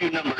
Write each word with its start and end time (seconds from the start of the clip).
issue 0.00 0.10
number 0.10 0.37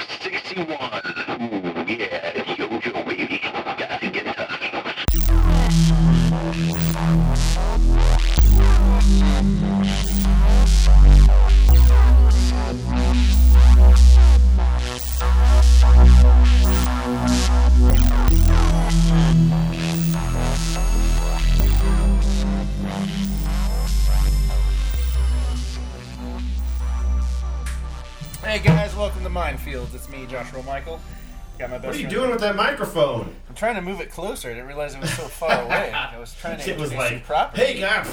with 32.39 32.45
that 32.49 32.55
microphone? 32.57 33.35
I'm 33.49 33.55
trying 33.57 33.75
to 33.75 33.81
move 33.83 34.01
it 34.01 34.11
closer. 34.13 34.49
I 34.49 34.53
didn't 34.53 34.69
realize 34.69 34.95
it 34.95 35.01
was 35.01 35.13
so 35.13 35.25
far 35.25 35.63
away. 35.65 35.91
I 35.91 36.17
was 36.19 36.33
trying 36.35 36.59
to 36.61 36.71
It 36.71 36.79
was 36.79 36.95
like, 36.95 37.27
hey 37.57 37.81
guys. 37.81 38.07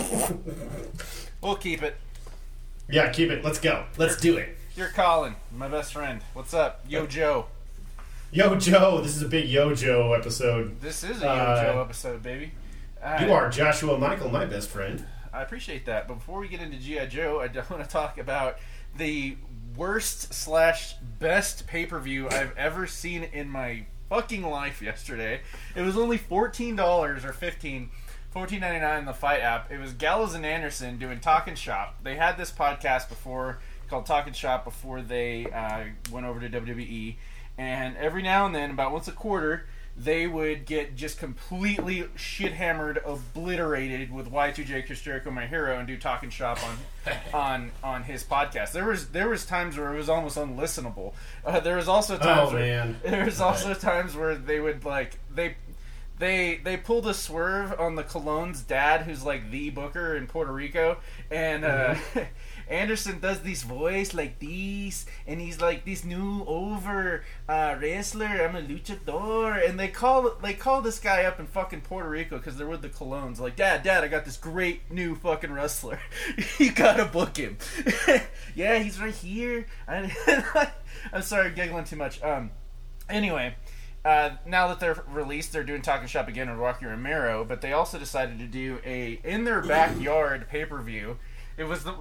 we'll 1.40 1.54
keep 1.56 1.82
it. 1.84 1.96
Yeah, 2.90 3.10
keep 3.12 3.30
it. 3.30 3.44
Let's 3.44 3.60
go. 3.60 3.84
Let's 3.96 4.16
do 4.16 4.36
it. 4.36 4.56
You're 4.76 4.88
Colin, 4.88 5.36
my 5.54 5.68
best 5.68 5.92
friend. 5.92 6.20
What's 6.34 6.52
up, 6.52 6.80
Yo 6.88 7.06
Joe? 7.06 7.46
Yo, 8.32 8.56
Joe. 8.56 9.00
This 9.00 9.16
is 9.16 9.22
a 9.22 9.28
big 9.28 9.48
Yo 9.48 9.72
Joe 9.72 10.12
episode. 10.12 10.80
This 10.80 11.04
is 11.04 11.22
a 11.22 11.26
Yo 11.26 11.30
Uh, 11.30 11.62
Joe 11.62 11.80
episode, 11.80 12.22
baby. 12.24 12.52
Uh, 13.00 13.18
You 13.24 13.32
are 13.32 13.48
Joshua 13.48 13.96
Michael, 13.98 14.30
my 14.30 14.46
best 14.46 14.68
friend. 14.68 15.06
I 15.32 15.42
appreciate 15.42 15.86
that. 15.86 16.08
But 16.08 16.14
before 16.14 16.40
we 16.40 16.48
get 16.48 16.60
into 16.60 16.76
GI 16.76 17.06
Joe, 17.06 17.40
I 17.40 17.46
don't 17.46 17.70
want 17.70 17.84
to 17.84 17.88
talk 17.88 18.18
about 18.18 18.58
the 18.96 19.36
worst 19.76 20.32
slash 20.32 20.94
best 21.18 21.66
pay 21.66 21.86
per 21.86 21.98
view 21.98 22.28
I've 22.28 22.56
ever 22.56 22.86
seen 22.86 23.24
in 23.24 23.48
my 23.48 23.86
fucking 24.08 24.42
life. 24.42 24.80
Yesterday, 24.80 25.40
it 25.74 25.82
was 25.82 25.96
only 25.96 26.16
fourteen 26.18 26.76
dollars 26.76 27.24
or 27.24 27.32
fifteen. 27.32 27.90
Fourteen 28.30 28.60
ninety 28.60 28.80
nine 28.80 29.00
in 29.00 29.04
the 29.06 29.14
FITE 29.14 29.40
app. 29.40 29.72
It 29.72 29.78
was 29.78 29.92
Gallows 29.92 30.34
and 30.34 30.44
Anderson 30.44 30.98
doing 30.98 31.20
Talking 31.20 31.54
Shop. 31.54 31.96
They 32.02 32.16
had 32.16 32.36
this 32.36 32.52
podcast 32.52 33.08
before 33.08 33.58
called 33.88 34.04
Talking 34.04 34.32
Shop 34.32 34.64
before 34.64 35.00
they 35.00 35.46
uh, 35.46 35.84
went 36.12 36.26
over 36.26 36.40
to 36.40 36.48
WWE, 36.48 37.16
and 37.56 37.96
every 37.96 38.22
now 38.22 38.44
and 38.44 38.54
then, 38.54 38.70
about 38.70 38.92
once 38.92 39.08
a 39.08 39.12
quarter, 39.12 39.66
they 39.98 40.26
would 40.26 40.66
get 40.66 40.94
just 40.94 41.18
completely 41.18 42.04
shit 42.16 42.52
hammered, 42.52 43.00
obliterated 43.06 44.12
with 44.12 44.30
Y2J 44.30 44.84
Chris 44.86 45.00
Jericho, 45.00 45.30
my 45.30 45.46
hero, 45.46 45.78
and 45.78 45.86
do 45.86 45.96
talking 45.96 46.28
shop 46.28 46.58
on 46.62 47.14
on 47.34 47.70
on 47.82 48.02
his 48.04 48.22
podcast. 48.22 48.72
There 48.72 48.86
was 48.86 49.08
there 49.08 49.28
was 49.28 49.46
times 49.46 49.78
where 49.78 49.92
it 49.94 49.96
was 49.96 50.08
almost 50.08 50.36
unlistenable. 50.36 51.14
Uh, 51.44 51.60
there 51.60 51.76
was 51.76 51.88
also 51.88 52.18
times 52.18 52.50
Oh, 52.50 52.54
where, 52.54 52.62
man. 52.62 52.96
there 53.04 53.24
was 53.24 53.40
also 53.40 53.72
times 53.74 54.14
where 54.14 54.34
they 54.34 54.60
would 54.60 54.84
like 54.84 55.18
they 55.34 55.56
they 56.18 56.60
they 56.62 56.76
pulled 56.76 57.06
a 57.06 57.14
swerve 57.14 57.78
on 57.78 57.94
the 57.94 58.04
Colón's 58.04 58.62
dad, 58.62 59.02
who's 59.02 59.22
like 59.24 59.50
the 59.50 59.70
booker 59.70 60.16
in 60.16 60.26
Puerto 60.26 60.52
Rico, 60.52 60.98
and 61.30 61.64
uh, 61.64 61.94
Anderson 62.68 63.20
does 63.20 63.40
this 63.40 63.62
voice 63.62 64.12
like 64.12 64.40
this, 64.40 65.06
and 65.26 65.40
he's 65.40 65.60
like 65.60 65.84
this 65.84 66.04
new 66.04 66.44
over 66.46 67.24
uh, 67.48 67.76
wrestler. 67.80 68.26
I'm 68.26 68.56
a 68.56 68.62
luchador, 68.62 69.68
and 69.68 69.78
they 69.78 69.88
call 69.88 70.30
they 70.42 70.54
call 70.54 70.82
this 70.82 70.98
guy 70.98 71.24
up 71.24 71.38
in 71.38 71.46
fucking 71.46 71.82
Puerto 71.82 72.08
Rico 72.08 72.38
because 72.38 72.56
they're 72.56 72.66
with 72.66 72.82
the 72.82 72.88
Colóns. 72.88 73.38
Like, 73.38 73.56
Dad, 73.56 73.82
Dad, 73.82 74.02
I 74.02 74.08
got 74.08 74.24
this 74.24 74.36
great 74.36 74.90
new 74.90 75.14
fucking 75.14 75.52
wrestler. 75.52 76.00
you 76.58 76.72
gotta 76.72 77.04
book 77.04 77.36
him. 77.36 77.56
yeah, 78.54 78.78
he's 78.78 79.00
right 79.00 79.14
here. 79.14 79.66
I, 79.86 80.72
I'm 81.12 81.22
sorry, 81.22 81.52
giggling 81.52 81.84
too 81.84 81.96
much. 81.96 82.22
Um, 82.22 82.50
anyway. 83.08 83.56
Uh, 84.04 84.36
now 84.46 84.68
that 84.68 84.78
they're 84.78 85.02
released, 85.08 85.52
they're 85.52 85.64
doing 85.64 85.82
Talking 85.82 86.06
Shop 86.06 86.28
again 86.28 86.48
with 86.48 86.60
Rocky 86.60 86.86
Romero, 86.86 87.44
but 87.44 87.60
they 87.60 87.72
also 87.72 87.98
decided 87.98 88.38
to 88.38 88.46
do 88.46 88.78
a 88.86 89.18
in 89.24 89.42
their 89.42 89.60
backyard 89.60 90.46
pay 90.48 90.64
per 90.64 90.80
view. 90.80 91.18
It 91.56 91.64
was 91.64 91.82
the, 91.82 91.94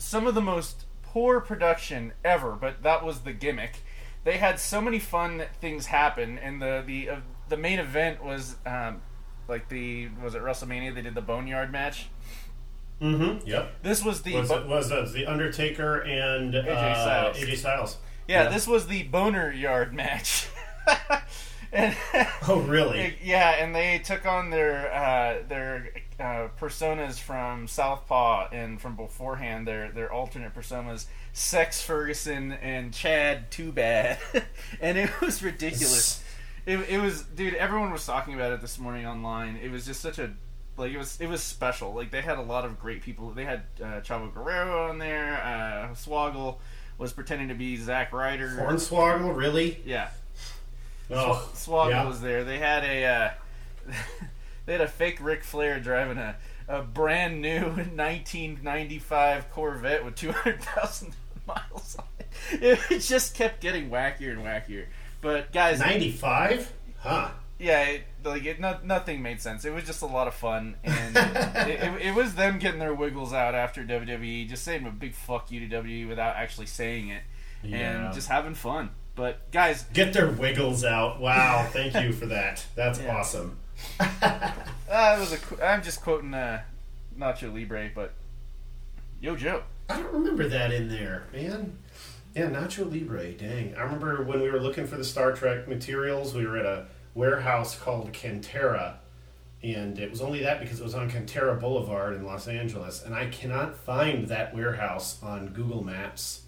some 0.00 0.26
of 0.26 0.34
the 0.34 0.40
most 0.40 0.86
poor 1.02 1.40
production 1.40 2.12
ever, 2.24 2.52
but 2.52 2.82
that 2.82 3.04
was 3.04 3.20
the 3.20 3.32
gimmick. 3.32 3.80
They 4.24 4.36
had 4.38 4.58
so 4.60 4.80
many 4.80 4.98
fun 4.98 5.44
things 5.60 5.86
happen, 5.86 6.38
and 6.38 6.60
the 6.60 6.82
the 6.86 7.08
uh, 7.10 7.16
the 7.48 7.56
main 7.56 7.78
event 7.78 8.22
was 8.24 8.56
um, 8.66 9.02
like 9.48 9.68
the 9.68 10.08
was 10.22 10.34
it 10.34 10.42
WrestleMania? 10.42 10.94
They 10.94 11.02
did 11.02 11.14
the 11.14 11.22
Boneyard 11.22 11.70
match. 11.72 12.08
Mm-hmm. 13.00 13.46
Yep. 13.48 13.82
This 13.82 14.04
was 14.04 14.22
the 14.22 14.36
Was 14.36 14.48
bo- 14.50 14.58
it 14.60 14.66
was 14.66 14.92
uh, 14.92 15.10
the 15.12 15.24
Undertaker 15.26 16.02
and 16.02 16.54
uh, 16.54 16.62
Styles. 16.94 17.36
AJ 17.38 17.56
Styles? 17.56 17.96
yeah, 18.28 18.42
yeah. 18.44 18.48
this 18.50 18.66
was 18.66 18.88
the 18.88 19.04
Boner 19.04 19.50
Yard 19.50 19.94
match. 19.94 20.48
and 21.72 21.96
Oh, 22.46 22.60
really? 22.60 23.16
Yeah, 23.22 23.50
and 23.62 23.74
they 23.74 24.00
took 24.00 24.26
on 24.26 24.50
their 24.50 24.92
uh, 24.92 25.42
their 25.48 25.90
uh, 26.20 26.48
personas 26.60 27.18
from 27.18 27.66
Southpaw 27.66 28.48
and 28.52 28.80
from 28.80 28.94
beforehand 28.96 29.66
their 29.66 29.90
their 29.90 30.12
alternate 30.12 30.54
personas, 30.54 31.06
Sex 31.32 31.82
Ferguson 31.82 32.52
and 32.52 32.92
Chad 32.92 33.50
Too 33.50 33.72
Bad, 33.72 34.18
and 34.80 34.98
it 34.98 35.10
was 35.20 35.42
ridiculous. 35.42 36.22
It, 36.66 36.78
it 36.90 37.00
was, 37.00 37.22
dude. 37.22 37.54
Everyone 37.54 37.90
was 37.90 38.04
talking 38.04 38.34
about 38.34 38.52
it 38.52 38.60
this 38.60 38.78
morning 38.78 39.06
online. 39.06 39.58
It 39.62 39.70
was 39.70 39.86
just 39.86 40.00
such 40.00 40.18
a 40.18 40.30
like 40.76 40.92
it 40.92 40.98
was 40.98 41.20
it 41.20 41.26
was 41.28 41.42
special. 41.42 41.94
Like 41.94 42.10
they 42.10 42.20
had 42.20 42.38
a 42.38 42.42
lot 42.42 42.64
of 42.64 42.78
great 42.78 43.02
people. 43.02 43.30
They 43.30 43.44
had 43.44 43.62
uh, 43.80 44.00
Chavo 44.02 44.32
Guerrero 44.32 44.88
on 44.90 44.98
there. 44.98 45.42
Uh, 45.42 45.94
Swoggle 45.94 46.58
was 46.98 47.12
pretending 47.14 47.48
to 47.48 47.54
be 47.54 47.76
Zack 47.76 48.12
Ryder. 48.12 48.58
Hornswoggle, 48.60 49.34
really? 49.34 49.80
Yeah, 49.86 50.10
Oh, 51.10 51.48
Swoggle 51.54 51.90
yeah. 51.90 52.06
was 52.06 52.20
there. 52.20 52.44
They 52.44 52.58
had 52.58 52.84
a 52.84 53.04
uh, 53.06 53.30
they 54.70 54.74
had 54.78 54.82
a 54.82 54.88
fake 54.88 55.18
Ric 55.20 55.42
Flair 55.42 55.80
driving 55.80 56.16
a, 56.16 56.36
a 56.68 56.80
brand 56.82 57.42
new 57.42 57.60
1995 57.70 59.50
Corvette 59.50 60.04
with 60.04 60.14
200,000 60.14 61.12
miles 61.46 61.96
on 61.98 62.04
it. 62.52 62.78
It 62.88 63.00
just 63.00 63.34
kept 63.34 63.60
getting 63.60 63.90
wackier 63.90 64.30
and 64.32 64.42
wackier. 64.44 64.84
But 65.20 65.50
guys, 65.52 65.80
Ninety-five? 65.80 66.72
Huh? 66.98 67.30
yeah, 67.58 67.82
it, 67.82 68.02
like 68.24 68.44
it, 68.44 68.60
no, 68.60 68.78
nothing 68.84 69.22
made 69.22 69.40
sense. 69.40 69.64
It 69.64 69.74
was 69.74 69.82
just 69.84 70.02
a 70.02 70.06
lot 70.06 70.28
of 70.28 70.34
fun, 70.34 70.76
and 70.84 71.16
it, 71.16 71.80
it, 71.80 72.02
it 72.06 72.14
was 72.14 72.36
them 72.36 72.58
getting 72.60 72.78
their 72.78 72.94
wiggles 72.94 73.32
out 73.32 73.56
after 73.56 73.82
WWE, 73.84 74.48
just 74.48 74.62
saying 74.62 74.86
a 74.86 74.90
big 74.90 75.14
fuck 75.14 75.50
you 75.50 75.66
to 75.68 75.82
WWE 75.82 76.08
without 76.08 76.36
actually 76.36 76.66
saying 76.66 77.08
it, 77.08 77.22
Yeah. 77.64 78.04
and 78.06 78.14
just 78.14 78.28
having 78.28 78.54
fun. 78.54 78.90
But 79.16 79.50
guys, 79.50 79.82
Get 79.92 80.12
their 80.12 80.30
wiggles 80.30 80.84
out. 80.84 81.20
Wow, 81.20 81.66
thank 81.72 81.94
you 81.96 82.12
for 82.12 82.26
that. 82.26 82.64
That's 82.76 83.00
Yeah. 83.00 83.16
awesome. 83.16 83.58
Uh, 84.90 85.16
was 85.20 85.32
a, 85.32 85.64
I'm 85.64 85.84
just 85.84 86.02
quoting 86.02 86.34
uh, 86.34 86.62
Nacho 87.16 87.54
Libre, 87.54 87.92
but 87.94 88.12
Yo 89.20 89.36
Joe. 89.36 89.62
I 89.88 89.98
don't 89.98 90.12
remember 90.12 90.48
that 90.48 90.72
in 90.72 90.88
there, 90.88 91.28
man. 91.32 91.78
Yeah, 92.34 92.50
Nacho 92.50 92.90
Libre. 92.90 93.30
Dang, 93.32 93.76
I 93.76 93.82
remember 93.82 94.24
when 94.24 94.40
we 94.40 94.50
were 94.50 94.58
looking 94.58 94.88
for 94.88 94.96
the 94.96 95.04
Star 95.04 95.32
Trek 95.32 95.68
materials. 95.68 96.34
We 96.34 96.44
were 96.44 96.56
at 96.56 96.66
a 96.66 96.86
warehouse 97.14 97.78
called 97.78 98.12
Cantera, 98.12 98.94
and 99.62 99.96
it 99.98 100.10
was 100.10 100.20
only 100.20 100.40
that 100.42 100.58
because 100.58 100.80
it 100.80 100.84
was 100.84 100.94
on 100.94 101.08
Cantera 101.08 101.58
Boulevard 101.60 102.16
in 102.16 102.24
Los 102.24 102.48
Angeles, 102.48 103.04
and 103.04 103.14
I 103.14 103.26
cannot 103.26 103.76
find 103.76 104.26
that 104.26 104.52
warehouse 104.52 105.22
on 105.22 105.48
Google 105.48 105.84
Maps 105.84 106.42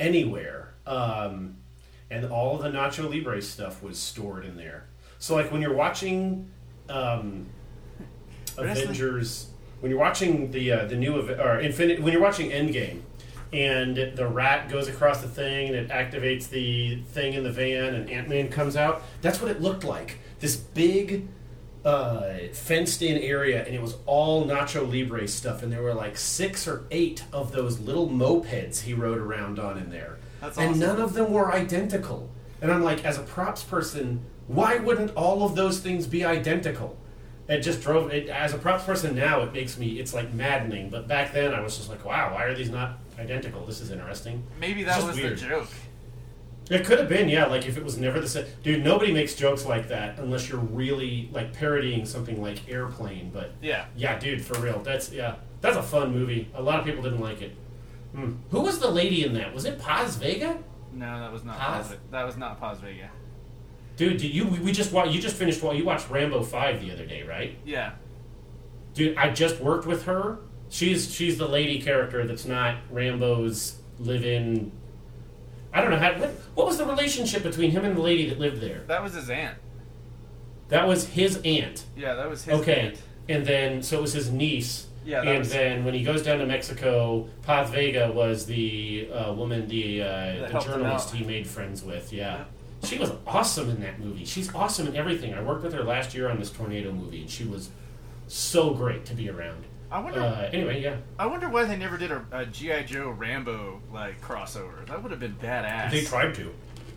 anywhere. 0.00 0.74
Um, 0.84 1.58
and 2.10 2.24
all 2.26 2.58
the 2.58 2.70
Nacho 2.70 3.08
Libre 3.08 3.40
stuff 3.40 3.82
was 3.82 3.98
stored 3.98 4.44
in 4.44 4.56
there. 4.56 4.86
So, 5.18 5.34
like 5.36 5.52
when 5.52 5.62
you're 5.62 5.74
watching 5.74 6.50
um, 6.88 7.46
Avengers, 8.58 9.48
when 9.80 9.90
you're 9.90 10.00
watching 10.00 10.50
the 10.50 10.72
uh, 10.72 10.84
the 10.86 10.96
new 10.96 11.18
or 11.18 11.60
Infinite, 11.60 12.00
when 12.00 12.12
you're 12.12 12.22
watching 12.22 12.50
Endgame, 12.50 13.00
and 13.52 13.96
the 14.16 14.26
rat 14.26 14.68
goes 14.68 14.88
across 14.88 15.20
the 15.20 15.28
thing 15.28 15.68
and 15.68 15.76
it 15.76 15.88
activates 15.88 16.48
the 16.48 16.96
thing 16.96 17.34
in 17.34 17.44
the 17.44 17.52
van, 17.52 17.94
and 17.94 18.10
Ant 18.10 18.28
Man 18.28 18.48
comes 18.48 18.76
out. 18.76 19.02
That's 19.22 19.40
what 19.40 19.50
it 19.50 19.60
looked 19.60 19.84
like. 19.84 20.18
This 20.40 20.56
big 20.56 21.28
uh, 21.84 22.32
fenced-in 22.52 23.18
area, 23.18 23.64
and 23.64 23.74
it 23.74 23.82
was 23.82 23.96
all 24.06 24.46
Nacho 24.46 24.90
Libre 24.90 25.28
stuff, 25.28 25.62
and 25.62 25.72
there 25.72 25.82
were 25.82 25.94
like 25.94 26.16
six 26.16 26.66
or 26.66 26.84
eight 26.90 27.24
of 27.32 27.52
those 27.52 27.78
little 27.78 28.08
mopeds 28.08 28.82
he 28.82 28.94
rode 28.94 29.18
around 29.18 29.58
on 29.58 29.76
in 29.78 29.90
there, 29.90 30.18
That's 30.40 30.56
and 30.56 30.70
awesome. 30.70 30.80
none 30.80 31.00
of 31.00 31.14
them 31.14 31.32
were 31.32 31.52
identical. 31.52 32.30
And 32.62 32.72
I'm 32.72 32.82
like, 32.82 33.04
as 33.04 33.18
a 33.18 33.22
props 33.22 33.62
person, 33.62 34.24
why 34.46 34.78
wouldn't 34.78 35.12
all 35.14 35.44
of 35.44 35.54
those 35.54 35.80
things 35.80 36.06
be 36.06 36.24
identical? 36.24 36.96
It 37.48 37.60
just 37.60 37.82
drove 37.82 38.10
it 38.10 38.28
as 38.28 38.54
a 38.54 38.58
props 38.58 38.84
person 38.84 39.14
now. 39.14 39.42
It 39.42 39.52
makes 39.52 39.76
me 39.78 39.98
it's 39.98 40.14
like 40.14 40.32
maddening. 40.32 40.88
But 40.90 41.06
back 41.06 41.32
then, 41.32 41.52
I 41.52 41.60
was 41.60 41.76
just 41.76 41.88
like, 41.90 42.04
wow, 42.04 42.32
why 42.34 42.44
are 42.44 42.54
these 42.54 42.70
not 42.70 42.98
identical? 43.18 43.64
This 43.66 43.80
is 43.80 43.90
interesting. 43.90 44.42
Maybe 44.58 44.82
that 44.84 45.02
was 45.02 45.16
weird. 45.16 45.38
the 45.38 45.46
joke. 45.46 45.68
It 46.70 46.86
could 46.86 46.98
have 46.98 47.10
been, 47.10 47.28
yeah. 47.28 47.44
Like 47.44 47.66
if 47.66 47.76
it 47.76 47.84
was 47.84 47.98
never 47.98 48.18
the 48.20 48.28
same, 48.28 48.46
dude. 48.62 48.82
Nobody 48.82 49.12
makes 49.12 49.34
jokes 49.34 49.66
like 49.66 49.88
that 49.88 50.18
unless 50.18 50.48
you're 50.48 50.58
really 50.60 51.28
like 51.32 51.52
parodying 51.52 52.06
something 52.06 52.40
like 52.40 52.66
Airplane. 52.70 53.30
But 53.32 53.52
Yeah. 53.60 53.84
yeah, 53.96 54.18
dude, 54.18 54.42
for 54.42 54.58
real, 54.58 54.80
that's 54.80 55.12
yeah, 55.12 55.34
that's 55.60 55.76
a 55.76 55.82
fun 55.82 56.14
movie. 56.14 56.48
A 56.54 56.62
lot 56.62 56.78
of 56.80 56.86
people 56.86 57.02
didn't 57.02 57.20
like 57.20 57.42
it. 57.42 57.54
Hmm. 58.14 58.36
Who 58.50 58.60
was 58.62 58.78
the 58.78 58.90
lady 58.90 59.24
in 59.26 59.34
that? 59.34 59.52
Was 59.52 59.66
it 59.66 59.78
Paz 59.78 60.16
Vega? 60.16 60.56
No, 60.94 61.20
that 61.20 61.30
was 61.32 61.44
not 61.44 61.58
Paz? 61.58 61.88
Paz. 61.88 61.96
That 62.10 62.24
was 62.24 62.38
not 62.38 62.58
Paz 62.58 62.78
Vega. 62.78 63.10
Dude, 63.96 64.18
did 64.18 64.34
you 64.34 64.46
we 64.46 64.72
just 64.72 64.92
wa- 64.92 65.04
you 65.04 65.20
just 65.20 65.36
finished 65.36 65.62
well 65.62 65.74
you 65.74 65.84
watched 65.84 66.10
Rambo 66.10 66.42
five 66.42 66.80
the 66.80 66.90
other 66.92 67.06
day, 67.06 67.22
right? 67.22 67.56
Yeah. 67.64 67.92
Dude, 68.94 69.16
I 69.16 69.30
just 69.30 69.60
worked 69.60 69.86
with 69.86 70.04
her. 70.04 70.38
She's 70.68 71.12
she's 71.14 71.38
the 71.38 71.46
lady 71.48 71.80
character 71.80 72.26
that's 72.26 72.44
not 72.44 72.76
Rambo's 72.90 73.76
live-in. 73.98 74.72
I 75.72 75.80
don't 75.80 75.90
know 75.90 75.98
how. 75.98 76.12
What, 76.18 76.30
what 76.54 76.66
was 76.66 76.78
the 76.78 76.86
relationship 76.86 77.42
between 77.42 77.70
him 77.70 77.84
and 77.84 77.96
the 77.96 78.00
lady 78.00 78.28
that 78.28 78.38
lived 78.40 78.60
there? 78.60 78.82
That 78.86 79.02
was 79.02 79.14
his 79.14 79.28
aunt. 79.30 79.56
That 80.68 80.88
was 80.88 81.06
his 81.08 81.40
aunt. 81.44 81.84
Yeah, 81.96 82.14
that 82.14 82.28
was 82.28 82.44
his 82.44 82.52
aunt. 82.54 82.62
okay, 82.62 82.80
aunt. 82.88 83.02
and 83.28 83.46
then 83.46 83.82
so 83.82 83.98
it 83.98 84.02
was 84.02 84.12
his 84.12 84.30
niece. 84.30 84.86
Yeah, 85.04 85.20
that 85.20 85.28
and 85.28 85.38
was- 85.40 85.50
then 85.52 85.84
when 85.84 85.94
he 85.94 86.02
goes 86.02 86.22
down 86.22 86.38
to 86.38 86.46
Mexico, 86.46 87.28
Paz 87.42 87.70
Vega 87.70 88.10
was 88.10 88.46
the 88.46 89.08
uh, 89.12 89.32
woman, 89.34 89.68
the, 89.68 90.02
uh, 90.02 90.48
the 90.48 90.58
journalist 90.60 91.10
he 91.14 91.24
made 91.24 91.46
friends 91.46 91.82
with. 91.84 92.12
Yeah. 92.12 92.44
She 92.84 92.98
was 92.98 93.12
awesome 93.26 93.70
in 93.70 93.80
that 93.80 93.98
movie. 94.00 94.24
She's 94.24 94.54
awesome 94.54 94.86
in 94.86 94.96
everything. 94.96 95.34
I 95.34 95.42
worked 95.42 95.62
with 95.62 95.72
her 95.72 95.82
last 95.84 96.14
year 96.14 96.28
on 96.28 96.38
this 96.38 96.50
tornado 96.50 96.92
movie, 96.92 97.22
and 97.22 97.30
she 97.30 97.44
was 97.44 97.70
so 98.28 98.72
great 98.74 99.04
to 99.06 99.14
be 99.14 99.28
around. 99.28 99.64
I 99.90 100.00
wonder. 100.00 100.20
Uh, 100.20 100.48
anyway, 100.52 100.82
yeah, 100.82 100.96
I 101.18 101.26
wonder 101.26 101.48
why 101.48 101.64
they 101.64 101.76
never 101.76 101.96
did 101.96 102.10
a, 102.10 102.24
a 102.32 102.46
GI 102.46 102.84
Joe 102.84 103.10
Rambo 103.10 103.80
like 103.92 104.20
crossover. 104.20 104.84
That 104.86 105.02
would 105.02 105.10
have 105.12 105.20
been 105.20 105.36
badass. 105.36 105.90
they 105.90 106.02
tried 106.04 106.34
to. 106.36 106.52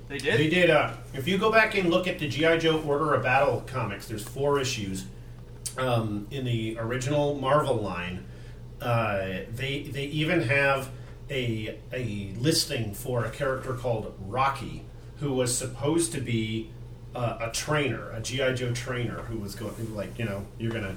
They 0.07 0.17
did. 0.17 0.39
They 0.39 0.49
did. 0.49 0.69
Uh, 0.69 0.93
if 1.13 1.27
you 1.27 1.37
go 1.37 1.51
back 1.51 1.75
and 1.75 1.89
look 1.89 2.07
at 2.07 2.17
the 2.17 2.27
GI 2.27 2.59
Joe 2.59 2.81
Order 2.81 3.13
of 3.13 3.23
Battle 3.23 3.63
comics, 3.67 4.07
there's 4.07 4.23
four 4.23 4.59
issues 4.59 5.05
um, 5.77 6.27
in 6.31 6.45
the 6.45 6.77
original 6.79 7.35
Marvel 7.35 7.75
line. 7.75 8.25
Uh, 8.81 9.41
they 9.53 9.89
they 9.91 10.05
even 10.05 10.41
have 10.41 10.89
a 11.29 11.77
a 11.91 12.33
listing 12.39 12.93
for 12.93 13.25
a 13.25 13.29
character 13.29 13.73
called 13.73 14.13
Rocky, 14.21 14.85
who 15.19 15.33
was 15.33 15.55
supposed 15.55 16.11
to 16.13 16.21
be 16.21 16.69
uh, 17.15 17.37
a 17.41 17.51
trainer, 17.51 18.11
a 18.11 18.21
GI 18.21 18.53
Joe 18.53 18.73
trainer, 18.73 19.23
who 19.23 19.37
was 19.39 19.55
going 19.55 19.95
like 19.95 20.17
you 20.19 20.25
know 20.25 20.45
you're 20.59 20.71
gonna 20.71 20.95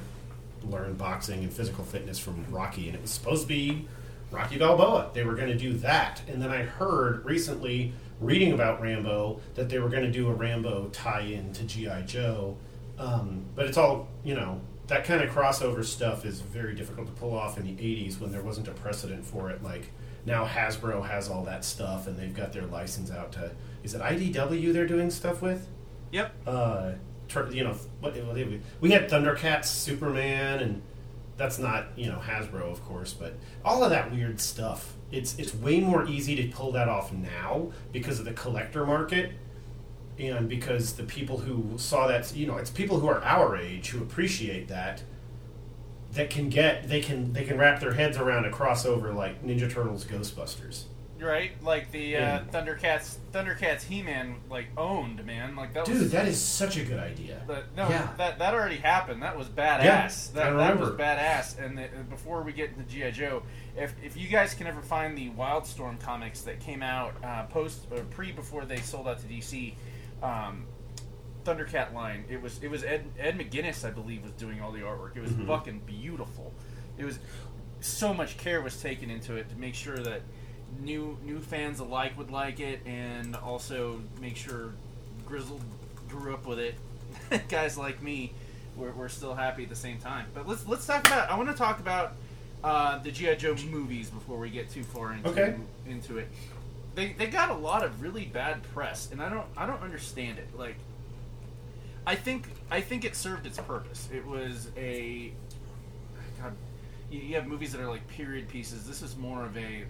learn 0.64 0.94
boxing 0.94 1.42
and 1.42 1.52
physical 1.52 1.84
fitness 1.84 2.18
from 2.18 2.44
Rocky, 2.50 2.86
and 2.88 2.96
it 2.96 3.02
was 3.02 3.10
supposed 3.10 3.42
to 3.42 3.48
be 3.48 3.86
Rocky 4.30 4.58
Balboa. 4.58 5.10
They 5.12 5.24
were 5.24 5.34
going 5.34 5.48
to 5.48 5.56
do 5.56 5.72
that, 5.78 6.22
and 6.28 6.40
then 6.40 6.50
I 6.50 6.62
heard 6.62 7.24
recently, 7.24 7.92
reading 8.20 8.52
about 8.52 8.80
Rambo, 8.80 9.40
that 9.54 9.68
they 9.68 9.78
were 9.78 9.88
going 9.88 10.04
to 10.04 10.10
do 10.10 10.28
a 10.28 10.32
Rambo 10.32 10.88
tie-in 10.92 11.52
to 11.54 11.64
GI 11.64 12.04
Joe. 12.06 12.56
Um, 12.98 13.44
but 13.54 13.66
it's 13.66 13.78
all 13.78 14.08
you 14.24 14.34
know. 14.34 14.60
That 14.86 15.04
kind 15.04 15.22
of 15.22 15.30
crossover 15.30 15.84
stuff 15.84 16.24
is 16.24 16.40
very 16.40 16.74
difficult 16.74 17.06
to 17.06 17.12
pull 17.12 17.32
off 17.32 17.56
in 17.58 17.64
the 17.64 17.80
'80s 17.80 18.20
when 18.20 18.32
there 18.32 18.42
wasn't 18.42 18.66
a 18.66 18.72
precedent 18.72 19.24
for 19.24 19.48
it. 19.50 19.62
Like 19.62 19.92
now, 20.26 20.44
Hasbro 20.44 21.06
has 21.06 21.28
all 21.28 21.44
that 21.44 21.64
stuff, 21.64 22.08
and 22.08 22.18
they've 22.18 22.34
got 22.34 22.52
their 22.52 22.66
license 22.66 23.10
out 23.10 23.32
to. 23.32 23.52
Is 23.82 23.94
it 23.94 24.00
IDW 24.00 24.72
they're 24.72 24.86
doing 24.86 25.10
stuff 25.10 25.42
with? 25.42 25.66
Yep. 26.12 26.34
uh, 26.46 26.92
you 27.52 27.62
know, 27.62 27.76
what, 28.00 28.14
we, 28.14 28.60
we 28.80 28.90
had 28.90 29.08
Thundercats, 29.08 29.66
Superman, 29.66 30.58
and 30.58 30.82
that's 31.36 31.58
not 31.58 31.86
you 31.96 32.06
know 32.06 32.18
Hasbro, 32.18 32.70
of 32.70 32.84
course, 32.84 33.12
but 33.12 33.34
all 33.64 33.82
of 33.82 33.90
that 33.90 34.12
weird 34.12 34.40
stuff. 34.40 34.94
It's 35.10 35.38
it's 35.38 35.54
way 35.54 35.80
more 35.80 36.06
easy 36.06 36.36
to 36.36 36.48
pull 36.48 36.72
that 36.72 36.88
off 36.88 37.12
now 37.12 37.72
because 37.92 38.18
of 38.18 38.26
the 38.26 38.32
collector 38.32 38.84
market, 38.84 39.32
and 40.18 40.48
because 40.48 40.94
the 40.94 41.04
people 41.04 41.38
who 41.38 41.78
saw 41.78 42.06
that, 42.08 42.34
you 42.36 42.46
know, 42.46 42.56
it's 42.56 42.70
people 42.70 43.00
who 43.00 43.08
are 43.08 43.22
our 43.24 43.56
age 43.56 43.88
who 43.88 44.02
appreciate 44.02 44.68
that. 44.68 45.02
That 46.14 46.28
can 46.28 46.48
get 46.48 46.88
they 46.88 47.00
can 47.00 47.32
they 47.32 47.44
can 47.44 47.56
wrap 47.56 47.78
their 47.78 47.92
heads 47.92 48.16
around 48.16 48.44
a 48.44 48.50
crossover 48.50 49.14
like 49.14 49.44
Ninja 49.44 49.70
Turtles, 49.70 50.04
Ghostbusters. 50.04 50.86
Right. 51.20 51.52
Like 51.62 51.90
the 51.92 52.00
Yeah. 52.00 52.36
uh, 52.48 52.50
Thundercats. 52.52 53.16
Thundercats. 53.32 53.82
He-Man 53.82 54.36
like 54.48 54.66
owned 54.76 55.24
man. 55.26 55.54
Like 55.56 55.74
that 55.74 55.88
was. 55.88 55.98
Dude, 56.00 56.10
that 56.12 56.26
is 56.26 56.40
such 56.40 56.76
a 56.76 56.84
good 56.84 56.98
idea. 56.98 57.42
But 57.46 57.74
no, 57.76 57.88
Yeah. 57.88 58.08
that 58.16 58.38
that 58.38 58.54
already 58.54 58.76
happened. 58.78 59.22
That 59.22 59.36
was 59.36 59.48
badass. 59.48 59.84
Yeah, 59.84 60.08
that, 60.34 60.56
that 60.56 60.78
was 60.80 60.90
badass. 60.90 61.58
And 61.58 61.76
the, 61.76 61.88
before 62.08 62.42
we 62.42 62.52
get 62.52 62.70
into 62.70 62.82
GI 62.84 63.12
Joe, 63.12 63.42
if 63.76 63.92
if 64.02 64.16
you 64.16 64.28
guys 64.28 64.54
can 64.54 64.66
ever 64.66 64.80
find 64.82 65.16
the 65.16 65.30
Wildstorm 65.30 66.00
comics 66.00 66.40
that 66.42 66.60
came 66.60 66.82
out 66.82 67.14
uh, 67.22 67.44
post 67.44 67.86
or 67.90 67.98
pre 68.04 68.32
before 68.32 68.64
they 68.64 68.78
sold 68.78 69.06
out 69.06 69.18
to 69.20 69.26
DC, 69.26 69.74
um, 70.22 70.64
Thundercat 71.44 71.94
line, 71.94 72.24
it 72.28 72.40
was 72.40 72.62
it 72.62 72.68
was 72.70 72.84
Ed 72.84 73.04
Ed 73.18 73.38
McGuinness 73.38 73.84
I 73.86 73.90
believe 73.90 74.22
was 74.22 74.32
doing 74.32 74.60
all 74.60 74.72
the 74.72 74.80
artwork. 74.80 75.16
It 75.16 75.22
was 75.22 75.32
Mm-hmm. 75.32 75.46
fucking 75.46 75.80
beautiful. 75.86 76.52
It 76.98 77.04
was 77.04 77.18
so 77.80 78.12
much 78.12 78.36
care 78.36 78.60
was 78.60 78.80
taken 78.80 79.08
into 79.08 79.36
it 79.36 79.48
to 79.48 79.56
make 79.56 79.74
sure 79.74 79.96
that 79.96 80.20
new 80.80 81.16
new 81.24 81.40
fans 81.40 81.80
alike 81.80 82.16
would 82.18 82.30
like 82.30 82.60
it, 82.60 82.80
and 82.86 83.34
also 83.36 84.00
make 84.20 84.36
sure 84.36 84.72
Grizzled 85.26 85.62
grew 86.08 86.34
up 86.34 86.46
with 86.46 86.58
it. 86.58 86.74
Guys 87.48 87.76
like 87.76 88.02
me, 88.02 88.32
we're, 88.76 88.92
we're 88.92 89.08
still 89.08 89.34
happy 89.34 89.64
at 89.64 89.68
the 89.68 89.76
same 89.76 89.98
time. 89.98 90.26
But 90.34 90.46
let's 90.48 90.66
let's 90.66 90.86
talk 90.86 91.06
about. 91.06 91.30
I 91.30 91.36
want 91.36 91.48
to 91.48 91.54
talk 91.56 91.80
about 91.80 92.12
uh, 92.62 92.98
the 92.98 93.10
GI 93.10 93.36
Joe 93.36 93.56
movies 93.70 94.10
before 94.10 94.38
we 94.38 94.50
get 94.50 94.70
too 94.70 94.82
far 94.84 95.12
into 95.12 95.28
Okay. 95.30 95.54
into 95.86 96.18
it. 96.18 96.28
They, 96.94 97.12
they 97.12 97.28
got 97.28 97.50
a 97.50 97.54
lot 97.54 97.84
of 97.84 98.02
really 98.02 98.24
bad 98.24 98.62
press, 98.74 99.10
and 99.12 99.22
I 99.22 99.28
don't 99.28 99.46
I 99.56 99.66
don't 99.66 99.80
understand 99.82 100.38
it. 100.38 100.48
Like, 100.58 100.76
I 102.06 102.16
think 102.16 102.48
I 102.70 102.80
think 102.80 103.04
it 103.04 103.14
served 103.14 103.46
its 103.46 103.58
purpose. 103.58 104.08
It 104.12 104.26
was 104.26 104.70
a 104.76 105.32
God. 106.42 106.52
You, 107.10 107.20
you 107.20 107.34
have 107.36 107.46
movies 107.46 107.72
that 107.72 107.80
are 107.80 107.88
like 107.88 108.06
period 108.08 108.48
pieces. 108.48 108.86
This 108.86 109.02
is 109.02 109.16
more 109.16 109.44
of 109.44 109.56
a 109.56 109.84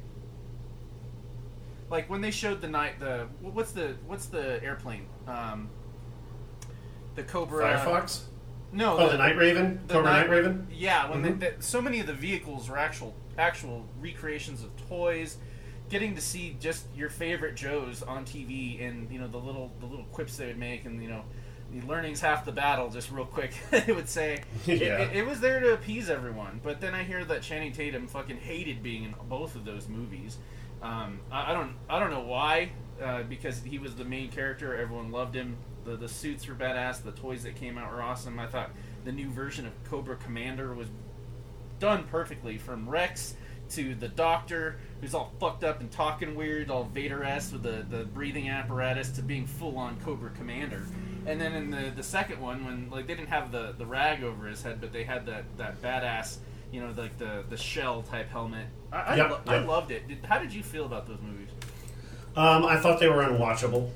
like 1.91 2.09
when 2.09 2.21
they 2.21 2.31
showed 2.31 2.61
the 2.61 2.69
night 2.69 2.99
the 3.01 3.27
what's 3.41 3.73
the 3.73 3.95
what's 4.07 4.27
the 4.27 4.63
airplane 4.63 5.07
um, 5.27 5.69
the 7.15 7.23
Cobra 7.23 7.65
Firefox. 7.65 8.23
no 8.73 8.97
Oh, 8.99 9.09
the 9.11 9.19
Night 9.19 9.37
Raven, 9.37 9.81
the 9.87 9.95
Cobra 9.95 10.11
Night- 10.13 10.21
Night 10.21 10.31
Raven. 10.31 10.67
Yeah, 10.73 11.11
when 11.11 11.23
Mhm. 11.23 11.41
they, 11.41 11.49
they, 11.51 11.55
so 11.61 11.81
many 11.83 12.01
of 12.01 12.07
the 12.07 12.15
vehicles 12.15 12.69
were 12.69 12.79
actual 12.79 13.15
actual 13.39 13.87
recreations 14.01 14.63
of 14.63 14.71
toys. 14.89 15.39
Getting 15.89 16.15
to 16.15 16.21
see 16.21 16.57
just 16.61 16.87
your 16.95 17.11
favorite 17.11 17.57
Joes 17.57 18.03
on 18.05 18.25
TV 18.25 18.81
and 18.87 19.11
you 19.11 19.19
know 19.19 19.27
the 19.27 19.39
little 19.39 19.73
the 19.81 19.87
little 19.87 20.05
quips 20.13 20.37
they 20.37 20.47
would 20.47 20.59
make 20.59 20.85
and 20.85 21.03
you 21.03 21.09
know 21.09 21.25
the 21.73 21.85
learning's 21.87 22.21
half 22.21 22.45
the 22.45 22.53
battle. 22.53 22.91
Just 22.91 23.11
real 23.11 23.25
quick, 23.25 23.55
it 23.73 23.95
would 23.97 24.09
say 24.09 24.43
it, 24.69 24.83
it, 24.83 25.17
it 25.17 25.27
was 25.27 25.41
there 25.41 25.59
to 25.59 25.73
appease 25.75 26.09
everyone. 26.09 26.61
But 26.63 26.81
then 26.81 26.95
I 26.95 27.03
hear 27.03 27.25
that 27.25 27.43
Channing 27.43 27.73
Tatum 27.73 28.07
fucking 28.07 28.37
hated 28.37 28.85
being 28.85 29.03
in 29.03 29.15
both 29.29 29.57
of 29.57 29.65
those 29.65 29.89
movies. 29.89 30.37
Um, 30.83 31.21
I, 31.31 31.51
I 31.51 31.55
don't 31.55 31.75
I 31.89 31.99
don't 31.99 32.11
know 32.11 32.23
why 32.23 32.73
uh, 33.03 33.23
because 33.25 33.63
he 33.63 33.79
was 33.79 33.95
the 33.95 34.05
main 34.05 34.31
character. 34.31 34.77
Everyone 34.77 35.11
loved 35.11 35.35
him. 35.35 35.57
The 35.85 35.97
the 35.97 36.09
suits 36.09 36.47
were 36.49 36.55
badass. 36.55 37.03
The 37.03 37.13
toys 37.13 37.43
that 37.45 37.57
came 37.57 37.79
out 37.79 37.93
were 37.93 38.03
awesome. 38.03 38.39
I 38.39 38.47
thought 38.47 38.71
the 39.05 39.13
new 39.13 39.31
version 39.31 39.67
of 39.67 39.73
Cobra 39.85 40.17
Commander 40.17 40.75
was 40.75 40.89
done 41.79 42.05
perfectly 42.05 42.59
from 42.59 42.89
Rex 42.89 43.35
to 43.71 43.95
the 43.95 44.09
Doctor, 44.09 44.79
who's 45.01 45.15
all 45.15 45.33
fucked 45.39 45.65
up 45.65 45.81
and 45.81 45.91
talking 45.91 46.35
weird, 46.35 46.71
all 46.71 46.85
Vader 46.85 47.23
esque 47.23 47.53
with 47.53 47.63
the, 47.63 47.87
the 47.89 48.05
breathing 48.05 48.49
apparatus, 48.49 49.11
to 49.11 49.23
being 49.23 49.47
full 49.47 49.79
on 49.79 49.99
Cobra 50.01 50.31
Commander. 50.31 50.87
And 51.27 51.41
then 51.41 51.55
in 51.55 51.71
the, 51.71 51.93
the 51.95 52.03
second 52.03 52.41
one, 52.41 52.65
when 52.65 52.91
like 52.91 53.07
they 53.07 53.15
didn't 53.15 53.29
have 53.29 53.53
the, 53.53 53.75
the 53.79 53.87
rag 53.87 54.25
over 54.25 54.47
his 54.47 54.63
head, 54.63 54.81
but 54.81 54.93
they 54.93 55.05
had 55.05 55.27
that, 55.27 55.45
that 55.57 55.81
badass, 55.81 56.39
you 56.73 56.81
know, 56.81 56.93
like 56.97 57.17
the, 57.19 57.45
the 57.49 57.57
shell 57.57 58.03
type 58.03 58.29
helmet. 58.31 58.67
I, 58.93 58.97
I, 58.99 59.17
Yep, 59.17 59.31
lo- 59.31 59.41
I 59.47 59.59
loved 59.59 59.91
it. 59.91 60.09
Did, 60.09 60.25
how 60.25 60.39
did 60.39 60.53
you 60.53 60.63
feel 60.63 60.85
about 60.85 61.07
those 61.07 61.21
movies? 61.21 61.49
Um, 62.37 62.65
I 62.65 62.79
thought 62.79 63.01
they 63.01 63.09
were 63.09 63.23
unwatchable. 63.23 63.91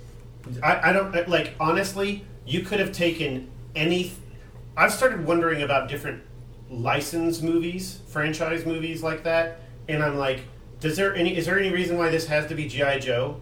I, 0.63 0.91
I 0.91 0.93
don't 0.93 1.29
like 1.29 1.55
honestly. 1.59 2.25
You 2.47 2.61
could 2.61 2.79
have 2.81 2.93
taken 2.93 3.51
any. 3.75 4.13
I've 4.77 4.93
started 4.93 5.25
wondering 5.25 5.63
about 5.63 5.89
different 5.89 6.23
license 6.69 7.41
movies, 7.41 8.01
franchise 8.09 8.67
movies 8.67 9.03
like 9.03 9.25
that, 9.25 9.61
and 9.89 10.03
I'm 10.03 10.19
like, 10.19 10.41
does 10.81 10.97
there 10.97 11.15
any? 11.15 11.37
Is 11.37 11.47
there 11.47 11.59
any 11.59 11.71
reason 11.71 11.97
why 11.97 12.11
this 12.11 12.27
has 12.27 12.47
to 12.49 12.55
be 12.55 12.67
GI 12.69 13.01
Joe? 13.01 13.41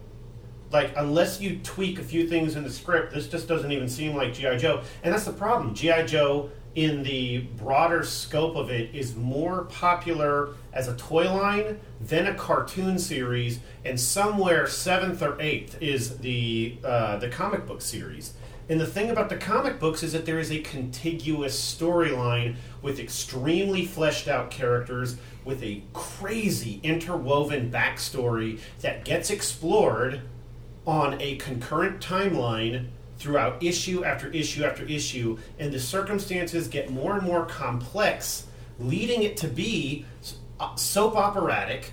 Like, 0.70 0.92
unless 0.96 1.40
you 1.40 1.58
tweak 1.58 1.98
a 1.98 2.02
few 2.02 2.26
things 2.28 2.56
in 2.56 2.62
the 2.62 2.70
script, 2.70 3.12
this 3.12 3.28
just 3.28 3.46
doesn't 3.46 3.72
even 3.72 3.88
seem 3.88 4.14
like 4.14 4.32
GI 4.32 4.56
Joe, 4.58 4.82
and 5.02 5.12
that's 5.12 5.24
the 5.24 5.32
problem. 5.32 5.74
GI 5.74 6.04
Joe, 6.06 6.50
in 6.74 7.02
the 7.02 7.38
broader 7.38 8.02
scope 8.02 8.56
of 8.56 8.70
it, 8.70 8.94
is 8.94 9.14
more 9.14 9.64
popular 9.64 10.54
as 10.72 10.88
a 10.88 10.96
toy 10.96 11.30
line 11.32 11.78
than 12.00 12.26
a 12.26 12.34
cartoon 12.34 12.98
series, 12.98 13.60
and 13.84 13.98
somewhere 14.00 14.66
seventh 14.66 15.22
or 15.22 15.40
eighth 15.40 15.80
is 15.82 16.18
the 16.18 16.76
uh, 16.84 17.16
the 17.18 17.28
comic 17.28 17.66
book 17.66 17.82
series. 17.82 18.34
And 18.68 18.80
the 18.80 18.86
thing 18.86 19.10
about 19.10 19.28
the 19.28 19.36
comic 19.36 19.78
books 19.78 20.02
is 20.02 20.12
that 20.12 20.24
there 20.24 20.38
is 20.38 20.50
a 20.50 20.60
contiguous 20.60 21.58
storyline 21.60 22.56
with 22.80 22.98
extremely 22.98 23.84
fleshed 23.84 24.28
out 24.28 24.50
characters, 24.50 25.16
with 25.44 25.62
a 25.62 25.82
crazy 25.92 26.80
interwoven 26.82 27.70
backstory 27.70 28.60
that 28.80 29.04
gets 29.04 29.30
explored 29.30 30.22
on 30.86 31.20
a 31.20 31.36
concurrent 31.36 32.00
timeline 32.00 32.88
throughout 33.22 33.62
issue 33.62 34.04
after 34.04 34.28
issue 34.28 34.64
after 34.64 34.84
issue, 34.84 35.38
and 35.58 35.72
the 35.72 35.78
circumstances 35.80 36.68
get 36.68 36.90
more 36.90 37.14
and 37.14 37.22
more 37.22 37.46
complex, 37.46 38.46
leading 38.78 39.22
it 39.22 39.36
to 39.38 39.46
be 39.46 40.04
uh, 40.58 40.74
soap 40.74 41.16
operatic 41.16 41.92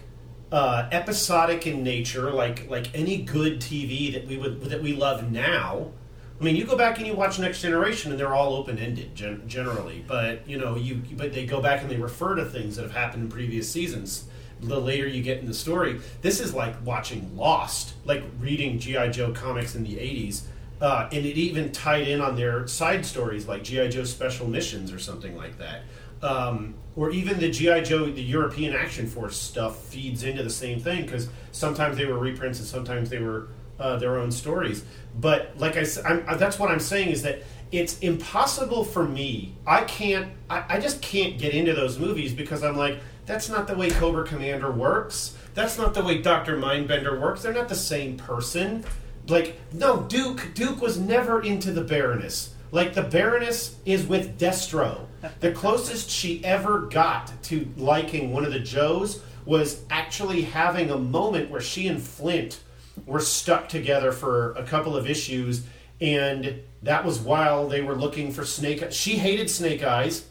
uh, 0.51 0.89
episodic 0.91 1.67
in 1.67 1.83
nature, 1.83 2.31
like 2.31 2.69
like 2.69 2.93
any 2.95 3.21
good 3.21 3.59
TV 3.59 4.11
that 4.13 4.27
we 4.27 4.37
would 4.37 4.61
that 4.61 4.81
we 4.81 4.93
love 4.93 5.31
now. 5.31 5.91
I 6.39 6.43
mean, 6.43 6.55
you 6.55 6.65
go 6.65 6.77
back 6.77 6.97
and 6.99 7.05
you 7.05 7.15
watch 7.15 7.37
Next 7.37 7.61
Generation, 7.61 8.11
and 8.11 8.19
they're 8.19 8.33
all 8.33 8.53
open 8.53 8.79
ended 8.79 9.13
gen- 9.13 9.43
generally. 9.47 10.03
But 10.07 10.47
you 10.47 10.57
know, 10.57 10.75
you 10.75 11.01
but 11.15 11.33
they 11.33 11.45
go 11.45 11.61
back 11.61 11.81
and 11.81 11.89
they 11.89 11.97
refer 11.97 12.35
to 12.35 12.45
things 12.45 12.77
that 12.77 12.83
have 12.83 12.93
happened 12.93 13.23
in 13.23 13.29
previous 13.29 13.71
seasons. 13.71 14.25
The 14.61 14.79
later 14.79 15.07
you 15.07 15.23
get 15.23 15.37
in 15.37 15.45
the 15.45 15.53
story, 15.53 16.01
this 16.21 16.41
is 16.41 16.53
like 16.53 16.75
watching 16.83 17.37
Lost, 17.37 17.93
like 18.03 18.23
reading 18.39 18.77
GI 18.79 19.09
Joe 19.11 19.31
comics 19.31 19.75
in 19.75 19.83
the 19.83 19.95
'80s, 19.95 20.43
uh, 20.81 21.09
and 21.11 21.25
it 21.25 21.37
even 21.37 21.71
tied 21.71 22.07
in 22.07 22.21
on 22.21 22.35
their 22.35 22.67
side 22.67 23.05
stories 23.05 23.47
like 23.47 23.63
GI 23.63 23.89
Joe 23.89 24.03
Special 24.03 24.47
Missions 24.47 24.91
or 24.91 24.99
something 24.99 25.35
like 25.35 25.57
that. 25.57 25.81
Um, 26.21 26.75
or 26.95 27.11
even 27.11 27.39
the 27.39 27.49
GI 27.49 27.83
Joe, 27.83 28.05
the 28.05 28.21
European 28.21 28.75
Action 28.75 29.07
Force 29.07 29.37
stuff 29.37 29.77
feeds 29.85 30.23
into 30.23 30.43
the 30.43 30.49
same 30.49 30.79
thing 30.79 31.05
because 31.05 31.29
sometimes 31.51 31.97
they 31.97 32.05
were 32.05 32.17
reprints 32.17 32.59
and 32.59 32.67
sometimes 32.67 33.09
they 33.09 33.19
were 33.19 33.47
uh, 33.79 33.97
their 33.97 34.17
own 34.17 34.31
stories. 34.31 34.83
But 35.19 35.53
like 35.57 35.77
I 35.77 35.83
said, 35.83 36.25
that's 36.37 36.59
what 36.59 36.69
I'm 36.69 36.79
saying 36.79 37.09
is 37.09 37.23
that 37.23 37.43
it's 37.71 37.99
impossible 37.99 38.83
for 38.83 39.03
me. 39.03 39.55
I 39.65 39.83
can't. 39.83 40.31
I, 40.49 40.63
I 40.67 40.79
just 40.79 41.01
can't 41.01 41.37
get 41.37 41.53
into 41.53 41.73
those 41.73 41.99
movies 41.99 42.33
because 42.33 42.63
I'm 42.63 42.75
like, 42.75 42.99
that's 43.25 43.47
not 43.47 43.67
the 43.67 43.75
way 43.75 43.89
Cobra 43.89 44.25
Commander 44.25 44.71
works. 44.71 45.37
That's 45.53 45.77
not 45.77 45.93
the 45.93 46.03
way 46.03 46.21
Doctor 46.21 46.57
Mindbender 46.57 47.19
works. 47.19 47.43
They're 47.43 47.53
not 47.53 47.69
the 47.69 47.75
same 47.75 48.17
person. 48.17 48.83
Like 49.29 49.59
no, 49.73 50.01
Duke. 50.03 50.51
Duke 50.53 50.81
was 50.81 50.99
never 50.99 51.41
into 51.41 51.71
the 51.71 51.83
Baroness. 51.83 52.53
Like 52.71 52.93
the 52.93 53.03
Baroness 53.03 53.75
is 53.85 54.05
with 54.05 54.39
Destro. 54.39 55.05
The 55.39 55.51
closest 55.53 56.09
she 56.09 56.43
ever 56.43 56.81
got 56.81 57.31
to 57.43 57.67
liking 57.77 58.31
one 58.31 58.45
of 58.45 58.53
the 58.53 58.59
Joes 58.59 59.21
was 59.45 59.83
actually 59.89 60.43
having 60.43 60.91
a 60.91 60.97
moment 60.97 61.49
where 61.49 61.61
she 61.61 61.87
and 61.87 62.01
Flint 62.01 62.59
were 63.05 63.19
stuck 63.19 63.69
together 63.69 64.11
for 64.11 64.53
a 64.53 64.63
couple 64.63 64.95
of 64.95 65.09
issues, 65.09 65.65
and 65.99 66.61
that 66.83 67.05
was 67.05 67.19
while 67.19 67.67
they 67.67 67.81
were 67.81 67.95
looking 67.95 68.31
for 68.31 68.45
Snake. 68.45 68.91
She 68.91 69.17
hated 69.17 69.49
Snake 69.49 69.83
Eyes, 69.83 70.25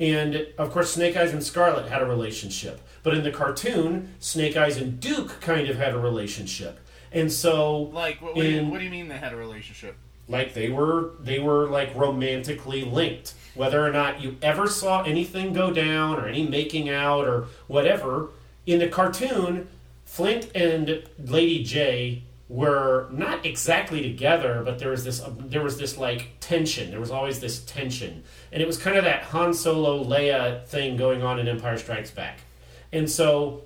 and 0.00 0.46
of 0.58 0.70
course, 0.70 0.92
Snake 0.92 1.16
Eyes 1.16 1.32
and 1.32 1.44
Scarlett 1.44 1.90
had 1.90 2.02
a 2.02 2.06
relationship. 2.06 2.80
But 3.02 3.14
in 3.14 3.24
the 3.24 3.30
cartoon, 3.30 4.14
Snake 4.20 4.56
Eyes 4.56 4.76
and 4.76 5.00
Duke 5.00 5.40
kind 5.40 5.68
of 5.68 5.76
had 5.76 5.92
a 5.92 5.98
relationship, 5.98 6.78
and 7.12 7.30
so 7.30 7.82
Like, 7.92 8.20
what, 8.20 8.34
what, 8.34 8.42
do 8.42 8.48
you, 8.48 8.64
what 8.64 8.78
do 8.78 8.84
you 8.84 8.90
mean 8.90 9.08
they 9.08 9.18
had 9.18 9.32
a 9.32 9.36
relationship? 9.36 9.96
like 10.28 10.54
they 10.54 10.70
were 10.70 11.10
they 11.20 11.38
were 11.38 11.68
like 11.68 11.94
romantically 11.94 12.84
linked. 12.84 13.34
Whether 13.54 13.84
or 13.86 13.92
not 13.92 14.20
you 14.20 14.36
ever 14.40 14.66
saw 14.66 15.02
anything 15.02 15.52
go 15.52 15.72
down 15.72 16.18
or 16.18 16.26
any 16.26 16.46
making 16.46 16.88
out 16.88 17.26
or 17.26 17.46
whatever 17.66 18.30
in 18.66 18.78
the 18.78 18.88
cartoon 18.88 19.68
flint 20.04 20.50
and 20.54 21.02
lady 21.18 21.64
jaye 21.64 22.22
were 22.48 23.08
not 23.10 23.44
exactly 23.46 24.02
together 24.02 24.62
but 24.64 24.78
there 24.78 24.90
was 24.90 25.04
this 25.04 25.22
there 25.38 25.62
was 25.62 25.78
this 25.78 25.98
like 25.98 26.28
tension. 26.40 26.90
There 26.90 27.00
was 27.00 27.10
always 27.10 27.40
this 27.40 27.62
tension. 27.64 28.22
And 28.52 28.62
it 28.62 28.66
was 28.66 28.78
kind 28.78 28.96
of 28.96 29.04
that 29.04 29.24
han 29.24 29.52
solo 29.52 30.02
leia 30.04 30.66
thing 30.66 30.96
going 30.96 31.22
on 31.22 31.38
in 31.38 31.48
empire 31.48 31.78
strikes 31.78 32.10
back. 32.10 32.40
And 32.92 33.10
so 33.10 33.64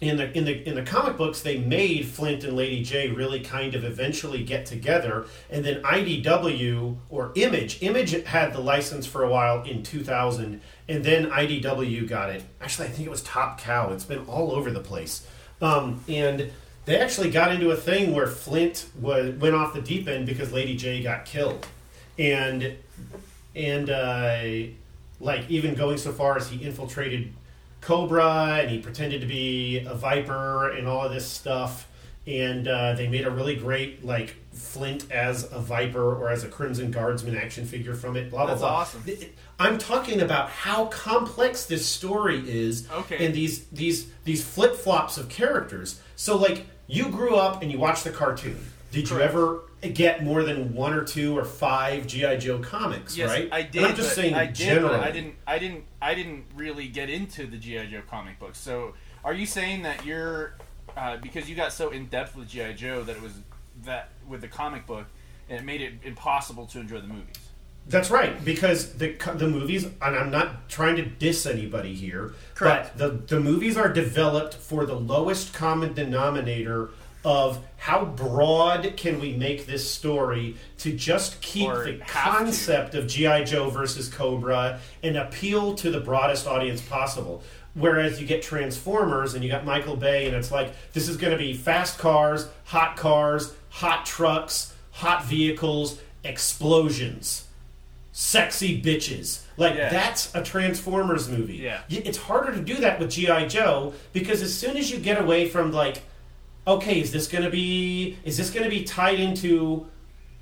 in 0.00 0.18
the 0.18 0.36
in 0.36 0.44
the 0.44 0.68
in 0.68 0.74
the 0.74 0.82
comic 0.82 1.16
books 1.16 1.40
they 1.40 1.58
made 1.58 2.06
Flint 2.06 2.44
and 2.44 2.54
Lady 2.54 2.84
Jaye 2.84 3.16
really 3.16 3.40
kind 3.40 3.74
of 3.74 3.82
eventually 3.82 4.44
get 4.44 4.66
together 4.66 5.26
and 5.48 5.64
then 5.64 5.82
IDW 5.82 6.96
or 7.08 7.32
Image 7.34 7.82
Image 7.82 8.10
had 8.24 8.52
the 8.52 8.60
license 8.60 9.06
for 9.06 9.22
a 9.22 9.30
while 9.30 9.62
in 9.62 9.82
2000 9.82 10.60
and 10.88 11.04
then 11.04 11.30
IDW 11.30 12.06
got 12.06 12.30
it. 12.30 12.42
Actually 12.60 12.88
I 12.88 12.90
think 12.90 13.06
it 13.06 13.10
was 13.10 13.22
Top 13.22 13.58
Cow. 13.58 13.92
It's 13.92 14.04
been 14.04 14.24
all 14.26 14.52
over 14.52 14.70
the 14.70 14.80
place. 14.80 15.26
Um, 15.62 16.04
and 16.08 16.50
they 16.84 16.98
actually 16.98 17.30
got 17.30 17.52
into 17.52 17.70
a 17.70 17.76
thing 17.76 18.14
where 18.14 18.26
Flint 18.26 18.88
was 19.00 19.34
went 19.36 19.54
off 19.54 19.72
the 19.72 19.80
deep 19.80 20.08
end 20.08 20.26
because 20.26 20.52
Lady 20.52 20.76
Jaye 20.78 21.02
got 21.02 21.24
killed. 21.24 21.66
And 22.18 22.76
and 23.54 23.90
uh, 23.90 24.72
like 25.20 25.48
even 25.50 25.74
going 25.74 25.96
so 25.96 26.12
far 26.12 26.36
as 26.36 26.48
he 26.48 26.62
infiltrated 26.62 27.32
Cobra 27.86 28.58
and 28.60 28.68
he 28.68 28.78
pretended 28.80 29.20
to 29.20 29.26
be 29.28 29.78
a 29.86 29.94
Viper 29.94 30.70
and 30.70 30.88
all 30.88 31.04
of 31.06 31.12
this 31.12 31.24
stuff. 31.24 31.88
And 32.26 32.66
uh, 32.66 32.94
they 32.94 33.06
made 33.06 33.24
a 33.24 33.30
really 33.30 33.54
great 33.54 34.04
like 34.04 34.34
Flint 34.52 35.08
as 35.12 35.44
a 35.52 35.60
Viper 35.60 36.16
or 36.16 36.30
as 36.30 36.42
a 36.42 36.48
Crimson 36.48 36.90
Guardsman 36.90 37.36
action 37.36 37.64
figure 37.64 37.94
from 37.94 38.16
it. 38.16 38.28
Blah 38.30 38.40
blah 38.46 38.46
That's 38.46 38.60
blah. 38.60 38.68
awesome. 38.70 39.02
Th- 39.04 39.20
th- 39.20 39.32
I'm 39.60 39.78
talking 39.78 40.20
about 40.20 40.50
how 40.50 40.86
complex 40.86 41.66
this 41.66 41.86
story 41.86 42.42
is, 42.50 42.90
Okay. 42.90 43.24
and 43.24 43.32
these 43.32 43.66
these 43.68 44.08
these 44.24 44.44
flip 44.44 44.74
flops 44.74 45.16
of 45.18 45.28
characters. 45.28 46.00
So 46.16 46.36
like 46.36 46.66
you 46.88 47.04
grew 47.10 47.36
up 47.36 47.62
and 47.62 47.70
you 47.70 47.78
watched 47.78 48.02
the 48.02 48.10
cartoon. 48.10 48.58
Did 48.90 49.08
you 49.08 49.20
ever 49.20 49.60
get 49.82 50.24
more 50.24 50.42
than 50.42 50.74
one 50.74 50.92
or 50.92 51.04
two 51.04 51.36
or 51.36 51.44
five 51.44 52.06
GI 52.06 52.38
Joe 52.38 52.58
comics? 52.58 53.16
Yes, 53.16 53.30
right? 53.30 53.48
I 53.52 53.58
And 53.60 53.70
did. 53.70 53.84
I'm 53.84 53.96
just 53.96 54.14
saying 54.14 54.34
I 54.34 54.46
did, 54.46 54.56
generally. 54.56 54.96
I 54.96 55.10
didn't. 55.10 55.34
I 55.46 55.58
didn't. 55.58 55.84
I 56.00 56.14
didn't 56.14 56.44
really 56.54 56.88
get 56.88 57.10
into 57.10 57.46
the 57.46 57.56
GI 57.56 57.88
Joe 57.88 58.02
comic 58.08 58.38
books. 58.38 58.58
So, 58.58 58.94
are 59.24 59.34
you 59.34 59.46
saying 59.46 59.82
that 59.82 60.04
you're 60.04 60.54
uh, 60.96 61.18
because 61.18 61.48
you 61.48 61.56
got 61.56 61.72
so 61.72 61.90
in 61.90 62.06
depth 62.06 62.36
with 62.36 62.48
GI 62.48 62.74
Joe 62.74 63.02
that 63.02 63.16
it 63.16 63.22
was 63.22 63.32
that 63.84 64.10
with 64.28 64.40
the 64.40 64.48
comic 64.48 64.86
book, 64.86 65.06
and 65.48 65.58
it 65.58 65.64
made 65.64 65.80
it 65.80 65.94
impossible 66.02 66.66
to 66.66 66.80
enjoy 66.80 67.00
the 67.00 67.08
movies? 67.08 67.36
That's 67.88 68.10
right, 68.10 68.44
because 68.44 68.94
the 68.94 69.12
the 69.36 69.46
movies, 69.46 69.84
and 69.84 70.16
I'm 70.16 70.30
not 70.30 70.68
trying 70.68 70.96
to 70.96 71.04
diss 71.04 71.46
anybody 71.46 71.94
here, 71.94 72.34
Correct. 72.56 72.98
but 72.98 73.28
the 73.28 73.36
the 73.36 73.40
movies 73.40 73.76
are 73.76 73.88
developed 73.92 74.54
for 74.54 74.84
the 74.86 74.96
lowest 74.96 75.54
common 75.54 75.92
denominator 75.92 76.90
of 77.26 77.58
how 77.76 78.04
broad 78.04 78.94
can 78.96 79.18
we 79.20 79.32
make 79.32 79.66
this 79.66 79.90
story 79.90 80.54
to 80.78 80.92
just 80.92 81.40
keep 81.42 81.68
Or 81.68 81.84
the 81.84 81.98
have 81.98 81.98
to. 81.98 82.04
concept 82.46 82.94
of 82.94 83.08
GI 83.08 83.42
Joe 83.44 83.68
versus 83.68 84.08
Cobra 84.08 84.78
and 85.02 85.16
appeal 85.16 85.74
to 85.74 85.90
the 85.90 85.98
broadest 85.98 86.46
audience 86.46 86.80
possible. 86.80 87.42
Whereas 87.74 88.20
you 88.20 88.28
get 88.28 88.42
Transformers 88.42 89.34
and 89.34 89.42
you 89.42 89.50
got 89.50 89.64
Michael 89.66 89.96
Bay, 89.96 90.26
and 90.28 90.36
it's 90.36 90.52
like 90.52 90.72
this 90.92 91.08
is 91.08 91.16
going 91.16 91.32
to 91.32 91.36
be 91.38 91.52
fast 91.52 91.98
cars, 91.98 92.48
hot 92.64 92.96
cars, 92.96 93.52
hot 93.70 94.06
trucks, 94.06 94.72
hot 94.92 95.24
vehicles, 95.26 96.00
explosions 96.24 97.42
sexy 98.12 98.80
bitches. 98.80 99.42
Like 99.58 99.74
Yeah. 99.74 99.90
that's 99.90 100.34
a 100.34 100.42
Transformers 100.42 101.28
movie. 101.28 101.56
Yeah. 101.56 101.80
It's 101.90 102.16
harder 102.16 102.50
to 102.52 102.62
do 102.62 102.76
that 102.76 102.98
with 102.98 103.10
GI 103.10 103.46
Joe 103.48 103.92
because 104.14 104.40
as 104.40 104.54
soon 104.54 104.78
as 104.78 104.90
you 104.90 104.98
get 104.98 105.20
away 105.20 105.50
from 105.50 105.70
like, 105.70 106.00
okay, 106.66 107.00
is 107.00 107.12
this 107.12 107.28
going 107.28 107.44
to 107.44 107.50
be 107.50 108.18
is 108.24 108.36
this 108.36 108.50
to 108.50 108.68
be 108.68 108.84
tied 108.84 109.20
into 109.20 109.86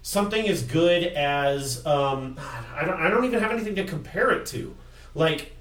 something 0.03 0.49
as 0.49 0.63
good 0.63 1.05
as 1.05 1.85
um, 1.87 2.37
I 2.75 2.85
don't 2.85 3.01
I 3.01 3.11
don't 3.11 3.25
even 3.25 3.41
have 3.41 3.53
anything 3.53 3.75
to 3.77 3.85
compare 3.85 4.31
it 4.31 4.47
to. 4.47 4.75
Like 5.15 5.55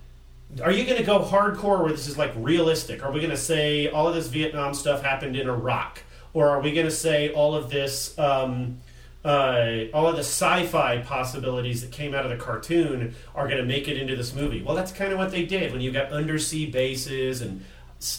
are 0.61 0.71
you 0.71 0.85
going 0.85 0.97
to 0.97 1.03
go 1.03 1.19
hardcore 1.19 1.81
where 1.81 1.91
this 1.91 2.07
is 2.07 2.17
like 2.17 2.33
realistic? 2.35 3.03
Are 3.03 3.11
we 3.11 3.19
going 3.19 3.31
to 3.31 3.37
say 3.37 3.87
all 3.87 4.07
of 4.07 4.15
this 4.15 4.27
Vietnam 4.27 4.73
stuff 4.73 5.01
happened 5.01 5.35
in 5.35 5.47
Iraq? 5.47 6.03
Or 6.33 6.49
are 6.49 6.61
we 6.61 6.73
going 6.73 6.85
to 6.85 6.91
say 6.91 7.31
all 7.31 7.55
of 7.55 7.69
this, 7.69 8.17
um, 8.19 8.79
uh, 9.23 9.85
all 9.93 10.07
of 10.07 10.15
the 10.15 10.23
sci 10.23 10.65
fi 10.67 10.99
possibilities 10.99 11.81
that 11.81 11.91
came 11.91 12.13
out 12.13 12.25
of 12.25 12.31
the 12.31 12.37
cartoon 12.37 13.15
are 13.35 13.47
going 13.47 13.59
to 13.59 13.65
make 13.65 13.87
it 13.87 13.97
into 13.97 14.15
this 14.15 14.33
movie? 14.33 14.61
Well, 14.61 14.75
that's 14.75 14.91
kind 14.91 15.11
of 15.11 15.17
what 15.17 15.31
they 15.31 15.45
did 15.45 15.71
when 15.71 15.81
you 15.81 15.91
got 15.91 16.11
undersea 16.11 16.67
bases 16.67 17.41
and 17.41 17.63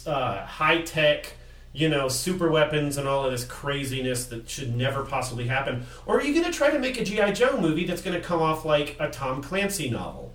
uh, 0.07 0.45
high 0.47 0.83
tech, 0.83 1.35
you 1.75 1.89
know, 1.89 2.09
super 2.09 2.49
weapons 2.49 2.97
and 2.97 3.07
all 3.07 3.27
of 3.27 3.33
this 3.33 3.45
craziness 3.45 4.25
that 4.27 4.49
should 4.49 4.75
never 4.75 5.05
possibly 5.05 5.49
happen. 5.49 5.85
Or 6.07 6.19
are 6.19 6.23
you 6.23 6.33
going 6.33 6.51
to 6.51 6.57
try 6.57 6.71
to 6.71 6.79
make 6.79 6.99
a 6.99 7.05
G.I. 7.05 7.33
Joe 7.33 7.61
movie 7.61 7.85
that's 7.85 8.01
going 8.01 8.17
to 8.17 8.27
come 8.27 8.41
off 8.41 8.65
like 8.65 8.97
a 8.99 9.11
Tom 9.11 9.43
Clancy 9.43 9.91
novel? 9.91 10.35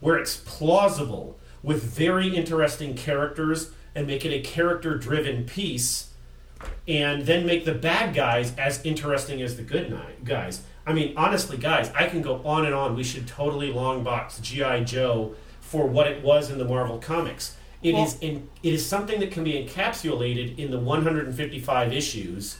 where 0.00 0.16
it's 0.16 0.36
plausible 0.36 1.38
with 1.62 1.82
very 1.82 2.34
interesting 2.34 2.94
characters 2.94 3.70
and 3.94 4.06
make 4.06 4.24
it 4.24 4.32
a 4.32 4.40
character 4.40 4.96
driven 4.96 5.44
piece 5.44 6.12
and 6.88 7.26
then 7.26 7.46
make 7.46 7.64
the 7.64 7.74
bad 7.74 8.14
guys 8.14 8.54
as 8.56 8.84
interesting 8.84 9.40
as 9.40 9.56
the 9.56 9.62
good 9.62 9.96
guys. 10.24 10.62
I 10.86 10.92
mean, 10.92 11.14
honestly, 11.16 11.56
guys, 11.56 11.90
I 11.94 12.06
can 12.08 12.22
go 12.22 12.42
on 12.44 12.64
and 12.64 12.74
on. 12.74 12.96
We 12.96 13.04
should 13.04 13.26
totally 13.26 13.72
long 13.72 14.02
box 14.02 14.40
G.I. 14.40 14.84
Joe 14.84 15.34
for 15.60 15.86
what 15.86 16.06
it 16.06 16.22
was 16.22 16.50
in 16.50 16.58
the 16.58 16.64
Marvel 16.64 16.98
comics. 16.98 17.56
It 17.82 17.94
is 17.94 18.18
Well- 18.20 18.30
in, 18.30 18.48
it 18.62 18.74
is 18.74 18.84
something 18.84 19.20
that 19.20 19.30
can 19.30 19.44
be 19.44 19.52
encapsulated 19.52 20.58
in 20.58 20.70
the 20.70 20.78
155 20.78 21.92
issues. 21.92 22.58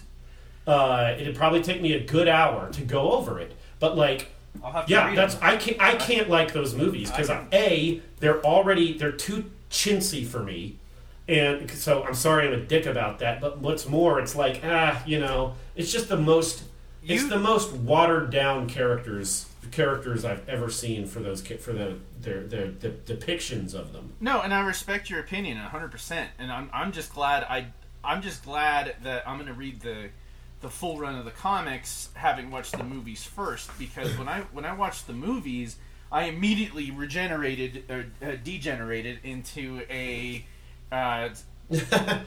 Uh, 0.67 1.15
it'd 1.19 1.35
probably 1.35 1.63
take 1.63 1.83
me 1.83 1.93
a 1.93 2.01
good 2.01 2.29
hour 2.29 2.71
to 2.73 2.83
go 2.83 3.13
over 3.13 3.39
it, 3.41 3.53
but 3.79 3.97
like 3.97 4.29
I'll 4.63 4.73
have 4.73 4.87
to 4.87 4.93
yeah, 4.93 5.15
that's 5.15 5.35
them. 5.35 5.45
I 5.45 5.57
can't 5.57 5.81
I 5.81 5.95
can't 5.95 6.29
like 6.29 6.53
those 6.53 6.75
movies 6.75 7.11
because 7.11 7.31
a 7.31 8.01
they're 8.19 8.41
already 8.43 8.97
they're 8.97 9.13
too 9.13 9.51
chintzy 9.71 10.27
for 10.27 10.43
me, 10.43 10.77
and 11.29 11.71
so 11.71 12.05
I'm 12.05 12.15
sorry 12.15 12.47
I'm 12.47 12.53
a 12.53 12.59
dick 12.59 12.87
about 12.87 13.19
that. 13.21 13.41
But 13.41 13.59
what's 13.59 13.89
more, 13.89 14.21
it's 14.21 14.37
like 14.37 14.61
ah 14.65 15.03
you 15.07 15.19
know 15.19 15.55
it's 15.75 15.93
just 15.93 16.09
the 16.09 16.19
most 16.19 16.65
it's 17.03 17.29
the 17.29 17.39
most 17.39 17.73
watered 17.73 18.31
down 18.31 18.69
characters 18.69 19.47
characters 19.71 20.25
I've 20.25 20.49
ever 20.49 20.71
seen 20.71 21.07
for 21.07 21.21
those 21.21 21.43
ki- 21.43 21.57
for 21.59 21.73
the 21.73 21.99
their 22.21 22.43
their 22.45 22.71
the 22.71 22.91
depictions 22.91 23.75
of 23.75 23.93
them. 23.93 24.13
No, 24.21 24.41
and 24.41 24.53
I 24.55 24.61
respect 24.67 25.11
your 25.11 25.21
opinion 25.21 25.59
100%. 25.59 26.27
And 26.39 26.51
I'm, 26.51 26.71
I'm 26.73 26.93
just 26.93 27.13
glad 27.15 27.45
I 27.45 27.67
I'm 28.03 28.23
just 28.23 28.45
glad 28.45 28.97
that 29.03 29.29
I'm 29.29 29.37
going 29.37 29.47
to 29.49 29.53
read 29.55 29.81
the 29.81 30.09
the 30.63 30.71
full 30.71 30.99
run 30.99 31.17
of 31.17 31.25
the 31.25 31.31
comics 31.31 32.11
having 32.15 32.51
watched 32.51 32.77
the 32.77 32.85
movies 32.85 33.25
first 33.25 33.71
because 33.79 34.17
when 34.19 34.29
I 34.29 34.41
when 34.53 34.65
I 34.65 34.73
watched 34.75 35.07
the 35.07 35.13
movies, 35.15 35.77
I 36.13 36.25
immediately 36.25 36.91
regenerated 36.91 37.85
or 37.91 38.07
uh, 38.27 38.37
degenerated 38.43 39.21
into 39.25 39.83
a 39.91 40.45
uh, 40.93 41.29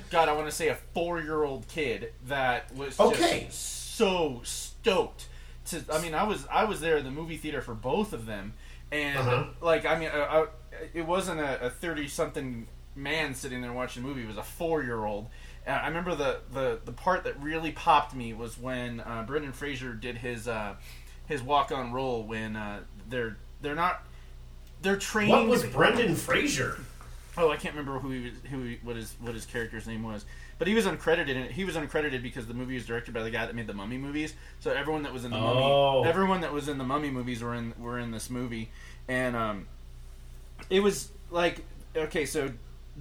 God, 0.10 0.30
I 0.30 0.32
want 0.34 0.46
to 0.48 0.52
say 0.52 0.70
a 0.70 0.78
4-year-old 0.96 1.68
kid 1.68 2.14
that 2.28 2.74
was 2.76 2.98
Okay. 3.00 3.44
just 3.48 3.96
so 3.96 4.40
stoked 4.46 5.28
to 5.66 5.84
I 5.92 6.02
mean, 6.02 6.14
I 6.14 6.24
was 6.24 6.46
I 6.52 6.66
was 6.66 6.80
there 6.82 6.98
in 6.98 7.04
the 7.06 7.12
movie 7.12 7.38
theater 7.38 7.62
for 7.62 7.74
both 7.74 8.14
of 8.14 8.26
them 8.26 8.54
and 8.92 9.18
Uh-huh. 9.18 9.46
like 9.62 9.86
I 9.86 9.98
mean, 10.00 10.10
uh, 10.10 10.18
I, 10.30 10.46
it 10.94 11.06
wasn't 11.06 11.40
a 11.40 11.70
thirty 11.70 12.08
something 12.08 12.68
man 12.96 13.34
sitting 13.34 13.62
there 13.62 13.74
watching 13.74 14.04
a 14.04 14.08
movie. 14.08 14.22
It 14.24 14.28
was 14.28 14.38
a 14.38 14.44
four 14.44 14.84
year 14.84 15.04
old. 15.06 15.28
I 15.66 15.88
remember 15.88 16.14
the, 16.14 16.40
the, 16.52 16.80
the 16.84 16.92
part 16.92 17.24
that 17.24 17.42
really 17.42 17.72
popped 17.72 18.14
me 18.14 18.34
was 18.34 18.58
when 18.58 19.00
uh, 19.00 19.24
Brendan 19.26 19.54
Fraser 19.54 19.94
did 19.94 20.18
his 20.18 20.46
uh, 20.48 20.76
his 21.26 21.42
walk 21.42 21.72
on 21.72 21.94
role 21.94 22.24
when 22.24 22.58
uh, 22.58 22.82
they're 23.10 23.38
they're 23.62 23.74
not 23.76 24.04
they're 24.82 24.98
training. 24.98 25.32
What 25.32 25.48
was 25.48 25.64
Brendan 25.64 26.16
Fraser? 26.16 26.80
Oh, 27.38 27.50
I 27.50 27.58
can't 27.58 27.76
remember 27.76 28.00
who 28.00 28.10
he 28.12 28.24
was, 28.26 28.34
who 28.50 28.64
he, 28.64 28.80
what 28.84 28.96
his 28.96 29.16
what 29.20 29.34
his 29.34 29.46
character's 29.46 29.88
name 29.88 30.04
was, 30.04 30.26
but 30.60 30.68
he 30.68 30.74
was 30.74 30.86
uncredited. 30.86 31.36
And 31.36 31.52
he 31.52 31.66
was 31.66 31.76
uncredited 31.76 32.22
because 32.22 32.46
the 32.48 32.54
movie 32.54 32.76
was 32.76 32.86
directed 32.86 33.14
by 33.14 33.24
the 33.24 33.32
guy 33.32 33.46
that 33.46 33.56
made 33.56 33.68
the 33.68 33.74
Mummy 33.74 33.98
movies. 33.98 34.34
So 34.60 34.72
everyone 34.72 35.04
that 35.04 35.14
was 35.14 35.26
in 35.26 35.32
the 35.32 35.38
Oh. 35.38 36.00
Mummy, 36.00 36.10
everyone 36.10 36.42
that 36.42 36.54
was 36.54 36.68
in 36.68 36.78
the 36.78 36.84
Mummy 36.84 37.10
movies 37.10 37.42
were 37.42 37.56
in 37.56 37.74
were 37.80 38.00
in 38.00 38.12
this 38.12 38.30
movie, 38.30 38.70
and 39.08 39.36
um, 39.36 39.68
it 40.70 40.82
was 40.82 41.10
like 41.32 41.64
okay, 41.96 42.26
so 42.26 42.52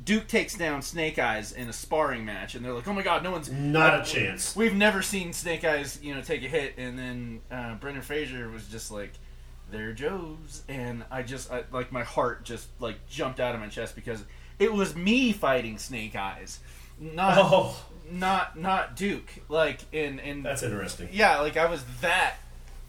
Duke 0.04 0.26
takes 0.26 0.54
down 0.54 0.82
Snake 0.82 1.18
Eyes 1.18 1.52
in 1.52 1.68
a 1.68 1.72
sparring 1.72 2.24
match, 2.24 2.54
and 2.54 2.64
they're 2.64 2.72
like, 2.72 2.88
oh 2.88 2.92
my 2.92 3.02
god, 3.02 3.22
no 3.22 3.30
one's 3.30 3.50
Not 3.50 3.94
a 3.94 3.96
uh, 3.98 4.04
chance. 4.04 4.56
We've 4.56 4.74
never 4.74 5.02
seen 5.02 5.32
Snake 5.32 5.64
Eyes, 5.64 5.98
you 6.02 6.14
know, 6.14 6.22
take 6.22 6.42
a 6.42 6.48
hit, 6.48 6.74
and 6.78 6.98
then 6.98 7.40
uh, 7.50 7.74
Brendan 7.74 8.02
Fraser 8.02 8.48
was 8.48 8.66
just 8.68 8.90
like, 8.90 9.12
"There, 9.72 9.92
Joe's," 9.92 10.62
and 10.68 11.04
I 11.10 11.22
just 11.22 11.50
I, 11.50 11.64
like 11.72 11.90
my 11.90 12.04
heart 12.04 12.44
just 12.44 12.68
like 12.78 13.06
jumped 13.08 13.40
out 13.40 13.54
of 13.54 13.60
my 13.60 13.68
chest 13.68 13.94
because 13.94 14.22
it 14.58 14.72
was 14.72 14.94
me 14.94 15.32
fighting 15.32 15.78
Snake 15.78 16.14
Eyes, 16.14 16.60
not 17.00 17.34
Oh, 17.38 17.84
not 18.10 18.58
not 18.58 18.94
Duke. 18.94 19.30
Like 19.48 19.80
in 19.92 20.18
in 20.20 20.42
that's 20.42 20.62
interesting. 20.62 21.08
yeah, 21.12 21.40
like 21.40 21.56
I 21.56 21.66
was 21.66 21.82
that 22.00 22.36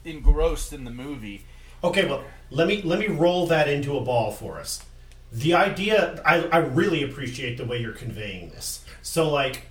engrossed 0.06 0.74
in 0.74 0.84
the 0.84 0.92
movie. 0.92 1.46
Okay, 1.84 2.06
well, 2.06 2.24
let 2.50 2.68
me 2.68 2.82
let 2.82 3.00
me 3.00 3.08
roll 3.08 3.48
that 3.48 3.68
into 3.68 3.98
a 3.98 4.02
ball 4.02 4.32
for 4.32 4.60
us. 4.60 4.86
The 5.32 5.56
idea, 5.56 6.22
I, 6.24 6.44
I 6.44 6.58
really 6.60 7.02
appreciate 7.02 7.58
the 7.58 7.66
way 7.66 7.80
you're 7.80 7.92
conveying 7.92 8.50
this. 8.52 8.86
So, 9.02 9.32
like, 9.32 9.64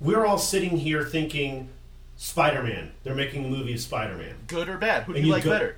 we're 0.00 0.26
all 0.26 0.36
sitting 0.36 0.76
here 0.76 1.02
thinking, 1.02 1.70
Spider-Man. 2.20 2.90
They're 3.04 3.14
making 3.14 3.44
a 3.44 3.48
movie 3.48 3.74
of 3.74 3.80
Spider-Man. 3.80 4.34
Good 4.48 4.68
or 4.68 4.76
bad? 4.76 5.04
Who 5.04 5.12
do 5.12 5.18
And 5.18 5.26
you 5.26 5.30
you 5.32 5.36
like 5.36 5.44
go- 5.44 5.50
better? 5.50 5.76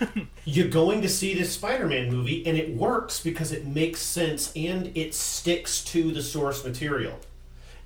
You're 0.44 0.68
going 0.68 1.02
to 1.02 1.08
see 1.08 1.34
this 1.34 1.52
Spider-Man 1.52 2.10
movie, 2.10 2.46
and 2.46 2.56
it 2.56 2.76
works 2.76 3.20
because 3.20 3.50
it 3.50 3.66
makes 3.66 4.00
sense 4.00 4.52
and 4.54 4.96
it 4.96 5.14
sticks 5.14 5.82
to 5.86 6.12
the 6.12 6.22
source 6.22 6.64
material. 6.64 7.18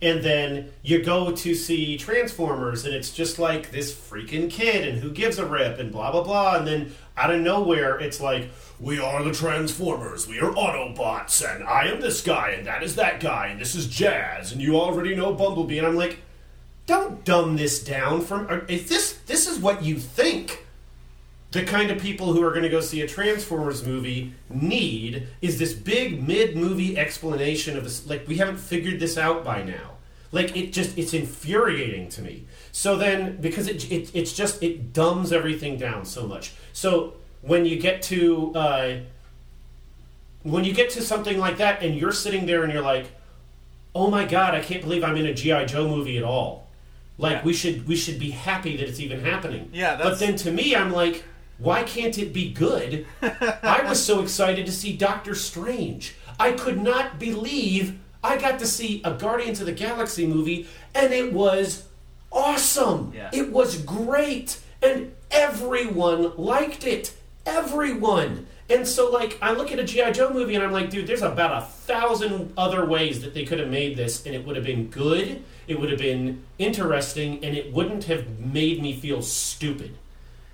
And 0.02 0.22
then 0.22 0.70
you 0.82 1.02
go 1.02 1.32
to 1.34 1.54
see 1.54 1.96
Transformers, 1.96 2.84
and 2.84 2.94
it's 2.94 3.10
just 3.10 3.38
like 3.38 3.70
this 3.70 3.94
freaking 3.94 4.50
kid, 4.50 4.86
and 4.86 4.98
who 4.98 5.10
gives 5.10 5.38
a 5.38 5.46
rip, 5.46 5.78
and 5.78 5.90
blah 5.90 6.12
blah 6.12 6.22
blah. 6.24 6.56
And 6.56 6.66
then 6.66 6.92
out 7.16 7.32
of 7.32 7.40
nowhere, 7.40 7.98
it's 7.98 8.20
like, 8.20 8.50
we 8.78 8.98
are 8.98 9.22
the 9.24 9.32
Transformers, 9.32 10.28
we 10.28 10.40
are 10.40 10.50
Autobots, 10.52 11.42
and 11.42 11.64
I 11.64 11.86
am 11.86 12.02
this 12.02 12.20
guy, 12.20 12.50
and 12.50 12.66
that 12.66 12.82
is 12.82 12.96
that 12.96 13.20
guy, 13.20 13.46
and 13.46 13.58
this 13.58 13.74
is 13.74 13.86
Jazz, 13.86 14.52
and 14.52 14.60
you 14.60 14.76
already 14.78 15.14
know 15.16 15.32
Bumblebee. 15.32 15.78
And 15.78 15.86
I'm 15.86 15.96
like, 15.96 16.18
don't 16.86 17.24
dumb 17.24 17.56
this 17.56 17.82
down. 17.82 18.20
From 18.20 18.66
if 18.68 18.88
this 18.88 19.14
this 19.26 19.46
is 19.46 19.58
what 19.58 19.82
you 19.82 19.96
think 19.96 20.64
the 21.54 21.62
kind 21.62 21.92
of 21.92 22.02
people 22.02 22.32
who 22.32 22.42
are 22.42 22.50
going 22.50 22.64
to 22.64 22.68
go 22.68 22.80
see 22.80 23.00
a 23.00 23.06
Transformers 23.06 23.86
movie 23.86 24.34
need 24.50 25.28
is 25.40 25.56
this 25.56 25.72
big 25.72 26.26
mid 26.26 26.56
movie 26.56 26.98
explanation 26.98 27.76
of 27.76 27.84
this. 27.84 28.08
Like, 28.08 28.26
we 28.26 28.38
haven't 28.38 28.56
figured 28.56 28.98
this 28.98 29.16
out 29.16 29.44
by 29.44 29.62
now. 29.62 29.92
Like, 30.32 30.56
it 30.56 30.72
just, 30.72 30.98
it's 30.98 31.14
infuriating 31.14 32.08
to 32.08 32.22
me. 32.22 32.46
So 32.72 32.96
then, 32.96 33.40
because 33.40 33.68
it, 33.68 33.88
it 33.90 34.10
it's 34.14 34.32
just, 34.32 34.64
it 34.64 34.92
dumbs 34.92 35.32
everything 35.32 35.78
down 35.78 36.04
so 36.04 36.26
much. 36.26 36.54
So 36.72 37.14
when 37.40 37.64
you 37.64 37.78
get 37.78 38.02
to, 38.02 38.52
uh, 38.56 38.96
when 40.42 40.64
you 40.64 40.74
get 40.74 40.90
to 40.90 41.02
something 41.02 41.38
like 41.38 41.58
that 41.58 41.84
and 41.84 41.94
you're 41.94 42.10
sitting 42.10 42.46
there 42.46 42.64
and 42.64 42.72
you're 42.72 42.82
like, 42.82 43.12
oh 43.94 44.10
my 44.10 44.24
god, 44.24 44.56
I 44.56 44.60
can't 44.60 44.82
believe 44.82 45.04
I'm 45.04 45.16
in 45.16 45.26
a 45.26 45.32
G.I. 45.32 45.66
Joe 45.66 45.88
movie 45.88 46.18
at 46.18 46.24
all. 46.24 46.63
Like, 47.18 47.36
Yeah. 47.38 47.44
we 47.44 47.52
should, 47.52 47.86
we 47.88 47.96
should 47.96 48.18
be 48.18 48.30
happy 48.30 48.76
that 48.76 48.88
it's 48.88 49.00
even 49.00 49.20
happening. 49.20 49.70
Yeah, 49.72 49.96
But 49.96 50.18
then 50.18 50.36
to 50.36 50.50
me, 50.50 50.74
I'm 50.74 50.92
like, 50.92 51.24
why 51.58 51.84
can't 51.84 52.18
it 52.18 52.32
be 52.32 52.52
good? 52.52 53.06
I 53.22 53.82
was 53.86 54.04
so 54.04 54.20
excited 54.22 54.66
to 54.66 54.72
see 54.72 54.96
Doctor 54.96 55.34
Strange. 55.34 56.14
I 56.40 56.52
could 56.52 56.82
not 56.82 57.18
believe 57.20 57.98
I 58.24 58.38
got 58.38 58.58
to 58.58 58.66
see 58.66 59.00
a 59.04 59.12
Guardians 59.12 59.60
of 59.60 59.66
the 59.66 59.72
Galaxy 59.72 60.26
movie, 60.26 60.66
and 60.94 61.12
it 61.12 61.32
was 61.32 61.86
awesome. 62.32 63.12
Yeah. 63.14 63.30
It 63.32 63.52
was 63.52 63.76
great, 63.82 64.58
and 64.82 65.12
everyone 65.30 66.32
liked 66.36 66.84
it. 66.84 67.14
Everyone. 67.46 68.46
And 68.70 68.88
so, 68.88 69.10
like, 69.10 69.38
I 69.42 69.52
look 69.52 69.72
at 69.72 69.78
a 69.78 69.84
G.I. 69.84 70.12
Joe 70.12 70.32
movie 70.32 70.54
and 70.54 70.64
I'm 70.64 70.72
like, 70.72 70.88
dude, 70.88 71.06
there's 71.06 71.22
about 71.22 71.62
a 71.62 71.66
thousand 71.66 72.54
other 72.56 72.86
ways 72.86 73.20
that 73.22 73.34
they 73.34 73.44
could 73.44 73.58
have 73.58 73.68
made 73.68 73.96
this, 73.96 74.24
and 74.24 74.34
it 74.34 74.46
would 74.46 74.56
have 74.56 74.64
been 74.64 74.88
good, 74.88 75.42
it 75.66 75.78
would 75.78 75.90
have 75.90 75.98
been 75.98 76.42
interesting, 76.58 77.44
and 77.44 77.54
it 77.56 77.72
wouldn't 77.72 78.04
have 78.04 78.38
made 78.38 78.80
me 78.80 78.94
feel 78.94 79.20
stupid. 79.20 79.96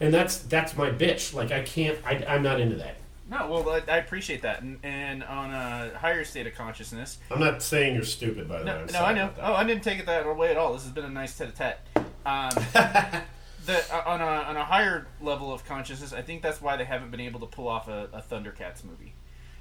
And 0.00 0.12
that's 0.12 0.38
that's 0.38 0.76
my 0.76 0.90
bitch. 0.90 1.34
Like, 1.34 1.52
I 1.52 1.62
can't, 1.62 1.98
I, 2.04 2.24
I'm 2.26 2.42
not 2.42 2.60
into 2.60 2.76
that. 2.76 2.96
No, 3.30 3.48
well, 3.48 3.70
I, 3.70 3.92
I 3.92 3.98
appreciate 3.98 4.42
that, 4.42 4.60
and, 4.62 4.80
and 4.82 5.22
on 5.22 5.52
a 5.52 5.96
higher 5.96 6.24
state 6.24 6.48
of 6.48 6.54
consciousness, 6.56 7.18
I'm 7.30 7.38
not 7.38 7.62
saying 7.62 7.94
you're 7.94 8.02
stupid, 8.02 8.48
by 8.48 8.58
the 8.58 8.64
way. 8.64 8.72
No, 8.72 8.78
I'm 8.78 8.86
no, 8.92 9.04
I 9.04 9.14
know. 9.14 9.30
Oh, 9.40 9.54
I 9.54 9.62
didn't 9.62 9.84
take 9.84 10.00
it 10.00 10.06
that 10.06 10.36
way 10.36 10.50
at 10.50 10.56
all. 10.56 10.72
This 10.72 10.82
has 10.82 10.90
been 10.90 11.04
a 11.04 11.10
nice 11.10 11.38
tete-a-tete. 11.38 11.78
Um, 12.26 12.50
the, 13.66 13.78
uh, 13.94 14.02
on, 14.06 14.20
a, 14.20 14.24
on 14.24 14.56
a 14.56 14.64
higher 14.64 15.06
level 15.20 15.52
of 15.52 15.64
consciousness, 15.64 16.12
I 16.12 16.22
think 16.22 16.42
that's 16.42 16.60
why 16.60 16.76
they 16.76 16.84
haven't 16.84 17.10
been 17.10 17.20
able 17.20 17.40
to 17.40 17.46
pull 17.46 17.68
off 17.68 17.88
a, 17.88 18.08
a 18.12 18.22
Thundercats 18.22 18.84
movie, 18.84 19.14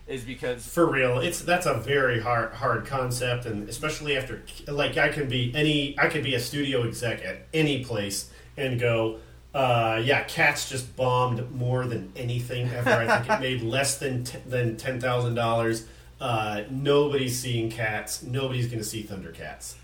is 0.08 0.24
because 0.24 0.66
For 0.66 0.90
real, 0.90 1.20
it's 1.20 1.42
that's 1.42 1.66
a 1.66 1.76
very 1.76 2.22
hard 2.22 2.54
hard 2.54 2.86
concept, 2.86 3.46
and 3.46 3.68
especially 3.70 4.18
after 4.18 4.42
like 4.68 4.98
I 4.98 5.10
can 5.10 5.28
be 5.28 5.52
any 5.56 5.96
I 6.00 6.08
could 6.08 6.24
be 6.24 6.36
a 6.36 6.40
studio 6.40 6.88
exec 6.88 7.24
at 7.24 7.48
any 7.54 7.84
place 7.84 8.32
and 8.58 8.80
go, 8.80 9.20
uh, 9.54 10.02
yeah, 10.04 10.24
Cats 10.24 10.70
just 10.70 10.96
bombed 10.96 11.52
more 11.52 11.86
than 11.86 12.12
anything 12.16 12.70
ever. 12.70 12.90
I 12.92 13.20
think 13.20 13.32
it 13.32 13.40
made 13.42 13.62
less 13.62 13.98
than 13.98 14.24
t- 14.24 14.38
than 14.46 14.78
ten 14.78 15.00
thousand 15.00 15.36
dollars. 15.36 15.86
Uh, 16.22 16.64
nobody's 16.70 17.40
seeing 17.40 17.70
Cats. 17.72 18.24
Nobody's 18.24 18.68
going 18.68 18.80
to 18.80 18.84
see 18.86 19.04
Thundercats. 19.04 19.76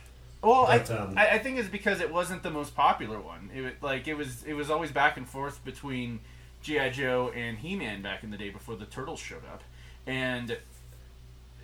Well, 0.46 0.66
I, 0.68 0.78
um, 0.80 1.14
I, 1.18 1.32
I 1.32 1.40
think 1.40 1.58
it's 1.60 1.70
because 1.70 2.00
it 2.02 2.12
wasn't 2.12 2.44
the 2.44 2.52
most 2.52 2.76
popular 2.76 3.20
one. 3.20 3.50
It 3.54 3.62
was, 3.62 3.72
like 3.82 4.08
it 4.08 4.14
was 4.14 4.44
it 4.44 4.54
was 4.54 4.70
always 4.70 4.92
back 4.92 5.18
and 5.18 5.28
forth 5.28 5.64
between 5.66 6.20
GI 6.62 6.92
Joe 6.92 7.32
and 7.36 7.58
He 7.58 7.76
Man 7.76 8.02
back 8.02 8.24
in 8.24 8.32
the 8.32 8.38
day 8.38 8.50
before 8.50 8.76
the 8.76 8.86
Turtles 8.86 9.20
showed 9.20 9.46
up, 9.52 9.64
and 10.08 10.58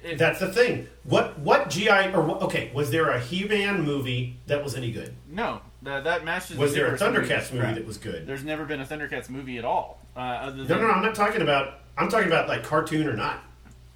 it, 0.04 0.18
That's 0.18 0.40
the 0.40 0.52
thing. 0.52 0.88
What 1.04 1.38
what 1.40 1.70
GI 1.70 1.90
or 1.90 2.44
okay 2.44 2.72
was 2.74 2.90
there 2.90 3.10
a 3.10 3.20
He-Man 3.20 3.84
movie 3.84 4.38
that 4.48 4.64
was 4.64 4.76
any 4.76 4.92
good? 4.92 5.14
no 5.30 5.62
the, 5.84 6.02
that 6.02 6.26
Masters 6.26 6.58
Was 6.58 6.74
the 6.74 6.80
there 6.80 6.88
a 6.88 6.92
movie 6.92 7.04
Thundercats 7.28 7.54
movie 7.54 7.74
that 7.74 7.86
was 7.86 7.98
good? 7.98 8.26
There's 8.28 8.44
never 8.44 8.66
been 8.66 8.82
a 8.82 8.86
Thundercats 8.86 9.30
movie 9.30 9.58
at 9.58 9.66
all. 9.66 10.00
Uh, 10.16 10.20
other 10.20 10.58
No, 10.58 10.64
than, 10.64 10.82
no, 10.82 10.88
no. 10.88 10.94
I'm 10.94 11.04
not 11.04 11.16
talking 11.16 11.42
about. 11.42 11.80
I'm 11.98 12.10
talking 12.10 12.28
about 12.28 12.48
like 12.48 12.64
cartoon 12.64 13.08
or 13.08 13.16
not. 13.16 13.44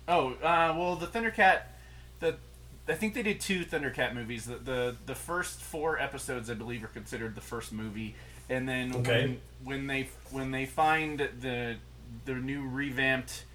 Oh, 0.08 0.34
uh, 0.44 0.74
well, 0.78 0.96
the 0.96 1.08
Thundercat, 1.08 1.62
I 2.88 2.94
think 2.94 3.14
they 3.16 3.24
did 3.24 3.40
two 3.40 3.66
Thundercat 3.66 4.14
movies. 4.14 4.46
The, 4.46 4.56
the 4.58 4.96
the 5.06 5.16
first 5.16 5.62
four 5.62 6.00
episodes, 6.00 6.50
I 6.50 6.54
believe, 6.54 6.84
are 6.84 6.88
considered 6.88 7.34
the 7.36 7.42
first 7.42 7.72
movie, 7.74 8.16
and 8.50 8.68
then 8.70 8.96
Okay. 8.98 9.38
when, 9.64 9.78
when 9.78 9.88
they 9.88 10.10
when 10.32 10.52
they 10.52 10.66
find 10.66 11.20
the 11.42 11.78
the 12.26 12.34
new 12.36 12.68
revamped. 12.68 13.46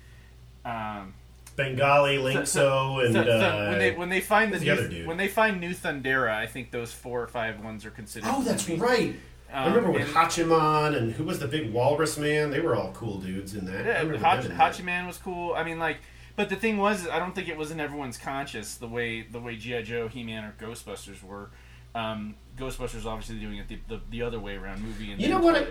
Um, 0.64 1.14
Bengali, 1.56 2.16
Lynx-O, 2.18 3.00
and 3.00 3.12
th- 3.14 3.24
th- 3.26 3.36
uh, 3.36 3.66
when 3.68 3.78
they 3.78 3.92
when 3.92 4.08
they 4.08 4.20
find 4.20 4.52
the, 4.52 4.58
new, 4.58 4.64
the 4.64 4.70
other 4.72 4.88
dude? 4.88 5.06
when 5.06 5.16
they 5.16 5.28
find 5.28 5.60
new 5.60 5.70
Thundera, 5.74 6.32
I 6.34 6.46
think 6.46 6.70
those 6.70 6.92
four 6.92 7.22
or 7.22 7.26
five 7.26 7.62
ones 7.62 7.84
are 7.84 7.90
considered. 7.90 8.28
oh, 8.32 8.42
that's 8.42 8.66
movies. 8.68 8.80
right. 8.82 9.14
I 9.52 9.64
Um, 9.64 9.74
remember 9.74 9.90
with 9.90 10.06
and- 10.06 10.14
Hachiman 10.14 10.96
and 10.96 11.12
who 11.12 11.24
was 11.24 11.38
the 11.40 11.48
big 11.48 11.72
walrus 11.72 12.16
man? 12.16 12.50
They 12.50 12.60
were 12.60 12.76
all 12.76 12.92
cool 12.92 13.18
dudes 13.18 13.54
in 13.54 13.64
that. 13.66 13.80
I 13.84 14.02
Yeah, 14.02 14.16
Hach- 14.18 14.42
them 14.42 14.56
that. 14.56 14.72
Hachiman 14.74 15.06
was 15.06 15.18
cool. 15.18 15.54
I 15.54 15.64
mean, 15.64 15.78
like, 15.78 15.98
but 16.40 16.48
the 16.48 16.56
thing 16.56 16.78
was, 16.78 17.06
I 17.06 17.18
don't 17.18 17.34
think 17.34 17.48
it 17.50 17.56
was 17.58 17.70
in 17.70 17.80
everyone's 17.80 18.16
conscious 18.16 18.76
the 18.76 18.88
way 18.88 19.20
the 19.20 19.38
way 19.38 19.56
GI 19.56 19.82
Joe, 19.82 20.08
He 20.08 20.22
Man, 20.24 20.42
or 20.42 20.54
Ghostbusters 20.58 21.22
were. 21.22 21.50
Um, 21.94 22.34
Ghostbusters 22.56 23.04
obviously 23.04 23.36
doing 23.38 23.58
it 23.58 23.68
the, 23.68 23.78
the, 23.88 24.00
the 24.10 24.22
other 24.22 24.40
way 24.40 24.56
around, 24.56 24.82
movie 24.82 25.12
and 25.12 25.20
You 25.20 25.28
know 25.28 25.38
what 25.40 25.54
I- 25.56 25.66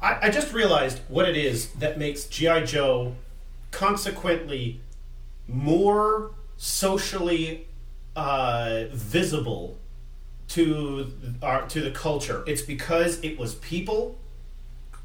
I, 0.00 0.28
I 0.28 0.30
just 0.30 0.54
realized 0.54 1.00
what 1.08 1.28
it 1.28 1.36
is 1.36 1.68
that 1.74 1.98
makes 1.98 2.24
GI 2.24 2.64
Joe 2.64 3.14
consequently 3.70 4.80
more 5.46 6.30
socially 6.56 7.66
uh, 8.16 8.84
visible 8.92 9.76
to 10.48 11.12
our, 11.42 11.66
to 11.68 11.82
the 11.82 11.90
culture. 11.90 12.42
It's 12.46 12.62
because 12.62 13.20
it 13.22 13.38
was 13.38 13.56
people 13.56 14.16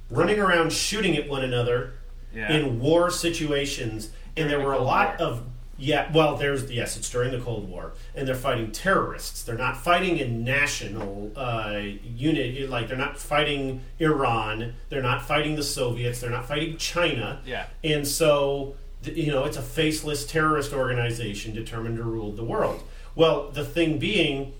running 0.09 0.39
around 0.39 0.71
shooting 0.71 1.17
at 1.17 1.27
one 1.27 1.43
another 1.43 1.95
Yeah. 2.33 2.53
in 2.53 2.79
war 2.79 3.09
situations, 3.09 4.11
and 4.37 4.49
there 4.49 4.59
the 4.59 4.65
were 4.65 4.73
a 4.73 4.77
Cold 4.77 4.87
lot 4.87 5.19
War. 5.19 5.27
of 5.27 5.43
yeah. 5.77 6.11
Well, 6.13 6.35
there's 6.37 6.71
yes, 6.71 6.97
it's 6.97 7.09
during 7.09 7.31
the 7.31 7.39
Cold 7.39 7.67
War, 7.67 7.93
and 8.15 8.27
they're 8.27 8.35
fighting 8.35 8.71
terrorists. 8.71 9.43
They're 9.43 9.57
not 9.57 9.75
fighting 9.77 10.17
in 10.17 10.43
national 10.43 11.31
uh, 11.35 11.81
unit. 12.03 12.69
Like 12.69 12.87
they're 12.87 12.97
not 12.97 13.17
fighting 13.17 13.81
Iran. 13.99 14.75
They're 14.89 15.01
not 15.01 15.23
fighting 15.23 15.55
the 15.55 15.63
Soviets. 15.63 16.21
They're 16.21 16.29
not 16.29 16.45
fighting 16.47 16.77
China. 16.77 17.41
Yeah. 17.45 17.65
And 17.83 18.07
so, 18.07 18.75
you 19.03 19.31
know, 19.31 19.45
it's 19.45 19.57
a 19.57 19.63
faceless 19.63 20.25
terrorist 20.27 20.73
organization 20.73 21.53
determined 21.53 21.97
to 21.97 22.03
rule 22.03 22.31
the 22.31 22.43
world. 22.45 22.83
Well, 23.15 23.49
the 23.49 23.65
thing 23.65 23.97
being, 23.97 24.53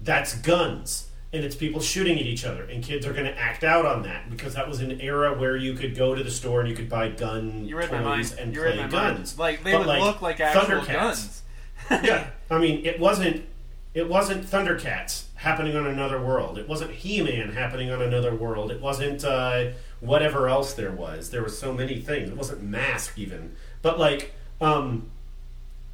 that's 0.00 0.34
guns. 0.34 1.09
And 1.32 1.44
it's 1.44 1.54
people 1.54 1.80
shooting 1.80 2.18
at 2.18 2.26
each 2.26 2.44
other. 2.44 2.64
And 2.64 2.82
kids 2.82 3.06
are 3.06 3.12
going 3.12 3.26
to 3.26 3.38
act 3.38 3.62
out 3.62 3.86
on 3.86 4.02
that 4.02 4.28
because 4.30 4.54
that 4.54 4.68
was 4.68 4.80
an 4.80 5.00
era 5.00 5.32
where 5.38 5.56
you 5.56 5.74
could 5.74 5.94
go 5.94 6.14
to 6.14 6.24
the 6.24 6.30
store 6.30 6.60
and 6.60 6.68
you 6.68 6.74
could 6.74 6.88
buy 6.88 7.08
gun 7.08 7.64
You 7.66 7.76
read 7.78 7.90
my 7.92 7.98
toys 7.98 8.30
mind. 8.30 8.40
and 8.40 8.54
You 8.54 8.60
play 8.62 8.70
read 8.70 8.78
my 8.78 8.88
guns. 8.88 9.36
mind. 9.36 9.38
Like 9.38 9.62
they 9.64 9.72
But, 9.72 9.86
would 9.86 9.98
look 10.00 10.22
like 10.22 10.40
actual 10.40 10.62
Thundercats. 10.80 10.92
guns. 10.92 11.42
yeah. 12.04 12.26
I 12.50 12.58
mean, 12.58 12.84
it 12.84 12.98
wasn't 12.98 13.44
it 13.94 14.08
wasn't 14.08 14.44
Thundercats 14.44 15.24
happening 15.36 15.76
on 15.76 15.86
another 15.86 16.20
world. 16.20 16.58
It 16.58 16.68
wasn't 16.68 16.92
He-Man 16.92 17.52
happening 17.52 17.90
on 17.90 18.00
another 18.02 18.34
world. 18.34 18.70
It 18.70 18.80
wasn't 18.80 19.24
uh, 19.24 19.70
whatever 20.00 20.48
else 20.48 20.74
there 20.74 20.92
was. 20.92 21.30
There 21.30 21.42
were 21.42 21.48
so 21.48 21.72
many 21.72 22.00
things. 22.00 22.28
It 22.28 22.36
wasn't 22.36 22.62
Mask 22.62 23.18
even. 23.18 23.56
But 23.82 23.98
like, 23.98 24.32
um, 24.60 25.10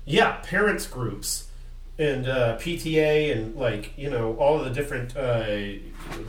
yeah, 0.05 0.37
parents 0.43 0.87
groups 0.87 1.46
and 1.99 2.27
uh, 2.29 2.57
PTA 2.59 3.33
and 3.37 3.57
like 3.57 3.93
you 3.97 4.11
know 4.11 4.35
all 4.37 4.59
of 4.59 4.65
the 4.65 4.71
different. 4.71 5.17
Uh, 5.17 5.47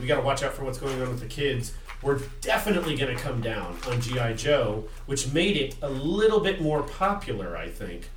we 0.00 0.06
got 0.06 0.16
to 0.16 0.22
watch 0.22 0.42
out 0.42 0.54
for 0.54 0.64
what's 0.64 0.78
going 0.78 1.00
on 1.00 1.08
with 1.10 1.20
the 1.20 1.26
kids. 1.26 1.72
We're 2.02 2.20
definitely 2.40 2.96
going 2.96 3.14
to 3.16 3.20
come 3.20 3.40
down 3.40 3.76
on 3.88 4.00
GI 4.00 4.34
Joe, 4.34 4.84
which 5.06 5.32
made 5.32 5.56
it 5.56 5.74
a 5.82 5.88
little 5.88 6.40
bit 6.40 6.60
more 6.60 6.82
popular. 6.82 7.56
I 7.56 7.68
think 7.68 8.08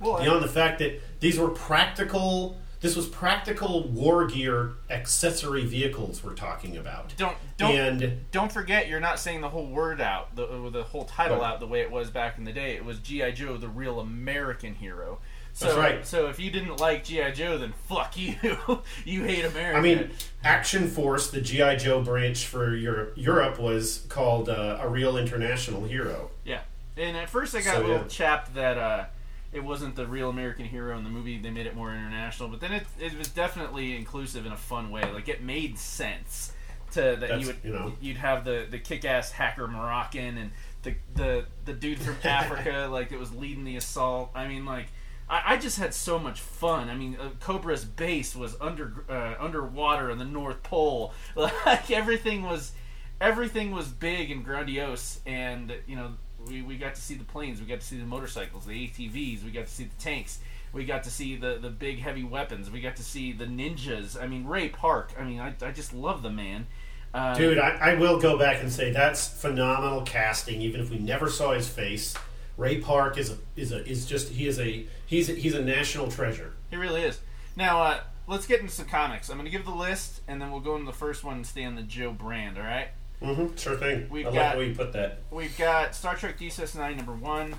Well, 0.00 0.18
beyond 0.18 0.42
the 0.42 0.48
fact 0.48 0.78
that 0.78 1.00
these 1.20 1.38
were 1.38 1.48
practical 1.50 2.56
this 2.80 2.96
was 2.96 3.06
practical 3.06 3.86
war 3.88 4.26
gear 4.26 4.72
accessory 4.88 5.66
vehicles 5.66 6.24
we're 6.24 6.32
talking 6.32 6.78
about 6.78 7.12
don't 7.18 7.36
don't 7.58 7.74
and 7.74 8.30
don't 8.30 8.50
forget 8.50 8.88
you're 8.88 9.00
not 9.00 9.20
saying 9.20 9.42
the 9.42 9.50
whole 9.50 9.66
word 9.66 10.00
out 10.00 10.34
the, 10.34 10.46
the 10.70 10.82
whole 10.84 11.04
title 11.04 11.38
Right. 11.40 11.46
out 11.46 11.60
the 11.60 11.66
way 11.66 11.82
it 11.82 11.90
was 11.90 12.08
back 12.10 12.38
in 12.38 12.44
the 12.44 12.52
day 12.54 12.76
it 12.76 12.84
was 12.84 12.98
gi 12.98 13.32
joe 13.32 13.58
the 13.58 13.68
real 13.68 14.00
american 14.00 14.74
hero 14.74 15.18
so, 15.52 15.66
That's 15.66 15.76
right. 15.78 16.06
so 16.06 16.28
if 16.28 16.38
you 16.40 16.50
didn't 16.50 16.78
like 16.80 17.04
gi 17.04 17.32
joe 17.32 17.58
then 17.58 17.72
fuck 17.88 18.16
you 18.16 18.34
you 19.04 19.24
hate 19.24 19.44
america 19.44 19.76
i 19.76 19.80
mean 19.80 20.10
action 20.44 20.88
force 20.88 21.30
the 21.30 21.40
gi 21.40 21.76
joe 21.76 22.02
branch 22.02 22.46
for 22.46 22.74
Europe, 22.74 23.12
europe 23.16 23.58
was 23.58 24.06
called 24.08 24.48
uh, 24.48 24.78
a 24.80 24.88
real 24.88 25.16
international 25.16 25.84
hero 25.84 26.30
yeah 26.44 26.60
and 26.96 27.16
at 27.16 27.28
first 27.28 27.54
i 27.54 27.60
got 27.60 27.74
So, 27.74 27.80
a 27.80 27.82
little 27.86 27.96
yeah. 28.02 28.08
chapped 28.08 28.54
that 28.54 28.78
uh 28.78 29.04
it 29.52 29.64
wasn't 29.64 29.96
the 29.96 30.06
real 30.06 30.30
American 30.30 30.64
hero 30.64 30.96
in 30.96 31.02
the 31.02 31.10
movie. 31.10 31.36
They 31.36 31.50
made 31.50 31.66
it 31.66 31.74
more 31.74 31.90
international, 31.90 32.48
but 32.50 32.60
then 32.60 32.70
it, 32.70 32.84
it 33.00 33.18
was 33.18 33.26
definitely 33.26 33.96
inclusive 33.96 34.46
in 34.46 34.52
a 34.52 34.56
fun 34.56 34.92
way. 34.92 35.02
Like 35.12 35.28
it 35.28 35.42
made 35.42 35.76
sense 35.76 36.52
to 36.92 37.00
that 37.00 37.18
That's- 37.20 37.40
you 37.40 37.46
would 37.48 37.56
you 37.64 37.72
know. 37.72 37.92
you'd 38.00 38.16
have 38.18 38.44
the, 38.44 38.68
the 38.70 38.78
kick 38.78 39.04
ass 39.04 39.32
hacker 39.32 39.66
Moroccan 39.66 40.38
and 40.38 40.50
the, 40.84 40.94
the 41.16 41.44
the 41.64 41.72
dude 41.72 41.98
from 41.98 42.14
Africa 42.24 42.86
like 42.92 43.08
that 43.08 43.18
was 43.18 43.34
leading 43.34 43.64
the 43.64 43.74
assault. 43.74 44.30
I 44.36 44.46
mean 44.46 44.64
like 44.64 44.86
I, 45.30 45.54
I 45.54 45.56
just 45.56 45.78
had 45.78 45.94
so 45.94 46.18
much 46.18 46.40
fun. 46.40 46.90
I 46.90 46.94
mean 46.94 47.16
uh, 47.18 47.30
Cobra's 47.40 47.84
base 47.84 48.36
was 48.36 48.56
under 48.60 49.04
uh, 49.08 49.36
underwater 49.38 50.10
in 50.10 50.18
the 50.18 50.24
North 50.24 50.62
Pole. 50.62 51.14
Like 51.64 51.90
everything 51.90 52.42
was 52.42 52.72
everything 53.20 53.70
was 53.70 53.88
big 53.88 54.30
and 54.30 54.44
grandiose 54.44 55.20
and 55.26 55.72
you 55.86 55.94
know 55.94 56.12
we, 56.46 56.62
we 56.62 56.76
got 56.76 56.94
to 56.94 57.00
see 57.00 57.14
the 57.14 57.24
planes 57.24 57.60
we 57.60 57.66
got 57.66 57.80
to 57.80 57.86
see 57.86 57.98
the 57.98 58.04
motorcycles 58.04 58.64
the 58.64 58.72
atvs 58.72 59.44
we 59.44 59.50
got 59.50 59.66
to 59.66 59.72
see 59.72 59.84
the 59.84 60.02
tanks 60.02 60.38
we 60.72 60.84
got 60.84 61.02
to 61.04 61.10
see 61.10 61.36
the, 61.36 61.58
the 61.60 61.68
big 61.68 61.98
heavy 61.98 62.24
weapons 62.24 62.70
we 62.70 62.80
got 62.80 62.96
to 62.96 63.02
see 63.02 63.32
the 63.32 63.44
ninjas 63.44 64.20
i 64.20 64.26
mean 64.26 64.46
ray 64.46 64.68
park 64.68 65.12
i 65.18 65.24
mean 65.24 65.38
i, 65.38 65.54
I 65.62 65.70
just 65.70 65.92
love 65.92 66.22
the 66.22 66.30
man 66.30 66.66
uh, 67.12 67.34
dude 67.34 67.58
I, 67.58 67.92
I 67.92 67.94
will 67.96 68.18
go 68.18 68.38
back 68.38 68.62
and 68.62 68.72
say 68.72 68.90
that's 68.90 69.28
phenomenal 69.28 70.02
casting 70.02 70.62
even 70.62 70.80
if 70.80 70.90
we 70.90 70.98
never 70.98 71.28
saw 71.28 71.52
his 71.52 71.68
face 71.68 72.14
ray 72.60 72.78
park 72.80 73.16
is 73.18 73.30
a, 73.30 73.36
is 73.56 73.72
a 73.72 73.84
is 73.88 74.04
just 74.06 74.28
he 74.28 74.46
is 74.46 74.58
a 74.60 74.86
he's 75.06 75.28
a, 75.30 75.32
he's 75.32 75.54
a 75.54 75.62
national 75.62 76.10
treasure 76.10 76.52
he 76.70 76.76
really 76.76 77.02
is 77.02 77.18
now 77.56 77.80
uh, 77.82 78.00
let's 78.26 78.46
get 78.46 78.60
into 78.60 78.72
some 78.72 78.86
comics 78.86 79.30
i'm 79.30 79.36
going 79.36 79.46
to 79.46 79.50
give 79.50 79.64
the 79.64 79.70
list 79.74 80.20
and 80.28 80.40
then 80.40 80.50
we'll 80.50 80.60
go 80.60 80.74
into 80.74 80.86
the 80.86 80.96
first 80.96 81.24
one 81.24 81.36
and 81.36 81.46
stay 81.46 81.64
on 81.64 81.74
the 81.74 81.82
joe 81.82 82.12
brand 82.12 82.58
all 82.58 82.64
right 82.64 82.88
mm-hmm, 83.22 83.56
sure 83.56 83.76
thing 83.76 84.06
We've 84.10 84.26
i 84.26 84.28
like 84.30 84.38
got- 84.38 84.52
the 84.54 84.58
way 84.58 84.68
you 84.68 84.74
put 84.74 84.92
that 84.92 85.20
We've 85.30 85.56
got 85.56 85.94
Star 85.94 86.14
Trek 86.16 86.38
DS9 86.38 86.96
number 86.96 87.12
one, 87.14 87.54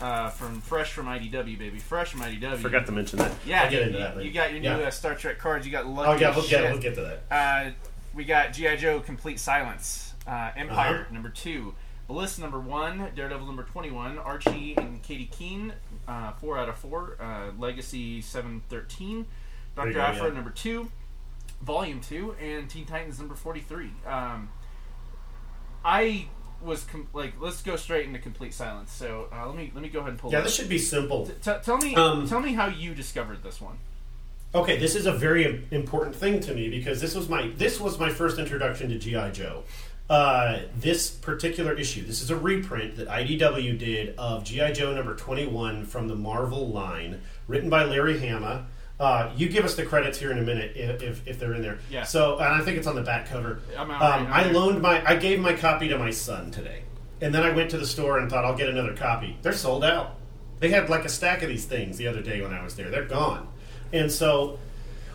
uh, 0.00 0.28
from 0.30 0.60
fresh 0.60 0.92
from 0.92 1.06
IDW, 1.06 1.58
baby, 1.58 1.78
fresh 1.78 2.10
from 2.12 2.20
IDW. 2.20 2.58
forgot 2.58 2.86
to 2.86 2.92
mention 2.92 3.18
that 3.18 3.32
Yeah, 3.44 3.62
I'll 3.64 3.70
get 3.70 3.80
you, 3.80 3.86
into 3.88 3.98
that 3.98 4.16
later. 4.16 4.28
you 4.28 4.32
got 4.34 4.50
your 4.52 4.60
new 4.60 4.68
Yeah. 4.68 4.86
uh, 4.86 4.90
Star 4.90 5.14
Trek 5.14 5.38
cards. 5.38 5.66
You 5.66 5.72
got 5.72 5.86
lucky. 5.86 6.08
oh 6.10 6.28
yeah 6.28 6.36
we'll 6.36 6.46
get, 6.48 6.70
we'll 6.70 6.80
get 6.80 6.94
to 6.96 7.00
that 7.02 7.22
Uh, 7.30 7.70
we 8.14 8.24
got 8.24 8.52
GI 8.52 8.76
Joe 8.76 9.00
Complete 9.00 9.40
Silence, 9.40 10.14
uh, 10.26 10.50
Empyre 10.56 10.70
Uh-huh. 10.70 11.04
number 11.12 11.28
two, 11.30 11.74
Bliss 12.08 12.38
number 12.38 12.60
one, 12.60 13.10
Daredevil 13.16 13.46
number 13.46 13.64
twenty-one, 13.64 14.18
Archie 14.18 14.74
and 14.76 15.02
Katy 15.02 15.26
Keene, 15.26 15.72
uh, 16.06 16.32
four 16.32 16.56
out 16.56 16.68
of 16.68 16.76
four, 16.78 17.16
uh, 17.20 17.50
Legacy 17.58 18.20
seven 18.20 18.62
thirteen, 18.68 19.26
Doctor 19.74 19.92
go, 19.94 20.00
Aphra 20.00 20.28
yeah. 20.28 20.34
number 20.34 20.50
two, 20.50 20.88
Volume 21.62 22.00
two, 22.00 22.36
and 22.40 22.70
Teen 22.70 22.86
Titans 22.86 23.18
number 23.18 23.34
forty-three. 23.34 23.90
Um, 24.06 24.50
I 25.84 26.26
was 26.62 26.84
com- 26.84 27.08
like, 27.12 27.34
let's 27.40 27.60
go 27.62 27.76
straight 27.76 28.06
into 28.06 28.18
complete 28.18 28.54
silence. 28.54 28.92
So 28.92 29.28
uh, 29.32 29.46
let 29.46 29.56
me 29.56 29.72
let 29.74 29.82
me 29.82 29.88
go 29.88 29.98
ahead 29.98 30.10
and 30.10 30.18
pull. 30.18 30.30
yeah 30.30 30.40
this 30.42 30.54
should 30.54 30.68
be 30.68 30.78
simple 30.78 31.26
T- 31.26 31.52
tell 31.62 31.76
me, 31.78 31.94
Um, 31.96 32.26
tell 32.28 32.40
me 32.40 32.54
how 32.54 32.66
you 32.66 32.94
discovered 32.94 33.42
this 33.42 33.60
one. 33.60 33.78
Okay, 34.54 34.78
this 34.78 34.94
is 34.94 35.06
a 35.06 35.12
very 35.12 35.66
important 35.70 36.14
thing 36.14 36.40
to 36.40 36.54
me 36.54 36.70
because 36.70 37.00
this 37.00 37.14
was 37.16 37.28
my 37.28 37.48
this 37.56 37.80
was 37.80 37.98
my 37.98 38.10
first 38.10 38.38
introduction 38.38 38.88
to 38.90 38.98
GI 38.98 39.32
Joe. 39.32 39.64
Uh, 40.08 40.60
this 40.78 41.10
particular 41.10 41.72
issue, 41.74 42.04
this 42.06 42.22
is 42.22 42.30
a 42.30 42.36
reprint 42.36 42.96
that 42.96 43.08
IDW 43.08 43.76
did 43.76 44.14
of 44.16 44.44
GI 44.44 44.72
Joe 44.72 44.94
number 44.94 45.16
twenty 45.16 45.46
one 45.46 45.84
from 45.84 46.06
the 46.06 46.14
Marvel 46.14 46.68
line, 46.68 47.20
written 47.48 47.68
by 47.68 47.82
Larry 47.84 48.18
Hama. 48.18 48.66
Uh, 49.00 49.30
you 49.36 49.48
give 49.48 49.64
us 49.64 49.74
the 49.74 49.84
credits 49.84 50.18
here 50.18 50.30
in 50.30 50.38
a 50.38 50.42
minute 50.42 50.72
if, 50.76 51.02
if, 51.02 51.26
if 51.26 51.38
they're 51.40 51.52
in 51.54 51.60
there. 51.60 51.78
Yeah. 51.90 52.04
So, 52.04 52.36
and 52.38 52.46
I 52.46 52.60
think 52.64 52.78
it's 52.78 52.86
on 52.86 52.94
the 52.94 53.02
back 53.02 53.28
cover. 53.28 53.58
I'm 53.76 53.90
out 53.90 54.00
Um, 54.20 54.26
right. 54.28 54.46
I 54.46 54.50
loaned 54.52 54.80
my, 54.80 55.04
I 55.06 55.16
gave 55.16 55.38
my 55.38 55.52
copy 55.52 55.88
to 55.88 55.98
my 55.98 56.10
son 56.10 56.50
today, 56.50 56.82
and 57.20 57.34
then 57.34 57.42
I 57.42 57.50
went 57.50 57.68
to 57.72 57.78
the 57.78 57.84
store 57.86 58.18
and 58.18 58.30
thought 58.30 58.44
I'll 58.46 58.56
get 58.56 58.68
another 58.70 58.94
copy. 58.94 59.36
They're 59.42 59.52
sold 59.52 59.84
out. 59.84 60.14
They 60.60 60.70
had 60.70 60.88
like 60.88 61.04
a 61.04 61.08
stack 61.10 61.42
of 61.42 61.48
these 61.50 61.66
things 61.66 61.98
the 61.98 62.06
other 62.06 62.22
day 62.22 62.40
when 62.40 62.54
I 62.54 62.62
was 62.62 62.76
there. 62.76 62.88
They're 62.88 63.04
gone, 63.04 63.48
and 63.92 64.10
so 64.10 64.58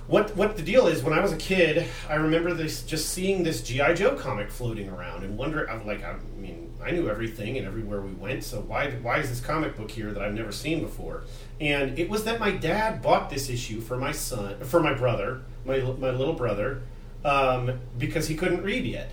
what 0.08 0.36
what 0.36 0.58
the 0.58 0.64
deal 0.64 0.88
is 0.88 1.04
when 1.04 1.14
I 1.14 1.22
was 1.22 1.32
a 1.32 1.38
kid, 1.38 1.88
I 2.10 2.16
remember 2.16 2.54
this 2.54 2.84
just 2.84 3.10
seeing 3.10 3.44
this 3.44 3.62
GI 3.62 3.94
Joe 3.96 4.16
comic 4.16 4.50
floating 4.50 4.90
around 4.90 5.24
and 5.24 5.38
wonder. 5.38 5.70
I'm 5.70 5.86
like, 5.86 6.04
I 6.04 6.16
mean, 6.38 6.74
I 6.84 6.92
knew 6.92 7.10
everything 7.10 7.58
and 7.58 7.68
everywhere 7.68 8.02
we 8.02 8.14
went. 8.14 8.44
So 8.44 8.62
why 8.62 8.92
why 8.92 9.20
is 9.20 9.30
this 9.30 9.40
comic 9.40 9.78
book 9.78 9.92
here 9.92 10.12
that 10.12 10.22
I've 10.22 10.34
never 10.34 10.52
seen 10.52 10.82
before? 10.82 11.24
And 11.60 11.98
it 11.98 12.10
was 12.10 12.24
that 12.26 12.40
my 12.40 12.52
dad 12.52 13.02
bought 13.02 13.30
this 13.30 13.50
issue 13.50 13.82
for 13.82 13.98
my 13.98 14.12
son, 14.12 14.60
for 14.62 14.80
my 14.80 14.94
brother, 14.94 15.42
my 15.66 15.80
my 15.80 16.12
little 16.12 16.34
brother, 16.34 16.82
um, 17.24 17.80
because 17.98 18.28
he 18.28 18.36
couldn't 18.36 18.64
read 18.64 18.86
yet. 18.86 19.12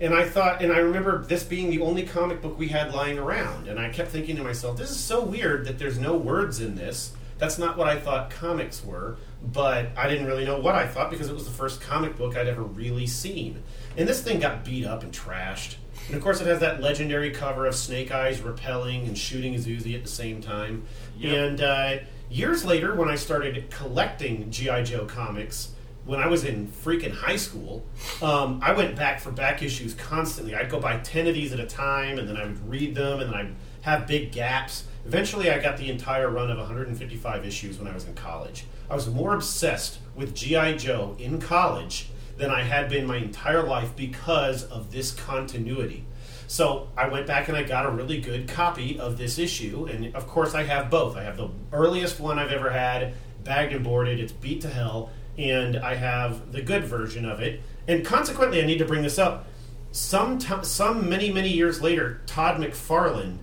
And 0.00 0.14
I 0.14 0.28
thought, 0.28 0.62
and 0.62 0.72
I 0.72 0.78
remember 0.78 1.24
this 1.24 1.44
being 1.44 1.70
the 1.70 1.80
only 1.80 2.02
comic 2.02 2.42
book 2.42 2.58
we 2.58 2.68
had 2.68 2.92
lying 2.92 3.20
around. 3.20 3.68
And 3.68 3.78
I 3.78 3.88
kept 3.90 4.10
thinking 4.10 4.34
to 4.34 4.42
myself, 4.42 4.76
this 4.76 4.90
is 4.90 4.98
so 4.98 5.22
weird 5.22 5.64
that 5.66 5.78
there's 5.78 5.96
no 5.96 6.16
words 6.16 6.60
in 6.60 6.74
this. 6.74 7.12
That's 7.38 7.56
not 7.56 7.76
what 7.76 7.88
I 7.88 8.00
thought 8.00 8.30
comics 8.30 8.84
were, 8.84 9.16
but 9.44 9.90
I 9.96 10.08
didn't 10.08 10.26
really 10.26 10.44
know 10.44 10.58
what 10.58 10.74
I 10.74 10.86
thought 10.86 11.10
because 11.10 11.28
it 11.28 11.34
was 11.34 11.44
the 11.44 11.50
first 11.50 11.80
comic 11.80 12.16
book 12.16 12.36
I'd 12.36 12.46
ever 12.46 12.62
really 12.62 13.06
seen. 13.06 13.62
And 13.96 14.08
this 14.08 14.22
thing 14.22 14.40
got 14.40 14.64
beat 14.64 14.86
up 14.86 15.02
and 15.02 15.12
trashed. 15.12 15.76
And 16.06 16.16
of 16.16 16.22
course, 16.22 16.40
it 16.40 16.46
has 16.46 16.60
that 16.60 16.80
legendary 16.80 17.30
cover 17.30 17.66
of 17.66 17.74
Snake 17.74 18.10
Eyes 18.10 18.40
repelling 18.40 19.06
and 19.06 19.16
shooting 19.16 19.52
his 19.52 19.66
Uzi 19.66 19.94
at 19.94 20.02
the 20.02 20.10
same 20.10 20.40
time. 20.40 20.84
Yep. 21.18 21.34
And 21.34 21.60
uh, 21.60 21.96
years 22.30 22.64
later, 22.64 22.94
when 22.94 23.08
I 23.08 23.16
started 23.16 23.70
collecting 23.70 24.50
G.I. 24.50 24.82
Joe 24.84 25.06
comics, 25.06 25.72
when 26.04 26.18
I 26.18 26.26
was 26.26 26.44
in 26.44 26.66
freaking 26.66 27.12
high 27.12 27.36
school, 27.36 27.84
um, 28.20 28.58
I 28.62 28.72
went 28.72 28.96
back 28.96 29.20
for 29.20 29.30
back 29.30 29.62
issues 29.62 29.94
constantly. 29.94 30.54
I'd 30.54 30.68
go 30.68 30.80
buy 30.80 30.98
10 30.98 31.28
of 31.28 31.34
these 31.34 31.52
at 31.52 31.60
a 31.60 31.66
time, 31.66 32.18
and 32.18 32.28
then 32.28 32.36
I 32.36 32.44
would 32.44 32.68
read 32.68 32.94
them, 32.94 33.20
and 33.20 33.32
then 33.32 33.38
I'd 33.38 33.54
have 33.82 34.06
big 34.06 34.32
gaps. 34.32 34.84
Eventually, 35.04 35.50
I 35.50 35.60
got 35.60 35.76
the 35.76 35.90
entire 35.90 36.30
run 36.30 36.50
of 36.50 36.58
155 36.58 37.44
issues 37.44 37.78
when 37.78 37.88
I 37.88 37.94
was 37.94 38.06
in 38.06 38.14
college. 38.14 38.64
I 38.88 38.94
was 38.94 39.08
more 39.08 39.34
obsessed 39.34 39.98
with 40.14 40.34
G.I. 40.34 40.76
Joe 40.76 41.16
in 41.18 41.40
college 41.40 42.08
than 42.36 42.50
I 42.50 42.62
had 42.62 42.88
been 42.88 43.06
my 43.06 43.18
entire 43.18 43.62
life 43.62 43.94
because 43.94 44.64
of 44.64 44.90
this 44.90 45.12
continuity. 45.12 46.04
So 46.46 46.88
I 46.96 47.08
went 47.08 47.26
back 47.26 47.48
and 47.48 47.56
I 47.56 47.62
got 47.62 47.86
a 47.86 47.90
really 47.90 48.20
good 48.20 48.48
copy 48.48 48.98
of 48.98 49.18
this 49.18 49.38
issue, 49.38 49.86
and 49.86 50.14
of 50.14 50.26
course 50.26 50.54
I 50.54 50.64
have 50.64 50.90
both. 50.90 51.16
I 51.16 51.22
have 51.22 51.36
the 51.36 51.48
earliest 51.72 52.20
one 52.20 52.38
I've 52.38 52.52
ever 52.52 52.70
had, 52.70 53.14
bagged 53.42 53.72
and 53.72 53.84
boarded. 53.84 54.20
It's 54.20 54.32
beat 54.32 54.60
to 54.62 54.68
hell, 54.68 55.10
and 55.38 55.76
I 55.76 55.94
have 55.94 56.52
the 56.52 56.62
good 56.62 56.84
version 56.84 57.24
of 57.24 57.40
it. 57.40 57.60
And 57.88 58.04
consequently, 58.04 58.62
I 58.62 58.66
need 58.66 58.78
to 58.78 58.84
bring 58.84 59.02
this 59.02 59.18
up. 59.18 59.46
Some 59.90 60.38
t- 60.38 60.62
some 60.62 61.08
many 61.08 61.32
many 61.32 61.48
years 61.48 61.80
later, 61.80 62.20
Todd 62.26 62.60
McFarlane 62.60 63.38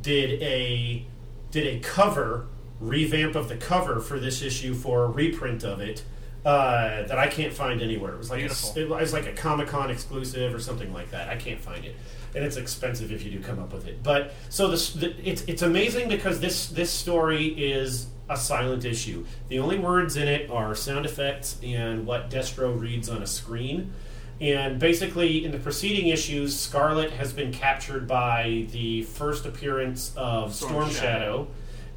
did 0.00 0.42
a 0.42 1.06
did 1.50 1.66
a 1.66 1.80
cover 1.80 2.46
revamp 2.80 3.36
of 3.36 3.48
the 3.48 3.56
cover 3.56 4.00
for 4.00 4.18
this 4.18 4.42
issue 4.42 4.74
for 4.74 5.04
a 5.04 5.08
reprint 5.08 5.62
of 5.62 5.80
it 5.80 6.02
uh, 6.44 7.04
that 7.04 7.18
I 7.18 7.28
can't 7.28 7.52
find 7.52 7.80
anywhere. 7.80 8.14
It 8.14 8.18
was 8.18 8.30
like 8.30 8.40
a, 8.40 8.80
it 8.80 8.88
was 8.88 9.12
like 9.12 9.26
a 9.26 9.32
Comic 9.32 9.68
Con 9.68 9.90
exclusive 9.90 10.52
or 10.52 10.58
something 10.58 10.92
like 10.92 11.10
that. 11.12 11.28
I 11.28 11.36
can't 11.36 11.60
find 11.60 11.84
it, 11.84 11.94
and 12.34 12.44
it's 12.44 12.56
expensive 12.56 13.12
if 13.12 13.24
you 13.24 13.30
do 13.30 13.40
come 13.40 13.60
up 13.60 13.72
with 13.72 13.86
it. 13.86 14.02
But 14.02 14.34
so 14.48 14.68
this 14.68 14.92
the, 14.92 15.14
it's 15.22 15.42
it's 15.42 15.62
amazing 15.62 16.08
because 16.08 16.40
this 16.40 16.66
this 16.68 16.90
story 16.90 17.46
is 17.46 18.08
a 18.28 18.36
silent 18.36 18.84
issue. 18.84 19.24
The 19.48 19.60
only 19.60 19.78
words 19.78 20.16
in 20.16 20.26
it 20.26 20.50
are 20.50 20.74
sound 20.74 21.06
effects 21.06 21.58
and 21.62 22.06
what 22.06 22.30
Destro 22.30 22.78
reads 22.78 23.08
on 23.08 23.22
a 23.22 23.26
screen. 23.26 23.92
And 24.40 24.80
basically, 24.80 25.44
in 25.44 25.52
the 25.52 25.58
preceding 25.58 26.08
issues, 26.08 26.58
Scarlett 26.58 27.12
has 27.12 27.32
been 27.32 27.52
captured 27.52 28.08
by 28.08 28.66
the 28.72 29.02
first 29.02 29.46
appearance 29.46 30.12
of 30.16 30.54
Storm 30.54 30.72
Storm, 30.72 30.90
Shadow. 30.90 31.00
Shadow, 31.00 31.48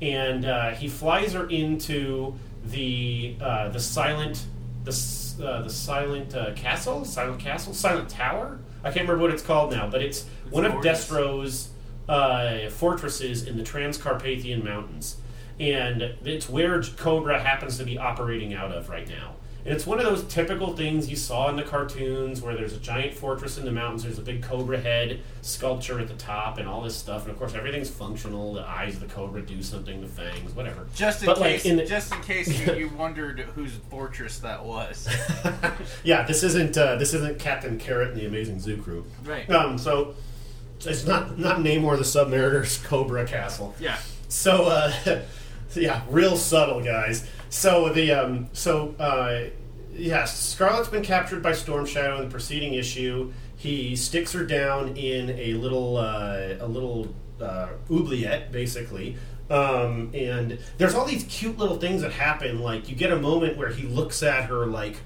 and 0.01 0.45
uh, 0.45 0.69
he 0.71 0.87
flies 0.87 1.33
her 1.33 1.49
into 1.49 2.35
the 2.65 3.35
uh, 3.41 3.69
the 3.69 3.79
silent 3.79 4.45
the 4.83 4.91
uh, 5.43 5.61
the 5.63 5.69
silent 5.69 6.35
uh, 6.35 6.53
castle, 6.53 7.03
silent 7.03 7.39
castle, 7.39 7.73
silent 7.73 8.09
tower. 8.09 8.59
I 8.83 8.91
can't 8.91 9.07
remember 9.07 9.21
what 9.23 9.31
it's 9.31 9.41
called 9.41 9.71
now, 9.71 9.89
but 9.89 10.03
it's, 10.03 10.25
one 10.51 10.65
of. 10.65 10.83
Destro's 10.83 11.69
uh, 12.07 12.69
fortresses 12.69 13.47
in 13.47 13.57
the 13.57 13.63
Transcarpathian 13.63 14.63
Mountains, 14.63 15.17
and 15.59 16.01
it's 16.23 16.47
where 16.47 16.81
Cobra 16.83 17.41
happens 17.41 17.77
to 17.79 17.83
be 17.83 17.97
operating 17.97 18.53
out 18.53 18.71
of 18.71 18.89
right 18.89 19.07
now. 19.07 19.35
It's 19.65 19.87
one 19.87 19.97
of 19.97 20.05
those 20.05 20.23
typical 20.25 20.75
things 20.75 21.09
you 21.09 21.15
saw 21.15 21.49
in 21.49 21.55
the 21.55 21.63
cartoons 21.63 22.39
where 22.39 22.53
there's 22.55 22.73
a 22.73 22.77
giant 22.79 23.15
fortress 23.15 23.57
in 23.57 23.65
the 23.65 23.71
mountains, 23.71 24.03
there's 24.03 24.19
a 24.19 24.21
big 24.21 24.43
cobra 24.43 24.79
head 24.79 25.21
sculpture 25.41 25.99
at 25.99 26.07
the 26.07 26.13
top, 26.13 26.59
and 26.59 26.67
all 26.69 26.81
this 26.83 26.95
stuff. 26.95 27.23
And 27.23 27.31
of 27.31 27.39
course, 27.39 27.55
everything's 27.55 27.89
functional. 27.89 28.53
The 28.53 28.61
eyes 28.61 28.93
of 28.93 28.99
the 28.99 29.07
cobra 29.07 29.41
do 29.41 29.63
something, 29.63 30.01
the 30.01 30.07
fangs, 30.07 30.53
whatever. 30.53 30.85
Just 30.93 31.23
in 31.23 31.25
But, 31.25 31.39
like, 31.39 31.53
case, 31.53 31.65
in 31.65 31.77
the- 31.77 31.85
just 31.85 32.13
in 32.13 32.21
case 32.21 32.47
you, 32.67 32.73
you 32.75 32.89
wondered 32.97 33.39
whose 33.39 33.71
fortress 33.89 34.37
that 34.39 34.63
was. 34.63 35.09
yeah, 36.03 36.21
this 36.27 36.43
isn't 36.43 36.77
uh, 36.77 36.97
this 36.97 37.15
isn't 37.15 37.39
Captain 37.39 37.79
Carrot 37.79 38.09
and 38.11 38.19
the 38.21 38.27
Amazing 38.27 38.59
Zoo 38.59 38.77
Crew. 38.77 39.03
Right. 39.23 39.49
Um, 39.49 39.79
so 39.79 40.13
it's 40.81 41.07
not 41.07 41.39
not 41.39 41.57
Namor 41.61 41.97
the 41.97 42.03
Submariner's 42.03 42.77
Cobra 42.85 43.25
Castle. 43.25 43.73
Yeah. 43.79 43.97
So, 44.27 44.65
uh, 44.65 45.21
yeah, 45.75 46.01
real 46.09 46.37
subtle, 46.37 46.81
guys. 46.81 47.27
So 47.49 47.89
the 47.89 48.11
um, 48.11 48.49
so 48.53 48.95
uh, 48.99 49.45
yeah, 49.93 50.25
Scarlett's 50.25 50.89
been 50.89 51.03
captured 51.03 51.41
by 51.41 51.53
Storm 51.53 51.85
Shadow 51.85 52.17
in 52.17 52.25
the 52.25 52.31
preceding 52.31 52.73
issue. 52.73 53.31
He 53.55 53.95
sticks 53.95 54.33
her 54.33 54.43
down 54.43 54.97
in 54.97 55.29
a 55.31 55.53
little 55.53 55.97
uh, 55.97 56.55
a 56.59 56.67
little 56.67 57.13
uh, 57.41 57.69
oubliette, 57.91 58.51
basically. 58.51 59.17
Um, 59.49 60.09
and 60.15 60.57
there's 60.77 60.95
all 60.95 61.05
these 61.05 61.23
cute 61.25 61.57
little 61.57 61.77
things 61.77 62.01
that 62.01 62.11
happen. 62.11 62.61
Like 62.61 62.89
you 62.89 62.95
get 62.95 63.11
a 63.11 63.19
moment 63.19 63.57
where 63.57 63.69
he 63.69 63.87
looks 63.87 64.23
at 64.23 64.45
her 64.45 64.65
like, 64.65 64.97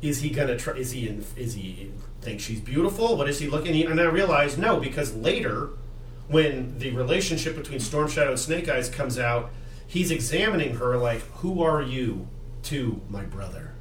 is 0.00 0.20
he 0.20 0.30
gonna 0.30 0.56
try? 0.56 0.74
Is 0.74 0.92
he 0.92 1.08
in, 1.08 1.24
is 1.36 1.54
he 1.54 1.90
think 2.20 2.40
she's 2.40 2.60
beautiful? 2.60 3.16
What 3.16 3.28
is 3.28 3.40
he 3.40 3.48
looking? 3.48 3.80
And 3.86 4.00
I 4.00 4.04
realize 4.04 4.56
no, 4.56 4.78
because 4.78 5.14
later 5.14 5.70
when 6.28 6.78
the 6.78 6.90
relationship 6.92 7.56
between 7.56 7.80
Storm 7.80 8.08
Shadow 8.08 8.30
and 8.30 8.38
Snake 8.38 8.68
Eyes 8.68 8.88
comes 8.88 9.18
out, 9.18 9.50
he's 9.92 10.10
examining 10.10 10.76
her 10.76 10.96
like, 10.96 11.20
"Who 11.40 11.62
are 11.62 11.82
you 11.82 12.26
to 12.64 13.02
my 13.10 13.24
brother?" 13.24 13.74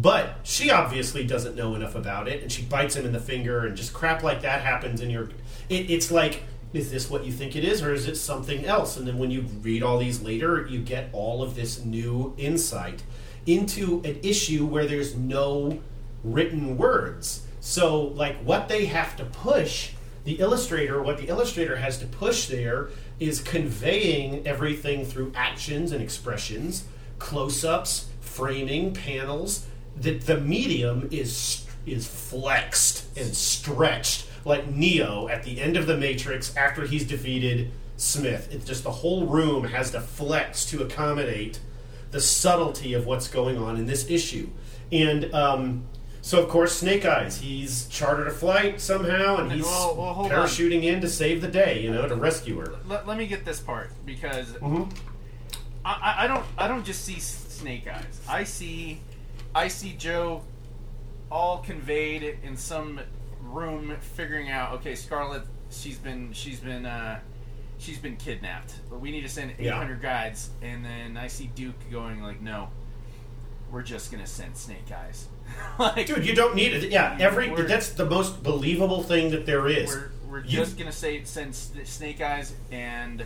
But 0.00 0.38
she 0.42 0.70
obviously 0.70 1.24
doesn't 1.24 1.54
know 1.54 1.74
enough 1.74 1.94
about 1.94 2.26
it, 2.28 2.42
and 2.42 2.50
she 2.50 2.62
bites 2.62 2.96
him 2.96 3.04
in 3.04 3.12
the 3.12 3.20
finger, 3.20 3.66
and 3.66 3.76
just 3.76 3.92
crap 3.92 4.22
like 4.22 4.40
that 4.40 4.62
happens. 4.62 5.00
And 5.00 5.12
you're, 5.12 5.28
it, 5.68 5.90
it's 5.90 6.10
like, 6.10 6.42
is 6.72 6.90
this 6.90 7.08
what 7.08 7.24
you 7.24 7.32
think 7.32 7.54
it 7.54 7.64
is, 7.64 7.82
or 7.82 7.92
is 7.92 8.08
it 8.08 8.16
something 8.16 8.64
else? 8.64 8.96
And 8.96 9.06
then 9.06 9.18
when 9.18 9.30
you 9.30 9.42
read 9.62 9.82
all 9.82 9.98
these 9.98 10.22
later, 10.22 10.66
you 10.66 10.80
get 10.80 11.10
all 11.12 11.42
of 11.42 11.54
this 11.54 11.84
new 11.84 12.34
insight 12.36 13.02
into 13.46 14.00
an 14.04 14.18
issue 14.22 14.64
where 14.64 14.86
there's 14.86 15.14
no 15.14 15.78
written 16.24 16.76
words. 16.76 17.46
So, 17.60 18.02
like, 18.02 18.36
what 18.38 18.68
they 18.68 18.86
have 18.86 19.14
to 19.16 19.24
push, 19.24 19.92
the 20.24 20.34
illustrator, 20.40 21.02
what 21.02 21.18
the 21.18 21.28
illustrator 21.28 21.76
has 21.76 21.98
to 21.98 22.06
push 22.06 22.46
there 22.46 22.88
is 23.20 23.40
conveying 23.40 24.46
everything 24.46 25.04
through 25.04 25.32
actions 25.34 25.92
and 25.92 26.02
expressions, 26.02 26.84
close 27.18 27.64
ups, 27.64 28.08
framing, 28.20 28.92
panels. 28.92 29.66
That 29.96 30.22
the 30.22 30.40
medium 30.40 31.08
is 31.12 31.64
is 31.86 32.06
flexed 32.06 33.06
and 33.16 33.34
stretched 33.34 34.26
like 34.44 34.68
Neo 34.68 35.28
at 35.28 35.42
the 35.42 35.60
end 35.60 35.76
of 35.76 35.86
the 35.86 35.96
Matrix 35.96 36.56
after 36.56 36.86
he's 36.86 37.06
defeated 37.06 37.70
Smith. 37.96 38.48
It's 38.50 38.64
just 38.64 38.84
the 38.84 38.90
whole 38.90 39.26
room 39.26 39.64
has 39.64 39.90
to 39.92 40.00
flex 40.00 40.64
to 40.66 40.82
accommodate 40.82 41.60
the 42.10 42.20
subtlety 42.20 42.94
of 42.94 43.06
what's 43.06 43.28
going 43.28 43.58
on 43.58 43.76
in 43.76 43.86
this 43.86 44.08
issue. 44.10 44.48
And 44.92 45.32
um, 45.34 45.84
so, 46.26 46.42
of 46.42 46.48
course, 46.48 46.74
Snake 46.78 47.04
Eyes, 47.04 47.36
he's 47.38 47.86
chartered 47.88 48.26
a 48.28 48.30
flight 48.30 48.80
somehow, 48.80 49.36
and 49.36 49.52
he's 49.52 49.62
Well, 49.64 49.94
well, 49.94 50.14
hold 50.14 50.32
on. 50.32 50.38
parachuting 50.38 50.84
in 50.84 51.02
to 51.02 51.08
save 51.08 51.42
the 51.42 51.48
day, 51.48 51.82
you 51.82 51.90
know, 51.92 52.08
to 52.08 52.14
rescue 52.16 52.58
her. 52.60 52.76
Let, 52.86 53.06
let 53.06 53.18
me 53.18 53.26
get 53.26 53.44
this 53.44 53.60
part 53.60 53.90
because 54.06 54.52
Mhm. 54.52 54.90
I, 55.84 56.14
I- 56.20 56.26
don't 56.26 56.46
I 56.56 56.66
don't 56.66 56.82
just 56.84 57.04
see 57.04 57.20
Snake 57.20 57.86
Eyes. 57.86 58.22
I 58.26 58.44
see 58.44 59.00
I 59.54 59.68
see 59.68 59.92
Joe 59.98 60.42
all 61.30 61.58
conveyed 61.58 62.38
in 62.42 62.56
some 62.56 63.00
room 63.42 63.94
figuring 64.16 64.48
out 64.50 64.72
okay 64.76 64.94
Scarlett 64.94 65.42
she's 65.70 65.98
been 65.98 66.32
she's 66.32 66.58
been 66.60 66.86
uh, 66.86 67.20
she's 67.78 67.98
been 67.98 68.16
kidnapped 68.16 68.76
but 68.88 68.98
we 69.00 69.10
need 69.10 69.20
to 69.22 69.28
send 69.28 69.52
800 69.58 70.00
guides 70.00 70.48
and 70.62 70.82
then 70.84 71.18
I 71.18 71.26
see 71.26 71.50
Duke 71.54 71.74
going 71.90 72.22
like 72.22 72.40
no 72.40 72.68
we're 73.70 73.82
just 73.82 74.10
gonna 74.10 74.26
send 74.26 74.56
Snake 74.56 74.90
Eyes 74.90 75.28
like 75.78 76.06
Dude, 76.06 76.24
you 76.26 76.34
don't 76.34 76.54
need 76.54 76.72
it. 76.72 76.90
Yeah, 76.90 77.16
every 77.20 77.48
that's 77.64 77.90
the 77.90 78.04
most 78.06 78.42
believable 78.42 79.02
thing 79.02 79.30
that 79.32 79.46
there 79.46 79.66
is. 79.68 79.88
we're, 79.94 80.10
we're 80.30 80.44
You- 80.44 80.58
just 80.58 80.78
gonna 80.78 80.92
say 80.92 81.22
send 81.24 81.50
S- 81.50 81.70
Snake 81.84 82.20
Eyes 82.20 82.54
and 82.70 83.24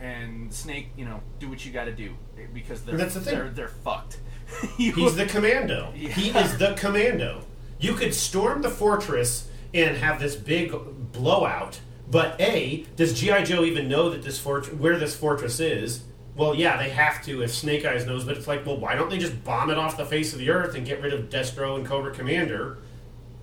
and 0.00 0.52
Snake, 0.52 0.88
you 0.96 1.04
know, 1.04 1.20
do 1.38 1.48
what 1.48 1.64
you 1.64 1.72
got 1.72 1.84
to 1.84 1.92
do 1.92 2.14
because 2.52 2.82
they're 2.82 2.96
That's 2.96 3.14
the 3.14 3.20
thing. 3.20 3.34
they're 3.34 3.48
they're 3.50 3.68
fucked. 3.68 4.18
He's 4.76 5.16
the 5.16 5.26
commando. 5.26 5.92
Yeah. 5.96 6.10
He 6.10 6.30
is 6.30 6.58
the 6.58 6.74
commando. 6.74 7.44
You 7.78 7.94
could 7.94 8.14
storm 8.14 8.62
the 8.62 8.70
fortress 8.70 9.48
and 9.72 9.96
have 9.96 10.20
this 10.20 10.34
big 10.36 10.72
blowout, 11.12 11.80
but 12.10 12.38
A, 12.40 12.84
does 12.96 13.18
G.I. 13.18 13.44
Joe 13.44 13.64
even 13.64 13.88
know 13.88 14.10
that 14.10 14.22
this 14.22 14.38
fort- 14.38 14.76
where 14.76 14.98
this 14.98 15.16
fortress 15.16 15.58
is? 15.60 16.02
Well, 16.34 16.54
yeah, 16.54 16.78
they 16.78 16.88
have 16.90 17.22
to 17.24 17.42
if 17.42 17.52
Snake 17.52 17.84
Eyes 17.84 18.06
knows, 18.06 18.24
but 18.24 18.36
it's 18.36 18.48
like, 18.48 18.64
well, 18.64 18.78
why 18.78 18.94
don't 18.94 19.10
they 19.10 19.18
just 19.18 19.44
bomb 19.44 19.70
it 19.70 19.76
off 19.76 19.98
the 19.98 20.06
face 20.06 20.32
of 20.32 20.38
the 20.38 20.50
earth 20.50 20.74
and 20.74 20.86
get 20.86 21.02
rid 21.02 21.12
of 21.12 21.28
Destro 21.28 21.76
and 21.76 21.86
Cobra 21.86 22.12
Commander 22.12 22.78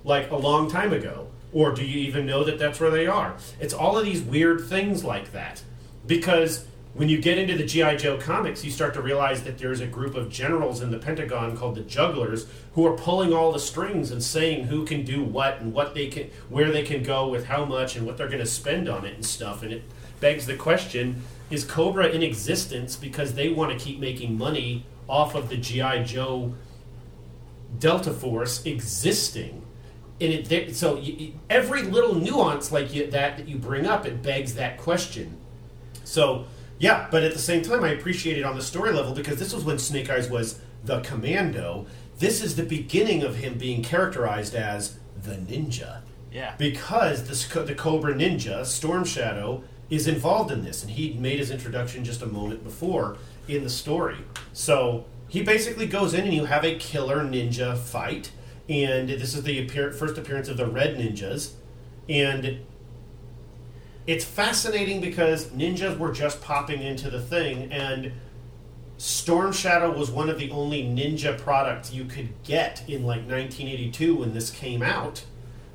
like 0.03 0.31
a 0.31 0.35
long 0.35 0.69
time 0.69 0.91
ago? 0.91 1.27
Or 1.53 1.71
do 1.71 1.83
you 1.85 1.99
even 1.99 2.25
know 2.25 2.43
that 2.43 2.57
that's 2.57 2.79
where 2.79 2.91
they 2.91 3.07
are? 3.07 3.35
It's 3.59 3.73
all 3.73 3.97
of 3.97 4.05
these 4.05 4.21
weird 4.21 4.61
things 4.61 5.03
like 5.03 5.31
that. 5.31 5.63
Because 6.05 6.65
when 6.93 7.09
you 7.09 7.19
get 7.19 7.37
into 7.37 7.55
the 7.55 7.65
G.I. 7.65 7.95
Joe 7.97 8.17
comics, 8.17 8.65
you 8.65 8.71
start 8.71 8.93
to 8.95 9.01
realize 9.01 9.43
that 9.43 9.59
there's 9.59 9.79
a 9.79 9.87
group 9.87 10.15
of 10.15 10.29
generals 10.29 10.81
in 10.81 10.89
the 10.89 10.97
Pentagon 10.97 11.55
called 11.55 11.75
the 11.75 11.81
Jugglers 11.81 12.47
who 12.73 12.85
are 12.85 12.97
pulling 12.97 13.31
all 13.31 13.51
the 13.51 13.59
strings 13.59 14.11
and 14.11 14.23
saying 14.23 14.65
who 14.65 14.85
can 14.85 15.03
do 15.03 15.23
what 15.23 15.61
and 15.61 15.73
what 15.73 15.93
they 15.93 16.07
can, 16.07 16.29
where 16.49 16.71
they 16.71 16.83
can 16.83 17.03
go 17.03 17.27
with 17.27 17.45
how 17.45 17.65
much 17.65 17.95
and 17.95 18.05
what 18.05 18.17
they're 18.17 18.27
going 18.27 18.39
to 18.39 18.45
spend 18.45 18.89
on 18.89 19.05
it 19.05 19.13
and 19.13 19.25
stuff. 19.25 19.61
And 19.61 19.71
it 19.71 19.83
begs 20.19 20.45
the 20.47 20.55
question: 20.55 21.21
Is 21.49 21.63
Cobra 21.63 22.07
in 22.07 22.21
existence 22.21 22.95
because 22.95 23.33
they 23.33 23.49
want 23.49 23.71
to 23.71 23.83
keep 23.83 23.99
making 23.99 24.37
money 24.37 24.85
off 25.07 25.35
of 25.35 25.49
the 25.49 25.57
G.I. 25.57 26.03
Joe 26.03 26.53
Delta 27.79 28.11
Force 28.11 28.65
existing? 28.65 29.65
And 30.21 30.33
it, 30.33 30.45
there, 30.49 30.73
so 30.73 30.97
you, 30.97 31.33
every 31.49 31.83
little 31.83 32.13
nuance 32.15 32.71
like 32.71 32.93
you, 32.93 33.09
that 33.09 33.37
that 33.37 33.47
you 33.47 33.57
bring 33.57 33.85
up, 33.85 34.05
it 34.05 34.21
begs 34.21 34.55
that 34.55 34.77
question. 34.77 35.37
So, 36.03 36.45
yeah, 36.77 37.07
but 37.09 37.23
at 37.23 37.33
the 37.33 37.39
same 37.39 37.61
time, 37.61 37.83
I 37.83 37.89
appreciate 37.89 38.37
it 38.37 38.43
on 38.43 38.55
the 38.55 38.61
story 38.61 38.91
level 38.91 39.13
because 39.13 39.39
this 39.39 39.53
was 39.53 39.63
when 39.63 39.79
Snake 39.79 40.09
Eyes 40.09 40.29
was 40.29 40.59
the 40.83 40.99
commando. 41.01 41.87
This 42.19 42.41
is 42.41 42.55
the 42.57 42.63
beginning 42.63 43.23
of 43.23 43.37
him 43.37 43.57
being 43.57 43.81
characterized 43.81 44.55
as 44.55 44.97
the 45.23 45.35
ninja. 45.35 46.01
yeah. 46.31 46.55
Because 46.57 47.23
the, 47.23 47.63
the 47.63 47.75
Cobra 47.75 48.13
Ninja, 48.13 48.65
Storm 48.65 49.05
Shadow, 49.05 49.63
is 49.89 50.07
involved 50.07 50.51
in 50.51 50.63
this, 50.63 50.83
and 50.83 50.91
he 50.91 51.13
made 51.13 51.39
his 51.39 51.51
introduction 51.51 52.03
just 52.03 52.21
a 52.21 52.25
moment 52.27 52.63
before 52.63 53.17
in 53.47 53.63
the 53.63 53.69
story. 53.69 54.17
So 54.53 55.05
he 55.27 55.43
basically 55.43 55.87
goes 55.87 56.13
in 56.13 56.25
and 56.25 56.33
you 56.33 56.45
have 56.45 56.63
a 56.63 56.75
killer 56.75 57.23
ninja 57.23 57.77
fight, 57.77 58.31
and 58.67 59.09
this 59.09 59.33
is 59.33 59.43
the 59.43 59.59
appear- 59.59 59.91
first 59.91 60.17
appearance 60.17 60.47
of 60.47 60.57
the 60.57 60.67
Red 60.67 60.97
Ninjas, 60.97 61.53
and 62.07 62.59
it's 64.05 64.25
fascinating 64.25 65.01
because 65.01 65.47
ninjas 65.47 65.97
were 65.97 66.11
just 66.11 66.41
popping 66.41 66.81
into 66.81 67.09
the 67.09 67.21
thing, 67.21 67.71
and 67.71 68.11
Storm 68.97 69.53
Shadow 69.53 69.91
was 69.91 70.11
one 70.11 70.29
of 70.29 70.37
the 70.39 70.51
only 70.51 70.83
ninja 70.83 71.37
products 71.37 71.93
you 71.93 72.05
could 72.05 72.29
get 72.43 72.83
in 72.87 73.05
like 73.05 73.21
1982 73.21 74.15
when 74.15 74.33
this 74.33 74.49
came 74.49 74.81
out, 74.81 75.23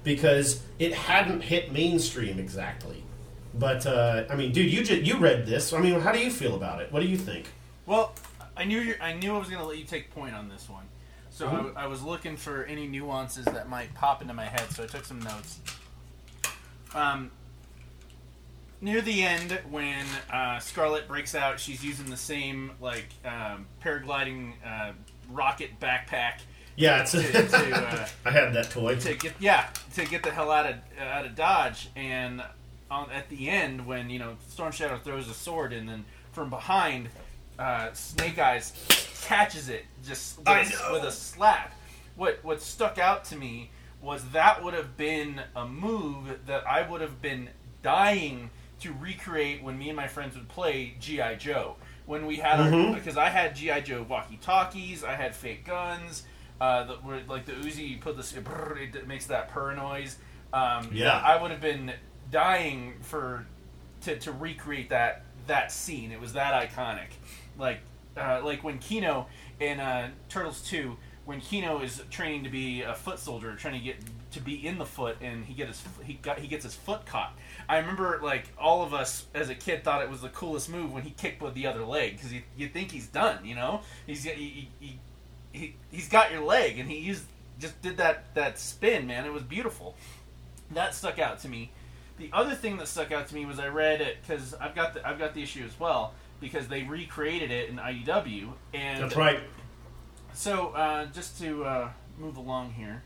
because 0.02 0.62
it 0.78 0.92
hadn't 0.92 1.42
hit 1.42 1.72
mainstream 1.72 2.38
exactly. 2.38 3.03
But 3.56 3.86
uh, 3.86 4.24
I 4.30 4.34
mean, 4.34 4.52
dude, 4.52 4.72
you 4.72 4.82
ju- 4.84 5.00
you 5.00 5.16
read 5.18 5.46
this. 5.46 5.72
I 5.72 5.80
mean, 5.80 6.00
how 6.00 6.12
do 6.12 6.18
you 6.18 6.30
feel 6.30 6.54
about 6.56 6.80
it? 6.82 6.90
What 6.92 7.00
do 7.00 7.06
you 7.06 7.16
think? 7.16 7.46
Well, 7.86 8.12
I 8.56 8.64
knew 8.64 8.80
you 8.80 8.94
I 9.00 9.12
knew 9.12 9.34
I 9.34 9.38
was 9.38 9.48
going 9.48 9.60
to 9.60 9.66
let 9.66 9.78
you 9.78 9.84
take 9.84 10.10
point 10.14 10.34
on 10.34 10.48
this 10.48 10.68
one. 10.68 10.84
So 11.30 11.46
Mhm. 11.46 11.52
I 11.52 11.56
w 11.56 11.72
I 11.76 11.82
I, 11.84 11.86
was 11.86 12.02
looking 12.02 12.36
for 12.36 12.64
any 12.64 12.86
nuances 12.86 13.44
that 13.46 13.68
might 13.68 13.94
pop 13.94 14.22
into 14.22 14.34
my 14.34 14.44
head. 14.46 14.70
So 14.70 14.82
I 14.84 14.86
took 14.86 15.04
some 15.04 15.20
notes. 15.20 15.58
Um, 16.94 17.30
near 18.80 19.00
the 19.00 19.22
end, 19.22 19.60
when 19.70 20.04
uh, 20.32 20.58
Scarlett 20.60 21.08
breaks 21.08 21.34
out, 21.34 21.58
she's 21.60 21.84
using 21.84 22.10
the 22.10 22.16
same 22.16 22.72
like 22.80 23.06
um, 23.24 23.66
paragliding 23.82 24.52
uh, 24.64 24.92
rocket 25.30 25.78
backpack 25.80 26.40
Yeah, 26.76 27.02
it's. 27.02 27.12
to, 27.12 27.22
to, 27.32 27.76
uh, 27.76 28.08
I 28.24 28.30
had 28.30 28.52
that 28.54 28.70
toy. 28.70 28.96
to 28.96 29.14
get 29.14 29.34
yeah 29.38 29.68
to 29.94 30.04
get 30.06 30.22
the 30.22 30.30
hell 30.30 30.50
out 30.50 30.66
of 30.66 30.76
out 31.00 31.24
of 31.26 31.34
Dodge. 31.34 31.88
And 31.96 32.42
on, 32.90 33.10
at 33.10 33.28
the 33.28 33.48
end, 33.48 33.86
when 33.86 34.10
you 34.10 34.18
know 34.18 34.36
Storm 34.48 34.72
Shadow 34.72 34.98
throws 34.98 35.28
a 35.28 35.34
sword, 35.34 35.72
and 35.72 35.88
then 35.88 36.04
from 36.32 36.50
behind, 36.50 37.08
uh, 37.58 37.92
Snake 37.92 38.38
Eyes 38.38 38.72
catches 39.26 39.68
it 39.68 39.84
just 40.04 40.38
with, 40.38 40.48
a- 40.48 40.92
with 40.92 41.04
a 41.04 41.12
slap. 41.12 41.72
What 42.16 42.40
what 42.42 42.60
stuck 42.60 42.98
out 42.98 43.24
to 43.26 43.36
me 43.36 43.70
was 44.02 44.22
that 44.30 44.62
would 44.62 44.74
have 44.74 44.96
been 44.96 45.40
a 45.56 45.66
move 45.66 46.38
that 46.46 46.66
I 46.66 46.88
would 46.88 47.00
have 47.00 47.22
been 47.22 47.48
dying 47.82 48.50
to 48.80 48.92
recreate 49.00 49.62
when 49.62 49.78
me 49.78 49.88
and 49.88 49.96
my 49.96 50.08
friends 50.08 50.36
would 50.36 50.48
play 50.48 50.94
GI 51.00 51.36
Joe. 51.38 51.76
When 52.06 52.26
we 52.26 52.36
had 52.36 52.60
our, 52.60 52.68
Mhm. 52.68 52.94
because 52.94 53.16
I 53.16 53.30
had 53.30 53.56
GI 53.56 53.80
Joe 53.80 54.04
walkie 54.06 54.36
talkies, 54.36 55.02
I 55.04 55.14
had 55.14 55.34
fake 55.34 55.64
guns. 55.64 56.24
Uh, 56.60 56.84
the, 56.84 56.98
like 57.26 57.46
the 57.46 57.52
Uzi, 57.52 57.88
you 57.88 57.96
put 57.98 58.16
this, 58.16 58.32
it, 58.34 58.44
it 58.94 59.06
makes 59.08 59.26
that 59.26 59.48
purr 59.48 59.74
noise. 59.74 60.18
Um, 60.52 60.90
Yeah. 60.92 61.16
I 61.18 61.40
would 61.40 61.50
have 61.50 61.60
been 61.62 61.92
dying 62.34 62.94
for 63.00 63.46
to, 64.02 64.18
to 64.18 64.32
recreate 64.32 64.90
that 64.90 65.22
that 65.46 65.70
scene. 65.70 66.10
It 66.10 66.20
was 66.20 66.32
that 66.32 66.68
iconic. 66.68 67.06
Like 67.56 67.78
uh, 68.16 68.40
like 68.44 68.64
when 68.64 68.78
Keno 68.78 69.28
in 69.60 69.78
uh, 69.78 70.10
Turtles 70.28 70.60
Two, 70.60 70.96
when 71.26 71.40
Keno 71.40 71.80
is 71.80 72.02
training 72.10 72.42
to 72.42 72.50
be 72.50 72.82
a 72.82 72.92
foot 72.92 73.20
soldier, 73.20 73.54
trying 73.54 73.74
to 73.74 73.80
get 73.80 73.96
to 74.32 74.40
be 74.40 74.66
in 74.66 74.78
the 74.78 74.84
foot, 74.84 75.16
and 75.20 75.44
he 75.44 75.54
get 75.54 75.68
his 75.68 75.80
he 76.02 76.14
got 76.14 76.40
he 76.40 76.48
gets 76.48 76.64
his 76.64 76.74
foot 76.74 77.06
caught. 77.06 77.38
I 77.68 77.78
remember 77.78 78.18
like 78.20 78.48
all 78.58 78.82
of 78.82 78.92
us 78.92 79.26
as 79.32 79.48
a 79.48 79.54
kid 79.54 79.84
thought 79.84 80.02
it 80.02 80.10
was 80.10 80.20
the 80.20 80.28
coolest 80.28 80.68
move 80.68 80.92
when 80.92 81.04
he 81.04 81.10
kicked 81.10 81.40
with 81.40 81.54
the 81.54 81.68
other 81.68 81.84
leg 81.84 82.16
because 82.16 82.32
you, 82.32 82.68
think 82.68 82.90
he's 82.90 83.06
done, 83.06 83.44
you 83.44 83.54
know, 83.54 83.82
he's 84.08 84.24
he, 84.24 84.32
he, 84.32 84.68
he, 84.80 84.98
he 85.52 85.74
he's 85.92 86.08
got 86.08 86.32
your 86.32 86.42
leg, 86.42 86.80
and 86.80 86.90
he 86.90 86.98
used 86.98 87.26
just 87.60 87.80
did 87.80 87.96
that 87.98 88.34
that 88.34 88.58
spin, 88.58 89.06
man. 89.06 89.24
It 89.24 89.32
was 89.32 89.44
beautiful. 89.44 89.94
That 90.72 90.94
stuck 90.94 91.20
out 91.20 91.38
to 91.40 91.48
me. 91.48 91.70
The 92.16 92.30
other 92.32 92.54
thing 92.54 92.76
that 92.78 92.86
stuck 92.88 93.10
out 93.12 93.26
to 93.28 93.34
me 93.34 93.44
was 93.44 93.58
I 93.58 93.68
read 93.68 94.00
it 94.00 94.18
because 94.20 94.54
I've 94.54 94.74
got 94.74 94.94
the 94.94 95.06
I've 95.06 95.18
got 95.18 95.34
the 95.34 95.42
issue 95.42 95.64
as 95.64 95.78
well 95.80 96.14
because 96.40 96.68
they 96.68 96.82
recreated 96.84 97.50
it 97.50 97.68
in 97.70 97.76
IDW 97.76 98.52
and 98.72 99.02
That's 99.02 99.16
right. 99.16 99.40
so 100.32 100.68
uh, 100.70 101.06
just 101.06 101.38
to 101.40 101.64
uh, 101.64 101.88
move 102.18 102.36
along 102.36 102.72
here, 102.72 103.02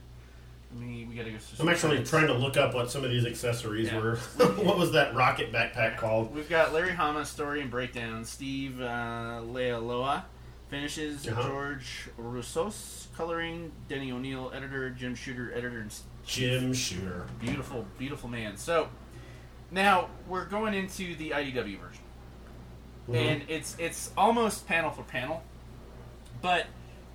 me, 0.77 1.05
we 1.09 1.15
gotta 1.15 1.31
go. 1.31 1.37
I'm 1.59 1.69
actually 1.69 1.89
credits. 1.91 2.09
trying 2.11 2.27
to 2.27 2.33
look 2.33 2.55
up 2.57 2.75
what 2.75 2.91
some 2.91 3.03
of 3.03 3.09
these 3.09 3.25
accessories 3.25 3.87
Yeah. 3.87 3.99
were. 3.99 4.15
what 4.37 4.77
was 4.77 4.91
that 4.91 5.15
rocket 5.15 5.51
backpack 5.51 5.97
called? 5.97 6.33
We've 6.35 6.49
got 6.49 6.73
Larry 6.73 6.91
Hama 6.93 7.25
story 7.25 7.61
and 7.61 7.71
breakdown. 7.71 8.23
Steve 8.25 8.79
uh, 8.79 9.41
Leialoha 9.43 10.23
finishes. 10.69 11.27
Uh-huh. 11.27 11.41
George 11.47 12.09
Roussos 12.21 13.07
coloring. 13.17 13.71
Denny 13.87 14.11
O'Neil 14.11 14.51
editor. 14.53 14.91
Jim 14.91 15.15
Shooter 15.15 15.51
editor. 15.53 15.79
And 15.79 15.91
Jim 16.25 16.73
Shooter. 16.73 17.25
beautiful, 17.39 17.85
beautiful 17.97 18.29
man. 18.29 18.57
So 18.57 18.89
now 19.71 20.09
we're 20.27 20.45
going 20.45 20.73
into 20.73 21.15
the 21.15 21.31
IDW 21.31 21.77
version, 21.79 22.03
Mhm. 23.07 23.15
and 23.15 23.43
it's 23.49 23.75
it's 23.79 24.11
almost 24.17 24.67
panel 24.67 24.91
for 24.91 25.03
panel, 25.03 25.43
but 26.41 26.67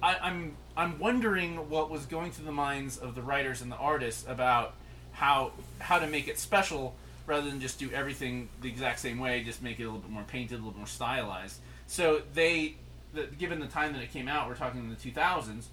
I, 0.02 0.16
I'm 0.20 0.56
I'm 0.76 0.98
wondering 0.98 1.68
what 1.70 1.90
was 1.90 2.06
going 2.06 2.32
through 2.32 2.46
the 2.46 2.52
minds 2.52 2.98
of 2.98 3.14
the 3.14 3.22
writers 3.22 3.62
and 3.62 3.70
the 3.70 3.76
artists 3.76 4.24
about 4.28 4.74
how 5.12 5.52
how 5.78 5.98
to 5.98 6.06
make 6.06 6.26
it 6.28 6.38
special 6.38 6.96
rather 7.26 7.48
than 7.48 7.60
just 7.60 7.78
do 7.78 7.90
everything 7.92 8.48
the 8.60 8.68
exact 8.68 9.00
same 9.00 9.18
way, 9.18 9.42
just 9.42 9.62
make 9.62 9.78
it 9.80 9.84
a 9.84 9.86
little 9.86 10.00
bit 10.00 10.10
more 10.10 10.24
painted, 10.24 10.54
a 10.60 10.62
little 10.62 10.76
more 10.76 10.86
stylized. 10.86 11.58
So 11.86 12.20
they, 12.34 12.74
the, 13.14 13.22
given 13.38 13.60
the 13.60 13.66
time 13.66 13.94
that 13.94 14.02
it 14.02 14.12
came 14.12 14.28
out, 14.28 14.46
we're 14.46 14.56
talking 14.56 14.80
in 14.80 14.90
the 14.90 14.96
2000s. 14.96 15.68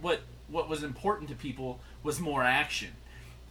What 0.00 0.22
what 0.48 0.68
was 0.68 0.82
important 0.82 1.28
to 1.28 1.36
people 1.36 1.78
was 2.02 2.20
more 2.20 2.42
action. 2.42 2.90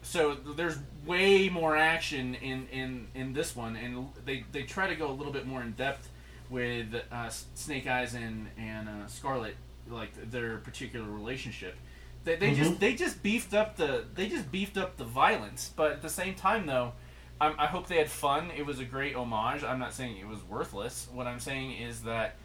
So 0.03 0.35
there's 0.35 0.77
way 1.05 1.49
more 1.49 1.75
action 1.75 2.35
in, 2.35 2.67
in, 2.71 3.07
in 3.13 3.33
this 3.33 3.55
one, 3.55 3.75
and 3.75 4.07
they, 4.25 4.45
they 4.51 4.63
try 4.63 4.87
to 4.87 4.95
go 4.95 5.09
a 5.09 5.11
little 5.11 5.33
bit 5.33 5.45
more 5.45 5.61
in 5.61 5.73
depth 5.73 6.09
with 6.49 6.95
uh, 7.11 7.29
Snake 7.55 7.87
Eyes 7.87 8.13
and 8.13 8.47
and 8.57 8.87
uh, 8.87 9.07
Scarlett, 9.07 9.55
like 9.89 10.31
their 10.31 10.57
particular 10.59 11.09
relationship. 11.09 11.75
They, 12.23 12.35
they 12.37 12.53
just 12.53 12.71
Mhm. 12.73 12.79
they 12.79 12.93
just 12.95 13.21
beefed 13.21 13.53
up 13.53 13.75
the 13.75 14.05
they 14.15 14.27
just 14.29 14.49
beefed 14.49 14.77
up 14.77 14.95
the 14.95 15.03
violence, 15.03 15.71
but 15.75 15.91
at 15.91 16.01
the 16.01 16.09
same 16.09 16.35
time 16.35 16.65
though, 16.65 16.93
i 17.41 17.53
I 17.57 17.65
hope 17.65 17.87
they 17.87 17.97
had 17.97 18.09
fun. 18.09 18.49
It 18.55 18.65
was 18.65 18.79
a 18.79 18.85
great 18.85 19.13
homage. 19.15 19.61
I'm 19.63 19.79
not 19.79 19.93
saying 19.93 20.17
it 20.17 20.27
was 20.27 20.41
worthless. 20.43 21.09
What 21.11 21.27
I'm 21.27 21.39
saying 21.41 21.73
is 21.81 22.03
that 22.03 22.35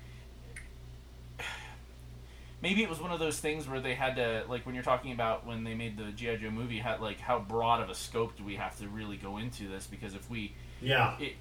maybe 2.63 2.83
it 2.83 2.89
was 2.89 3.01
one 3.01 3.11
of 3.11 3.19
those 3.19 3.39
things 3.41 3.69
where 3.69 3.81
they 3.81 3.95
had 3.95 4.17
to 4.17 4.45
like 4.49 4.65
when 4.65 4.75
you're 4.75 4.85
talking 4.85 5.13
about 5.13 5.47
when 5.47 5.65
they 5.65 5.75
made 5.75 5.97
the 5.99 6.13
GI 6.13 6.39
Joe 6.39 6.51
movie, 6.51 6.79
had 6.79 7.01
like 7.01 7.21
how 7.21 7.41
broad 7.41 7.83
of 7.83 7.91
a 7.91 7.95
scope 7.95 8.37
do 8.37 8.45
we 8.45 8.57
have 8.57 8.79
to 8.79 8.89
really 8.89 9.17
go 9.17 9.37
into 9.39 9.69
this? 9.69 9.87
Because 9.87 10.15
if 10.15 10.31
we 10.31 10.55
Yeah. 10.81 11.19
it 11.19 11.35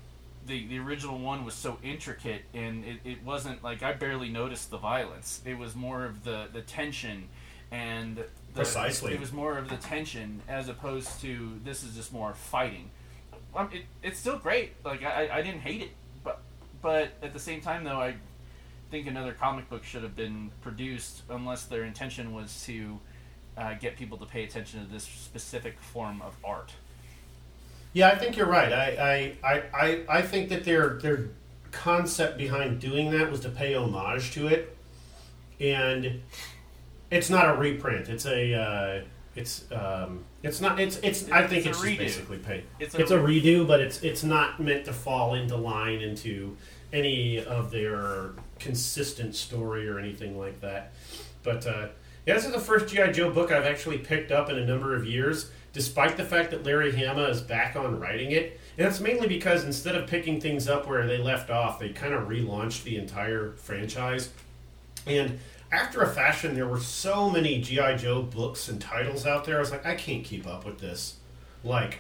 the 0.47 0.67
the 0.67 0.79
original 0.79 1.19
one 1.19 1.45
was 1.45 1.53
so 1.53 1.77
intricate 1.84 2.41
and 2.53 2.84
it, 2.84 2.97
it 3.05 3.23
wasn't 3.23 3.63
like 3.63 3.84
I 3.84 3.93
barely 3.93 4.29
noticed 4.29 4.71
the 4.71 4.77
violence. 4.77 5.41
It 5.45 5.57
was 5.57 5.75
more 5.75 6.03
of 6.03 6.23
the 6.23 6.47
the 6.51 6.62
tension 6.62 7.29
and 7.71 8.17
the, 8.17 8.25
Precisely. 8.55 9.13
It 9.13 9.19
was 9.19 9.31
more 9.31 9.57
of 9.57 9.69
the 9.69 9.77
tension 9.77 10.41
as 10.49 10.67
opposed 10.67 11.21
to 11.21 11.60
this 11.63 11.84
is 11.84 11.95
just 11.95 12.12
more 12.12 12.34
fighting. 12.34 12.89
Um, 13.55 13.69
it, 13.71 13.84
it's 14.03 14.19
still 14.19 14.38
great. 14.38 14.73
Like 14.84 15.03
I, 15.03 15.29
I 15.31 15.41
didn't 15.41 15.62
hate 15.62 15.81
it, 15.84 15.91
but 16.23 16.41
but 16.81 17.10
at 17.21 17.31
the 17.34 17.39
same 17.39 17.62
time 17.62 17.84
though 17.84 18.01
I 18.01 18.15
think 18.91 19.08
another 19.08 19.34
comic 19.34 19.69
book 19.69 19.84
should 19.84 20.04
have 20.04 20.15
been 20.15 20.51
produced 20.62 21.23
unless 21.30 21.63
their 21.63 21.84
intention 21.84 22.34
was 22.34 22.63
to 22.65 22.99
uh, 23.58 23.73
get 23.75 23.95
people 23.95 24.17
to 24.17 24.25
pay 24.25 24.43
attention 24.43 24.86
to 24.86 24.91
this 24.91 25.04
specific 25.04 25.80
form 25.80 26.21
of 26.21 26.36
art. 26.43 26.73
Yeah, 27.93 28.10
I 28.10 28.17
think 28.17 28.38
you're 28.38 28.47
right. 28.47 28.71
I, 28.71 29.36
I, 29.43 29.63
I, 29.73 30.04
I, 30.08 30.21
think 30.21 30.49
that 30.49 30.63
their 30.63 30.97
their 30.99 31.30
concept 31.71 32.38
behind 32.38 32.80
doing 32.80 33.12
that 33.12 33.30
was 33.30 33.41
to 33.41 33.49
pay 33.49 33.75
homage 33.75 34.32
to 34.32 34.47
it, 34.47 34.77
and 35.60 36.21
it's 37.10 37.30
not 37.30 37.49
a 37.49 37.58
reprint. 37.58 38.08
It's 38.08 38.25
a 38.25 38.54
uh, 38.54 39.01
it's 39.36 39.69
um, 39.73 40.23
it's 40.41 40.62
not 40.62 40.80
it's 40.80 40.97
it's. 40.97 41.30
I 41.30 41.47
think 41.47 41.65
It's 41.65 41.84
it's, 41.84 41.97
basically 41.97 42.38
paid. 42.38 42.63
It's 42.80 42.95
It's 42.95 43.12
a 43.12 43.19
a, 43.19 43.23
redo, 43.23 43.67
but 43.67 43.82
it's 43.82 44.01
it's 44.04 44.23
not 44.23 44.62
meant 44.62 44.86
to 44.86 44.93
fall 44.93 45.34
into 45.36 45.58
line 45.58 45.99
into 45.99 46.56
any 46.93 47.43
of 47.43 47.71
their 47.71 48.32
consistent 48.60 49.36
story 49.36 49.88
or 49.88 49.99
anything 49.99 50.38
like 50.38 50.60
that. 50.62 50.93
But 51.43 51.65
uh, 51.65 51.88
yeah, 52.25 52.36
this 52.36 52.45
is 52.45 52.51
the 52.51 52.60
first 52.60 52.93
GI 52.93 53.12
Joe 53.12 53.32
book 53.32 53.51
I've 53.51 53.65
actually 53.65 53.97
picked 53.97 54.32
up 54.32 54.49
in 54.49 54.58
a 54.58 54.65
number 54.65 54.95
of 54.95 55.06
years, 55.06 55.49
despite 55.73 56.17
the 56.17 56.23
fact 56.23 56.51
that 56.51 56.63
Larry 56.63 56.91
Hama 56.95 57.23
is 57.23 57.41
back 57.41 57.75
on 57.75 57.99
writing 57.99 58.32
it. 58.32 58.60
And 58.77 58.86
that's 58.86 58.99
mainly 58.99 59.27
because 59.27 59.63
instead 59.63 59.95
of 59.95 60.08
picking 60.08 60.39
things 60.39 60.68
up 60.68 60.88
where 60.88 61.07
they 61.07 61.18
left 61.18 61.49
off, 61.49 61.80
they 61.80 61.89
kind 61.89 62.13
of 62.13 62.28
relaunched 62.28 62.84
the 62.84 62.97
entire 62.97 63.53
franchise. 63.53 64.30
And 65.07 65.39
after 65.72 66.01
a 66.01 66.09
fashion, 66.09 66.53
there 66.53 66.68
were 66.68 66.80
so 66.80 67.30
many 67.30 67.61
GI 67.61 67.97
Joe 67.97 68.22
books 68.22 68.70
and 68.70 68.80
titles 68.80 69.26
out 69.26 69.45
there. 69.45 69.57
I 69.57 69.59
was 69.59 69.72
like, 69.72 69.86
I 69.86 69.95
can't 69.95 70.24
keep 70.24 70.45
up 70.45 70.66
with 70.66 70.80
this. 70.80 71.16
Like, 71.63 71.99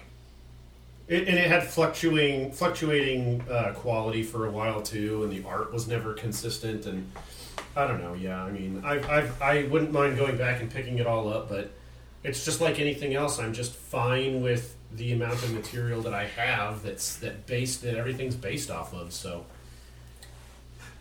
it, 1.11 1.27
and 1.27 1.37
it 1.37 1.47
had 1.47 1.63
fluctuating 1.63 2.51
fluctuating 2.53 3.41
uh, 3.51 3.73
quality 3.75 4.23
for 4.23 4.47
a 4.47 4.51
while 4.51 4.81
too, 4.81 5.23
and 5.23 5.31
the 5.31 5.47
art 5.47 5.73
was 5.73 5.87
never 5.87 6.13
consistent. 6.13 6.85
And 6.85 7.11
I 7.75 7.85
don't 7.85 8.01
know. 8.01 8.13
Yeah, 8.13 8.41
I 8.43 8.49
mean, 8.49 8.81
I 8.85 8.93
I've, 9.17 9.41
I 9.41 9.63
wouldn't 9.63 9.91
mind 9.91 10.17
going 10.17 10.37
back 10.37 10.61
and 10.61 10.71
picking 10.71 10.97
it 10.99 11.05
all 11.07 11.31
up, 11.31 11.49
but 11.49 11.71
it's 12.23 12.45
just 12.45 12.61
like 12.61 12.79
anything 12.79 13.13
else. 13.13 13.39
I'm 13.39 13.53
just 13.53 13.73
fine 13.73 14.41
with 14.41 14.75
the 14.93 15.11
amount 15.13 15.33
of 15.43 15.53
material 15.53 16.01
that 16.03 16.13
I 16.13 16.25
have. 16.27 16.83
That's 16.83 17.17
that 17.17 17.45
based 17.45 17.81
that 17.83 17.95
everything's 17.95 18.35
based 18.35 18.71
off 18.71 18.93
of. 18.93 19.11
So 19.11 19.45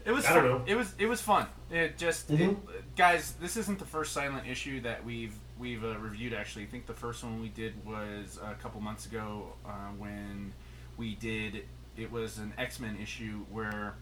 It 0.05 0.11
was 0.13 0.27
I 0.27 0.35
don't 0.35 0.43
fun. 0.43 0.51
know. 0.59 0.65
It 0.67 0.75
was 0.75 0.93
it 0.99 1.07
was 1.07 1.21
fun. 1.21 1.47
It 1.71 1.99
just 1.99 2.29
Mhm. 2.31 2.51
it, 2.71 2.97
guys, 2.97 3.35
this 3.41 3.57
isn't 3.57 3.79
the 3.79 3.85
first 3.85 4.13
silent 4.13 4.49
issue 4.49 4.81
that 4.81 5.05
we've 5.05 5.35
we've 5.61 5.85
uh, 5.85 5.97
reviewed. 5.99 6.33
Actually, 6.33 6.65
I 6.65 6.69
think 6.69 6.87
the 6.87 6.95
first 6.95 7.23
one 7.23 7.41
we 7.41 7.49
did 7.49 7.75
was 7.87 8.39
a 8.43 8.55
couple 8.55 8.81
months 8.81 9.07
ago 9.07 9.53
uh, 9.65 9.71
when 9.99 10.53
we 10.97 11.15
did. 11.15 11.65
It 11.97 12.11
was 12.11 12.39
an 12.39 12.53
X 12.59 12.81
Men 12.81 12.97
issue 13.01 13.45
where 13.51 13.95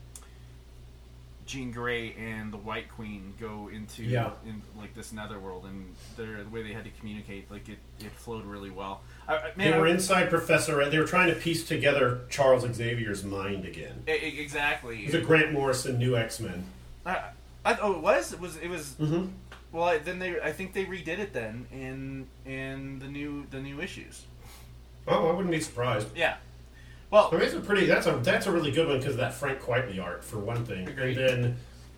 Jean 1.46 1.72
Grey 1.72 2.14
and 2.18 2.52
the 2.52 2.59
White 2.59 2.90
Queen 2.90 3.32
go 3.40 3.70
into 3.72 4.02
Yeah. 4.04 4.30
in 4.46 4.62
like 4.78 4.94
this 4.94 5.12
netherworld, 5.12 5.64
and 5.64 5.94
their 6.16 6.44
the 6.44 6.50
way 6.50 6.62
they 6.62 6.72
had 6.74 6.84
to 6.84 6.90
communicate, 7.00 7.50
like 7.50 7.68
it, 7.68 7.78
it 8.00 8.12
flowed 8.12 8.44
really 8.44 8.70
well. 8.70 9.00
I, 9.26 9.50
man, 9.56 9.72
They 9.72 9.78
were 9.78 9.86
I- 9.86 9.90
inside 9.92 10.28
Professor. 10.30 10.88
They 10.88 10.98
were 10.98 11.06
trying 11.06 11.28
to 11.34 11.34
piece 11.40 11.66
together 11.66 12.20
Charles 12.28 12.62
Xavier's 12.72 13.24
mind 13.24 13.64
again. 13.64 14.02
e- 14.06 14.12
exactly. 14.40 15.00
It 15.00 15.06
was 15.06 15.14
a 15.14 15.20
Grant 15.22 15.52
Morrison 15.52 15.98
new 15.98 16.16
X 16.16 16.38
Men. 16.38 16.64
I, 17.06 17.30
I, 17.64 17.78
oh, 17.80 17.94
it 17.94 18.00
was. 18.02 18.32
It 18.34 18.40
was. 18.40 18.56
It 18.59 18.68
was. 18.68 18.94
Mm-hmm. 19.00 19.26
Well, 19.72 19.84
I, 19.84 19.98
then 19.98 20.18
they. 20.18 20.40
I 20.40 20.52
think 20.52 20.72
they 20.72 20.84
redid 20.84 21.18
it 21.18 21.32
then 21.32 21.66
in 21.70 22.26
in 22.50 22.98
the 22.98 23.06
new 23.06 23.46
the 23.50 23.60
new 23.60 23.80
issues. 23.80 24.24
Oh, 25.06 25.28
I 25.28 25.32
wouldn't 25.32 25.50
be 25.50 25.60
surprised. 25.60 26.08
Yeah. 26.16 26.36
Well, 27.10 27.30
I 27.32 27.36
mean, 27.36 27.44
it's 27.44 27.54
a 27.54 27.60
pretty. 27.60 27.86
That's 27.86 28.06
a 28.06 28.12
that's 28.22 28.46
a 28.46 28.52
really 28.52 28.70
good 28.70 28.88
one 28.88 28.98
because 28.98 29.14
of 29.14 29.20
that 29.20 29.34
Frank 29.34 29.60
Quitely 29.60 30.02
art 30.02 30.24
for 30.24 30.38
one 30.38 30.64
thing, 30.64 30.88
Agreed. 30.88 31.18
and 31.18 31.44
then 31.44 31.56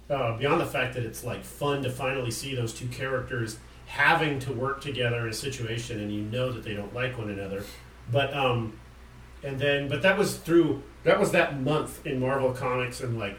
uh, 0.08 0.36
beyond 0.36 0.60
the 0.60 0.66
fact 0.66 0.94
that 0.94 1.04
it's 1.04 1.24
like 1.24 1.44
fun 1.44 1.82
to 1.82 1.90
finally 1.90 2.30
see 2.30 2.54
those 2.54 2.72
two 2.72 2.88
characters 2.88 3.58
having 3.86 4.38
to 4.38 4.52
work 4.52 4.80
together 4.80 5.24
in 5.24 5.30
a 5.30 5.34
situation, 5.34 6.00
and 6.00 6.12
you 6.12 6.22
know 6.22 6.52
that 6.52 6.62
they 6.62 6.74
don't 6.74 6.94
like 6.94 7.18
one 7.18 7.30
another, 7.30 7.64
but 8.10 8.32
um, 8.34 8.78
and 9.42 9.58
then 9.58 9.88
but 9.88 10.02
that 10.02 10.16
was 10.18 10.36
through 10.36 10.82
that 11.04 11.18
was 11.18 11.32
that 11.32 11.60
month 11.60 12.04
in 12.06 12.20
Marvel 12.20 12.52
Comics 12.52 13.00
and 13.00 13.18
like 13.18 13.36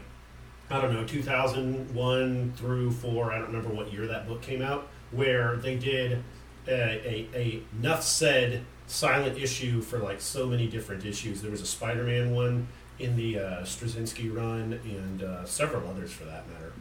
I 0.72 0.80
don't 0.80 0.94
know 0.94 1.04
2001 1.04 2.54
through 2.56 2.92
four. 2.92 3.30
I 3.30 3.38
don't 3.38 3.48
remember 3.48 3.68
what 3.68 3.92
year 3.92 4.06
that 4.06 4.26
book 4.26 4.40
came 4.40 4.62
out, 4.62 4.88
where 5.10 5.56
they 5.56 5.76
did 5.76 6.24
a, 6.66 6.72
a, 6.72 7.28
a 7.34 7.62
enough 7.78 8.02
said 8.02 8.64
silent 8.86 9.36
issue 9.36 9.82
for 9.82 9.98
like 9.98 10.22
so 10.22 10.46
many 10.46 10.66
different 10.66 11.04
issues. 11.04 11.42
There 11.42 11.50
was 11.50 11.60
a 11.60 11.66
Spider-Man 11.66 12.34
one 12.34 12.68
in 12.98 13.16
the 13.16 13.38
uh, 13.38 13.42
Straczynski 13.62 14.34
run, 14.34 14.80
and 14.84 15.22
uh, 15.22 15.44
several 15.44 15.86
others 15.90 16.10
for 16.10 16.24
that 16.24 16.48
matter. 16.48 16.72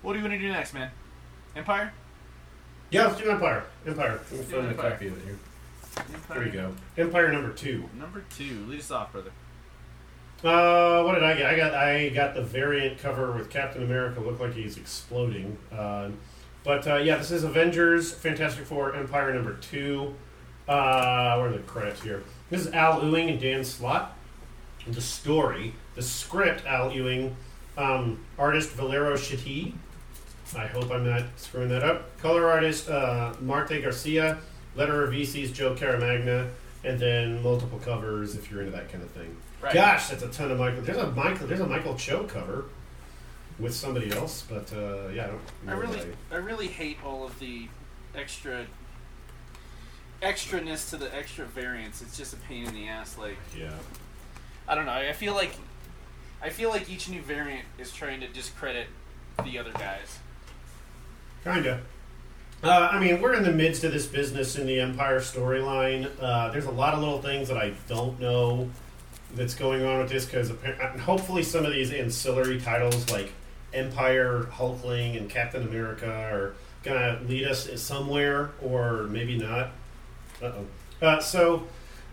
what 0.00 0.14
do 0.14 0.18
you 0.18 0.24
want 0.24 0.32
to 0.34 0.40
do 0.40 0.50
next, 0.50 0.72
man? 0.72 0.90
Empyre. 1.54 1.90
Yeah, 2.90 3.08
let's 3.08 3.20
do 3.20 3.24
Empyre. 3.24 3.64
Empyre. 3.84 4.20
Let 4.30 4.32
me 4.32 4.38
find 4.38 4.70
a 4.70 4.74
copy 4.74 5.08
of 5.08 5.18
it 5.18 5.24
here. 5.24 5.38
Empyre. 5.96 6.34
There 6.34 6.44
we 6.44 6.50
go. 6.50 6.74
Empyre 6.96 7.30
number 7.30 7.52
two. 7.52 7.90
Number 7.98 8.24
two. 8.38 8.64
Lead 8.66 8.80
us 8.80 8.90
off, 8.90 9.12
brother. 9.12 9.32
Uh, 10.44 11.02
what 11.02 11.14
did 11.14 11.24
I 11.24 11.34
get? 11.34 11.46
I 11.46 11.56
got 11.56 11.74
I 11.74 12.08
got 12.10 12.34
the 12.34 12.42
variant 12.42 12.98
cover 12.98 13.32
with 13.32 13.50
Captain 13.50 13.82
America. 13.82 14.20
Look 14.20 14.38
like 14.38 14.54
he's 14.54 14.76
exploding. 14.76 15.56
Uh, 15.72 16.10
but 16.62 16.86
uh, 16.86 16.96
yeah, 16.96 17.16
this 17.16 17.30
is 17.30 17.44
Avengers, 17.44 18.12
Fantastic 18.12 18.66
Four, 18.66 18.92
Empyre 18.92 19.34
number 19.34 19.54
two. 19.54 20.14
Uh, 20.68 21.36
where 21.36 21.48
are 21.48 21.52
the 21.52 21.58
credits 21.60 22.02
here? 22.02 22.22
This 22.50 22.66
is 22.66 22.72
Al 22.72 23.02
Ewing 23.02 23.30
and 23.30 23.40
Dan 23.40 23.64
Slott. 23.64 24.16
The 24.86 25.00
story, 25.00 25.74
the 25.94 26.02
script, 26.02 26.64
Al 26.66 26.92
Ewing, 26.92 27.36
um, 27.76 28.24
artist 28.38 28.70
Valerio 28.70 29.16
Schiti. 29.16 29.72
I 30.56 30.66
hope 30.66 30.90
I'm 30.92 31.04
not 31.04 31.24
screwing 31.36 31.70
that 31.70 31.82
up. 31.82 32.16
Color 32.18 32.48
artist 32.48 32.88
uh, 32.88 33.34
Marte 33.40 33.82
Gracia. 33.82 34.38
Letter 34.76 35.06
VC's 35.06 35.50
Joe 35.52 35.74
Caramagna, 35.74 36.50
and 36.84 37.00
then 37.00 37.42
multiple 37.42 37.78
covers 37.78 38.36
if 38.36 38.50
you're 38.50 38.60
into 38.60 38.72
that 38.72 38.92
kind 38.92 39.02
of 39.02 39.10
thing. 39.10 39.34
Right. 39.60 39.74
Gosh, 39.74 40.08
that's 40.08 40.22
a 40.22 40.28
ton 40.28 40.50
of 40.50 40.58
Michael. 40.58 40.82
There's 40.82 40.98
a 40.98 41.10
Michael. 41.12 41.46
There's 41.46 41.60
a 41.60 41.66
Michael 41.66 41.96
Cho 41.96 42.24
cover 42.24 42.66
with 43.58 43.74
somebody 43.74 44.12
else, 44.12 44.44
but 44.48 44.72
uh, 44.72 45.08
yeah, 45.08 45.24
I 45.24 45.26
don't. 45.28 45.40
I 45.66 45.72
really, 45.72 45.98
why. 45.98 46.36
I 46.36 46.38
really 46.38 46.68
hate 46.68 46.98
all 47.04 47.24
of 47.24 47.38
the 47.38 47.68
extra 48.14 48.66
extraness 50.22 50.90
to 50.90 50.96
the 50.96 51.14
extra 51.14 51.46
variants. 51.46 52.02
It's 52.02 52.16
just 52.16 52.32
a 52.34 52.36
pain 52.36 52.66
in 52.66 52.74
the 52.74 52.88
ass. 52.88 53.18
Like 53.18 53.36
Yeah. 53.56 53.72
I 54.68 54.74
don't 54.74 54.86
know. 54.86 54.92
I 54.92 55.12
feel 55.12 55.34
like 55.34 55.52
I 56.42 56.50
feel 56.50 56.70
like 56.70 56.90
each 56.90 57.08
new 57.08 57.22
variant 57.22 57.64
is 57.78 57.92
trying 57.92 58.20
to 58.20 58.28
discredit 58.28 58.88
the 59.44 59.58
other 59.58 59.72
guys. 59.72 60.18
Kinda. 61.44 61.80
Uh, 62.62 62.88
I 62.90 62.98
mean, 62.98 63.20
we're 63.20 63.34
in 63.34 63.42
the 63.42 63.52
midst 63.52 63.84
of 63.84 63.92
this 63.92 64.06
business 64.06 64.56
in 64.56 64.66
the 64.66 64.78
Empyre 64.78 65.20
storyline. 65.20 66.10
Uh, 66.20 66.50
there's 66.50 66.64
a 66.64 66.70
lot 66.70 66.94
of 66.94 67.00
little 67.00 67.20
things 67.20 67.48
that 67.48 67.58
I 67.58 67.74
don't 67.86 68.18
know 68.18 68.70
that's 69.34 69.54
going 69.54 69.84
on 69.84 69.98
with 69.98 70.08
this 70.10 70.24
because 70.24 70.50
hopefully 71.00 71.42
some 71.42 71.66
of 71.66 71.72
these 71.72 71.92
ancillary 71.92 72.60
titles 72.60 73.10
like 73.10 73.32
Empyre, 73.74 74.50
Hulkling, 74.52 75.16
and 75.18 75.28
Captain 75.28 75.62
America 75.66 76.10
are 76.10 76.54
gonna 76.82 77.20
lead 77.28 77.44
us 77.46 77.68
somewhere, 77.82 78.50
or 78.62 79.02
maybe 79.04 79.36
not. 79.36 79.70
Uh-oh. 80.42 80.66
Uh 81.04 81.20
So, 81.20 81.66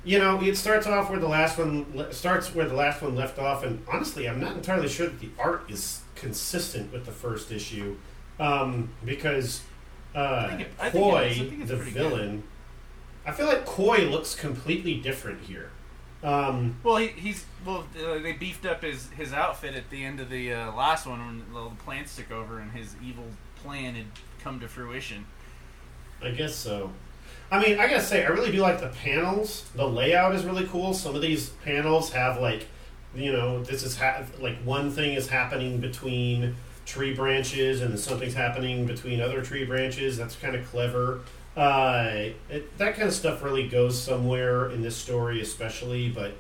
you 0.04 0.20
know, 0.20 0.42
it 0.42 0.58
starts 0.58 0.88
off 0.88 1.10
where 1.10 1.20
the 1.20 1.28
last 1.28 1.58
one 1.58 1.86
le- 1.94 2.12
starts 2.12 2.54
where 2.54 2.68
the 2.68 2.74
last 2.76 3.02
one 3.02 3.16
left 3.16 3.40
off, 3.40 3.64
and 3.64 3.84
honestly, 3.88 4.28
I'm 4.28 4.40
not 4.42 4.56
entirely 4.56 4.90
sure 4.90 5.08
that 5.08 5.20
the 5.20 5.30
art 5.40 5.70
is 5.70 6.02
consistent 6.16 6.92
with 6.92 7.06
the 7.06 7.12
first 7.12 7.52
issue, 7.52 7.96
um, 8.40 8.90
because 9.06 9.62
uh, 10.16 10.48
think 10.50 10.62
it- 10.62 10.72
I 10.80 10.90
think 10.90 11.06
it 11.06 11.10
Quoi. 11.10 11.20
I 11.20 11.34
think 11.34 11.68
the 11.68 11.76
villain, 11.78 12.44
I 13.26 13.32
feel 13.32 13.46
like 13.46 13.66
Quoi 13.66 14.00
looks 14.10 14.36
completely 14.36 14.96
different 14.96 15.42
here. 15.44 15.70
Um, 16.24 16.78
Well, 16.84 16.98
he, 16.98 17.08
he's 17.08 17.46
well. 17.66 17.86
Uh, 17.98 18.20
they 18.20 18.32
beefed 18.32 18.66
up 18.66 18.82
his 18.82 19.10
his 19.10 19.34
outfit 19.34 19.76
at 19.76 19.90
the 19.90 20.04
end 20.04 20.20
of 20.20 20.30
the 20.30 20.54
uh, 20.54 20.72
last 20.74 21.06
one 21.06 21.20
when 21.26 21.54
the 21.54 21.76
plants 21.84 22.16
took 22.16 22.32
over 22.32 22.60
and 22.60 22.72
his 22.72 22.96
evil 23.04 23.26
plan 23.58 23.96
had 23.96 24.06
come 24.42 24.60
to 24.62 24.68
fruition. 24.68 25.26
I 26.22 26.32
guess 26.32 26.56
so. 26.56 26.92
I 27.52 27.62
mean, 27.62 27.78
I 27.80 27.88
gotta 27.88 28.02
say, 28.02 28.26
I 28.26 28.30
really 28.30 28.52
do 28.52 28.62
like 28.62 28.80
the 28.80 28.88
panels. 28.88 29.70
The 29.76 29.88
layout 29.88 30.34
is 30.34 30.46
really 30.46 30.66
cool. 30.68 30.94
Some 30.94 31.16
of 31.16 31.22
these 31.22 31.50
panels 31.66 32.12
have 32.14 32.40
like, 32.40 32.68
you 33.14 33.32
know, 33.32 33.62
this 33.64 33.84
is 33.84 33.98
ha- 33.98 34.24
like 34.40 34.58
one 34.64 34.92
thing 34.92 35.14
is 35.14 35.28
happening 35.28 35.80
between 35.80 36.56
tree 36.86 37.14
branches, 37.14 37.82
and 37.82 37.92
then 37.92 37.98
something's 37.98 38.34
happening 38.34 38.86
between 38.86 39.22
other 39.22 39.42
tree 39.42 39.66
branches. 39.66 40.18
That's 40.18 40.36
kind 40.36 40.56
of 40.56 40.66
clever. 40.70 41.22
Uh, 41.56 42.30
it, 42.50 42.78
that 42.78 42.96
kind 42.96 43.08
of 43.08 43.14
stuff 43.14 43.44
really 43.44 43.68
goes 43.68 44.02
somewhere 44.02 44.72
in 44.72 44.82
this 44.82 44.96
story, 44.96 45.42
especially. 45.42 46.10
But 46.10 46.34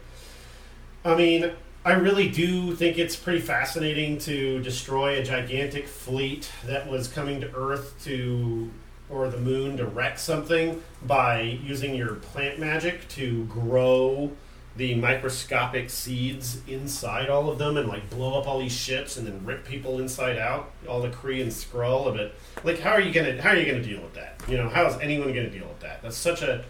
I 1.06 1.16
mean, 1.16 1.52
I 1.86 1.94
really 1.94 2.30
do 2.30 2.76
think 2.76 2.98
it's 2.98 3.16
pretty 3.16 3.42
fascinating 3.42 4.18
to 4.20 4.62
destroy 4.62 5.20
a 5.20 5.24
gigantic 5.24 5.88
fleet 5.88 6.50
that 6.66 6.90
was 6.90 7.08
coming 7.08 7.42
to 7.42 7.54
Earth 7.56 7.94
to 8.06 8.72
or 9.10 9.28
the 9.30 9.38
moon 9.38 9.78
to 9.78 9.86
wreck 9.86 10.18
something 10.18 10.82
by 11.06 11.42
using 11.42 11.94
your 11.94 12.16
plant 12.16 12.58
magic 12.58 13.08
to 13.10 13.46
grow 13.46 14.32
the 14.76 14.96
microscopic 14.96 15.90
seeds 15.90 16.62
inside 16.68 17.30
all 17.30 17.50
of 17.50 17.60
them 17.60 17.78
and 17.78 17.88
like 17.88 18.10
blow 18.10 18.40
up 18.40 18.48
all 18.48 18.60
these 18.60 18.72
ships 18.72 19.18
and 19.18 19.28
then 19.28 19.46
rip 19.46 19.66
people 19.66 20.00
inside 20.00 20.38
out 20.38 20.72
all 20.88 21.02
the 21.02 21.10
Kree 21.10 21.42
and 21.42 21.52
Skrull 21.52 22.08
of 22.08 22.16
it 22.16 22.34
like 22.64 22.80
how 22.80 22.92
are 22.92 23.02
you 23.02 23.14
gonna 23.14 23.42
how 23.42 23.50
are 23.50 23.56
you 23.56 23.66
gonna 23.66 23.84
deal 23.84 24.02
with 24.02 24.14
that 24.16 24.42
you 24.48 24.58
know 24.58 24.70
how 24.70 24.86
is 24.88 25.00
anyone 25.00 25.28
gonna 25.28 25.50
deal 25.50 25.68
with 25.68 25.80
that 25.82 26.02
that's 26.02 26.18
such 26.18 26.42
a 26.42 26.66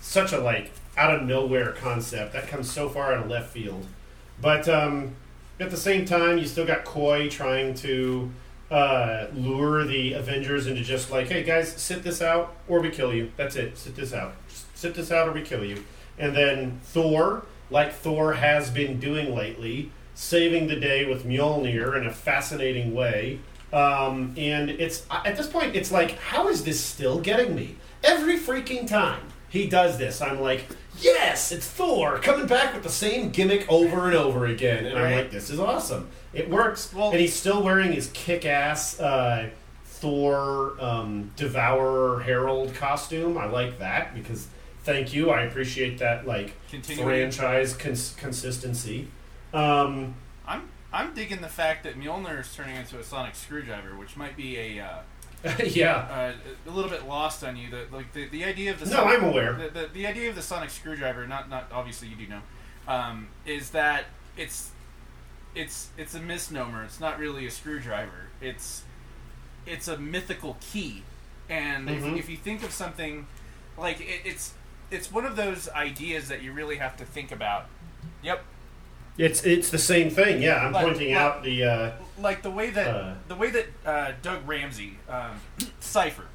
such 0.00 0.32
a 0.32 0.38
like 0.38 0.70
out 0.98 1.14
of 1.14 1.22
nowhere 1.22 1.72
concept 1.72 2.34
that 2.34 2.46
comes 2.48 2.70
so 2.70 2.88
far 2.88 3.14
out 3.14 3.24
of 3.24 3.30
left 3.30 3.50
field 3.50 3.86
but 4.40 4.68
um, 4.68 5.14
at 5.60 5.70
the 5.70 5.76
same 5.76 6.04
time, 6.04 6.38
you 6.38 6.46
still 6.46 6.66
got 6.66 6.84
Quoi 6.84 7.28
trying 7.28 7.74
to 7.74 8.30
uh, 8.70 9.26
lure 9.34 9.84
the 9.84 10.14
Avengers 10.14 10.66
into 10.66 10.82
just 10.82 11.10
like, 11.10 11.28
hey 11.28 11.42
guys, 11.42 11.70
sit 11.72 12.02
this 12.02 12.22
out 12.22 12.54
or 12.68 12.80
we 12.80 12.90
kill 12.90 13.14
you. 13.14 13.30
That's 13.36 13.56
it. 13.56 13.76
Sit 13.76 13.94
this 13.94 14.14
out. 14.14 14.32
Just 14.48 14.76
sit 14.76 14.94
this 14.94 15.12
out 15.12 15.28
or 15.28 15.32
we 15.32 15.42
kill 15.42 15.64
you. 15.64 15.84
And 16.20 16.36
then 16.36 16.78
Thor, 16.84 17.44
like 17.70 17.92
Thor 17.92 18.34
has 18.34 18.70
been 18.70 19.00
doing 19.00 19.34
lately, 19.34 19.90
saving 20.14 20.68
the 20.68 20.76
day 20.76 21.06
with 21.06 21.24
Mjolnir 21.24 21.96
in 21.96 22.06
a 22.06 22.12
fascinating 22.12 22.94
way. 22.94 23.40
Um, 23.72 24.34
and 24.36 24.68
it's 24.70 25.06
at 25.10 25.36
this 25.36 25.46
point, 25.46 25.74
it's 25.74 25.90
like, 25.90 26.18
how 26.18 26.48
is 26.48 26.64
this 26.64 26.78
still 26.78 27.20
getting 27.20 27.54
me? 27.56 27.76
Every 28.04 28.38
freaking 28.38 28.86
time 28.86 29.22
he 29.48 29.66
does 29.66 29.96
this, 29.98 30.20
I'm 30.20 30.40
like, 30.40 30.64
yes, 30.98 31.52
it's 31.52 31.66
Thor 31.66 32.18
coming 32.18 32.46
back 32.46 32.74
with 32.74 32.82
the 32.82 32.88
same 32.90 33.30
gimmick 33.30 33.64
over 33.70 34.06
and 34.06 34.14
over 34.16 34.46
again. 34.46 34.86
And 34.86 34.98
I'm 34.98 35.12
like, 35.12 35.30
this 35.30 35.50
is 35.50 35.58
awesome. 35.58 36.08
It 36.32 36.50
works. 36.50 36.92
Well- 36.92 37.10
and 37.12 37.20
he's 37.20 37.34
still 37.34 37.62
wearing 37.62 37.92
his 37.92 38.10
kick 38.12 38.44
ass 38.44 39.00
uh, 39.00 39.48
Thor 39.84 40.74
um, 40.80 41.30
Devourer 41.36 42.20
Herald 42.20 42.74
costume. 42.74 43.38
I 43.38 43.46
like 43.46 43.78
that 43.78 44.14
because 44.14 44.48
thank 44.90 45.12
you. 45.14 45.30
I 45.30 45.42
appreciate 45.42 45.98
that, 45.98 46.26
like, 46.26 46.54
Continuing. 46.70 47.06
franchise 47.08 47.74
cons- 47.76 48.14
consistency. 48.18 49.08
Um, 49.54 50.14
I'm 50.46 50.68
I'm 50.92 51.14
digging 51.14 51.40
the 51.40 51.48
fact 51.48 51.84
that 51.84 51.98
Mjolnir 51.98 52.40
is 52.40 52.54
turning 52.54 52.76
into 52.76 52.98
a 52.98 53.04
sonic 53.04 53.34
screwdriver, 53.36 53.96
which 53.96 54.16
might 54.16 54.36
be 54.36 54.56
a 54.58 54.84
uh, 54.84 54.98
yeah. 55.64 55.96
uh, 55.96 56.32
a 56.68 56.70
little 56.70 56.90
bit 56.90 57.06
lost 57.06 57.44
on 57.44 57.56
you. 57.56 57.70
That 57.70 57.92
like 57.92 58.12
the, 58.12 58.28
the 58.28 58.44
idea 58.44 58.72
of 58.72 58.80
the 58.80 58.86
No, 58.86 58.92
sonic- 58.96 59.18
I'm 59.18 59.24
aware. 59.28 59.52
The, 59.54 59.68
the, 59.82 59.86
the 59.92 60.06
idea 60.06 60.28
of 60.28 60.34
the 60.36 60.42
sonic 60.42 60.70
screwdriver, 60.70 61.26
not 61.26 61.48
not 61.48 61.70
obviously 61.72 62.08
you 62.08 62.16
do 62.16 62.26
know, 62.26 62.40
um, 62.88 63.28
is 63.46 63.70
that 63.70 64.06
it's 64.36 64.70
it's 65.54 65.88
it's 65.96 66.14
a 66.14 66.20
misnomer. 66.20 66.82
It's 66.84 67.00
not 67.00 67.18
really 67.18 67.46
a 67.46 67.50
screwdriver. 67.50 68.28
It's 68.40 68.82
it's 69.66 69.86
a 69.88 69.96
mythical 69.98 70.56
key, 70.60 71.02
and 71.48 71.88
Mhm. 71.88 72.12
if, 72.14 72.18
if 72.24 72.28
you 72.30 72.36
think 72.36 72.62
of 72.64 72.72
something 72.72 73.26
like 73.78 74.00
it, 74.00 74.22
it's 74.24 74.54
it's 74.90 75.10
one 75.12 75.24
of 75.24 75.36
those 75.36 75.68
ideas 75.70 76.28
that 76.28 76.42
you 76.42 76.52
really 76.52 76.76
have 76.76 76.96
to 76.98 77.04
think 77.04 77.30
about. 77.32 77.66
Yep, 78.22 78.42
It's 79.18 79.44
it's 79.44 79.70
the 79.70 79.78
same 79.78 80.10
thing. 80.10 80.42
Yeah, 80.42 80.56
I'm 80.66 80.72
Like- 80.72 80.84
pointing 80.84 81.14
like- 81.14 81.20
out 81.22 81.42
the. 81.42 81.64
Uh, 81.64 81.90
like 82.18 82.42
the 82.42 82.50
way 82.50 82.70
that 82.70 82.86
Uh. 82.88 83.14
the 83.28 83.34
way 83.34 83.50
that 83.50 83.66
uh, 83.86 84.12
Doug 84.22 84.46
Ramsey 84.46 84.98
um, 85.08 85.40
Cipher 85.80 86.26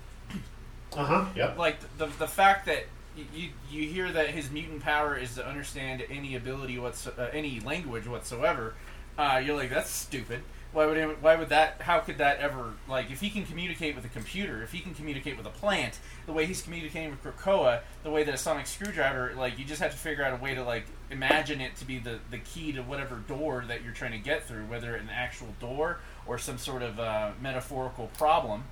uh 0.95 1.03
huh. 1.05 1.25
Yep. 1.35 1.57
like 1.57 1.77
the 1.97 2.05
the 2.07 2.27
fact 2.27 2.65
that 2.67 2.85
you 3.33 3.49
you 3.69 3.87
hear 3.87 4.11
that 4.11 4.29
his 4.29 4.49
mutant 4.49 4.81
power 4.81 5.15
is 5.17 5.35
to 5.35 5.45
understand 5.45 6.03
any 6.09 6.35
ability 6.35 6.79
what's 6.79 7.05
uh, 7.07 7.29
any 7.33 7.59
language 7.59 8.07
whatsoever, 8.07 8.73
uh, 9.17 9.41
you're 9.43 9.55
like 9.57 9.69
that's 9.69 9.89
stupid. 9.89 10.41
Why 10.75 10.85
would 10.85 10.97
it, 10.97 11.21
why 11.21 11.37
would 11.37 11.47
that? 11.49 11.81
How 11.81 11.99
could 11.99 12.17
that 12.17 12.39
ever 12.39 12.73
like 12.89 13.09
if 13.09 13.21
he 13.21 13.29
can 13.29 13.45
communicate 13.45 13.95
with 13.95 14.03
a 14.03 14.09
computer, 14.09 14.61
if 14.61 14.73
he 14.73 14.81
can 14.81 14.93
communicate 14.93 15.37
with 15.37 15.45
a 15.45 15.49
plant, 15.51 15.99
the 16.25 16.33
way 16.33 16.45
he's 16.45 16.61
communicating 16.61 17.11
with 17.11 17.23
Krakoa, 17.23 17.79
the 18.03 18.11
way 18.11 18.23
that 18.23 18.33
a 18.33 18.37
sonic 18.37 18.67
screwdriver, 18.67 19.33
like 19.37 19.57
you 19.57 19.63
just 19.63 19.81
have 19.81 19.91
to 19.91 19.97
figure 19.97 20.25
out 20.25 20.37
a 20.37 20.43
way 20.43 20.53
to 20.53 20.63
like 20.63 20.85
imagine 21.09 21.61
it 21.61 21.77
to 21.77 21.85
be 21.85 21.97
the 21.97 22.19
the 22.29 22.39
key 22.39 22.73
to 22.73 22.81
whatever 22.81 23.15
door 23.15 23.63
that 23.69 23.85
you're 23.85 23.93
trying 23.93 24.11
to 24.11 24.17
get 24.17 24.43
through, 24.43 24.65
whether 24.65 24.95
an 24.95 25.09
actual 25.09 25.47
door 25.61 25.99
or 26.27 26.37
some 26.37 26.57
sort 26.57 26.81
of 26.81 26.99
uh, 26.99 27.31
metaphorical 27.41 28.07
problem. 28.17 28.65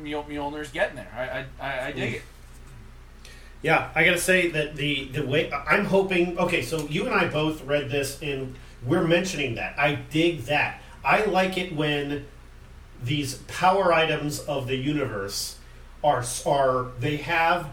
Mjol- 0.00 0.26
Mjolnir's 0.26 0.70
getting 0.70 0.96
there. 0.96 1.12
I 1.14 1.62
I, 1.62 1.68
I, 1.68 1.86
I 1.88 1.92
dig 1.92 2.14
it. 2.14 2.22
Yeah, 3.60 3.90
I 3.94 4.06
gotta 4.06 4.16
say 4.18 4.48
that 4.52 4.76
the 4.76 5.08
the 5.08 5.26
way 5.26 5.52
I'm 5.52 5.84
hoping. 5.84 6.38
Okay, 6.38 6.62
so 6.62 6.86
you 6.86 7.04
and 7.04 7.14
I 7.14 7.28
both 7.28 7.62
read 7.64 7.90
this, 7.90 8.22
and 8.22 8.54
we're 8.86 9.06
mentioning 9.06 9.56
that. 9.56 9.78
I 9.78 9.96
dig 9.96 10.44
that. 10.44 10.80
I 11.04 11.24
like 11.24 11.58
it 11.58 11.74
when 11.74 12.26
these 13.02 13.34
power 13.46 13.92
items 13.92 14.40
of 14.40 14.66
the 14.66 14.76
universe 14.76 15.58
are 16.02 16.24
are 16.46 16.88
they 16.98 17.16
have 17.16 17.70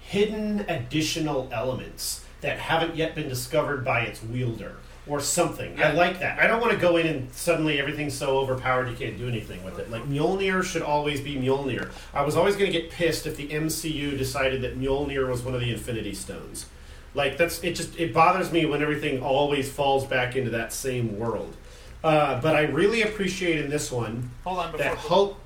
hidden 0.00 0.60
additional 0.68 1.48
elements 1.52 2.24
that 2.40 2.58
haven't 2.58 2.96
yet 2.96 3.14
been 3.14 3.28
discovered 3.28 3.84
by 3.84 4.00
its 4.00 4.22
wielder 4.22 4.76
or 5.06 5.20
something. 5.20 5.80
I 5.80 5.92
like 5.92 6.20
that. 6.20 6.38
I 6.38 6.46
don't 6.46 6.60
want 6.60 6.72
to 6.72 6.78
go 6.78 6.96
in 6.96 7.06
and 7.06 7.32
suddenly 7.32 7.78
everything's 7.78 8.14
so 8.14 8.38
overpowered 8.38 8.88
you 8.88 8.96
can't 8.96 9.18
do 9.18 9.28
anything 9.28 9.62
with 9.64 9.78
it. 9.78 9.90
Like 9.90 10.04
Mjolnir 10.04 10.62
should 10.62 10.82
always 10.82 11.20
be 11.20 11.36
Mjolnir. 11.36 11.90
I 12.14 12.22
was 12.22 12.36
always 12.36 12.56
going 12.56 12.70
to 12.70 12.78
get 12.78 12.90
pissed 12.90 13.26
if 13.26 13.36
the 13.36 13.48
MCU 13.48 14.16
decided 14.16 14.62
that 14.62 14.78
Mjolnir 14.78 15.28
was 15.28 15.42
one 15.42 15.54
of 15.54 15.60
the 15.60 15.72
Infinity 15.72 16.14
Stones. 16.14 16.66
Like 17.14 17.36
that's 17.36 17.62
it. 17.64 17.74
Just 17.74 17.98
it 17.98 18.14
bothers 18.14 18.52
me 18.52 18.66
when 18.66 18.82
everything 18.82 19.22
always 19.22 19.70
falls 19.70 20.06
back 20.06 20.36
into 20.36 20.50
that 20.50 20.72
same 20.72 21.18
world. 21.18 21.56
Uh, 22.02 22.40
but 22.40 22.56
I 22.56 22.62
really 22.62 23.02
appreciate 23.02 23.62
in 23.64 23.70
this 23.70 23.92
one 23.92 24.30
Hold 24.44 24.58
on 24.58 24.72
before. 24.72 24.84
that 24.86 24.96
Hulk. 24.98 25.38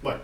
What? 0.00 0.22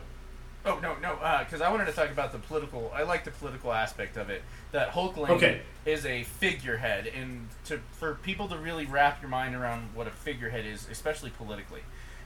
oh 0.66 0.78
no 0.82 0.96
no 1.02 1.18
because 1.44 1.60
I 1.60 1.70
wanted 1.70 1.84
to 1.86 1.92
talk 1.92 2.10
about 2.10 2.32
the 2.32 2.38
political. 2.38 2.90
I 2.94 3.02
like 3.02 3.24
the 3.24 3.30
political 3.32 3.70
aspect 3.72 4.16
of 4.16 4.30
it. 4.30 4.42
That 4.72 4.92
Hulkling 4.92 5.28
Okay. 5.30 5.60
is 5.84 6.06
a 6.06 6.22
figurehead, 6.24 7.06
and 7.06 7.48
to 7.66 7.80
for 7.92 8.14
people 8.22 8.48
to 8.48 8.56
really 8.56 8.86
wrap 8.86 9.20
your 9.20 9.28
mind 9.28 9.54
around 9.54 9.90
what 9.94 10.06
a 10.06 10.10
figurehead 10.10 10.64
is, 10.64 10.88
especially 10.90 11.30
politically. 11.30 11.82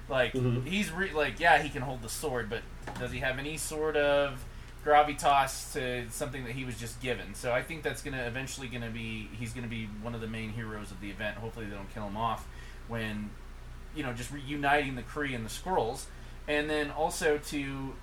Like 0.09 0.35
Mhm. 0.35 0.65
he's 0.67 0.93
re- 0.93 1.13
like 1.13 1.41
yeah 1.41 1.61
he 1.61 1.69
can 1.69 1.83
hold 1.83 2.03
the 2.03 2.09
sword, 2.09 2.49
but 2.49 2.63
does 3.01 3.11
he 3.11 3.19
have 3.19 3.39
any 3.41 3.57
sort 3.57 3.97
of 3.97 4.45
gravitas 4.85 5.73
to 5.73 6.09
something 6.11 6.45
that 6.45 6.53
he 6.53 6.65
was 6.65 6.79
just 6.79 7.01
given? 7.03 7.35
So 7.35 7.53
I 7.53 7.63
think 7.63 7.83
that's 7.83 8.03
gonna 8.03 8.23
eventually 8.23 8.69
gonna 8.69 8.91
be 8.91 9.29
he's 9.39 9.53
gonna 9.53 9.67
be 9.67 9.87
one 10.01 10.15
of 10.15 10.21
the 10.21 10.29
main 10.29 10.51
heroes 10.51 10.91
of 10.93 11.01
the 11.01 11.11
event. 11.11 11.39
Hopefully 11.39 11.67
they 11.67 11.75
don't 11.75 11.93
kill 11.93 12.07
him 12.07 12.17
off 12.17 12.47
when 12.87 13.31
you 13.95 14.03
know 14.03 14.13
just 14.13 14.31
reuniting 14.33 14.95
the 14.95 15.03
Kree 15.03 15.35
and 15.35 15.45
the 15.45 15.51
Skrulls, 15.51 16.05
and 16.47 16.69
then 16.69 16.91
also 16.91 17.39
to 17.39 17.95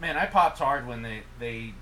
man 0.00 0.16
I 0.16 0.26
popped 0.26 0.58
hard 0.58 0.86
when 0.86 1.02
they 1.02 1.22
they 1.38 1.74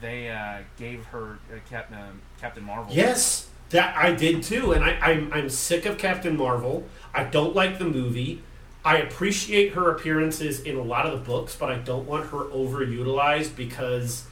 they 0.00 0.30
uh, 0.30 0.58
gave 0.76 1.04
her 1.06 1.38
uh, 1.52 1.58
Captain 1.68 1.96
uh, 1.96 2.10
Captain 2.40 2.62
Marvel. 2.64 2.94
Yes, 2.94 3.48
that 3.70 3.96
I 3.96 4.12
did 4.12 4.42
too, 4.42 4.72
and 4.72 4.84
I, 4.84 4.90
I'm 5.00 5.32
I'm 5.32 5.48
sick 5.50 5.86
of 5.86 5.98
Captain 5.98 6.36
Marvel. 6.36 6.84
I 7.14 7.24
don't 7.24 7.54
like 7.54 7.78
the 7.78 7.84
movie. 7.86 8.42
I 8.84 8.98
appreciate 8.98 9.72
her 9.74 9.90
appearances 9.90 10.60
in 10.60 10.76
a 10.76 10.82
lot 10.82 11.04
of 11.04 11.12
the 11.12 11.18
books, 11.26 11.56
but 11.56 11.68
I 11.70 11.78
don't 11.78 12.06
want 12.06 12.30
her 12.30 12.38
overutilized 12.44 13.56
because 13.56 14.24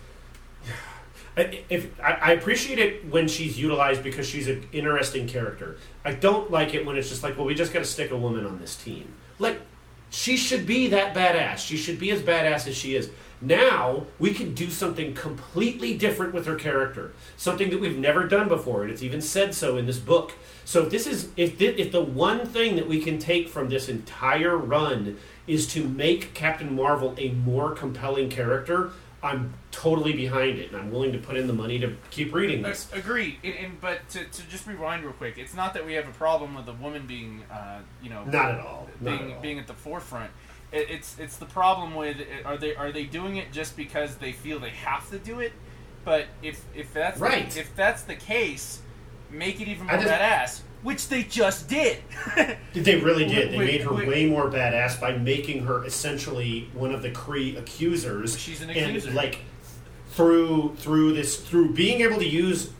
I- 1.36 1.64
if 1.68 1.98
I, 2.00 2.12
I 2.12 2.32
appreciate 2.32 2.78
it 2.78 3.06
when 3.10 3.28
she's 3.28 3.58
utilized 3.58 4.02
because 4.02 4.26
she's 4.28 4.48
an 4.48 4.66
interesting 4.72 5.26
character. 5.26 5.76
I 6.06 6.12
don't 6.12 6.52
like 6.52 6.72
it 6.72 6.86
when 6.86 6.96
it's 6.96 7.08
just 7.08 7.24
like, 7.24 7.36
well, 7.36 7.46
we 7.46 7.54
just 7.56 7.72
got 7.72 7.80
to 7.80 7.84
stick 7.84 8.12
a 8.12 8.16
woman 8.16 8.46
on 8.46 8.60
this 8.60 8.76
team. 8.76 9.12
Like, 9.40 9.60
she 10.08 10.36
should 10.36 10.64
be 10.64 10.86
that 10.88 11.14
badass. 11.16 11.58
She 11.58 11.76
should 11.76 11.98
be 11.98 12.12
as 12.12 12.22
badass 12.22 12.68
as 12.68 12.76
she 12.76 12.94
is. 12.94 13.10
Now 13.40 14.06
we 14.20 14.32
can 14.32 14.54
do 14.54 14.70
something 14.70 15.14
completely 15.14 15.98
different 15.98 16.32
with 16.32 16.46
her 16.46 16.54
character, 16.54 17.12
something 17.36 17.70
that 17.70 17.80
we've 17.80 17.98
never 17.98 18.26
done 18.26 18.48
before, 18.48 18.82
and 18.82 18.90
it's 18.90 19.02
even 19.02 19.20
said 19.20 19.52
so 19.52 19.76
in 19.76 19.84
this 19.86 19.98
book. 19.98 20.32
So 20.64 20.84
if 20.84 20.90
this 20.90 21.06
is 21.08 21.28
if 21.36 21.58
thi- 21.58 21.66
if 21.76 21.90
the 21.92 22.00
one 22.02 22.46
thing 22.46 22.76
that 22.76 22.88
we 22.88 23.02
can 23.02 23.18
take 23.18 23.48
from 23.48 23.68
this 23.68 23.88
entire 23.88 24.56
run 24.56 25.18
is 25.46 25.66
to 25.74 25.86
make 25.86 26.32
Captain 26.34 26.74
Marvel 26.74 27.14
a 27.18 27.30
more 27.30 27.72
compelling 27.72 28.30
character, 28.30 28.92
I'm 29.22 29.54
totally 29.70 30.12
behind 30.12 30.58
it, 30.58 30.68
and 30.72 30.76
I'm 30.80 30.90
willing 30.90 31.12
to 31.12 31.18
put 31.18 31.36
in 31.36 31.46
the 31.46 31.52
money 31.52 31.78
to 31.80 31.96
keep 32.10 32.34
reading 32.34 32.64
Uh, 32.64 32.68
this. 32.68 32.92
Agreed, 32.92 33.38
and, 33.42 33.54
and 33.54 33.80
but 33.80 34.08
to, 34.10 34.24
to 34.24 34.42
just 34.48 34.66
rewind 34.66 35.02
real 35.04 35.12
quick, 35.14 35.38
it's 35.38 35.54
not 35.54 35.74
that 35.74 35.84
we 35.86 35.94
have 35.94 36.06
a 36.06 36.12
problem 36.12 36.54
with 36.54 36.68
a 36.68 36.72
woman 36.74 37.06
being, 37.06 37.42
uh, 37.50 37.80
you 38.02 38.10
know, 38.10 38.24
Not 38.24 38.52
at 38.52 38.60
all. 38.60 38.88
Being 39.02 39.30
at 39.32 39.36
all. 39.36 39.42
being 39.42 39.58
at 39.58 39.66
the 39.66 39.74
forefront. 39.74 40.30
It, 40.72 40.90
it's 40.90 41.18
it's 41.18 41.36
the 41.36 41.46
problem 41.46 41.94
with 41.94 42.18
are 42.44 42.56
they 42.56 42.74
are 42.76 42.92
they 42.92 43.04
doing 43.04 43.36
it 43.36 43.52
just 43.52 43.76
because 43.76 44.16
they 44.16 44.32
feel 44.32 44.58
they 44.58 44.70
have 44.70 45.08
to 45.10 45.18
do 45.18 45.40
it? 45.40 45.52
But 46.04 46.26
if 46.42 46.64
if 46.74 46.92
that's 46.92 47.18
Right. 47.18 47.50
the, 47.50 47.60
if 47.60 47.74
that's 47.74 48.02
the 48.02 48.16
case, 48.16 48.80
make 49.30 49.60
it 49.60 49.68
even 49.68 49.88
I 49.88 49.94
more 49.94 50.02
just- 50.02 50.14
badass, 50.14 50.60
which 50.82 51.08
they 51.08 51.22
just 51.22 51.68
did. 51.68 51.98
They 52.74 52.96
really 52.96 53.26
did. 53.26 53.52
They 53.52 53.58
made 53.58 53.80
her 53.82 53.92
way 53.92 54.26
more 54.26 54.50
badass 54.50 55.00
by 55.00 55.16
making 55.16 55.64
her 55.64 55.84
essentially 55.84 56.68
one 56.74 56.92
of 56.94 57.02
the 57.02 57.10
Kree 57.10 57.58
accusers. 57.58 58.38
She's 58.38 58.60
an 58.60 58.70
and, 58.70 58.96
accuser. 58.96 59.10
like 59.12 59.40
through 60.10 60.76
through 60.76 61.14
this 61.14 61.36
through 61.36 61.72
being 61.72 62.00
able 62.02 62.18
to 62.18 62.28
use 62.28 62.70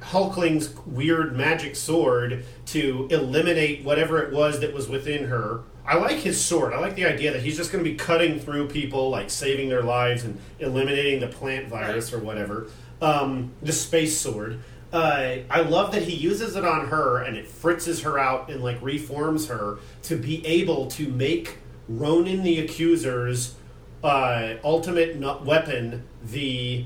Hulkling's 0.00 0.74
weird 0.86 1.36
magic 1.36 1.74
sword 1.76 2.44
to 2.66 3.08
eliminate 3.10 3.84
whatever 3.84 4.22
it 4.22 4.32
was 4.32 4.60
that 4.60 4.72
was 4.72 4.88
within 4.88 5.24
her. 5.24 5.62
I 5.86 5.96
like 5.96 6.16
his 6.16 6.42
sword. 6.42 6.72
I 6.72 6.78
like 6.78 6.96
the 6.96 7.06
idea 7.06 7.32
that 7.32 7.42
he's 7.42 7.56
just 7.56 7.72
going 7.72 7.82
to 7.82 7.88
be 7.88 7.96
cutting 7.96 8.40
through 8.40 8.68
people, 8.68 9.08
like 9.10 9.30
saving 9.30 9.68
their 9.68 9.82
lives 9.82 10.24
and 10.24 10.38
eliminating 10.58 11.20
the 11.20 11.28
plant 11.28 11.68
virus 11.68 12.12
or 12.12 12.18
whatever. 12.18 12.66
Um, 13.00 13.52
the 13.62 13.72
space 13.72 14.18
sword. 14.18 14.60
Uh, 14.92 15.38
I 15.50 15.62
love 15.62 15.92
that 15.92 16.02
he 16.02 16.14
uses 16.14 16.56
it 16.56 16.64
on 16.64 16.88
her 16.88 17.18
and 17.22 17.36
it 17.36 17.46
fritzes 17.46 18.02
her 18.02 18.18
out 18.18 18.48
and 18.50 18.62
like 18.62 18.80
reforms 18.80 19.48
her 19.48 19.78
to 20.04 20.16
be 20.16 20.46
able 20.46 20.86
to 20.92 21.08
make 21.08 21.58
Ronan 21.88 22.42
the 22.42 22.66
Accuser's 22.66 23.54
uh, 24.02 24.54
ultimate 24.62 25.18
weapon 25.44 26.04
the 26.22 26.84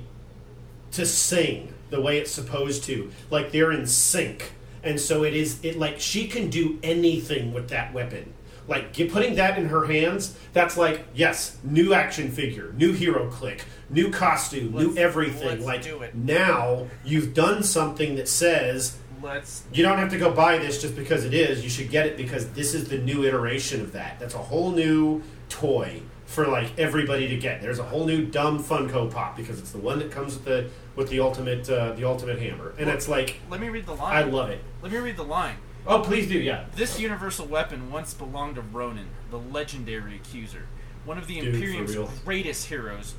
to 0.93 1.07
sing 1.07 1.73
the 1.91 2.01
way 2.01 2.19
it's 2.19 2.31
supposed 2.31 2.85
to. 2.85 3.11
Like 3.31 3.53
they're 3.53 3.73
in 3.73 3.87
sync. 3.87 4.53
And 4.83 4.99
so 4.99 5.25
it 5.25 5.35
is 5.35 5.63
it 5.63 5.79
like 5.79 6.01
she 6.01 6.27
can 6.27 6.49
do 6.49 6.79
anything 6.83 7.53
with 7.53 7.69
that 7.69 7.93
weapon. 7.93 8.33
Like 8.71 8.93
get, 8.93 9.13
putting 9.13 9.35
that 9.35 9.59
in 9.59 9.67
her 9.67 9.85
hands, 9.85 10.39
that's 10.53 10.77
like 10.77 11.05
yes, 11.13 11.59
new 11.65 11.93
action 11.93 12.31
figure, 12.31 12.73
new 12.77 12.93
hero 12.93 13.29
click, 13.29 13.65
new 13.91 14.11
costume, 14.13 14.71
new 14.73 14.87
Let's- 14.91 14.97
everything. 14.99 15.49
let's 15.49 15.65
like 15.65 15.83
do 15.83 16.03
it. 16.03 16.15
now 16.15 16.87
you've 17.05 17.35
done 17.35 17.65
something 17.65 18.15
that 18.15 18.29
says 18.29 18.97
Let's 19.23 19.65
you 19.73 19.83
don't 19.83 19.99
have 19.99 20.11
to 20.11 20.19
go 20.19 20.31
buy 20.33 20.57
this 20.59 20.81
just 20.81 20.95
because 20.97 21.25
it 21.25 21.35
is. 21.35 21.63
You 21.65 21.69
should 21.69 21.91
get 21.91 22.07
it 22.07 22.17
because 22.17 22.49
this 22.53 22.73
is 22.73 22.89
the 22.89 22.97
new 22.99 23.25
iteration 23.25 23.81
of 23.81 23.93
that. 23.93 24.19
That's 24.21 24.35
a 24.35 24.39
whole 24.39 24.71
new 24.71 25.23
toy 25.49 26.01
for 26.25 26.47
like 26.47 26.79
everybody 26.79 27.27
to 27.27 27.37
get. 27.37 27.61
There's 27.61 27.81
a 27.81 27.83
whole 27.83 28.07
new 28.07 28.25
dumb 28.25 28.63
Funko 28.63 29.11
Pop 29.13 29.37
because 29.37 29.59
it's 29.59 29.73
the 29.73 29.79
one 29.79 29.99
that 29.99 30.13
comes 30.13 30.35
with 30.35 30.45
the 30.45 30.71
with 30.95 31.11
the 31.11 31.19
ultimate 31.19 31.69
uh, 31.69 31.93
the 31.95 32.05
ultimate 32.05 32.39
hammer, 32.39 32.73
and 32.79 32.89
it's 32.89 33.09
like 33.09 33.37
let 33.51 33.61
me 33.61 33.69
read 33.69 33.85
the 33.85 33.97
line. 33.97 34.17
I 34.17 34.23
love 34.23 34.49
it. 34.51 34.63
Let 34.81 34.93
me 34.93 34.99
read 34.99 35.17
the 35.17 35.25
line. 35.25 35.57
Oh, 35.87 36.01
please 36.01 36.29
do, 36.29 36.39
yeah. 36.39 36.65
This 36.77 37.01
universal 37.01 37.47
weapon 37.47 37.91
once 37.91 38.13
belonged 38.15 38.57
to 38.57 38.61
Ronan, 38.61 39.09
the 39.31 39.39
legendary 39.39 40.17
accuser, 40.17 40.67
one 41.05 41.19
of 41.19 41.27
the 41.27 41.41
Dude, 41.41 41.55
Imperium's 41.55 41.97
greatest 42.25 42.67
heroes, 42.67 43.15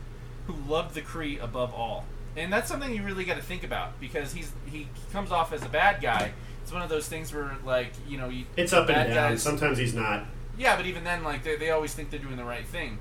who 0.47 0.53
loved 0.53 0.93
the 0.95 1.01
Kree 1.01 1.41
above 1.41 1.73
all. 1.73 2.05
And 2.37 2.51
that's 2.53 2.69
something 2.69 2.93
you 2.93 3.03
really 3.03 3.25
got 3.25 3.35
to 3.37 3.43
think 3.43 3.63
about 3.63 3.99
because 3.99 4.33
he's 4.33 4.51
he 4.65 4.87
comes 5.11 5.31
off 5.31 5.51
as 5.51 5.63
a 5.63 5.69
bad 5.69 6.01
guy. 6.01 6.31
It's 6.63 6.71
one 6.71 6.81
of 6.81 6.87
those 6.89 7.07
things 7.07 7.33
where 7.33 7.55
like 7.65 7.91
you 8.07 8.17
know 8.17 8.29
you, 8.29 8.45
It's 8.55 8.71
up 8.71 8.87
and 8.89 9.09
down. 9.09 9.31
guys- 9.31 9.43
Sometimes 9.43 9.77
he's 9.77 9.93
not. 9.93 10.25
yeah, 10.57 10.77
but 10.77 10.85
even 10.85 11.03
then 11.03 11.23
like 11.25 11.43
they, 11.43 11.57
they 11.57 11.71
always 11.71 11.93
think 11.93 12.09
they're 12.09 12.19
doing 12.19 12.37
the 12.37 12.45
right 12.45 12.65
thing. 12.65 12.99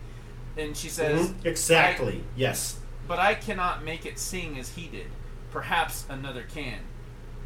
And 0.57 0.77
she 0.77 0.89
says 0.89 1.31
Mhm. 1.31 1.45
Exactly. 1.47 2.25
yes. 2.35 2.81
but 3.07 3.19
I 3.21 3.35
cannot 3.35 3.85
make 3.85 4.05
it 4.07 4.19
sing 4.19 4.59
as 4.59 4.71
he 4.71 4.87
did. 4.89 5.07
Perhaps 5.53 6.07
another 6.09 6.43
can. 6.43 6.79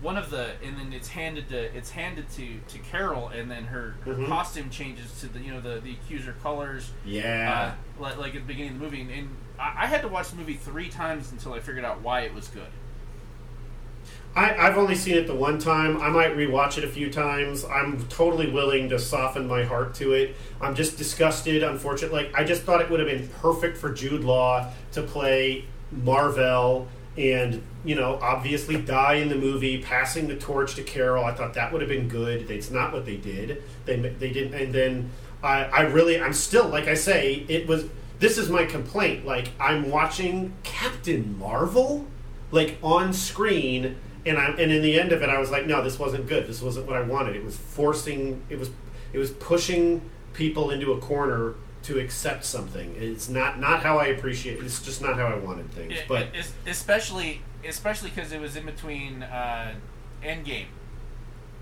One 0.02 0.16
of 0.18 0.30
the 0.30 0.50
and 0.62 0.76
then 0.76 0.92
it's 0.92 1.08
handed 1.08 1.48
to 1.48 1.76
it's 1.76 1.90
handed 1.90 2.28
to 2.32 2.58
to 2.68 2.78
Carol 2.78 3.28
and 3.28 3.50
then 3.50 3.64
her, 3.64 3.94
her 4.04 4.14
Mhm. 4.14 4.26
costume 4.28 4.68
changes 4.70 5.18
to 5.20 5.26
the 5.28 5.38
you 5.40 5.50
know 5.52 5.60
the 5.60 5.80
the 5.80 5.92
accuser 5.92 6.34
colors 6.42 6.90
Yeah. 7.04 7.74
uh, 7.98 8.02
like, 8.02 8.16
like 8.18 8.34
at 8.34 8.42
the 8.42 8.46
beginning 8.46 8.72
of 8.72 8.78
the 8.80 8.84
movie 8.84 9.00
and, 9.02 9.10
and 9.10 9.28
I, 9.58 9.84
I 9.84 9.86
had 9.86 10.02
to 10.02 10.08
watch 10.08 10.30
the 10.30 10.36
movie 10.36 10.54
three 10.54 10.88
times 10.88 11.32
until 11.32 11.54
I 11.54 11.60
figured 11.60 11.84
out 11.84 12.02
why 12.02 12.20
it 12.22 12.34
was 12.34 12.48
good. 12.48 12.66
I, 14.36 14.54
I've 14.66 14.76
only 14.76 14.96
seen 14.96 15.16
it 15.16 15.28
the 15.28 15.34
one 15.34 15.58
time. 15.60 15.96
I 16.02 16.08
might 16.10 16.36
rewatch 16.36 16.76
it 16.76 16.82
a 16.82 16.88
few 16.88 17.08
times. 17.10 17.64
I'm 17.64 18.04
totally 18.08 18.50
willing 18.50 18.88
to 18.88 18.98
soften 18.98 19.46
my 19.46 19.62
heart 19.62 19.94
to 19.96 20.12
it. 20.12 20.34
I'm 20.60 20.74
just 20.74 20.98
disgusted, 20.98 21.62
unfortunately. 21.62 22.24
Like, 22.24 22.34
I 22.34 22.42
just 22.42 22.62
thought 22.62 22.80
it 22.80 22.90
would 22.90 22.98
have 22.98 23.08
been 23.08 23.28
perfect 23.40 23.78
for 23.78 23.92
Jude 23.92 24.24
Law 24.24 24.72
to 24.92 25.02
play 25.02 25.66
Marvel 25.92 26.88
and, 27.16 27.62
you 27.84 27.94
know, 27.94 28.18
obviously 28.20 28.80
die 28.80 29.14
in 29.14 29.28
the 29.28 29.36
movie, 29.36 29.82
passing 29.82 30.26
the 30.26 30.36
torch 30.36 30.74
to 30.76 30.82
Carol. 30.82 31.24
I 31.24 31.32
thought 31.32 31.54
that 31.54 31.72
would 31.72 31.80
have 31.80 31.88
been 31.88 32.08
good. 32.08 32.50
It's 32.50 32.70
not 32.70 32.92
what 32.92 33.06
they 33.06 33.16
did. 33.16 33.62
They, 33.84 33.96
they 33.96 34.32
didn't. 34.32 34.54
And 34.54 34.74
then 34.74 35.10
I, 35.42 35.64
I 35.64 35.80
really, 35.82 36.20
I'm 36.20 36.32
still, 36.32 36.68
like 36.68 36.88
I 36.88 36.94
say, 36.94 37.44
it 37.48 37.66
was. 37.66 37.86
This 38.20 38.38
is 38.38 38.48
my 38.48 38.64
complaint. 38.64 39.26
Like, 39.26 39.48
I'm 39.58 39.90
watching 39.90 40.54
Captain 40.62 41.36
Marvel, 41.38 42.06
like, 42.52 42.78
on 42.82 43.12
screen 43.12 43.96
and 44.26 44.38
I 44.38 44.46
and 44.46 44.72
in 44.72 44.82
the 44.82 44.98
end 44.98 45.12
of 45.12 45.22
it, 45.22 45.28
I 45.28 45.38
was 45.38 45.50
like, 45.50 45.66
no, 45.66 45.82
this 45.82 45.98
wasn't 45.98 46.26
good. 46.26 46.46
This 46.46 46.62
wasn't 46.62 46.86
what 46.86 46.96
I 46.96 47.02
wanted. 47.02 47.36
It 47.36 47.44
was 47.44 47.56
forcing. 47.56 48.42
It 48.48 48.58
was 48.58 48.70
it 49.12 49.18
was 49.18 49.30
pushing 49.30 50.02
people 50.32 50.70
into 50.70 50.92
a 50.92 50.98
corner 50.98 51.54
to 51.84 51.98
accept 51.98 52.44
something. 52.44 52.94
It's 52.98 53.28
not 53.28 53.60
not 53.60 53.82
how 53.82 53.98
I 53.98 54.06
appreciate. 54.06 54.62
It's 54.62 54.82
just 54.82 55.00
not 55.02 55.16
how 55.16 55.26
I 55.26 55.36
wanted 55.36 55.70
things. 55.72 55.92
It- 55.92 56.08
But 56.08 56.28
it- 56.34 56.52
especially 56.66 57.42
especially 57.66 58.10
because 58.10 58.32
it 58.32 58.40
was 58.40 58.56
in 58.56 58.66
between 58.66 59.22
uh, 59.22 59.74
Endgame. 60.22 60.66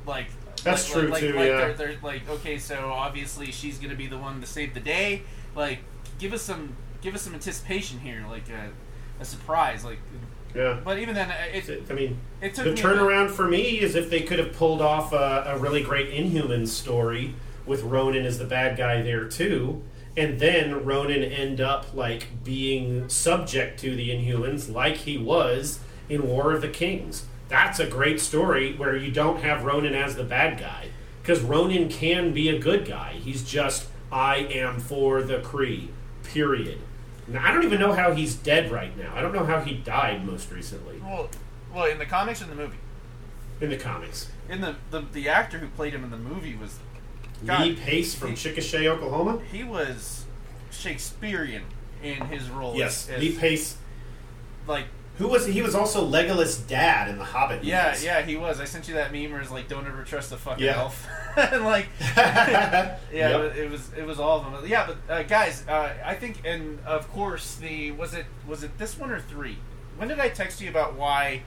Like 0.07 0.27
That's 0.65 0.89
like, 0.93 1.01
true, 1.01 1.11
like, 1.11 1.21
too, 1.21 1.33
Like 1.33 1.47
yeah. 1.47 1.57
they're, 1.59 1.75
they're 1.75 1.97
like 2.03 2.29
okay, 2.29 2.59
so 2.59 2.91
obviously 2.93 3.51
she's 3.53 3.79
gonna 3.79 3.95
be 3.95 4.07
the 4.07 4.19
one 4.19 4.41
to 4.41 4.47
save 4.47 4.75
the 4.75 4.81
day. 4.81 5.23
Like 5.55 5.79
give 6.19 6.33
us 6.33 6.43
some 6.43 6.77
give 7.01 7.15
us 7.15 7.23
some 7.23 7.35
anticipation 7.35 8.01
here, 8.01 8.25
like 8.29 8.49
a, 8.49 8.71
a 9.21 9.25
surprise. 9.25 9.85
Like, 9.85 9.99
yeah, 10.55 10.81
but 10.85 10.99
even 10.99 11.15
then, 11.15 11.31
uh, 11.31 11.35
it 11.53 11.85
I 11.91 11.95
mean, 11.95 12.19
it 12.41 12.55
took 12.55 12.65
the 12.65 12.71
turnaround 12.73 13.31
for 13.31 13.47
me 13.49 13.81
is 13.81 13.95
if 13.97 14.09
they 14.11 14.21
could 14.23 14.39
have 14.39 14.53
pulled 14.53 14.81
off 14.81 15.13
a, 15.13 15.45
a 15.49 15.59
really 15.59 15.83
great 15.83 16.11
Inhumans 16.11 16.69
story 16.69 17.35
with 17.67 17.83
Ronan 17.83 18.25
as 18.25 18.39
the 18.39 18.45
bad 18.45 18.77
guy 18.77 19.03
there 19.03 19.27
too, 19.27 19.83
and 20.17 20.39
then 20.41 20.85
Ronan 20.85 21.23
end 21.23 21.61
up 21.61 21.95
like 21.95 22.29
being 22.45 23.09
subject 23.09 23.81
to 23.81 23.95
the 23.97 24.11
Inhumans 24.11 24.73
like 24.73 24.97
he 24.99 25.17
was 25.19 25.81
in 26.09 26.27
War 26.29 26.53
of 26.53 26.61
the 26.61 26.69
Kings. 26.69 27.25
That's 27.49 27.79
a 27.81 27.87
great 27.87 28.21
story 28.21 28.75
where 28.75 28.97
you 28.97 29.11
don't 29.11 29.41
have 29.43 29.65
Ronan 29.65 29.95
as 29.95 30.17
the 30.17 30.25
bad 30.25 30.59
guy 30.59 30.89
because 31.23 31.41
Ronan 31.41 31.89
can 31.89 32.33
be 32.33 32.49
a 32.49 32.59
good 32.59 32.87
guy. 32.87 33.13
He's 33.15 33.43
just 33.45 33.89
I 34.11 34.37
am 34.37 34.79
for 34.81 35.23
the 35.23 35.39
Kree. 35.39 35.89
Period. 36.23 36.79
Now, 37.29 37.47
I 37.47 37.53
don't 37.53 37.65
even 37.65 37.79
know 37.81 37.93
how 37.93 38.13
he's 38.13 38.35
dead 38.35 38.71
right 38.71 38.97
now. 38.97 39.15
I 39.15 39.23
don't 39.23 39.33
know 39.35 39.45
how 39.45 39.61
he 39.61 39.75
died 39.75 40.27
most 40.27 40.51
recently 40.51 40.99
Well, 41.01 41.29
well, 41.75 41.85
in 41.87 41.99
the 41.99 42.07
comics 42.07 42.41
or 42.41 42.45
in 42.45 42.51
the 42.51 42.57
movie, 42.57 42.77
in 43.61 43.71
the 43.71 43.77
comics. 43.77 44.29
in 44.49 44.61
the 44.61 44.77
the, 44.91 45.01
the 45.13 45.29
actor 45.29 45.59
who 45.59 45.69
played 45.69 45.95
him 45.95 46.05
in 46.05 46.11
the 46.11 46.17
movie 46.19 46.57
was 46.57 46.79
God, 47.47 47.61
Lee 47.63 47.75
Pace 47.75 48.15
from 48.15 48.31
he- 48.31 48.37
Chickasha, 48.37 48.87
Oklahoma. 48.87 49.41
he 49.51 49.65
was 49.65 50.25
Shakespearean 50.71 51.63
in 52.03 52.17
his 52.27 52.49
role. 52.51 52.75
Yes, 52.77 53.09
as, 53.09 53.21
Lee 53.21 53.37
Pace. 53.37 53.77
like 54.67 54.87
Who 55.19 55.29
was 55.29 55.47
he? 55.47 55.61
Was 55.63 55.75
also 55.75 56.09
Legolas' 56.09 56.67
dad 56.67 57.09
in 57.09 57.19
the 57.19 57.25
Hobbit. 57.25 57.63
Yeah, 57.65 57.87
movies. 57.89 58.05
yeah, 58.05 58.23
he 58.23 58.37
was. 58.37 58.61
I 58.61 58.65
sent 58.65 58.89
you 58.89 58.95
that 58.95 59.13
meme 59.13 59.31
where 59.31 59.41
it's 59.41 59.51
like, 59.51 59.69
"Don't 59.69 59.87
ever 59.87 60.03
trust 60.05 60.33
a 60.33 60.37
fucking 60.37 60.65
Yeah. 60.65 60.79
elf," 60.79 61.07
and 61.37 61.65
like, 61.65 61.87
yeah, 62.17 62.97
Yep. 63.13 63.13
it, 63.13 63.39
was, 63.39 63.57
it 63.57 63.71
was 63.71 63.93
it 63.99 64.07
was 64.07 64.19
all 64.21 64.41
of 64.41 64.53
them. 64.63 64.69
Yeah, 64.71 64.87
but 64.87 65.13
uh, 65.15 65.23
guys, 65.25 65.65
uh, 65.69 65.93
I 66.05 66.15
think, 66.15 66.41
and 66.45 66.79
of 66.87 67.11
course, 67.13 67.57
the 67.57 67.93
was 67.93 68.15
it 68.15 68.27
was 68.49 68.63
it 68.65 68.79
this 68.79 68.99
one 68.99 69.11
or 69.11 69.21
three? 69.21 69.59
When 69.97 70.09
did 70.09 70.19
I 70.19 70.29
text 70.31 70.61
you 70.61 70.71
about 70.71 70.95
why 70.95 71.43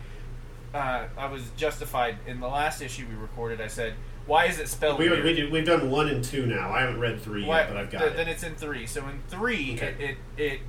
uh, 0.73 1.05
I 1.17 1.25
was 1.27 1.41
justified 1.57 2.17
in 2.27 2.39
the 2.39 2.47
last 2.47 2.81
issue 2.81 3.05
we 3.09 3.15
recorded? 3.15 3.59
I 3.59 3.67
said, 3.67 3.95
"Why 4.27 4.45
is 4.45 4.59
it 4.59 4.67
spelled 4.67 4.99
We, 4.99 5.09
weird?" 5.09 5.23
we 5.23 5.33
do, 5.35 5.49
we've 5.51 5.65
done 5.65 5.89
one 5.91 6.07
and 6.09 6.23
two 6.23 6.45
now. 6.45 6.71
I 6.71 6.81
haven't 6.81 6.99
read 6.99 7.21
three 7.21 7.45
Why- 7.45 7.59
yet, 7.61 7.67
but 7.69 7.77
I've 7.77 7.91
got 7.91 7.99
th- 7.99 8.11
it. 8.11 8.17
Then 8.17 8.27
it's 8.27 8.43
in 8.43 8.55
three. 8.55 8.85
So 8.87 9.01
in 9.07 9.21
three, 9.29 9.75
Okay. 9.75 9.95
it 9.99 10.17
it 10.37 10.41
it, 10.43 10.59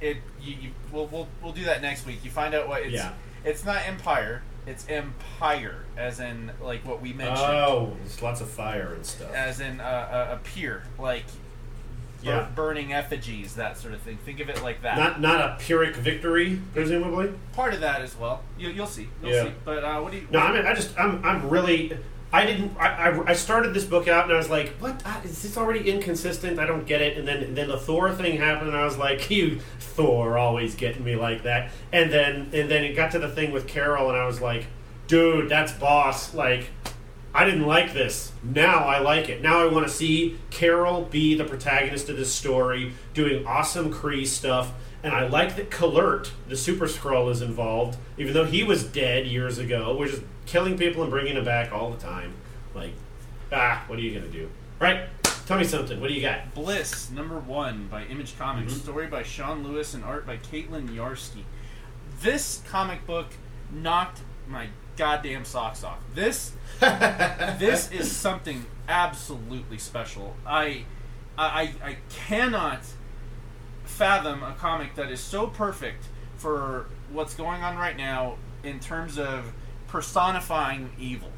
it 0.00 0.16
you, 0.40 0.56
you, 0.60 0.70
we'll, 0.92 1.06
we'll 1.06 1.28
we'll 1.42 1.52
do 1.52 1.64
that 1.64 1.82
next 1.82 2.06
week. 2.06 2.24
You 2.24 2.30
find 2.30 2.54
out 2.54 2.68
what 2.68 2.82
it's. 2.82 2.92
Yeah. 2.92 3.12
It's 3.44 3.64
not 3.64 3.86
empire. 3.86 4.42
It's 4.66 4.86
empire, 4.88 5.84
as 5.96 6.20
in 6.20 6.50
like 6.60 6.84
what 6.86 7.00
we 7.00 7.12
mentioned, 7.14 7.38
oh, 7.48 7.96
there's 8.00 8.20
lots 8.20 8.40
of 8.42 8.48
fire 8.50 8.92
and 8.94 9.04
stuff. 9.06 9.32
as 9.32 9.58
in 9.60 9.80
uh, 9.80 10.28
a, 10.30 10.34
a 10.34 10.36
pier, 10.38 10.82
like 10.98 11.24
Yeah. 12.22 12.46
burning 12.54 12.92
effigies, 12.92 13.54
that 13.54 13.78
sort 13.78 13.94
of 13.94 14.02
thing. 14.02 14.18
Think 14.18 14.38
of 14.40 14.50
it 14.50 14.62
like 14.62 14.82
that. 14.82 14.98
Not 14.98 15.18
not 15.22 15.40
a 15.40 15.56
Pyrrhic 15.58 15.96
victory, 15.96 16.60
presumably. 16.74 17.32
Part 17.54 17.72
of 17.72 17.80
that 17.80 18.02
as 18.02 18.14
well. 18.16 18.42
You, 18.58 18.68
you'll 18.68 18.86
see. 18.86 19.08
You'll 19.22 19.32
Yeah. 19.32 19.44
see. 19.44 19.52
But 19.64 19.82
uh, 19.82 20.00
what 20.00 20.12
do 20.12 20.18
you? 20.18 20.28
No, 20.30 20.40
I 20.40 20.52
mean, 20.52 20.66
I 20.66 20.74
just, 20.74 20.96
I'm, 21.00 21.24
I'm 21.24 21.48
really, 21.48 21.96
I 22.32 22.46
didn't, 22.46 22.76
I, 22.78 23.10
I, 23.10 23.30
I 23.30 23.32
started 23.32 23.74
this 23.74 23.84
book 23.84 24.06
out 24.06 24.24
and 24.24 24.32
I 24.32 24.36
was 24.36 24.48
like, 24.48 24.68
what? 24.78 25.02
Is 25.24 25.42
this 25.42 25.56
already 25.56 25.90
inconsistent? 25.90 26.60
I 26.60 26.66
don't 26.66 26.86
get 26.86 27.00
it. 27.00 27.18
And 27.18 27.26
then, 27.26 27.54
then 27.54 27.68
the 27.68 27.78
Thor 27.78 28.12
thing 28.12 28.38
happened 28.38 28.68
and 28.68 28.76
I 28.76 28.84
was 28.84 28.96
like, 28.96 29.30
you 29.30 29.60
Thor 29.80 30.38
always 30.38 30.74
getting 30.74 31.04
me 31.04 31.16
like 31.16 31.42
that. 31.42 31.70
And 31.92 32.12
then, 32.12 32.50
and 32.52 32.70
then 32.70 32.84
it 32.84 32.94
got 32.94 33.10
to 33.12 33.18
the 33.18 33.28
thing 33.28 33.52
with 33.52 33.66
Carol 33.66 34.08
and 34.10 34.18
I 34.18 34.26
was 34.26 34.40
like, 34.40 34.66
dude, 35.08 35.48
that's 35.48 35.72
boss. 35.72 36.32
Like, 36.32 36.70
I 37.34 37.44
didn't 37.44 37.66
like 37.66 37.92
this. 37.92 38.32
Now 38.42 38.84
I 38.84 38.98
like 38.98 39.28
it. 39.28 39.42
Now 39.42 39.60
I 39.60 39.66
want 39.66 39.86
to 39.86 39.92
see 39.92 40.38
Carol 40.50 41.02
be 41.02 41.34
the 41.34 41.44
protagonist 41.44 42.08
of 42.08 42.16
this 42.16 42.32
story, 42.32 42.92
doing 43.14 43.46
awesome 43.46 43.92
Kree 43.92 44.26
stuff. 44.26 44.72
And 45.02 45.14
I 45.14 45.28
like 45.28 45.56
that 45.56 45.70
Kl'rt, 45.70 46.30
the 46.48 46.56
Super 46.56 46.86
Skrull, 46.86 47.30
is 47.30 47.40
involved, 47.40 47.96
even 48.18 48.34
though 48.34 48.44
he 48.44 48.62
was 48.62 48.84
dead 48.84 49.26
years 49.26 49.58
ago. 49.58 49.96
We're 49.98 50.08
just 50.08 50.22
killing 50.50 50.76
people 50.76 51.02
and 51.02 51.10
bringing 51.10 51.36
them 51.36 51.44
back 51.44 51.72
all 51.72 51.90
the 51.90 51.96
time. 51.98 52.34
Like, 52.74 52.92
ah, 53.52 53.84
what 53.86 53.98
are 53.98 54.02
you 54.02 54.10
going 54.18 54.30
to 54.30 54.36
do? 54.36 54.50
Right? 54.80 55.04
Tell 55.46 55.56
me 55.58 55.64
something. 55.64 56.00
What 56.00 56.08
do 56.08 56.14
you 56.14 56.20
got? 56.22 56.54
Bliss 56.54 57.10
number 57.10 57.38
one 57.38 57.86
by 57.88 58.04
Image 58.04 58.36
Comics, 58.36 58.72
Mm-hmm. 58.72 58.82
story 58.82 59.06
by 59.06 59.22
Sean 59.22 59.62
Lewis 59.64 59.94
and 59.94 60.04
art 60.04 60.26
by 60.26 60.36
Caitlin 60.38 60.88
Yarsky. 60.88 61.44
This 62.20 62.62
comic 62.68 63.06
book 63.06 63.28
knocked 63.72 64.20
my 64.48 64.68
goddamn 64.96 65.44
socks 65.44 65.82
off. 65.84 65.98
This 66.14 66.52
this 66.80 67.90
is 67.92 68.10
something 68.10 68.66
absolutely 68.88 69.78
special. 69.78 70.36
I 70.46 70.84
I 71.38 71.72
I 71.82 71.96
cannot 72.10 72.80
fathom 73.84 74.42
a 74.42 74.52
comic 74.54 74.94
that 74.96 75.10
is 75.10 75.20
so 75.20 75.46
perfect 75.46 76.04
for 76.36 76.86
what's 77.12 77.34
going 77.34 77.62
on 77.62 77.76
right 77.76 77.96
now 77.96 78.36
in 78.62 78.78
terms 78.80 79.18
of 79.18 79.52
personifying 79.90 80.90
evil. 80.98 81.30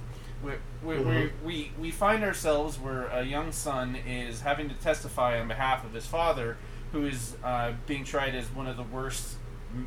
We, 0.44 0.52
we, 0.82 0.98
we, 0.98 1.02
Mhm. 1.04 1.30
we, 1.44 1.72
we 1.80 1.90
find 1.90 2.22
ourselves 2.24 2.78
where 2.78 3.06
a 3.06 3.22
young 3.24 3.50
son 3.52 3.96
is 3.96 4.40
having 4.42 4.68
to 4.68 4.74
testify 4.74 5.40
on 5.40 5.48
behalf 5.48 5.84
of 5.84 5.92
his 5.94 6.06
father, 6.06 6.56
who 6.92 7.06
is 7.06 7.36
uh, 7.42 7.72
being 7.86 8.04
tried 8.04 8.34
as 8.34 8.46
one 8.50 8.66
of 8.66 8.76
the 8.76 8.82
worst 8.82 9.36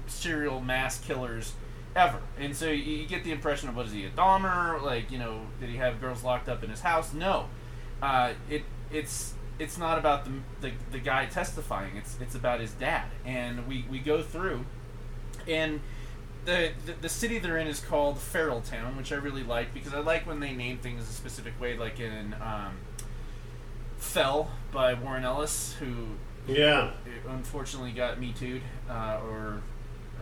serial 0.08 0.62
mass 0.62 1.00
killers 1.00 1.54
ever. 1.96 2.20
And 2.40 2.56
so 2.56 2.66
you, 2.68 2.84
you 2.96 3.08
get 3.08 3.24
the 3.24 3.32
impression 3.32 3.70
of 3.70 3.76
what 3.76 3.86
is 3.86 3.92
he 3.92 4.06
a 4.06 4.10
Dahmer? 4.10 4.82
Like 4.82 5.12
you 5.12 5.20
know, 5.20 5.42
did 5.60 5.70
he 5.70 5.78
have 5.78 6.02
girls 6.02 6.24
locked 6.24 6.50
up 6.50 6.64
in 6.64 6.70
his 6.70 6.82
house? 6.82 7.14
No, 7.14 7.48
uh, 8.02 8.34
it 8.50 8.64
it's 8.92 9.34
it's 9.60 9.78
not 9.78 9.98
about 10.00 10.26
the, 10.26 10.32
the 10.62 10.72
the 10.92 11.00
guy 11.00 11.28
testifying. 11.28 11.96
It's 11.98 12.18
it's 12.20 12.34
about 12.36 12.60
his 12.62 12.72
dad. 12.72 13.06
And 13.26 13.68
we 13.68 13.86
we 13.92 14.00
go 14.00 14.24
through, 14.24 14.66
and 15.48 15.82
the, 16.46 16.72
the 16.86 16.94
the 17.02 17.10
city 17.10 17.40
they're 17.40 17.58
in 17.58 17.68
is 17.68 17.80
called 17.80 18.20
Feral 18.20 18.62
Town, 18.62 18.96
which 18.98 19.12
I 19.12 19.16
really 19.16 19.44
like 19.44 19.74
because 19.74 19.94
I 19.94 20.00
like 20.00 20.26
when 20.28 20.40
they 20.40 20.54
name 20.54 20.78
things 20.78 21.04
a 21.10 21.12
specific 21.12 21.60
way, 21.60 21.78
like 21.78 22.00
in 22.00 22.34
um, 22.42 22.78
Fell 23.98 24.52
by 24.72 24.94
Warren 24.94 25.24
Ellis, 25.24 25.76
who 25.80 25.88
Yeah, 26.48 26.92
unfortunately 27.28 27.92
got 27.92 28.20
me 28.20 28.34
too'd, 28.38 28.62
uh, 28.90 29.20
or 29.26 29.62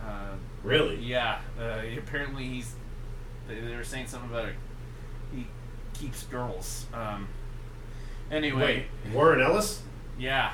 uh, 0.02 0.34
really? 0.62 0.96
yeah, 0.96 1.40
uh, 1.60 1.80
apparently 1.98 2.44
he's. 2.44 2.74
They, 3.46 3.60
they 3.60 3.76
were 3.76 3.84
saying 3.84 4.06
something 4.06 4.30
about 4.30 4.48
it. 4.48 4.54
He 5.34 5.46
keeps 5.92 6.22
girls. 6.24 6.86
Um, 6.94 7.28
anyway, 8.30 8.86
Wait, 9.04 9.12
Warren 9.14 9.40
Ellis? 9.42 9.82
yeah, 10.18 10.52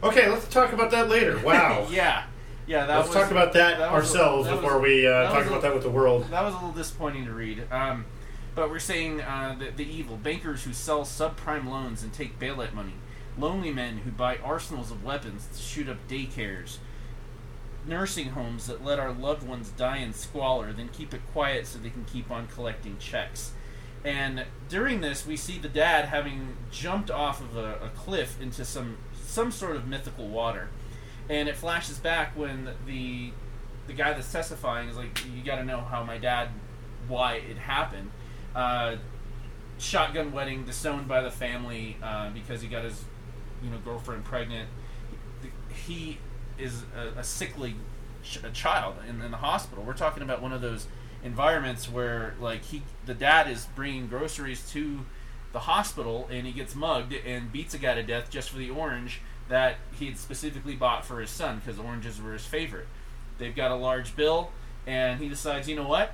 Okay, 0.00 0.28
let's 0.28 0.46
talk 0.46 0.72
about 0.72 0.92
that 0.92 1.08
later. 1.08 1.38
Wow. 1.40 1.88
yeah, 1.90 2.24
yeah. 2.68 2.86
That 2.86 2.96
let's 2.98 3.08
was, 3.08 3.16
talk 3.16 3.30
about 3.32 3.52
that, 3.54 3.78
that 3.78 3.92
was- 3.92 4.04
ourselves 4.14 4.48
was- 4.48 4.60
before 4.60 4.78
we 4.78 5.06
uh, 5.06 5.30
talk 5.32 5.46
about 5.46 5.62
that 5.62 5.74
with 5.74 5.82
the 5.82 5.90
world. 5.90 6.26
That 6.30 6.44
was 6.44 6.54
a 6.54 6.58
little 6.58 6.72
disappointing 6.72 7.24
to 7.24 7.32
read. 7.32 7.64
Um, 7.72 8.04
but 8.54 8.70
we're 8.70 8.78
saying 8.78 9.20
uh, 9.20 9.56
the, 9.58 9.70
the 9.70 9.84
evil 9.90 10.16
bankers 10.16 10.64
who 10.64 10.72
sell 10.72 11.02
subprime 11.02 11.68
loans 11.68 12.02
and 12.02 12.12
take 12.12 12.38
bailout 12.38 12.72
money, 12.74 12.94
lonely 13.36 13.72
men 13.72 13.98
who 13.98 14.10
buy 14.10 14.36
arsenals 14.38 14.90
of 14.90 15.04
weapons 15.04 15.48
to 15.56 15.62
shoot 15.62 15.88
up 15.88 15.96
daycares, 16.08 16.78
nursing 17.86 18.30
homes 18.30 18.66
that 18.66 18.84
let 18.84 18.98
our 18.98 19.12
loved 19.12 19.46
ones 19.46 19.70
die 19.70 19.98
in 19.98 20.12
squalor, 20.12 20.72
then 20.72 20.88
keep 20.88 21.14
it 21.14 21.20
quiet 21.32 21.66
so 21.66 21.78
they 21.78 21.90
can 21.90 22.04
keep 22.04 22.30
on 22.30 22.46
collecting 22.48 22.96
checks. 22.98 23.52
And 24.04 24.44
during 24.68 25.00
this, 25.00 25.26
we 25.26 25.36
see 25.36 25.58
the 25.58 25.68
dad 25.68 26.06
having 26.06 26.56
jumped 26.70 27.10
off 27.10 27.40
of 27.40 27.56
a, 27.56 27.74
a 27.84 27.90
cliff 27.96 28.40
into 28.40 28.64
some 28.64 28.98
some 29.24 29.50
sort 29.52 29.76
of 29.76 29.86
mythical 29.86 30.26
water, 30.26 30.68
and 31.28 31.48
it 31.48 31.56
flashes 31.56 31.98
back 31.98 32.36
when 32.36 32.70
the 32.86 33.32
the 33.86 33.92
guy 33.94 34.12
that's 34.12 34.30
testifying 34.30 34.88
is 34.88 34.96
like, 34.96 35.24
"You 35.34 35.42
got 35.42 35.56
to 35.56 35.64
know 35.64 35.80
how 35.80 36.04
my 36.04 36.18
dad, 36.18 36.48
why 37.06 37.34
it 37.34 37.56
happened." 37.56 38.10
Uh, 38.54 38.96
shotgun 39.78 40.32
wedding 40.32 40.64
disowned 40.64 41.06
by 41.08 41.20
the 41.20 41.30
family 41.30 41.96
uh, 42.02 42.30
because 42.30 42.60
he 42.62 42.68
got 42.68 42.84
his 42.84 43.04
you 43.62 43.70
know 43.70 43.78
girlfriend 43.84 44.24
pregnant. 44.24 44.68
He 45.86 46.18
is 46.58 46.82
a, 46.96 47.20
a 47.20 47.24
sickly 47.24 47.76
ch- 48.22 48.42
a 48.42 48.50
child 48.50 48.96
in, 49.08 49.22
in 49.22 49.30
the 49.30 49.36
hospital. 49.38 49.84
We're 49.84 49.94
talking 49.94 50.22
about 50.22 50.42
one 50.42 50.52
of 50.52 50.60
those 50.60 50.86
environments 51.24 51.90
where 51.90 52.34
like 52.40 52.62
he 52.64 52.82
the 53.06 53.14
dad 53.14 53.50
is 53.50 53.66
bringing 53.74 54.06
groceries 54.06 54.68
to 54.70 55.04
the 55.52 55.60
hospital 55.60 56.28
and 56.30 56.46
he 56.46 56.52
gets 56.52 56.74
mugged 56.74 57.12
and 57.12 57.50
beats 57.50 57.74
a 57.74 57.78
guy 57.78 57.94
to 57.94 58.02
death 58.02 58.30
just 58.30 58.50
for 58.50 58.58
the 58.58 58.70
orange 58.70 59.20
that 59.48 59.76
he 59.98 60.06
had 60.06 60.18
specifically 60.18 60.74
bought 60.74 61.04
for 61.04 61.20
his 61.20 61.30
son 61.30 61.60
because 61.64 61.78
oranges 61.78 62.20
were 62.20 62.32
his 62.32 62.44
favorite. 62.44 62.86
They've 63.38 63.54
got 63.54 63.70
a 63.70 63.76
large 63.76 64.14
bill 64.16 64.50
and 64.86 65.20
he 65.20 65.28
decides, 65.28 65.68
you 65.68 65.76
know 65.76 65.86
what? 65.86 66.12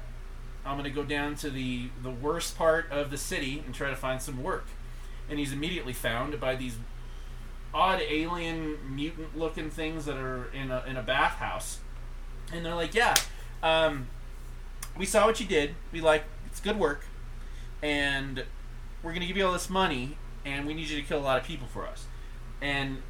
I'm 0.67 0.79
going 0.79 0.85
to 0.85 0.91
go 0.91 1.05
down 1.05 1.37
to 1.37 1.51
the 1.51 1.91
the 2.03 2.11
worst 2.11 2.57
part 2.57 2.91
of 2.91 3.11
the 3.11 3.19
city 3.19 3.63
and 3.65 3.75
try 3.75 3.91
to 3.91 3.97
find 3.97 4.21
some 4.21 4.43
work. 4.43 4.67
And 5.29 5.39
he's 5.39 5.53
immediately 5.53 5.93
found 5.93 6.39
by 6.41 6.57
these 6.57 6.77
odd 7.73 8.01
alien 8.01 8.79
mutant 8.95 9.37
looking 9.37 9.71
things 9.71 10.07
that 10.07 10.17
are 10.17 10.51
in 10.53 10.71
a 10.71 10.83
in 10.87 10.97
a 10.97 11.03
bathhouse. 11.03 11.79
And 12.53 12.65
they're 12.65 12.75
like, 12.75 12.95
"Yeah, 12.95 13.15
um, 13.63 14.07
we 14.97 15.07
saw 15.07 15.27
what 15.27 15.41
you 15.41 15.47
did. 15.47 15.75
We 15.93 16.01
like 16.01 16.25
it's 16.47 16.61
good 16.61 16.79
work, 16.79 17.05
and 17.83 18.45
we're 19.03 19.13
gonna 19.13 19.27
give 19.27 19.37
you 19.37 19.47
all 19.47 19.53
this 19.53 19.69
money, 19.69 20.17
and 20.45 20.67
we 20.67 20.75
need 20.75 20.89
you 20.89 21.01
to 21.01 21.07
kill 21.07 21.19
a 21.19 21.21
lot 21.21 21.39
of 21.39 21.45
people 21.45 21.67
for 21.67 21.87
us." 21.87 22.07
And 22.61 23.03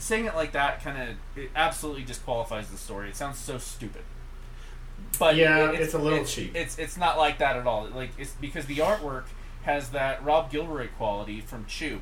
saying 0.00 0.24
it 0.26 0.34
like 0.34 0.52
that 0.52 0.82
kind 0.82 1.10
of 1.10 1.16
it 1.38 1.50
absolutely 1.54 2.02
disqualifies 2.04 2.70
the 2.70 2.76
story. 2.78 3.08
It 3.10 3.16
sounds 3.16 3.38
so 3.38 3.58
stupid. 3.58 4.02
But 5.18 5.36
Yeah, 5.36 5.70
it- 5.70 5.80
it's 5.80 5.94
a 5.94 5.98
little 5.98 6.20
it's, 6.20 6.34
cheap. 6.34 6.54
It's 6.54 6.78
it's 6.78 6.96
not 6.96 7.18
like 7.18 7.38
that 7.38 7.56
at 7.56 7.66
all. 7.66 7.86
Like 7.88 8.10
it's 8.18 8.32
because 8.32 8.66
the 8.66 8.76
artwork 8.78 9.24
has 9.62 9.90
that 9.90 10.24
Rob 10.24 10.50
Guillory 10.50 10.88
quality 10.96 11.40
from 11.40 11.66
Chew, 11.66 12.00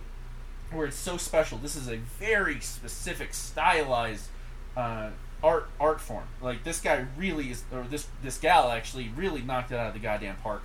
where 0.71 0.87
it's 0.87 0.97
so 0.97 1.17
special. 1.17 1.59
This 1.59 1.75
is 1.77 1.89
a 1.89 1.97
very 1.97 2.61
specific, 2.61 3.35
stylized 3.35 4.29
uh, 4.77 5.11
art 5.43 5.69
art 5.81 6.01
form. 6.01 6.27
Like 6.41 6.65
this 6.65 6.81
guy 6.81 7.07
really 7.17 7.51
is, 7.51 7.65
or 7.73 7.83
this 7.85 8.07
this 8.23 8.39
gal 8.39 8.71
actually 8.71 9.11
really 9.17 9.43
knocked 9.43 9.73
it 9.73 9.77
out 9.77 9.89
of 9.89 9.95
the 9.95 10.01
goddamn 10.01 10.37
park, 10.37 10.63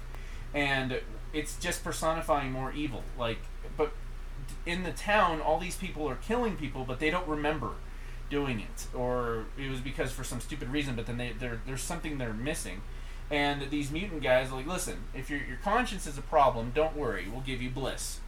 and 0.54 1.02
it's 1.34 1.58
just 1.58 1.84
personifying 1.84 2.52
more 2.52 2.72
evil. 2.74 3.04
Like, 3.18 3.40
in 4.66 4.84
the 4.84 4.92
town, 4.92 5.42
all 5.42 5.60
these 5.60 5.76
people 5.76 6.08
are 6.10 6.16
killing 6.16 6.56
people, 6.56 6.86
but 6.86 7.00
they 7.00 7.10
don't 7.10 7.28
remember 7.28 7.72
doing 8.30 8.60
it, 8.60 8.88
or 8.96 9.46
it 9.58 9.70
was 9.70 9.80
because 9.80 10.12
for 10.12 10.24
some 10.24 10.40
stupid 10.40 10.70
reason. 10.70 10.96
But 10.96 11.06
then 11.06 11.18
they 11.18 11.34
there's 11.40 11.82
something 11.82 12.18
they're 12.18 12.34
missing. 12.34 12.82
And 13.32 13.70
these 13.72 13.90
mutant 13.90 14.22
guys 14.22 14.52
are 14.52 14.58
like, 14.58 14.68
listen, 14.68 15.04
if 15.14 15.30
your 15.30 15.40
your 15.40 15.58
conscience 15.64 16.06
is 16.08 16.18
a 16.18 16.22
problem, 16.22 16.72
don't 16.76 16.96
worry, 16.96 17.28
we'll 17.32 17.42
give 17.42 17.62
you 17.62 17.70
bliss 17.70 18.20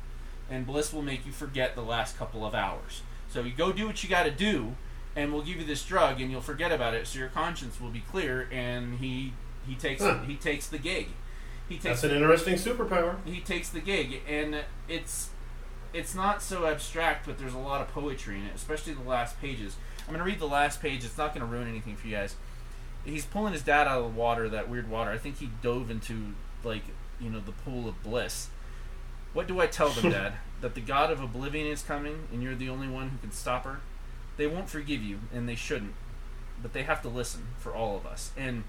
and 0.50 0.66
bliss 0.66 0.94
will 0.94 1.02
make 1.02 1.26
you 1.26 1.32
forget 1.32 1.76
the 1.76 1.82
last 1.82 2.18
couple 2.18 2.46
of 2.46 2.54
hours. 2.54 3.02
So 3.30 3.42
you 3.42 3.52
go 3.52 3.72
do 3.72 3.88
what 3.88 4.04
you 4.04 4.10
got 4.10 4.24
to 4.24 4.32
do, 4.32 4.76
and 5.16 5.34
we'll 5.34 5.42
give 5.42 5.58
you 5.58 5.66
this 5.66 5.84
drug, 5.84 6.22
and 6.22 6.30
you'll 6.32 6.42
forget 6.42 6.72
about 6.72 6.94
it, 6.94 7.08
so 7.08 7.18
your 7.20 7.30
conscience 7.30 7.82
will 7.82 7.90
be 7.90 8.02
clear. 8.12 8.48
And 8.52 9.00
he 9.00 9.34
he 9.68 9.76
takes 9.76 10.02
Huh. 10.04 10.20
he 10.28 10.36
takes 10.36 10.68
the 10.68 10.78
gig. 10.78 11.08
He 11.68 11.76
takes 11.76 12.02
That's 12.02 12.04
an 12.04 12.12
interesting 12.12 12.56
superpower. 12.56 13.16
he 13.26 13.42
takes 13.42 13.70
the 13.70 13.80
gig, 13.80 14.22
and 14.30 14.64
it's 14.88 15.30
it's 15.96 16.14
not 16.14 16.42
so 16.42 16.68
abstract, 16.68 17.26
but 17.26 17.38
there's 17.38 17.54
a 17.54 17.60
lot 17.60 17.82
of 17.82 17.88
poetry 17.88 18.36
in 18.38 18.46
it, 18.46 18.52
especially 18.54 18.94
the 18.94 19.08
last 19.10 19.40
pages. 19.40 19.78
I'm 20.06 20.14
gonna 20.14 20.26
read 20.26 20.40
the 20.40 20.48
last 20.48 20.82
page. 20.82 21.06
It's 21.06 21.18
not 21.18 21.34
gonna 21.34 21.46
ruin 21.46 21.68
anything 21.68 21.96
for 21.96 22.08
you 22.08 22.16
guys. 22.16 22.36
He's 23.06 23.26
pulling 23.26 23.54
his 23.54 23.62
dad 23.62 23.88
out 23.88 24.00
of 24.00 24.04
the 24.04 24.20
water, 24.20 24.50
that 24.50 24.70
weird 24.70 24.90
water. 24.90 25.12
I 25.12 25.18
think 25.18 25.38
he 25.38 25.50
dove 25.62 25.90
into 25.90 26.34
like 26.64 26.84
you 27.20 27.30
know 27.30 27.40
the 27.40 27.54
pool 27.54 27.88
of 27.88 28.04
bliss. 28.04 28.50
What 29.34 29.48
do 29.48 29.60
I 29.60 29.68
tell 29.68 29.90
them, 29.90 30.12
Dad? 30.12 30.34
that 30.62 30.76
the 30.76 30.82
God 30.82 31.12
of 31.12 31.22
Oblivion 31.22 31.68
is 31.68 31.82
coming, 31.82 32.28
and 32.32 32.42
you're 32.42 32.56
the 32.56 32.70
only 32.70 32.88
one 32.88 33.10
who 33.10 33.18
can 33.18 33.32
stop 33.32 33.66
her. 33.66 33.82
They 34.38 34.48
won't 34.48 34.70
forgive 34.70 35.02
you, 35.04 35.20
and 35.34 35.48
they 35.48 35.56
shouldn't. 35.56 35.94
But 36.62 36.74
they 36.74 36.84
have 36.84 37.02
to 37.04 37.10
listen 37.10 37.48
for 37.58 37.74
all 37.74 37.98
of 37.98 38.06
us. 38.06 38.32
And 38.38 38.64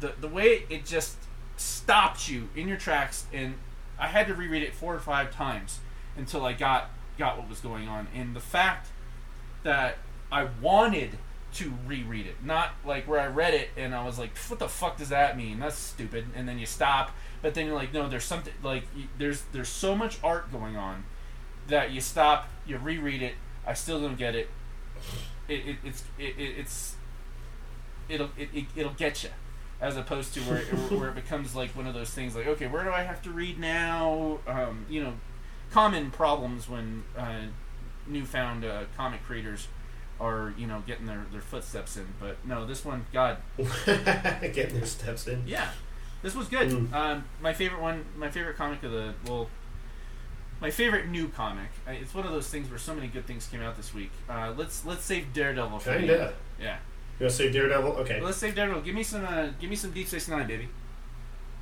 the 0.00 0.14
the 0.20 0.28
way 0.28 0.64
it 0.68 0.84
just 0.84 1.16
stopped 1.56 2.28
you 2.28 2.48
in 2.54 2.68
your 2.68 2.76
tracks, 2.76 3.26
and 3.32 3.54
I 3.98 4.08
had 4.08 4.26
to 4.28 4.34
reread 4.34 4.62
it 4.62 4.74
four 4.74 4.94
or 4.94 5.00
five 5.00 5.30
times 5.30 5.80
until 6.18 6.44
I 6.44 6.52
got 6.52 6.90
got 7.16 7.38
what 7.38 7.48
was 7.48 7.60
going 7.60 7.88
on. 7.88 8.08
And 8.14 8.36
the 8.36 8.40
fact 8.40 8.88
that 9.62 9.96
I 10.30 10.48
wanted 10.60 11.18
to 11.54 11.72
reread 11.86 12.26
it, 12.26 12.44
not 12.44 12.72
like 12.84 13.08
where 13.08 13.20
I 13.20 13.26
read 13.26 13.54
it 13.54 13.70
and 13.76 13.94
I 13.94 14.04
was 14.04 14.18
like, 14.18 14.36
"What 14.48 14.58
the 14.58 14.68
fuck 14.68 14.98
does 14.98 15.08
that 15.08 15.36
mean? 15.36 15.60
That's 15.60 15.76
stupid." 15.76 16.26
And 16.34 16.46
then 16.46 16.58
you 16.58 16.66
stop, 16.66 17.12
but 17.40 17.54
then 17.54 17.66
you're 17.66 17.74
like, 17.74 17.94
"No, 17.94 18.08
there's 18.08 18.24
something 18.24 18.52
like 18.62 18.84
there's 19.16 19.42
there's 19.52 19.68
so 19.68 19.96
much 19.96 20.18
art 20.22 20.52
going 20.52 20.76
on 20.76 21.04
that 21.68 21.90
you 21.90 22.00
stop, 22.00 22.48
you 22.66 22.76
reread 22.76 23.22
it. 23.22 23.34
I 23.66 23.74
still 23.74 24.00
don't 24.00 24.18
get 24.18 24.34
it. 24.34 24.50
It, 25.48 25.66
it 25.66 25.76
it's 25.84 26.04
it, 26.18 26.38
it, 26.38 26.58
it's 26.58 26.96
it'll 28.08 28.30
it, 28.36 28.50
it, 28.52 28.64
it'll 28.76 28.92
get 28.92 29.22
you." 29.22 29.30
As 29.80 29.96
opposed 29.96 30.34
to 30.34 30.40
where, 30.40 30.58
where 30.98 31.10
it 31.10 31.14
becomes 31.22 31.54
like 31.54 31.70
one 31.76 31.86
of 31.86 31.94
those 31.94 32.10
things, 32.10 32.34
like 32.34 32.48
okay, 32.48 32.66
where 32.66 32.82
do 32.82 32.90
I 32.90 33.02
have 33.02 33.22
to 33.22 33.30
read 33.30 33.60
now? 33.60 34.40
Um, 34.48 34.84
you 34.90 35.04
know, 35.04 35.12
common 35.70 36.10
problems 36.10 36.68
when 36.68 37.04
uh, 37.16 37.42
newfound 38.06 38.64
uh, 38.64 38.84
comic 38.96 39.22
creators 39.24 39.68
are 40.20 40.52
you 40.58 40.66
know 40.66 40.82
getting 40.86 41.06
their, 41.06 41.24
their 41.32 41.40
footsteps 41.40 41.96
in. 41.96 42.06
But 42.20 42.36
no, 42.44 42.66
this 42.66 42.84
one, 42.84 43.06
God, 43.12 43.38
Getting 43.86 44.74
their 44.76 44.86
steps 44.86 45.26
in. 45.28 45.44
yeah, 45.46 45.70
this 46.22 46.34
was 46.34 46.48
good. 46.48 46.68
Mm. 46.68 46.92
Um, 46.92 47.24
my 47.40 47.52
favorite 47.52 47.80
one, 47.80 48.04
my 48.16 48.30
favorite 48.30 48.56
comic 48.56 48.82
of 48.82 48.90
the 48.92 49.14
well, 49.26 49.48
my 50.60 50.70
favorite 50.70 51.08
new 51.08 51.28
comic. 51.28 51.68
It's 51.86 52.14
one 52.14 52.26
of 52.26 52.32
those 52.32 52.48
things 52.48 52.68
where 52.68 52.78
so 52.78 52.94
many 52.94 53.06
good 53.08 53.26
things 53.26 53.46
came 53.46 53.62
out 53.62 53.76
this 53.76 53.94
week. 53.94 54.10
Uh, 54.28 54.52
let's 54.56 54.84
let's 54.84 55.04
save 55.04 55.32
Daredevil 55.32 55.78
for 55.78 55.96
Kinda. 55.96 56.20
end. 56.24 56.32
Yeah, 56.60 56.76
You 57.20 57.24
want 57.26 57.30
to 57.30 57.36
save 57.36 57.52
Daredevil? 57.52 57.92
Okay. 57.98 58.20
let's 58.20 58.38
save 58.38 58.56
Daredevil. 58.56 58.82
Give 58.82 58.94
me 58.96 59.04
some 59.04 59.24
uh, 59.24 59.50
give 59.60 59.70
me 59.70 59.76
some 59.76 59.92
Deep 59.92 60.08
Space 60.08 60.26
Nine, 60.26 60.48
baby. 60.48 60.68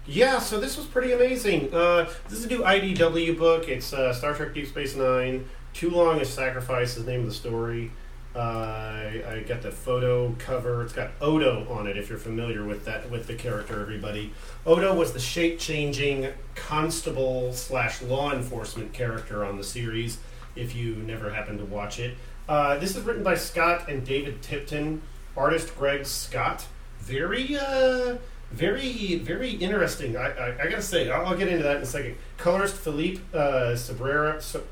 Yeah, 0.09 0.39
so 0.39 0.61
this 0.61 0.77
was 0.77 0.87
pretty 0.87 1.13
amazing. 1.13 1.75
Uh, 1.75 2.09
this 2.29 2.39
is 2.39 2.45
a 2.45 2.49
new 2.49 2.61
IDW 2.63 3.37
book. 3.37 3.69
It's 3.69 3.93
uh, 3.93 4.13
Star 4.13 4.35
Trek 4.35 4.55
Deep 4.55 4.69
Space 4.69 4.95
Nine. 4.95 5.49
Too 5.73 5.91
Long 5.91 6.21
is 6.21 6.29
Sacrifice 6.29 6.97
is 6.97 7.05
the 7.05 7.11
name 7.11 7.21
of 7.23 7.27
the 7.27 7.35
story. 7.35 7.91
Uh, 8.35 8.39
I, 8.39 9.23
I 9.29 9.45
got 9.49 9.63
the 9.63 9.73
photo 9.73 10.33
cover. 10.39 10.85
It's 10.85 10.93
got 10.93 11.11
Odo 11.21 11.67
on 11.69 11.89
it. 11.89 11.97
If 11.97 12.09
you're 12.09 12.19
familiar 12.19 12.65
with 12.65 12.85
that, 12.85 13.11
with 13.11 13.27
the 13.27 13.35
character, 13.35 13.81
everybody. 13.81 14.33
Odo 14.65 14.95
was 14.95 15.13
the 15.13 15.19
shape-changing 15.19 16.29
constable 16.55 17.53
slash 17.53 18.01
law 18.03 18.33
enforcement 18.33 18.93
character 18.93 19.45
on 19.45 19.57
the 19.57 19.65
series. 19.65 20.19
If 20.55 20.77
you 20.77 20.95
never 20.97 21.31
happened 21.31 21.59
to 21.59 21.65
watch 21.65 21.99
it, 21.99 22.17
uh, 22.49 22.79
this 22.79 22.95
is 22.95 23.03
written 23.03 23.25
by 23.25 23.35
Scott 23.35 23.89
and 23.89 24.07
David 24.07 24.41
Tipton, 24.41 25.03
artist 25.37 25.77
Greg 25.77 26.07
Scott. 26.07 26.65
Very, 27.01 27.57
uh, 27.57 28.17
very, 28.53 29.17
very 29.17 29.51
interesting. 29.51 30.17
I, 30.17 30.31
I, 30.31 30.63
I 30.63 30.71
gotta 30.71 30.83
say, 30.83 31.11
I'll, 31.11 31.27
I'll 31.27 31.37
get 31.37 31.49
into 31.49 31.63
that 31.65 31.77
in 31.77 31.83
a 31.83 31.87
second. 31.87 32.17
Colorist 32.39 32.77
Felipe 32.77 33.21
uh, 33.35 33.75
Sobrero. 33.77 34.41
So, 34.41 34.63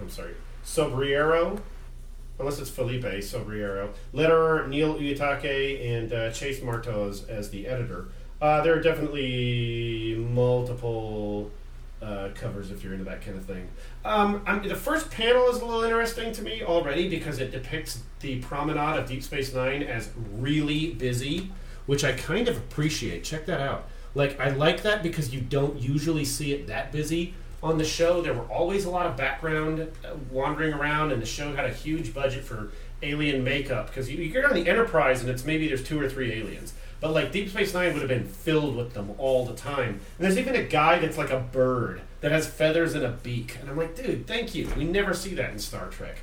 I'm 0.00 0.10
sorry, 0.10 0.34
Sobriero. 0.62 1.60
Unless 2.38 2.58
it's 2.58 2.70
Felipe 2.70 3.22
Sobriero. 3.22 3.92
Letterer 4.14 4.66
Neil 4.66 4.94
Uyetake 4.94 5.84
and 5.84 6.12
uh, 6.12 6.30
Chase 6.30 6.60
Marotz 6.60 7.28
as 7.28 7.50
the 7.50 7.66
editor. 7.66 8.08
Uh, 8.40 8.62
there 8.62 8.74
are 8.74 8.80
definitely 8.80 10.14
multiple 10.32 11.50
uh, 12.00 12.30
covers 12.34 12.70
if 12.70 12.82
you're 12.82 12.94
into 12.94 13.04
that 13.04 13.20
kind 13.20 13.36
of 13.36 13.44
thing. 13.44 13.68
Um, 14.04 14.42
I 14.46 14.58
mean, 14.58 14.68
the 14.68 14.74
first 14.74 15.10
panel 15.10 15.50
is 15.50 15.60
a 15.60 15.64
little 15.66 15.82
interesting 15.82 16.32
to 16.32 16.42
me 16.42 16.62
already 16.62 17.08
because 17.08 17.38
it 17.38 17.50
depicts 17.50 18.00
the 18.20 18.40
promenade 18.40 18.98
of 18.98 19.06
Deep 19.06 19.22
Space 19.22 19.52
Nine 19.52 19.82
as 19.82 20.08
really 20.38 20.94
busy, 20.94 21.50
which 21.90 22.04
I 22.04 22.12
kind 22.12 22.46
of 22.46 22.56
appreciate. 22.56 23.24
Check 23.24 23.46
that 23.46 23.60
out. 23.60 23.88
Like, 24.14 24.38
I 24.38 24.50
like 24.50 24.82
that 24.82 25.02
because 25.02 25.34
you 25.34 25.40
don't 25.40 25.76
usually 25.82 26.24
see 26.24 26.52
it 26.52 26.68
that 26.68 26.92
busy 26.92 27.34
on 27.64 27.78
the 27.78 27.84
show. 27.84 28.22
There 28.22 28.32
were 28.32 28.48
always 28.58 28.84
a 28.84 28.90
lot 28.90 29.06
of 29.06 29.16
background 29.16 29.80
uh, 29.80 30.14
wandering 30.30 30.72
around, 30.72 31.10
and 31.10 31.20
the 31.20 31.26
show 31.26 31.56
had 31.56 31.64
a 31.64 31.72
huge 31.72 32.14
budget 32.14 32.44
for 32.44 32.70
alien 33.02 33.42
makeup 33.42 33.88
because 33.88 34.08
you, 34.08 34.18
you 34.22 34.30
get 34.30 34.44
on 34.44 34.54
the 34.54 34.68
Enterprise 34.68 35.20
and 35.20 35.28
it's 35.30 35.44
maybe 35.44 35.66
there's 35.66 35.82
two 35.82 36.00
or 36.00 36.08
three 36.08 36.32
aliens. 36.32 36.74
But 37.00 37.10
like 37.12 37.32
Deep 37.32 37.48
Space 37.48 37.74
Nine 37.74 37.92
would 37.94 38.02
have 38.02 38.08
been 38.08 38.28
filled 38.28 38.76
with 38.76 38.94
them 38.94 39.10
all 39.18 39.44
the 39.44 39.54
time. 39.54 40.00
And 40.16 40.20
there's 40.20 40.38
even 40.38 40.54
a 40.54 40.62
guy 40.62 41.00
that's 41.00 41.18
like 41.18 41.30
a 41.30 41.40
bird 41.40 42.02
that 42.20 42.30
has 42.30 42.46
feathers 42.46 42.94
and 42.94 43.04
a 43.04 43.10
beak. 43.10 43.58
And 43.60 43.68
I'm 43.68 43.76
like, 43.76 43.96
dude, 43.96 44.28
thank 44.28 44.54
you. 44.54 44.68
We 44.76 44.84
never 44.84 45.12
see 45.12 45.34
that 45.34 45.50
in 45.50 45.58
Star 45.58 45.88
Trek. 45.88 46.18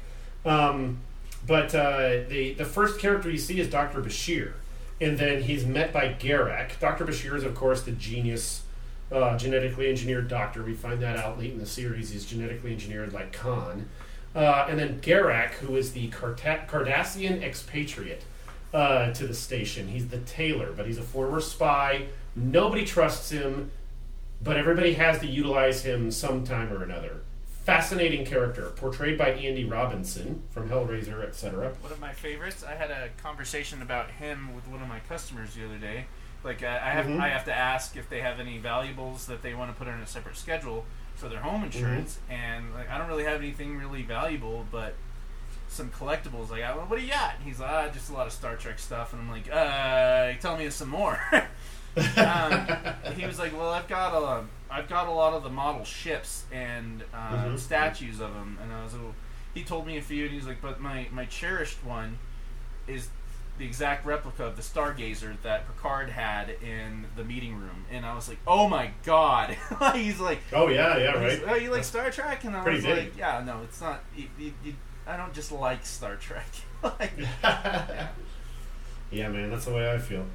Um, 0.45 0.99
But 1.45 1.75
uh, 1.75 2.23
the 2.29 2.55
the 2.57 2.65
first 2.65 2.99
character 2.99 3.29
you 3.29 3.37
see 3.37 3.59
is 3.59 3.69
Doctor 3.69 4.01
Bashir, 4.01 4.53
and 4.99 5.17
then 5.17 5.43
he's 5.43 5.65
met 5.65 5.93
by 5.93 6.13
Garak. 6.13 6.79
Doctor 6.79 7.05
Bashir 7.05 7.35
is 7.35 7.43
of 7.43 7.55
course 7.55 7.83
the 7.83 7.91
genius. 7.91 8.63
Uh, 9.09 9.37
genetically 9.37 9.89
engineered 9.89 10.27
doctor. 10.27 10.61
We 10.61 10.73
find 10.73 11.01
that 11.01 11.15
out 11.15 11.39
late 11.39 11.53
in 11.53 11.59
the 11.59 11.65
series. 11.65 12.09
He's 12.09 12.25
genetically 12.25 12.73
engineered 12.73 13.13
like 13.13 13.31
Khan. 13.31 13.87
Uh, 14.35 14.67
and 14.69 14.77
then 14.77 14.99
Garak, 14.99 15.51
who 15.53 15.77
is 15.77 15.93
the 15.93 16.09
Carta- 16.09 16.65
Cardassian 16.67 17.41
expatriate 17.41 18.23
uh, 18.73 19.13
to 19.13 19.25
the 19.25 19.33
station. 19.33 19.87
He's 19.87 20.09
the 20.09 20.19
tailor, 20.19 20.73
but 20.73 20.85
he's 20.85 20.97
a 20.97 21.03
former 21.03 21.39
spy. 21.39 22.07
Nobody 22.35 22.85
trusts 22.85 23.29
him, 23.31 23.71
but 24.43 24.57
everybody 24.57 24.93
has 24.93 25.19
to 25.19 25.25
utilize 25.27 25.83
him 25.83 26.11
sometime 26.11 26.71
or 26.71 26.83
another. 26.83 27.21
Fascinating 27.67 28.23
character, 28.25 28.67
portrayed 28.77 29.17
by 29.17 29.31
Andy 29.31 29.65
Robinson 29.65 30.41
from 30.51 30.69
Hellraiser, 30.69 31.21
etc. 31.27 31.73
One 31.81 31.91
of 31.91 31.99
my 31.99 32.13
favorites. 32.13 32.63
I 32.63 32.75
had 32.75 32.89
a 32.91 33.09
conversation 33.21 33.81
about 33.81 34.09
him 34.09 34.55
with 34.55 34.65
one 34.69 34.81
of 34.81 34.87
my 34.87 35.01
customers 35.01 35.53
the 35.53 35.65
other 35.65 35.77
day. 35.77 36.05
Like 36.45 36.63
I, 36.63 36.77
I 36.77 36.89
have, 36.91 37.07
Mhm. 37.07 37.19
I 37.19 37.27
have 37.27 37.43
to 37.43 37.53
ask 37.53 37.97
if 37.97 38.09
they 38.09 38.21
have 38.21 38.39
any 38.39 38.57
valuables 38.57 39.25
that 39.25 39.41
they 39.41 39.53
want 39.53 39.69
to 39.69 39.77
put 39.77 39.89
in 39.89 39.95
a 39.95 40.07
separate 40.07 40.37
schedule 40.37 40.85
for 41.17 41.27
their 41.27 41.41
home 41.41 41.65
insurance, 41.65 42.19
and 42.29 42.73
like 42.73 42.89
I 42.89 42.97
don't 42.97 43.09
really 43.09 43.25
have 43.25 43.41
anything 43.41 43.77
really 43.77 44.03
valuable, 44.03 44.65
but 44.71 44.93
some 45.67 45.89
collectibles. 45.89 46.49
Like, 46.49 46.61
well, 46.61 46.85
what 46.87 46.97
do 46.97 47.03
you 47.05 47.11
got? 47.11 47.35
And 47.35 47.43
he's 47.43 47.59
like, 47.59 47.69
ah, 47.69 47.89
just 47.93 48.09
a 48.09 48.13
lot 48.13 48.27
of 48.27 48.31
Star 48.31 48.55
Trek 48.55 48.79
stuff, 48.79 49.11
and 49.11 49.21
I'm 49.21 49.29
like, 49.29 49.51
uh, 49.51 50.39
tell 50.39 50.55
me 50.55 50.69
some 50.69 50.87
more. 50.87 51.19
um, 52.17 52.67
he 53.15 53.25
was 53.25 53.39
like, 53.39 53.57
"Well, 53.57 53.69
I've 53.69 53.87
got 53.87 54.13
a, 54.13 54.43
I've 54.69 54.87
got 54.89 55.07
a 55.07 55.11
lot 55.11 55.33
of 55.33 55.43
the 55.43 55.49
model 55.49 55.83
ships 55.85 56.45
and 56.51 57.03
uh, 57.13 57.45
Mhm. 57.45 57.59
statues 57.59 58.19
of 58.19 58.33
them." 58.33 58.57
And 58.61 58.71
I 58.73 58.83
was, 58.83 58.93
like, 58.93 59.13
he 59.53 59.63
told 59.63 59.87
me 59.87 59.97
a 59.97 60.01
few, 60.01 60.25
and 60.25 60.33
he's 60.33 60.45
like, 60.47 60.61
"But 60.61 60.79
my 60.79 61.07
my 61.11 61.25
cherished 61.25 61.83
one 61.83 62.19
is 62.87 63.09
the 63.57 63.65
exact 63.65 64.05
replica 64.05 64.43
of 64.45 64.55
the 64.55 64.61
Stargazer 64.61 65.35
that 65.41 65.65
Picard 65.67 66.09
had 66.09 66.49
in 66.61 67.05
the 67.15 67.23
meeting 67.23 67.55
room." 67.55 67.85
And 67.91 68.05
I 68.05 68.13
was 68.13 68.27
like, 68.29 68.37
"Oh 68.45 68.67
my 68.69 68.91
god!" 69.03 69.57
he's 69.95 70.19
like, 70.19 70.39
Oh 70.53 70.67
yeah, 70.67 70.97
yeah, 70.97 71.13
right. 71.13 71.41
"Oh, 71.47 71.55
you 71.55 71.71
like 71.71 71.83
Star 71.83 72.11
Trek?" 72.11 72.43
And 72.43 72.55
I 72.55 72.61
pretty 72.61 72.77
was 72.77 72.85
big. 72.85 72.97
like, 72.97 73.17
"Yeah, 73.17 73.43
no, 73.45 73.61
it's 73.63 73.81
not. 73.81 74.03
You, 74.15 74.25
you, 74.37 74.53
you, 74.63 74.73
I 75.07 75.17
don't 75.17 75.33
just 75.33 75.51
like 75.51 75.85
Star 75.85 76.15
Trek." 76.17 76.45
like, 76.83 77.13
yeah, 79.11 79.29
man, 79.29 79.49
that's 79.49 79.65
the 79.65 79.73
way 79.73 79.89
I 79.91 79.97
feel. 79.97 80.25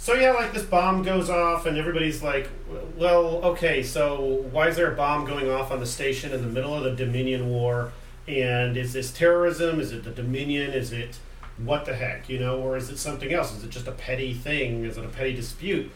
So 0.00 0.14
yeah, 0.14 0.30
like 0.30 0.52
this 0.52 0.62
bomb 0.62 1.02
goes 1.02 1.28
off, 1.28 1.66
and 1.66 1.76
everybody's 1.76 2.22
like, 2.22 2.48
"Well, 2.96 3.42
okay, 3.44 3.82
so 3.82 4.46
why 4.52 4.68
is 4.68 4.76
there 4.76 4.92
a 4.92 4.94
bomb 4.94 5.26
going 5.26 5.50
off 5.50 5.72
on 5.72 5.80
the 5.80 5.86
station 5.86 6.32
in 6.32 6.40
the 6.40 6.46
middle 6.46 6.72
of 6.72 6.84
the 6.84 6.94
Dominion 7.04 7.50
War? 7.50 7.92
And 8.28 8.76
is 8.76 8.92
this 8.92 9.12
terrorism? 9.12 9.80
Is 9.80 9.90
it 9.92 10.04
the 10.04 10.10
Dominion? 10.10 10.70
Is 10.70 10.92
it 10.92 11.18
what 11.58 11.84
the 11.84 11.94
heck, 11.94 12.28
you 12.28 12.38
know, 12.38 12.60
or 12.60 12.76
is 12.76 12.90
it 12.90 12.98
something 12.98 13.32
else? 13.32 13.52
Is 13.52 13.64
it 13.64 13.70
just 13.70 13.88
a 13.88 13.92
petty 13.92 14.32
thing? 14.32 14.84
Is 14.84 14.96
it 14.96 15.04
a 15.04 15.08
petty 15.08 15.34
dispute?" 15.34 15.90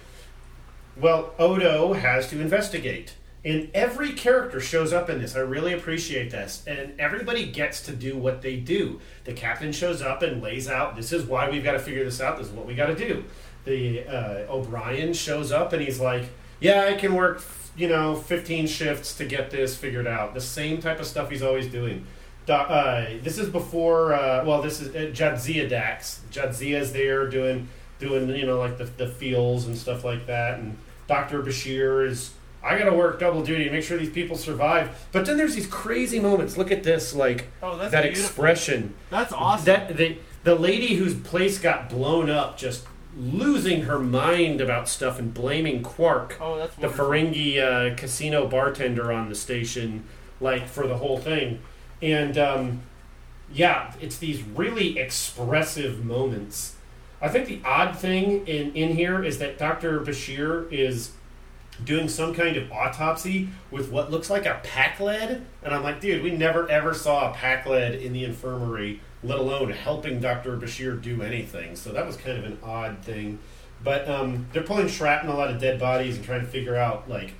Well, 1.00 1.32
Odo 1.38 1.92
has 1.92 2.28
to 2.30 2.40
investigate. 2.40 3.14
And 3.44 3.70
every 3.74 4.12
character 4.12 4.60
shows 4.60 4.92
up 4.92 5.10
in 5.10 5.20
this. 5.20 5.34
I 5.34 5.40
really 5.40 5.72
appreciate 5.72 6.30
this. 6.30 6.62
And 6.66 6.98
everybody 7.00 7.50
gets 7.50 7.80
to 7.82 7.92
do 7.92 8.16
what 8.16 8.40
they 8.42 8.56
do. 8.56 9.00
The 9.24 9.32
captain 9.32 9.72
shows 9.72 10.00
up 10.00 10.22
and 10.22 10.42
lays 10.42 10.68
out 10.68 10.94
this 10.94 11.12
is 11.12 11.24
why 11.24 11.50
we've 11.50 11.64
got 11.64 11.72
to 11.72 11.80
figure 11.80 12.04
this 12.04 12.20
out. 12.20 12.36
This 12.36 12.48
is 12.48 12.52
what 12.52 12.66
we 12.66 12.74
got 12.74 12.86
to 12.86 12.94
do. 12.94 13.24
The 13.64 14.04
uh, 14.06 14.52
O'Brien 14.52 15.12
shows 15.12 15.52
up 15.52 15.72
and 15.72 15.82
he's 15.82 16.00
like, 16.00 16.24
Yeah, 16.60 16.86
I 16.88 16.94
can 16.94 17.14
work, 17.14 17.42
you 17.76 17.88
know, 17.88 18.16
15 18.16 18.66
shifts 18.66 19.14
to 19.16 19.24
get 19.24 19.50
this 19.50 19.76
figured 19.76 20.06
out. 20.06 20.34
The 20.34 20.40
same 20.40 20.80
type 20.80 21.00
of 21.00 21.06
stuff 21.06 21.30
he's 21.30 21.42
always 21.42 21.66
doing. 21.68 22.06
Do- 22.46 22.52
uh, 22.54 23.10
this 23.22 23.38
is 23.38 23.48
before, 23.48 24.14
uh, 24.14 24.44
well, 24.44 24.62
this 24.62 24.80
is 24.80 24.94
uh, 24.94 25.12
Jadzia 25.12 25.68
Dax. 25.68 26.22
Jadzia's 26.32 26.92
there 26.92 27.28
doing, 27.28 27.68
doing 28.00 28.28
you 28.30 28.46
know, 28.46 28.58
like 28.58 28.78
the, 28.78 28.84
the 28.84 29.06
feels 29.06 29.66
and 29.66 29.78
stuff 29.78 30.04
like 30.04 30.26
that. 30.26 30.58
And 30.58 30.76
Dr. 31.06 31.40
Bashir 31.42 32.06
is, 32.08 32.32
I 32.64 32.76
gotta 32.78 32.92
work 32.92 33.20
double 33.20 33.42
duty 33.44 33.64
to 33.64 33.70
make 33.70 33.84
sure 33.84 33.96
these 33.96 34.10
people 34.10 34.36
survive. 34.36 35.06
But 35.12 35.24
then 35.26 35.36
there's 35.36 35.54
these 35.54 35.66
crazy 35.68 36.18
moments. 36.18 36.56
Look 36.56 36.72
at 36.72 36.82
this, 36.82 37.14
like, 37.14 37.46
oh, 37.62 37.76
that 37.78 37.90
beautiful. 37.90 38.10
expression. 38.24 38.94
That's 39.10 39.32
awesome. 39.32 39.64
That 39.66 39.96
the 39.96 40.18
the 40.44 40.54
lady 40.56 40.96
whose 40.96 41.14
place 41.14 41.58
got 41.60 41.88
blown 41.88 42.28
up, 42.28 42.56
just 42.58 42.84
losing 43.16 43.82
her 43.82 43.98
mind 43.98 44.60
about 44.60 44.88
stuff 44.88 45.18
and 45.18 45.34
blaming 45.34 45.82
Quark, 45.82 46.38
oh, 46.40 46.68
the. 46.78 46.88
Ferengi 46.88 47.58
uh, 47.58 47.94
casino 47.96 48.46
bartender 48.46 49.12
on 49.12 49.28
the 49.28 49.34
station, 49.34 50.04
like 50.40 50.66
for 50.66 50.86
the 50.86 50.96
whole 50.96 51.18
thing. 51.18 51.60
And 52.00 52.38
um, 52.38 52.82
yeah, 53.52 53.94
it's 54.00 54.18
these 54.18 54.42
really 54.42 54.98
expressive 54.98 56.04
moments. 56.04 56.76
I 57.20 57.28
think 57.28 57.46
the 57.46 57.60
odd 57.64 57.96
thing 57.96 58.46
in 58.46 58.72
in 58.74 58.96
here 58.96 59.22
is 59.22 59.38
that 59.38 59.58
Dr. 59.58 60.00
Bashir 60.00 60.70
is 60.72 61.12
doing 61.84 62.08
some 62.08 62.34
kind 62.34 62.56
of 62.56 62.70
autopsy 62.70 63.48
with 63.70 63.90
what 63.90 64.10
looks 64.10 64.30
like 64.30 64.46
a 64.46 64.60
Pakled. 64.64 65.42
And 65.62 65.74
I'm 65.74 65.82
like, 65.82 66.00
dude, 66.00 66.22
we 66.22 66.30
never 66.30 66.68
ever 66.70 66.94
saw 66.94 67.30
a 67.30 67.34
Pakled 67.34 68.00
in 68.00 68.12
the 68.12 68.24
infirmary, 68.24 69.00
let 69.22 69.38
alone 69.38 69.70
helping 69.70 70.20
Dr. 70.20 70.56
Bashir 70.56 71.00
do 71.00 71.22
anything. 71.22 71.76
So 71.76 71.92
that 71.92 72.06
was 72.06 72.16
kind 72.16 72.38
of 72.38 72.44
an 72.44 72.58
odd 72.62 73.02
thing. 73.02 73.38
But 73.82 74.08
um, 74.08 74.46
they're 74.52 74.62
pulling 74.62 74.88
shrapnel 74.88 75.40
out 75.40 75.50
of 75.50 75.60
dead 75.60 75.78
bodies 75.78 76.16
and 76.16 76.24
trying 76.24 76.40
to 76.40 76.46
figure 76.46 76.76
out, 76.76 77.08
like, 77.08 77.34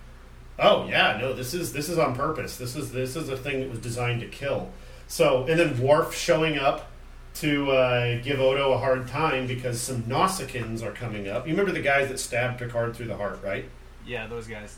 oh 0.59 0.87
yeah, 0.89 1.19
no, 1.21 1.33
this 1.33 1.55
is 1.55 1.73
this 1.73 1.89
is 1.89 1.99
on 1.99 2.15
purpose. 2.15 2.57
This 2.57 2.77
is 2.77 2.93
this 2.93 3.17
is 3.17 3.29
a 3.29 3.37
thing 3.37 3.61
that 3.61 3.71
was 3.71 3.79
designed 3.79 4.21
to 4.21 4.29
kill. 4.29 4.71
So 5.07 5.45
and 5.47 5.59
then 5.59 5.81
Worf 5.81 6.15
showing 6.15 6.59
up 6.59 6.91
to 7.35 7.71
uh, 7.71 8.23
give 8.23 8.41
Odo 8.41 8.73
a 8.73 8.79
hard 8.79 9.09
time 9.09 9.47
because 9.47 9.81
some 9.81 10.03
Nausicaans 10.03 10.83
are 10.83 10.93
coming 10.93 11.29
up. 11.29 11.47
You 11.47 11.53
remember 11.53 11.73
the 11.73 11.81
guys 11.81 12.09
that 12.09 12.19
stabbed 12.19 12.59
Picard 12.59 12.95
through 12.95 13.07
the 13.07 13.17
heart, 13.17 13.41
right? 13.43 13.65
Yeah, 14.07 14.27
those 14.27 14.47
guys. 14.47 14.77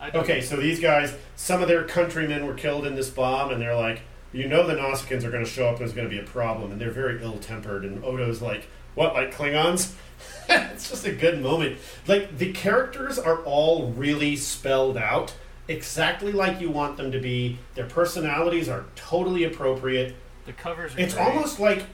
I 0.00 0.10
Okay, 0.10 0.40
so 0.40 0.56
these 0.56 0.80
guys, 0.80 1.14
some 1.36 1.62
of 1.62 1.68
their 1.68 1.84
countrymen 1.84 2.46
were 2.46 2.54
killed 2.54 2.86
in 2.86 2.94
this 2.94 3.10
bomb, 3.10 3.50
and 3.50 3.60
they're 3.60 3.76
like, 3.76 4.02
you 4.32 4.48
know, 4.48 4.66
the 4.66 4.74
Nausicaans 4.74 5.24
are 5.24 5.30
going 5.30 5.44
to 5.44 5.50
show 5.50 5.66
up, 5.66 5.72
and 5.72 5.80
there's 5.80 5.92
going 5.92 6.08
to 6.08 6.14
be 6.14 6.20
a 6.20 6.26
problem, 6.26 6.72
and 6.72 6.80
they're 6.80 6.90
very 6.90 7.22
ill-tempered. 7.22 7.84
And 7.84 8.04
Odo's 8.04 8.42
like, 8.42 8.66
what, 8.94 9.14
like 9.14 9.34
Klingons? 9.34 9.92
it's 10.48 10.88
just 10.90 11.06
a 11.06 11.12
good 11.12 11.42
moment. 11.42 11.78
Like 12.06 12.38
the 12.38 12.52
characters 12.52 13.18
are 13.18 13.38
all 13.44 13.88
really 13.92 14.36
spelled 14.36 14.96
out 14.96 15.34
exactly 15.68 16.32
like 16.32 16.60
you 16.60 16.70
want 16.70 16.96
them 16.96 17.12
to 17.12 17.20
be. 17.20 17.58
Their 17.74 17.86
personalities 17.86 18.68
are 18.68 18.84
totally 18.94 19.44
appropriate. 19.44 20.14
The 20.46 20.52
covers 20.52 20.94
are 20.94 21.00
It's 21.00 21.14
great. 21.14 21.26
almost 21.26 21.58
like, 21.60 21.84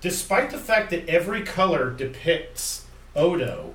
despite 0.00 0.50
the 0.50 0.58
fact 0.58 0.90
that 0.90 1.08
every 1.08 1.42
color 1.42 1.90
depicts 1.90 2.86
Odo, 3.14 3.74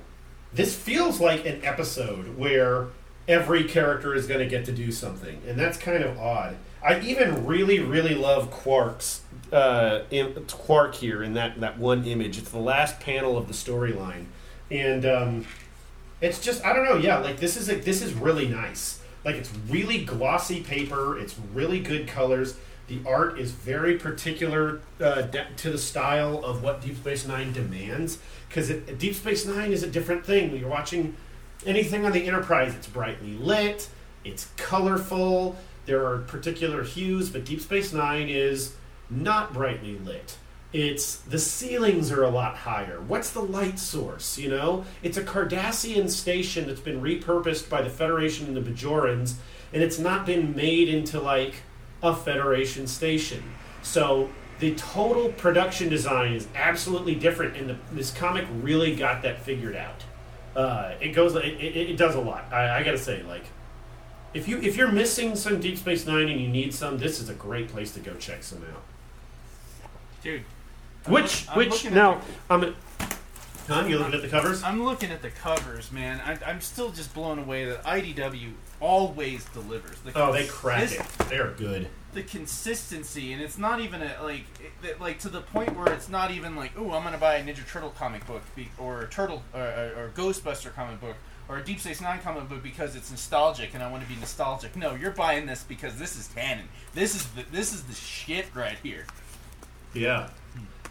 this 0.53 0.75
feels 0.75 1.19
like 1.19 1.45
an 1.45 1.63
episode 1.63 2.37
where 2.37 2.87
every 3.27 3.63
character 3.65 4.15
is 4.15 4.25
going 4.27 4.39
to 4.39 4.47
get 4.47 4.65
to 4.65 4.71
do 4.71 4.91
something, 4.91 5.41
and 5.47 5.57
that's 5.59 5.77
kind 5.77 6.03
of 6.03 6.17
odd. 6.17 6.57
I 6.83 6.99
even 7.01 7.45
really, 7.45 7.79
really 7.79 8.15
love 8.15 8.51
Quark's 8.51 9.21
uh, 9.51 10.01
Quark 10.47 10.95
here 10.95 11.23
in 11.23 11.33
that 11.33 11.59
that 11.59 11.77
one 11.77 12.05
image. 12.05 12.37
It's 12.37 12.51
the 12.51 12.59
last 12.59 12.99
panel 12.99 13.37
of 13.37 13.47
the 13.47 13.53
storyline, 13.53 14.25
and 14.69 15.05
um, 15.05 15.45
it's 16.21 16.39
just 16.39 16.63
I 16.65 16.73
don't 16.73 16.85
know. 16.85 16.97
Yeah, 16.97 17.19
like 17.19 17.39
this 17.39 17.57
is 17.57 17.69
like 17.69 17.83
this 17.83 18.01
is 18.01 18.13
really 18.13 18.47
nice. 18.47 18.99
Like 19.23 19.35
it's 19.35 19.51
really 19.69 20.03
glossy 20.03 20.61
paper. 20.61 21.17
It's 21.17 21.35
really 21.53 21.79
good 21.79 22.07
colors. 22.07 22.57
The 22.87 22.99
art 23.05 23.37
is 23.37 23.51
very 23.51 23.97
particular 23.97 24.79
uh, 25.01 25.23
de- 25.23 25.47
to 25.57 25.71
the 25.71 25.77
style 25.77 26.43
of 26.43 26.63
what 26.63 26.81
Deep 26.81 26.95
Space 26.95 27.27
Nine 27.27 27.51
demands. 27.51 28.19
Because 28.47 28.69
Deep 28.97 29.15
Space 29.15 29.45
Nine 29.45 29.73
is 29.73 29.83
a 29.83 29.89
different 29.89 30.25
thing. 30.25 30.51
When 30.51 30.61
you're 30.61 30.69
watching 30.69 31.15
anything 31.65 32.05
on 32.05 32.13
the 32.13 32.25
Enterprise, 32.25 32.73
it's 32.75 32.87
brightly 32.87 33.33
lit. 33.33 33.89
It's 34.23 34.47
colorful. 34.55 35.57
There 35.87 36.05
are 36.05 36.19
particular 36.19 36.83
hues, 36.83 37.29
but 37.29 37.45
Deep 37.45 37.61
Space 37.61 37.93
Nine 37.93 38.27
is 38.27 38.75
not 39.09 39.53
brightly 39.53 39.97
lit. 39.97 40.37
It's 40.73 41.15
the 41.15 41.39
ceilings 41.39 42.11
are 42.11 42.23
a 42.23 42.29
lot 42.29 42.57
higher. 42.57 42.99
What's 42.99 43.31
the 43.31 43.41
light 43.41 43.79
source? 43.79 44.37
You 44.37 44.49
know, 44.49 44.85
it's 45.01 45.15
a 45.15 45.23
Cardassian 45.23 46.09
station 46.09 46.67
that's 46.67 46.81
been 46.81 47.01
repurposed 47.01 47.69
by 47.69 47.81
the 47.81 47.89
Federation 47.89 48.47
and 48.47 48.57
the 48.57 48.69
Bajorans, 48.69 49.35
and 49.71 49.81
it's 49.81 49.97
not 49.97 50.25
been 50.25 50.53
made 50.55 50.89
into 50.89 51.21
like 51.21 51.55
a 52.03 52.13
Federation 52.13 52.85
station. 52.85 53.41
So 53.81 54.29
the 54.59 54.75
total 54.75 55.31
production 55.31 55.87
design 55.87 56.33
is 56.33 56.49
absolutely 56.53 57.15
different, 57.15 57.55
and 57.55 57.69
the, 57.69 57.77
this 57.93 58.11
comic 58.11 58.45
really 58.61 58.93
got 58.93 59.21
that 59.21 59.41
figured 59.41 59.77
out. 59.77 60.03
Uh, 60.53 60.95
it 60.99 61.09
goes, 61.09 61.33
it, 61.35 61.45
it, 61.45 61.91
it 61.91 61.97
does 61.97 62.15
a 62.15 62.21
lot. 62.21 62.51
I, 62.51 62.79
I 62.79 62.83
gotta 62.83 62.97
say, 62.97 63.23
like, 63.23 63.45
if 64.33 64.47
you 64.47 64.59
if 64.59 64.75
you're 64.77 64.91
missing 64.91 65.35
some 65.35 65.59
Deep 65.59 65.77
Space 65.77 66.05
Nine 66.05 66.27
and 66.29 66.39
you 66.39 66.47
need 66.47 66.73
some, 66.73 66.97
this 66.97 67.19
is 67.19 67.29
a 67.29 67.33
great 67.33 67.69
place 67.69 67.91
to 67.93 67.99
go 67.99 68.13
check 68.15 68.43
some 68.43 68.59
out. 68.73 68.83
dude. 70.21 70.43
I'm 71.05 71.13
Which 71.13 71.45
look- 71.47 71.51
I'm 71.51 71.57
which 71.57 71.91
now 71.91 72.21
the- 72.49 72.53
I'm 72.65 72.75
Huh? 73.67 73.83
You 73.85 73.97
looking 73.97 74.13
at 74.13 74.21
the 74.21 74.29
covers? 74.29 74.63
I'm 74.63 74.81
looking 74.85 75.11
at 75.11 75.21
the 75.21 75.29
covers, 75.29 75.91
man. 75.91 76.21
I, 76.25 76.37
I'm 76.49 76.61
still 76.61 76.89
just 76.91 77.13
blown 77.13 77.37
away 77.37 77.65
that 77.65 77.83
IDW 77.83 78.53
always 78.79 79.43
delivers. 79.43 79.99
The 79.99 80.13
Oh, 80.15 80.31
they 80.31 80.47
crack 80.47 80.87
consist- 80.87 81.19
it. 81.21 81.29
They're 81.29 81.51
good. 81.51 81.89
The 82.13 82.23
consistency, 82.23 83.33
and 83.33 83.41
it's 83.41 83.57
not 83.57 83.81
even 83.81 84.01
a, 84.01 84.23
like 84.23 84.45
it, 84.83 85.01
like 85.01 85.19
to 85.19 85.29
the 85.29 85.41
point 85.41 85.75
where 85.77 85.91
it's 85.93 86.07
not 86.07 86.31
even 86.31 86.55
like, 86.55 86.71
oh, 86.77 86.91
I'm 86.93 87.03
gonna 87.03 87.17
buy 87.17 87.35
a 87.35 87.43
Ninja 87.43 87.67
Turtle 87.69 87.89
comic 87.89 88.25
book 88.25 88.41
be, 88.55 88.69
or 88.77 89.01
a 89.01 89.07
Turtle 89.09 89.43
or, 89.53 89.59
or, 89.61 89.91
or 89.97 90.11
Ghostbuster 90.15 90.73
comic 90.73 91.01
book 91.01 91.17
or 91.49 91.57
a 91.57 91.63
Deep 91.63 91.79
Space 91.79 92.01
Nine 92.01 92.19
comic 92.19 92.49
book 92.49 92.63
because 92.63 92.95
it's 92.95 93.09
nostalgic 93.11 93.73
and 93.73 93.83
I 93.83 93.89
want 93.89 94.03
to 94.03 94.09
be 94.09 94.19
nostalgic. 94.19 94.75
No, 94.75 94.95
you're 94.95 95.11
buying 95.11 95.45
this 95.45 95.63
because 95.63 95.97
this 95.97 96.17
is 96.17 96.29
canon. 96.33 96.67
This 96.93 97.15
is 97.15 97.25
the 97.27 97.43
this 97.51 97.73
is 97.73 97.83
the 97.83 97.93
shit 97.93 98.47
right 98.53 98.77
here. 98.83 99.05
Yeah. 99.93 100.29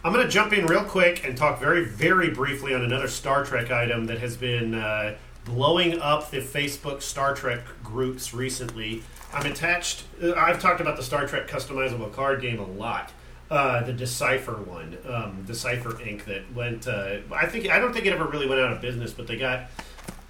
I'm 0.03 0.13
going 0.13 0.25
to 0.25 0.31
jump 0.31 0.53
in 0.53 0.67
real 0.67 0.83
quick 0.83 1.25
and 1.25 1.35
talk 1.35 1.59
very, 1.59 1.83
very 1.83 2.29
briefly 2.29 2.73
on 2.73 2.83
another 2.83 3.07
Star 3.07 3.43
Trek 3.43 3.71
item 3.71 4.05
that 4.05 4.19
has 4.19 4.37
been 4.37 4.75
uh, 4.75 5.15
blowing 5.43 5.99
up 5.99 6.29
the 6.29 6.37
Facebook 6.37 7.01
Star 7.01 7.33
Trek 7.33 7.61
groups 7.83 8.33
recently. 8.33 9.01
I'm 9.33 9.45
attached. 9.45 10.03
Uh, 10.21 10.33
I've 10.33 10.61
talked 10.61 10.81
about 10.81 10.97
the 10.97 11.03
Star 11.03 11.27
Trek 11.27 11.47
customizable 11.47 12.13
card 12.13 12.41
game 12.41 12.59
a 12.59 12.65
lot. 12.65 13.11
Uh, 13.49 13.81
the 13.83 13.93
Decipher 13.93 14.61
one, 14.63 14.97
um, 15.09 15.43
Decipher 15.47 15.91
Inc. 15.93 16.25
that 16.25 16.53
went. 16.53 16.85
Uh, 16.85 17.19
I 17.33 17.45
think 17.45 17.69
I 17.69 17.79
don't 17.79 17.93
think 17.93 18.05
it 18.05 18.11
ever 18.11 18.25
really 18.25 18.47
went 18.47 18.59
out 18.59 18.73
of 18.73 18.81
business, 18.81 19.13
but 19.13 19.25
they 19.25 19.37
got 19.37 19.69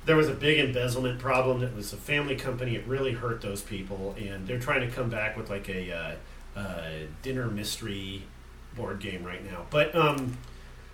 there 0.08 0.16
was 0.16 0.30
a 0.30 0.34
big 0.34 0.58
embezzlement 0.58 1.20
problem. 1.20 1.62
It 1.62 1.76
was 1.76 1.92
a 1.92 1.98
family 1.98 2.38
company. 2.38 2.76
It 2.78 2.88
really 2.88 3.12
hurt 3.12 3.42
those 3.42 3.62
people, 3.62 4.16
and 4.18 4.48
they're 4.48 4.58
trying 4.58 4.80
to 4.80 4.88
come 4.88 5.10
back 5.10 5.36
with 5.36 5.50
like 5.50 5.68
a 5.68 5.92
uh, 5.92 6.60
uh, 6.60 6.90
dinner 7.22 7.48
mystery 7.48 8.24
board 8.76 9.02
game 9.02 9.26
right 9.26 9.44
now. 9.46 9.66
But 9.70 9.94
um, 9.94 10.38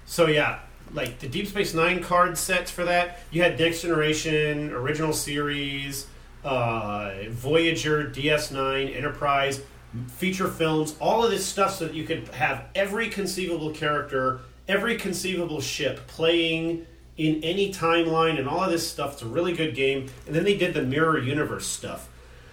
so 0.08 0.26
yeah, 0.26 0.60
like 0.94 1.20
the 1.20 1.28
Deep 1.28 1.48
Space 1.48 1.76
Nine 1.76 2.02
card 2.02 2.40
sets 2.40 2.72
for 2.72 2.86
that. 2.86 3.20
You 3.30 3.44
had 3.44 3.60
Next 3.60 3.84
Generation, 3.84 4.72
Original 4.72 5.14
Series, 5.14 6.08
uh, 6.44 7.14
Voyager, 7.30 8.06
DS9, 8.06 8.98
Enterprise, 8.98 9.62
feature 10.08 10.48
films, 10.48 10.96
all 11.00 11.24
of 11.24 11.30
this 11.30 11.46
stuff, 11.46 11.76
so 11.76 11.86
that 11.86 11.94
you 11.94 12.04
could 12.04 12.30
have 12.30 12.66
every 12.74 13.10
conceivable 13.10 13.70
character, 13.70 14.40
every 14.68 14.98
conceivable 14.98 15.62
ship 15.62 16.08
playing 16.08 16.88
in 17.18 17.44
any 17.44 17.72
timeline, 17.72 18.40
and 18.40 18.48
all 18.48 18.64
of 18.64 18.72
this 18.72 18.90
stuff. 18.90 19.14
It's 19.14 19.22
a 19.22 19.28
really 19.28 19.54
good 19.54 19.76
game. 19.76 20.10
And 20.26 20.36
then 20.36 20.44
they 20.44 20.58
did 20.58 20.74
the 20.74 20.82
Mirror 20.82 21.20
Universe 21.20 21.68
stuff. 21.68 22.10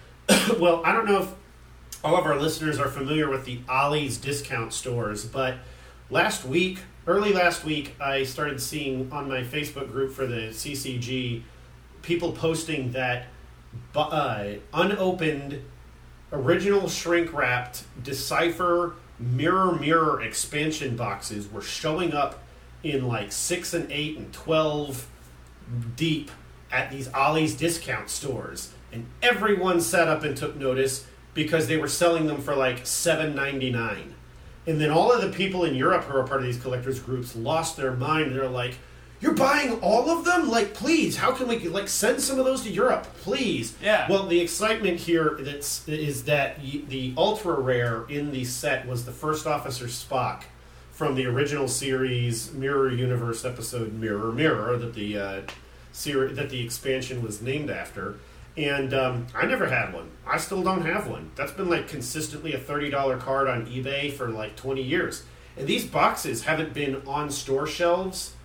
well, 0.59 0.81
I 0.85 0.91
don't 0.91 1.05
know 1.05 1.21
if 1.23 1.33
all 2.03 2.15
of 2.15 2.25
our 2.25 2.39
listeners 2.39 2.79
are 2.79 2.87
familiar 2.87 3.29
with 3.29 3.45
the 3.45 3.59
Ollie's 3.67 4.17
discount 4.17 4.73
stores, 4.73 5.25
but 5.25 5.55
last 6.09 6.45
week, 6.45 6.79
early 7.07 7.33
last 7.33 7.63
week, 7.63 7.95
I 7.99 8.23
started 8.23 8.61
seeing 8.61 9.11
on 9.11 9.27
my 9.27 9.41
Facebook 9.41 9.91
group 9.91 10.13
for 10.13 10.25
the 10.25 10.49
CCG 10.49 11.43
people 12.01 12.31
posting 12.31 12.91
that 12.91 13.25
uh, 13.95 14.45
unopened, 14.73 15.61
original 16.31 16.89
shrink 16.89 17.33
wrapped 17.33 17.83
Decipher 18.03 18.95
Mirror 19.19 19.73
Mirror 19.73 20.21
expansion 20.23 20.95
boxes 20.95 21.51
were 21.51 21.61
showing 21.61 22.13
up 22.13 22.40
in 22.83 23.07
like 23.07 23.31
6 23.31 23.73
and 23.73 23.91
8 23.91 24.17
and 24.17 24.33
12 24.33 25.07
deep 25.95 26.31
at 26.71 26.91
these 26.91 27.09
Ollie's 27.13 27.55
discount 27.55 28.09
stores. 28.09 28.73
And 28.91 29.05
everyone 29.21 29.81
sat 29.81 30.07
up 30.07 30.23
and 30.23 30.35
took 30.35 30.55
notice 30.55 31.05
because 31.33 31.67
they 31.67 31.77
were 31.77 31.87
selling 31.87 32.27
them 32.27 32.41
for 32.41 32.55
like 32.55 32.85
seven 32.85 33.35
ninety 33.35 33.71
nine. 33.71 34.15
And 34.67 34.79
then 34.79 34.91
all 34.91 35.11
of 35.11 35.21
the 35.21 35.29
people 35.29 35.63
in 35.63 35.75
Europe 35.75 36.03
who 36.03 36.17
are 36.17 36.27
part 36.27 36.41
of 36.41 36.45
these 36.45 36.61
collectors 36.61 36.99
groups 36.99 37.35
lost 37.35 37.77
their 37.77 37.93
mind. 37.93 38.35
They're 38.35 38.49
like, 38.49 38.77
"You're 39.21 39.33
buying 39.33 39.79
all 39.79 40.09
of 40.09 40.25
them? 40.25 40.49
Like, 40.49 40.73
please, 40.73 41.17
how 41.17 41.31
can 41.31 41.47
we 41.47 41.57
like 41.67 41.87
send 41.87 42.21
some 42.21 42.37
of 42.37 42.45
those 42.45 42.63
to 42.63 42.69
Europe, 42.69 43.07
please?" 43.21 43.75
Yeah. 43.81 44.07
Well, 44.09 44.27
the 44.27 44.39
excitement 44.41 44.99
here 44.99 45.37
that's 45.39 45.87
is 45.87 46.25
that 46.25 46.59
the 46.61 47.13
ultra 47.17 47.53
rare 47.53 48.05
in 48.09 48.31
the 48.31 48.43
set 48.43 48.87
was 48.87 49.05
the 49.05 49.11
first 49.13 49.47
officer 49.47 49.85
Spock 49.85 50.43
from 51.01 51.15
the 51.15 51.25
original 51.25 51.67
series 51.67 52.53
Mirror 52.53 52.91
Universe 52.91 53.43
episode 53.43 53.91
Mirror 53.91 54.33
Mirror 54.33 54.77
that 54.77 54.93
the 54.93 55.17
uh, 55.17 55.41
ser- 55.91 56.31
that 56.31 56.51
the 56.51 56.63
expansion 56.63 57.23
was 57.23 57.41
named 57.41 57.71
after. 57.71 58.19
And 58.55 58.93
um, 58.93 59.25
I 59.33 59.47
never 59.47 59.65
had 59.65 59.95
one. 59.95 60.11
I 60.27 60.37
still 60.37 60.61
don't 60.61 60.85
have 60.85 61.07
one. 61.07 61.31
That's 61.35 61.53
been 61.53 61.71
like 61.71 61.87
consistently 61.87 62.53
a 62.53 62.59
thirty 62.59 62.91
dollar 62.91 63.17
card 63.17 63.47
on 63.47 63.65
eBay 63.65 64.13
for 64.13 64.29
like 64.29 64.55
twenty 64.55 64.83
years. 64.83 65.23
And 65.57 65.65
these 65.65 65.87
boxes 65.87 66.43
haven't 66.43 66.75
been 66.75 67.01
on 67.07 67.31
store 67.31 67.65
shelves 67.65 68.35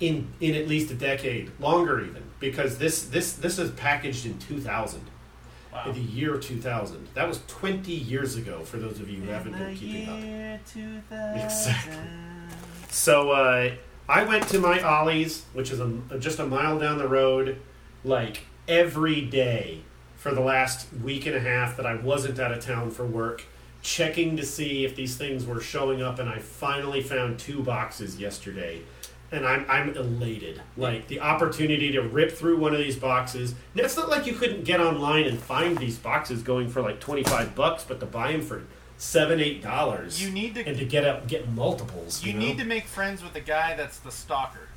in 0.00 0.26
in 0.40 0.56
at 0.56 0.66
least 0.66 0.90
a 0.90 0.94
decade, 0.94 1.52
longer 1.60 2.04
even, 2.04 2.24
because 2.40 2.78
this 2.78 3.04
this 3.04 3.34
this 3.34 3.60
is 3.60 3.70
packaged 3.70 4.26
in 4.26 4.40
two 4.40 4.58
thousand. 4.58 5.02
Wow. 5.72 5.84
In 5.86 5.94
the 5.94 6.00
year 6.00 6.36
2000. 6.36 7.08
That 7.14 7.26
was 7.26 7.40
20 7.48 7.90
years 7.90 8.36
ago 8.36 8.60
for 8.60 8.76
those 8.76 9.00
of 9.00 9.08
you 9.08 9.22
who 9.22 9.30
haven't 9.30 9.52
been 9.52 9.74
keeping 9.74 10.54
up. 10.54 10.66
2000. 10.66 11.40
Exactly. 11.40 11.94
So 12.90 13.30
uh, 13.30 13.70
I 14.08 14.24
went 14.24 14.48
to 14.48 14.58
my 14.58 14.80
Ollie's, 14.82 15.44
which 15.54 15.70
is 15.70 15.80
a, 15.80 15.90
just 16.18 16.38
a 16.38 16.46
mile 16.46 16.78
down 16.78 16.98
the 16.98 17.08
road, 17.08 17.58
like 18.04 18.42
every 18.68 19.22
day 19.22 19.80
for 20.16 20.34
the 20.34 20.40
last 20.42 20.86
week 21.02 21.24
and 21.26 21.34
a 21.34 21.40
half 21.40 21.76
that 21.78 21.86
I 21.86 21.94
wasn't 21.94 22.38
out 22.38 22.52
of 22.52 22.62
town 22.64 22.90
for 22.90 23.06
work, 23.06 23.44
checking 23.80 24.36
to 24.36 24.44
see 24.44 24.84
if 24.84 24.94
these 24.94 25.16
things 25.16 25.46
were 25.46 25.60
showing 25.60 26.02
up, 26.02 26.18
and 26.18 26.28
I 26.28 26.38
finally 26.38 27.02
found 27.02 27.38
two 27.38 27.62
boxes 27.62 28.20
yesterday. 28.20 28.82
And 29.32 29.46
I'm, 29.46 29.64
I'm 29.68 29.96
elated. 29.96 30.60
Like 30.76 31.08
the 31.08 31.20
opportunity 31.20 31.90
to 31.92 32.02
rip 32.02 32.32
through 32.32 32.58
one 32.58 32.72
of 32.72 32.78
these 32.78 32.96
boxes. 32.96 33.54
And 33.74 33.84
it's 33.84 33.96
not 33.96 34.10
like 34.10 34.26
you 34.26 34.34
couldn't 34.34 34.64
get 34.64 34.78
online 34.78 35.24
and 35.24 35.38
find 35.38 35.78
these 35.78 35.98
boxes 35.98 36.42
going 36.42 36.68
for 36.68 36.82
like 36.82 37.00
25 37.00 37.54
bucks, 37.54 37.82
but 37.82 37.98
to 38.00 38.06
buy 38.06 38.32
them 38.32 38.42
for 38.42 38.64
seven, 38.98 39.40
eight 39.40 39.60
dollars 39.62 40.22
You 40.22 40.30
need 40.30 40.54
to 40.54 40.64
and 40.64 40.78
to 40.78 40.84
get 40.84 41.04
up 41.04 41.26
get 41.26 41.48
multiples. 41.50 42.22
you 42.22 42.34
know? 42.34 42.38
need 42.38 42.58
to 42.58 42.64
make 42.64 42.84
friends 42.86 43.20
with 43.22 43.32
the 43.32 43.40
guy 43.40 43.74
that's 43.74 43.98
the 43.98 44.12
stalker. 44.12 44.68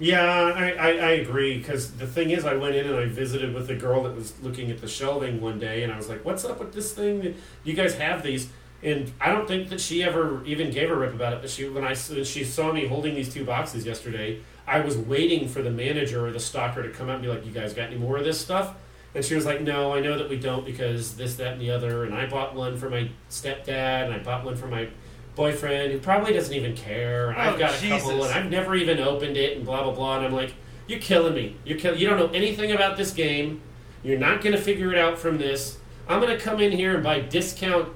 Yeah, 0.00 0.24
I, 0.24 0.70
I, 0.70 0.88
I 0.88 1.10
agree. 1.20 1.58
Because 1.58 1.92
the 1.92 2.06
thing 2.06 2.30
is, 2.30 2.46
I 2.46 2.54
went 2.54 2.74
in 2.74 2.86
and 2.86 2.96
I 2.96 3.04
visited 3.04 3.54
with 3.54 3.68
a 3.68 3.74
girl 3.74 4.02
that 4.04 4.16
was 4.16 4.32
looking 4.40 4.70
at 4.70 4.80
the 4.80 4.88
shelving 4.88 5.42
one 5.42 5.58
day, 5.58 5.82
and 5.82 5.92
I 5.92 5.96
was 5.98 6.08
like, 6.08 6.24
"What's 6.24 6.42
up 6.44 6.58
with 6.58 6.72
this 6.72 6.94
thing? 6.94 7.34
You 7.64 7.74
guys 7.74 7.96
have 7.96 8.22
these?" 8.22 8.48
And 8.82 9.12
I 9.20 9.30
don't 9.30 9.46
think 9.46 9.68
that 9.68 9.80
she 9.80 10.02
ever 10.02 10.42
even 10.46 10.70
gave 10.70 10.90
a 10.90 10.96
rip 10.96 11.12
about 11.12 11.34
it. 11.34 11.40
But 11.42 11.50
she, 11.50 11.68
when 11.68 11.84
I 11.84 11.94
when 11.94 12.24
she 12.24 12.44
saw 12.44 12.72
me 12.72 12.86
holding 12.86 13.14
these 13.14 13.32
two 13.32 13.44
boxes 13.44 13.84
yesterday, 13.84 14.40
I 14.66 14.80
was 14.80 14.96
waiting 14.96 15.48
for 15.48 15.60
the 15.62 15.70
manager 15.70 16.24
or 16.26 16.32
the 16.32 16.40
stalker 16.40 16.82
to 16.82 16.88
come 16.88 17.08
out 17.08 17.16
and 17.16 17.22
be 17.22 17.28
like, 17.28 17.44
"You 17.44 17.52
guys 17.52 17.74
got 17.74 17.88
any 17.88 17.96
more 17.96 18.16
of 18.16 18.24
this 18.24 18.40
stuff?" 18.40 18.74
And 19.14 19.22
she 19.24 19.34
was 19.34 19.44
like, 19.44 19.60
"No, 19.60 19.92
I 19.92 20.00
know 20.00 20.16
that 20.16 20.30
we 20.30 20.38
don't 20.38 20.64
because 20.64 21.16
this, 21.16 21.34
that, 21.36 21.52
and 21.54 21.60
the 21.60 21.70
other." 21.70 22.04
And 22.04 22.14
I 22.14 22.26
bought 22.26 22.54
one 22.54 22.78
for 22.78 22.88
my 22.88 23.10
stepdad, 23.28 24.06
and 24.06 24.14
I 24.14 24.18
bought 24.18 24.44
one 24.44 24.56
for 24.56 24.66
my 24.66 24.88
boyfriend 25.36 25.92
who 25.92 25.98
probably 25.98 26.32
doesn't 26.32 26.54
even 26.54 26.74
care. 26.74 27.34
Oh, 27.36 27.40
I've 27.40 27.58
got 27.58 27.74
a 27.82 27.88
couple, 27.88 28.24
and 28.24 28.32
I've 28.32 28.50
never 28.50 28.74
even 28.76 28.98
opened 28.98 29.36
it, 29.36 29.56
and 29.56 29.66
blah 29.66 29.82
blah 29.82 29.92
blah. 29.92 30.16
And 30.16 30.26
I'm 30.26 30.32
like, 30.32 30.54
"You're 30.86 31.00
killing 31.00 31.34
me. 31.34 31.56
You're 31.64 31.78
kill- 31.78 31.96
You 31.96 32.08
don't 32.08 32.18
know 32.18 32.30
anything 32.32 32.72
about 32.72 32.96
this 32.96 33.12
game. 33.12 33.60
You're 34.02 34.18
not 34.18 34.40
going 34.40 34.56
to 34.56 34.60
figure 34.62 34.90
it 34.90 34.98
out 34.98 35.18
from 35.18 35.36
this. 35.36 35.76
I'm 36.08 36.20
going 36.20 36.36
to 36.36 36.42
come 36.42 36.58
in 36.60 36.72
here 36.72 36.94
and 36.94 37.04
buy 37.04 37.20
discount 37.20 37.88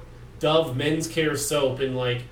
Dove 0.45 0.77
men's 0.77 1.09
care 1.09 1.37
soap 1.37 1.81
in 1.81 1.95
like." 1.95 2.23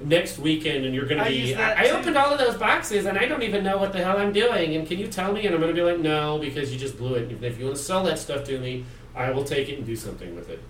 Next 0.00 0.36
weekend, 0.36 0.84
and 0.84 0.92
you're 0.92 1.06
going 1.06 1.18
to 1.18 1.24
I 1.24 1.28
be. 1.28 1.54
I, 1.54 1.84
I 1.84 1.90
opened 1.90 2.16
all 2.16 2.32
of 2.32 2.36
those 2.36 2.56
boxes, 2.56 3.06
and 3.06 3.16
I 3.16 3.26
don't 3.26 3.44
even 3.44 3.62
know 3.62 3.78
what 3.78 3.92
the 3.92 4.02
hell 4.02 4.18
I'm 4.18 4.32
doing. 4.32 4.74
And 4.74 4.84
can 4.84 4.98
you 4.98 5.06
tell 5.06 5.32
me? 5.32 5.46
And 5.46 5.54
I'm 5.54 5.60
going 5.60 5.72
to 5.72 5.80
be 5.80 5.88
like, 5.88 6.00
no, 6.00 6.40
because 6.40 6.72
you 6.72 6.78
just 6.80 6.98
blew 6.98 7.14
it. 7.14 7.30
And 7.30 7.44
if 7.44 7.56
you 7.56 7.66
want 7.66 7.76
to 7.76 7.82
sell 7.84 8.02
that 8.02 8.18
stuff 8.18 8.42
to 8.46 8.58
me, 8.58 8.84
I 9.14 9.30
will 9.30 9.44
take 9.44 9.68
it 9.68 9.76
and 9.78 9.86
do 9.86 9.94
something 9.94 10.34
with 10.34 10.50
it. 10.50 10.60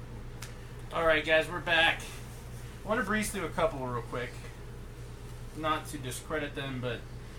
All 0.92 1.06
right, 1.06 1.24
guys, 1.24 1.48
we're 1.50 1.60
back. 1.60 2.02
I 2.84 2.88
want 2.88 3.00
to 3.00 3.06
breeze 3.06 3.30
through 3.30 3.46
a 3.46 3.50
couple 3.50 3.78
real 3.86 4.02
quick. 4.02 4.30
Not 5.56 5.86
to 5.88 5.96
discredit 5.98 6.54
them, 6.54 6.80
but 6.82 6.98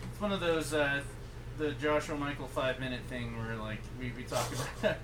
it's 0.10 0.20
one 0.20 0.32
of 0.32 0.40
those 0.40 0.74
uh, 0.74 1.02
the 1.58 1.72
Joshua 1.74 2.16
Michael 2.16 2.48
five 2.48 2.80
minute 2.80 3.02
thing 3.10 3.38
where 3.38 3.56
like 3.58 3.80
we, 4.00 4.12
we 4.16 4.24
talk 4.24 4.50
about. 4.82 4.98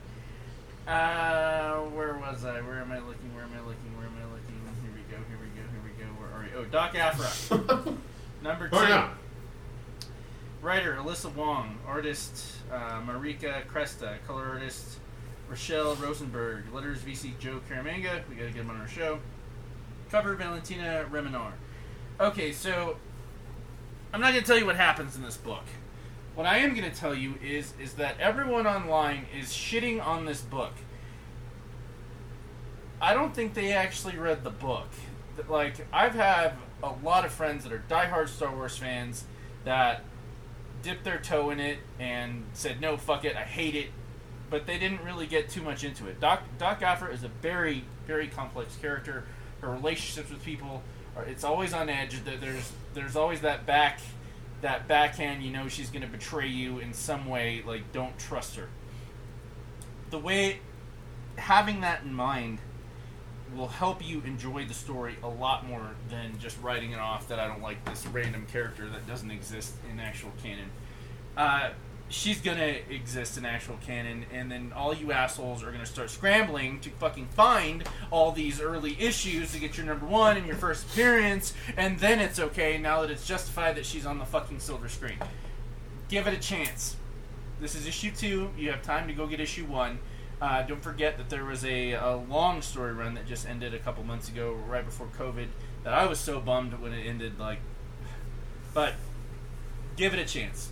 uh, 0.87 1.81
where 1.89 2.15
was 2.15 2.45
I? 2.45 2.61
Where 2.61 2.79
am 2.79 2.91
I 2.91 2.99
looking? 2.99 3.35
Where 3.35 3.43
am 3.43 3.51
I 3.53 3.59
looking? 3.59 3.97
Where 3.97 4.07
am 4.07 4.15
I 4.17 4.25
looking? 4.31 4.55
Here 4.81 4.91
we 4.95 5.01
go. 5.11 5.17
Here 5.27 5.37
we 5.37 5.47
go. 5.49 5.67
Here 5.69 5.83
we 5.83 5.91
go. 6.03 6.05
Where 6.19 6.29
are 6.29 6.43
we? 6.43 6.48
Oh, 6.59 6.65
Doc 6.65 6.93
Aphra. 6.93 7.57
Number 8.43 8.67
two. 8.67 8.75
Oh 8.75 8.83
yeah. 8.83 9.11
Writer 10.61 10.97
Alyssa 10.99 11.33
Wong, 11.33 11.77
artist 11.87 12.57
uh, 12.69 12.99
Marika 13.01 13.65
Cresta, 13.65 14.17
color 14.27 14.45
artist 14.45 14.97
Rachelle 15.49 15.97
Rosenberg, 16.01 16.73
letters 16.73 16.99
VC 16.99 17.39
Joe 17.39 17.61
Caramagna. 17.69 18.27
We 18.27 18.35
got 18.35 18.47
to 18.47 18.51
get 18.51 18.55
him 18.55 18.69
on 18.69 18.75
our 18.75 18.89
show. 18.89 19.19
Cover 20.11 20.35
Valentina 20.35 21.05
Remenar. 21.09 21.53
Okay, 22.19 22.51
so 22.51 22.97
I'm 24.11 24.19
not 24.19 24.31
going 24.31 24.41
to 24.43 24.47
tell 24.47 24.57
you 24.57 24.65
what 24.65 24.75
happens 24.75 25.15
in 25.15 25.21
this 25.21 25.37
book. 25.37 25.63
What 26.35 26.45
I 26.45 26.57
am 26.57 26.75
going 26.75 26.91
to 26.91 26.97
tell 26.97 27.15
you 27.15 27.35
is 27.41 27.73
is 27.81 27.93
that 27.93 28.19
everyone 28.19 28.67
online 28.67 29.27
is 29.37 29.53
shitting 29.53 30.05
on 30.05 30.25
this 30.25 30.41
book. 30.41 30.73
I 33.01 33.13
don't 33.13 33.33
think 33.33 33.53
they 33.53 33.71
actually 33.71 34.17
read 34.17 34.43
the 34.43 34.49
book. 34.49 34.89
Like 35.47 35.87
I've 35.93 36.15
had 36.15 36.53
a 36.83 36.93
lot 37.03 37.25
of 37.25 37.31
friends 37.31 37.63
that 37.63 37.73
are 37.73 37.83
diehard 37.89 38.29
Star 38.29 38.53
Wars 38.53 38.77
fans 38.77 39.25
that 39.65 40.01
dipped 40.81 41.03
their 41.03 41.19
toe 41.19 41.49
in 41.49 41.59
it 41.59 41.79
and 41.99 42.45
said, 42.53 42.81
"No, 42.81 42.97
fuck 42.97 43.25
it, 43.25 43.35
I 43.35 43.43
hate 43.43 43.75
it," 43.75 43.89
but 44.49 44.65
they 44.65 44.79
didn't 44.79 45.03
really 45.03 45.27
get 45.27 45.49
too 45.49 45.61
much 45.61 45.83
into 45.83 46.07
it. 46.07 46.19
Doc 46.19 46.43
Doc 46.57 46.81
Aphra 46.81 47.13
is 47.13 47.23
a 47.23 47.27
very 47.27 47.83
very 48.07 48.27
complex 48.27 48.75
character. 48.75 49.25
Her 49.61 49.69
relationships 49.71 50.29
with 50.29 50.43
people, 50.43 50.81
are, 51.15 51.23
it's 51.23 51.43
always 51.43 51.73
on 51.73 51.89
edge. 51.89 52.23
There's 52.23 52.71
there's 52.93 53.15
always 53.15 53.41
that 53.41 53.65
back 53.65 53.99
that 54.61 54.87
backhand. 54.87 55.43
You 55.43 55.51
know 55.51 55.67
she's 55.67 55.89
going 55.89 56.01
to 56.01 56.07
betray 56.07 56.47
you 56.47 56.79
in 56.79 56.93
some 56.93 57.25
way. 57.27 57.63
Like 57.65 57.91
don't 57.91 58.17
trust 58.17 58.55
her. 58.55 58.69
The 60.09 60.19
way 60.19 60.59
having 61.35 61.81
that 61.81 62.03
in 62.03 62.13
mind 62.13 62.59
will 63.55 63.67
help 63.67 64.05
you 64.07 64.21
enjoy 64.25 64.65
the 64.65 64.73
story 64.73 65.15
a 65.23 65.27
lot 65.27 65.67
more 65.67 65.91
than 66.09 66.37
just 66.39 66.61
writing 66.61 66.91
it 66.91 66.99
off 66.99 67.27
that 67.27 67.39
I 67.39 67.47
don't 67.47 67.61
like 67.61 67.83
this 67.85 68.05
random 68.07 68.45
character 68.51 68.87
that 68.89 69.07
doesn't 69.07 69.31
exist 69.31 69.73
in 69.91 69.99
actual 69.99 70.31
canon. 70.41 70.69
Uh, 71.35 71.69
she's 72.09 72.41
gonna 72.41 72.75
exist 72.89 73.37
in 73.37 73.45
actual 73.45 73.77
canon, 73.85 74.25
and 74.33 74.51
then 74.51 74.73
all 74.75 74.93
you 74.93 75.11
assholes 75.11 75.63
are 75.63 75.71
gonna 75.71 75.85
start 75.85 76.09
scrambling 76.09 76.79
to 76.81 76.89
fucking 76.89 77.27
find 77.27 77.83
all 78.11 78.31
these 78.31 78.59
early 78.59 78.99
issues 78.99 79.51
to 79.53 79.59
get 79.59 79.77
your 79.77 79.85
number 79.85 80.05
one 80.05 80.37
and 80.37 80.45
your 80.45 80.55
first 80.55 80.87
appearance, 80.91 81.53
and 81.77 81.99
then 81.99 82.19
it's 82.19 82.39
okay 82.39 82.77
now 82.77 83.01
that 83.01 83.11
it's 83.11 83.25
justified 83.25 83.75
that 83.75 83.85
she's 83.85 84.05
on 84.05 84.19
the 84.19 84.25
fucking 84.25 84.59
silver 84.59 84.89
screen. 84.89 85.17
Give 86.07 86.27
it 86.27 86.33
a 86.33 86.39
chance. 86.39 86.95
This 87.61 87.75
is 87.75 87.85
issue 87.85 88.11
two. 88.11 88.49
You 88.57 88.71
have 88.71 88.81
time 88.81 89.07
to 89.07 89.13
go 89.13 89.27
get 89.27 89.39
issue 89.39 89.65
one. 89.65 89.99
Uh, 90.41 90.61
don't 90.63 90.81
forget 90.81 91.17
that 91.17 91.29
there 91.29 91.43
was 91.43 91.65
a, 91.65 91.91
a 91.93 92.15
long 92.15 92.61
story 92.61 92.93
run 92.93 93.13
that 93.15 93.27
just 93.27 93.47
ended 93.47 93.73
a 93.73 93.79
couple 93.79 94.03
months 94.03 94.29
ago, 94.29 94.53
right 94.67 94.85
before 94.85 95.07
COVID, 95.17 95.47
that 95.83 95.93
I 95.93 96.05
was 96.05 96.17
so 96.19 96.39
bummed 96.39 96.73
when 96.79 96.93
it 96.93 97.05
ended. 97.05 97.37
Like, 97.39 97.59
but 98.73 98.93
give 99.97 100.13
it 100.13 100.19
a 100.19 100.25
chance. 100.25 100.71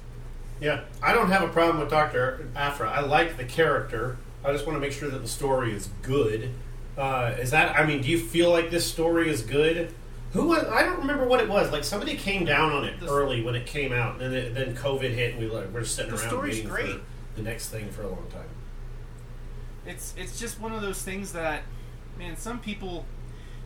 Yeah, 0.62 0.86
I 1.04 1.14
don't 1.14 1.30
have 1.30 1.44
a 1.44 1.50
problem 1.50 1.80
with 1.80 1.90
Doctor 1.90 2.48
Aphra. 2.56 2.90
I 2.90 3.02
like 3.02 3.38
the 3.38 3.44
character. 3.44 4.18
I 4.44 4.52
just 4.54 4.66
want 4.66 4.78
to 4.78 4.80
make 4.80 4.94
sure 4.94 5.10
that 5.10 5.20
the 5.20 5.28
story 5.28 5.74
is 5.74 5.90
good. 6.02 6.52
Uh, 6.98 7.36
is 7.38 7.52
that? 7.52 7.76
I 7.78 7.86
mean, 7.86 8.02
do 8.02 8.10
you 8.10 8.18
feel 8.20 8.50
like 8.50 8.72
this 8.72 8.86
story 8.90 9.30
is 9.30 9.42
good? 9.42 9.94
Who 10.34 10.48
was? 10.48 10.64
I 10.64 10.84
don't 10.84 11.00
remember 11.00 11.26
what 11.28 11.42
it 11.42 11.50
was. 11.50 11.72
Like 11.72 11.84
somebody 11.84 12.16
came 12.16 12.46
down 12.46 12.72
on 12.72 12.86
it 12.86 13.00
The- 13.02 13.08
early 13.10 13.44
when 13.44 13.54
it 13.56 13.66
came 13.68 13.92
out, 13.92 14.22
and 14.22 14.34
then, 14.34 14.54
then 14.54 14.76
COVID 14.76 15.14
hit, 15.14 15.34
and 15.36 15.44
we 15.44 15.50
like, 15.50 15.72
we're 15.74 15.84
sitting 15.84 16.12
The 16.12 16.18
around 16.18 16.30
story's 16.30 16.56
waiting 16.56 16.70
great. 16.70 16.90
for 16.96 17.02
the 17.36 17.42
next 17.44 17.70
thing 17.70 17.90
for 17.92 18.04
a 18.04 18.08
long 18.08 18.26
time. 18.32 18.48
It's 19.88 20.14
it's 20.18 20.40
just 20.40 20.60
one 20.60 20.74
of 20.74 20.82
those 20.82 21.02
things 21.02 21.32
that, 21.34 21.64
man, 22.18 22.36
some 22.38 22.60
people 22.60 23.06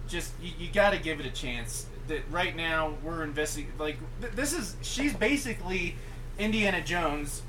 just 0.07 0.31
you, 0.41 0.51
you 0.59 0.71
got 0.71 0.91
to 0.91 0.99
give 0.99 1.19
it 1.19 1.25
a 1.25 1.31
chance. 1.31 1.87
That 2.07 2.21
right 2.31 2.55
now 2.55 2.93
we're 3.03 3.23
investing 3.23 3.71
like 3.77 3.97
th- 4.21 4.33
this 4.33 4.53
is 4.53 4.75
she's 4.81 5.13
basically 5.13 5.95
Indiana 6.37 6.81
Jones 6.83 7.41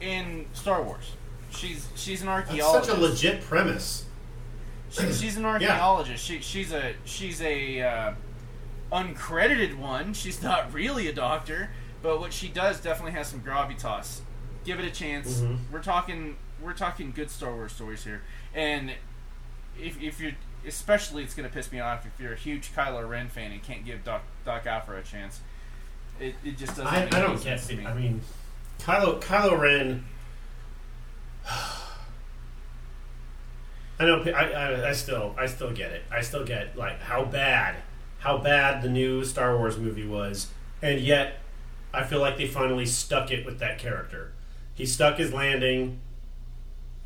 in 0.00 0.46
Star 0.52 0.82
Wars. 0.82 1.12
She's 1.50 1.88
she's 1.94 2.22
an 2.22 2.28
archaeologist. 2.28 2.72
That's 2.72 2.86
such 2.88 2.96
a 2.96 3.00
legit 3.00 3.42
premise. 3.42 4.04
She, 4.90 5.12
she's 5.12 5.36
an 5.36 5.44
archaeologist. 5.44 6.24
She, 6.24 6.40
she's 6.40 6.72
a 6.72 6.94
she's 7.04 7.40
a 7.40 7.80
uh, 7.82 8.12
uncredited 8.92 9.76
one. 9.78 10.12
She's 10.14 10.42
not 10.42 10.72
really 10.72 11.08
a 11.08 11.12
doctor, 11.12 11.70
but 12.02 12.20
what 12.20 12.32
she 12.32 12.48
does 12.48 12.80
definitely 12.80 13.12
has 13.12 13.28
some 13.28 13.40
gravitas. 13.40 14.20
Give 14.64 14.78
it 14.78 14.84
a 14.84 14.90
chance. 14.90 15.40
Mhm. 15.40 15.58
We're 15.72 15.82
talking 15.82 16.36
we're 16.62 16.72
talking 16.72 17.12
good 17.12 17.30
Star 17.30 17.54
Wars 17.54 17.72
stories 17.72 18.04
here, 18.04 18.22
and 18.54 18.92
if 19.80 20.00
if 20.00 20.20
you're 20.20 20.32
especially 20.66 21.22
it's 21.22 21.34
gonna 21.34 21.48
piss 21.48 21.70
me 21.70 21.80
off 21.80 22.06
if 22.06 22.20
you're 22.20 22.32
a 22.32 22.36
huge 22.36 22.74
Kylo 22.74 23.08
Ren 23.08 23.28
fan 23.28 23.52
and 23.52 23.62
can't 23.62 23.84
give 23.84 24.04
Doc 24.04 24.22
Doc 24.44 24.66
Aphra 24.66 24.98
a 24.98 25.02
chance. 25.02 25.40
It, 26.20 26.34
it 26.44 26.58
just 26.58 26.76
doesn't. 26.76 26.86
I, 26.86 27.04
make 27.04 27.14
I 27.14 27.20
don't 27.20 27.42
get 27.42 27.70
it. 27.70 27.78
me. 27.78 27.86
I 27.86 27.94
mean, 27.94 28.20
Kylo 28.80 29.20
Kylo 29.20 29.58
Ren. 29.58 30.04
I 34.00 34.04
know. 34.04 34.22
I, 34.22 34.30
I, 34.30 34.88
I 34.90 34.92
still 34.92 35.34
I 35.38 35.46
still 35.46 35.72
get 35.72 35.92
it. 35.92 36.02
I 36.10 36.20
still 36.20 36.44
get 36.44 36.76
like 36.76 37.00
how 37.00 37.24
bad 37.24 37.76
how 38.18 38.38
bad 38.38 38.82
the 38.82 38.88
new 38.88 39.24
Star 39.24 39.56
Wars 39.56 39.78
movie 39.78 40.06
was, 40.06 40.48
and 40.82 41.00
yet 41.00 41.40
I 41.92 42.04
feel 42.04 42.20
like 42.20 42.36
they 42.36 42.46
finally 42.46 42.86
stuck 42.86 43.30
it 43.30 43.46
with 43.46 43.58
that 43.60 43.78
character. 43.78 44.32
He 44.74 44.86
stuck 44.86 45.18
his 45.18 45.32
landing. 45.32 46.00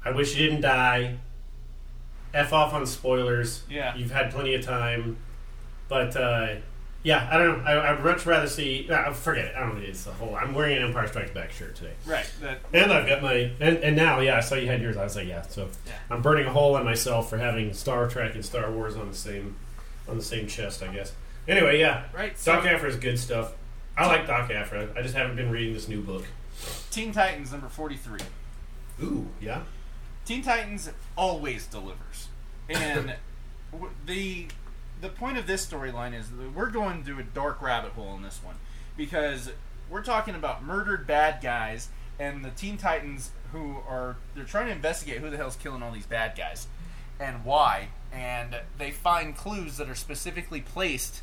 I 0.04 0.10
wish 0.10 0.34
he 0.34 0.44
didn't 0.44 0.62
die. 0.62 1.16
F 2.34 2.52
off 2.52 2.72
on 2.72 2.86
spoilers. 2.86 3.62
Yeah. 3.68 3.94
You've 3.94 4.10
had 4.10 4.30
plenty 4.30 4.54
of 4.54 4.64
time. 4.64 5.18
But, 5.88 6.16
uh, 6.16 6.54
yeah, 7.02 7.28
I 7.30 7.36
don't 7.36 7.58
know. 7.58 7.64
I, 7.64 7.92
I'd 7.92 8.02
much 8.04 8.24
rather 8.24 8.46
see. 8.48 8.88
Uh, 8.90 9.12
forget 9.12 9.46
it. 9.46 9.54
I 9.56 9.60
don't 9.60 9.74
know. 9.78 9.84
It's 9.84 10.04
the 10.04 10.12
whole. 10.12 10.34
I'm 10.36 10.54
wearing 10.54 10.76
an 10.78 10.84
Empire 10.84 11.06
Strikes 11.08 11.32
Back 11.32 11.50
shirt 11.50 11.74
today. 11.76 11.92
right. 12.06 12.26
That 12.40 12.60
And 12.72 12.92
I've 12.92 13.06
got 13.06 13.22
my. 13.22 13.50
And, 13.60 13.78
and 13.78 13.96
now, 13.96 14.20
yeah, 14.20 14.36
I 14.36 14.40
saw 14.40 14.54
you 14.54 14.68
had 14.68 14.80
yours. 14.80 14.96
I 14.96 15.04
was 15.04 15.16
like, 15.16 15.26
yeah. 15.28 15.42
So 15.42 15.68
Yeah. 15.86 15.92
I'm 16.10 16.22
burning 16.22 16.46
a 16.46 16.50
hole 16.52 16.76
in 16.76 16.84
myself 16.84 17.28
for 17.28 17.38
having 17.38 17.74
Star 17.74 18.08
Trek 18.08 18.34
and 18.34 18.44
Star 18.44 18.70
Wars 18.70 18.96
on 18.96 19.08
the 19.08 19.16
same 19.16 19.56
on 20.08 20.16
the 20.16 20.22
same 20.22 20.46
chest, 20.46 20.82
I 20.82 20.88
guess. 20.92 21.12
Anyway, 21.46 21.78
yeah. 21.80 22.04
right. 22.14 22.38
So 22.38 22.52
Doc 22.54 22.64
Aphra 22.66 22.88
is 22.88 22.96
good 22.96 23.18
stuff. 23.18 23.52
I 23.98 24.06
like 24.06 24.26
Doc 24.26 24.50
Aphra. 24.50 24.88
I 24.96 25.02
just 25.02 25.14
haven't 25.14 25.36
been 25.36 25.50
reading 25.50 25.74
this 25.74 25.88
new 25.88 26.00
book. 26.00 26.24
Teen 26.90 27.12
Titans 27.12 27.50
number 27.52 27.68
forty 27.68 27.96
three. 27.96 28.20
Ooh, 29.02 29.26
yeah. 29.40 29.62
Teen 30.24 30.42
Titans 30.42 30.90
always 31.16 31.66
delivers, 31.66 32.28
and 32.68 33.14
the 34.06 34.46
the 35.00 35.08
point 35.08 35.36
of 35.36 35.46
this 35.46 35.66
storyline 35.66 36.14
is 36.18 36.28
we're 36.54 36.70
going 36.70 37.02
through 37.02 37.18
a 37.18 37.24
dark 37.24 37.60
rabbit 37.60 37.92
hole 37.92 38.14
in 38.14 38.22
this 38.22 38.40
one. 38.42 38.56
Because 38.96 39.50
we're 39.90 40.02
talking 40.04 40.34
about 40.34 40.62
murdered 40.62 41.06
bad 41.06 41.42
guys 41.42 41.88
and 42.18 42.44
the 42.44 42.50
Teen 42.50 42.76
Titans 42.76 43.30
who 43.52 43.76
are 43.88 44.16
they're 44.34 44.44
trying 44.44 44.66
to 44.66 44.72
investigate 44.72 45.18
who 45.18 45.30
the 45.30 45.36
hell's 45.36 45.56
killing 45.56 45.82
all 45.82 45.92
these 45.92 46.06
bad 46.06 46.36
guys 46.36 46.66
and 47.20 47.44
why, 47.44 47.88
and 48.12 48.56
they 48.78 48.90
find 48.90 49.36
clues 49.36 49.76
that 49.76 49.88
are 49.88 49.94
specifically 49.94 50.60
placed 50.60 51.22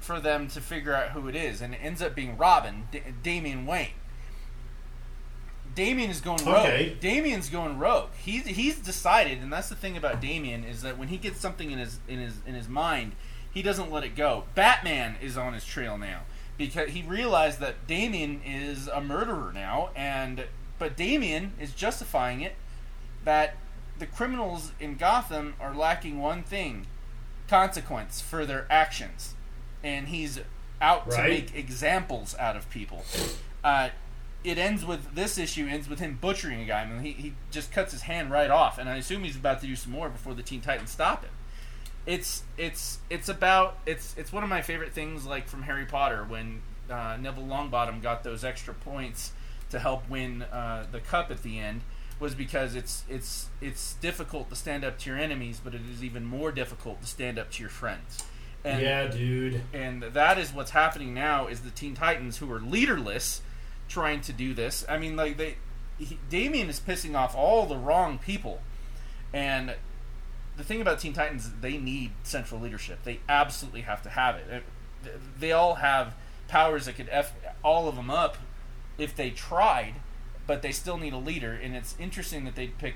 for 0.00 0.18
them 0.18 0.48
to 0.48 0.60
figure 0.60 0.94
out 0.94 1.10
who 1.10 1.28
it 1.28 1.36
is, 1.36 1.60
and 1.60 1.74
it 1.74 1.80
ends 1.82 2.00
up 2.00 2.14
being 2.14 2.36
Robin, 2.36 2.88
D- 2.90 3.02
Damian 3.22 3.66
Wayne. 3.66 3.90
Damian 5.74 6.10
is 6.10 6.20
going 6.20 6.44
rogue. 6.44 6.66
Okay. 6.66 6.96
Damian's 7.00 7.48
going 7.48 7.78
rogue. 7.78 8.10
He's 8.16 8.46
he's 8.46 8.76
decided, 8.78 9.38
and 9.38 9.52
that's 9.52 9.68
the 9.68 9.74
thing 9.74 9.96
about 9.96 10.20
Damian 10.20 10.64
is 10.64 10.82
that 10.82 10.98
when 10.98 11.08
he 11.08 11.16
gets 11.16 11.40
something 11.40 11.70
in 11.70 11.78
his 11.78 11.98
in 12.08 12.18
his 12.18 12.34
in 12.46 12.54
his 12.54 12.68
mind, 12.68 13.12
he 13.52 13.62
doesn't 13.62 13.90
let 13.90 14.04
it 14.04 14.16
go. 14.16 14.44
Batman 14.54 15.16
is 15.20 15.36
on 15.36 15.54
his 15.54 15.64
trail 15.64 15.96
now 15.96 16.22
because 16.56 16.90
he 16.90 17.02
realized 17.02 17.60
that 17.60 17.86
Damian 17.86 18.42
is 18.44 18.88
a 18.88 19.00
murderer 19.00 19.52
now, 19.52 19.90
and 19.94 20.44
but 20.78 20.96
Damian 20.96 21.52
is 21.60 21.72
justifying 21.72 22.40
it 22.40 22.54
that 23.24 23.56
the 23.98 24.06
criminals 24.06 24.72
in 24.80 24.96
Gotham 24.96 25.54
are 25.60 25.74
lacking 25.74 26.20
one 26.20 26.42
thing: 26.42 26.86
consequence 27.48 28.20
for 28.20 28.44
their 28.44 28.66
actions, 28.70 29.34
and 29.84 30.08
he's 30.08 30.40
out 30.80 31.10
to 31.10 31.22
make 31.22 31.54
examples 31.54 32.34
out 32.38 32.56
of 32.56 32.68
people. 32.70 33.04
Uh, 33.62 33.90
it 34.42 34.58
ends 34.58 34.84
with 34.84 35.14
this 35.14 35.38
issue 35.38 35.66
ends 35.68 35.88
with 35.88 35.98
him 35.98 36.18
butchering 36.20 36.60
a 36.62 36.64
guy. 36.64 36.82
I 36.82 36.86
mean, 36.86 37.00
he, 37.00 37.12
he 37.12 37.34
just 37.50 37.72
cuts 37.72 37.92
his 37.92 38.02
hand 38.02 38.30
right 38.30 38.50
off, 38.50 38.78
and 38.78 38.88
I 38.88 38.96
assume 38.96 39.24
he's 39.24 39.36
about 39.36 39.60
to 39.60 39.66
do 39.66 39.76
some 39.76 39.92
more 39.92 40.08
before 40.08 40.34
the 40.34 40.42
Teen 40.42 40.60
Titans 40.60 40.90
stop 40.90 41.24
him. 41.24 41.32
It's 42.06 42.44
it's 42.56 42.98
it's 43.10 43.28
about 43.28 43.78
it's 43.86 44.14
it's 44.16 44.32
one 44.32 44.42
of 44.42 44.48
my 44.48 44.62
favorite 44.62 44.92
things, 44.92 45.26
like 45.26 45.48
from 45.48 45.62
Harry 45.62 45.84
Potter 45.84 46.24
when 46.24 46.62
uh, 46.90 47.16
Neville 47.20 47.44
Longbottom 47.44 48.02
got 48.02 48.24
those 48.24 48.44
extra 48.44 48.74
points 48.74 49.32
to 49.70 49.78
help 49.78 50.08
win 50.08 50.42
uh, 50.42 50.86
the 50.90 51.00
cup 51.00 51.30
at 51.30 51.42
the 51.42 51.58
end 51.58 51.82
was 52.18 52.34
because 52.34 52.74
it's 52.74 53.04
it's 53.08 53.48
it's 53.60 53.94
difficult 53.94 54.50
to 54.50 54.56
stand 54.56 54.84
up 54.84 54.98
to 54.98 55.10
your 55.10 55.18
enemies, 55.18 55.60
but 55.62 55.74
it 55.74 55.82
is 55.92 56.04
even 56.04 56.24
more 56.24 56.52
difficult 56.52 57.00
to 57.00 57.06
stand 57.06 57.38
up 57.38 57.50
to 57.52 57.62
your 57.62 57.70
friends. 57.70 58.22
And 58.62 58.82
yeah, 58.82 59.06
dude. 59.06 59.62
and 59.72 60.02
that 60.02 60.38
is 60.38 60.52
what's 60.52 60.72
happening 60.72 61.14
now 61.14 61.46
is 61.46 61.60
the 61.60 61.70
Teen 61.70 61.94
Titans 61.94 62.36
who 62.36 62.52
are 62.52 62.60
leaderless 62.60 63.40
trying 63.90 64.22
to 64.22 64.32
do 64.32 64.54
this. 64.54 64.86
I 64.88 64.96
mean, 64.96 65.16
like 65.16 65.36
they, 65.36 65.56
he, 65.98 66.18
Damian 66.30 66.70
is 66.70 66.80
pissing 66.80 67.14
off 67.14 67.36
all 67.36 67.66
the 67.66 67.76
wrong 67.76 68.18
people, 68.18 68.62
and 69.34 69.74
the 70.56 70.64
thing 70.64 70.80
about 70.80 71.00
Teen 71.00 71.12
Titans, 71.12 71.50
they 71.60 71.76
need 71.76 72.12
central 72.22 72.60
leadership. 72.60 73.00
They 73.04 73.20
absolutely 73.28 73.82
have 73.82 74.02
to 74.02 74.08
have 74.08 74.36
it. 74.36 74.64
They 75.38 75.52
all 75.52 75.76
have 75.76 76.14
powers 76.48 76.86
that 76.86 76.94
could 76.94 77.08
f 77.10 77.34
all 77.62 77.88
of 77.88 77.96
them 77.96 78.10
up 78.10 78.38
if 78.96 79.14
they 79.14 79.30
tried, 79.30 79.94
but 80.46 80.62
they 80.62 80.72
still 80.72 80.96
need 80.96 81.12
a 81.12 81.18
leader. 81.18 81.52
And 81.52 81.76
it's 81.76 81.94
interesting 81.98 82.44
that 82.44 82.54
they 82.54 82.68
pick 82.68 82.94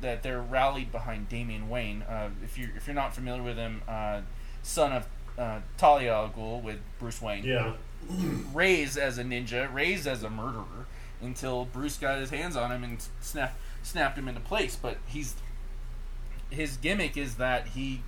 that 0.00 0.22
they're 0.22 0.42
rallied 0.42 0.92
behind 0.92 1.28
Damian 1.28 1.68
Wayne. 1.68 2.02
Uh, 2.02 2.30
if 2.44 2.58
you 2.58 2.68
if 2.76 2.86
you're 2.86 2.94
not 2.94 3.14
familiar 3.14 3.42
with 3.42 3.56
him, 3.56 3.82
uh, 3.88 4.20
son 4.62 4.92
of 4.92 5.06
uh, 5.38 5.60
Talia 5.76 6.12
al 6.12 6.30
Ghul 6.30 6.62
with 6.62 6.78
Bruce 6.98 7.22
Wayne 7.22 7.44
Yeah. 7.44 7.74
Raised 8.52 8.96
as 8.98 9.18
a 9.18 9.24
ninja, 9.24 9.72
raised 9.72 10.06
as 10.06 10.22
a 10.22 10.30
murderer, 10.30 10.86
until 11.20 11.64
Bruce 11.64 11.96
got 11.96 12.18
his 12.18 12.30
hands 12.30 12.56
on 12.56 12.70
him 12.72 12.84
and 12.84 12.98
snap, 13.20 13.56
snapped 13.82 14.18
him 14.18 14.28
into 14.28 14.40
place. 14.40 14.76
But 14.76 14.98
he's 15.06 15.34
his 16.50 16.76
gimmick 16.76 17.16
is 17.16 17.36
that 17.36 17.68
he 17.68 18.02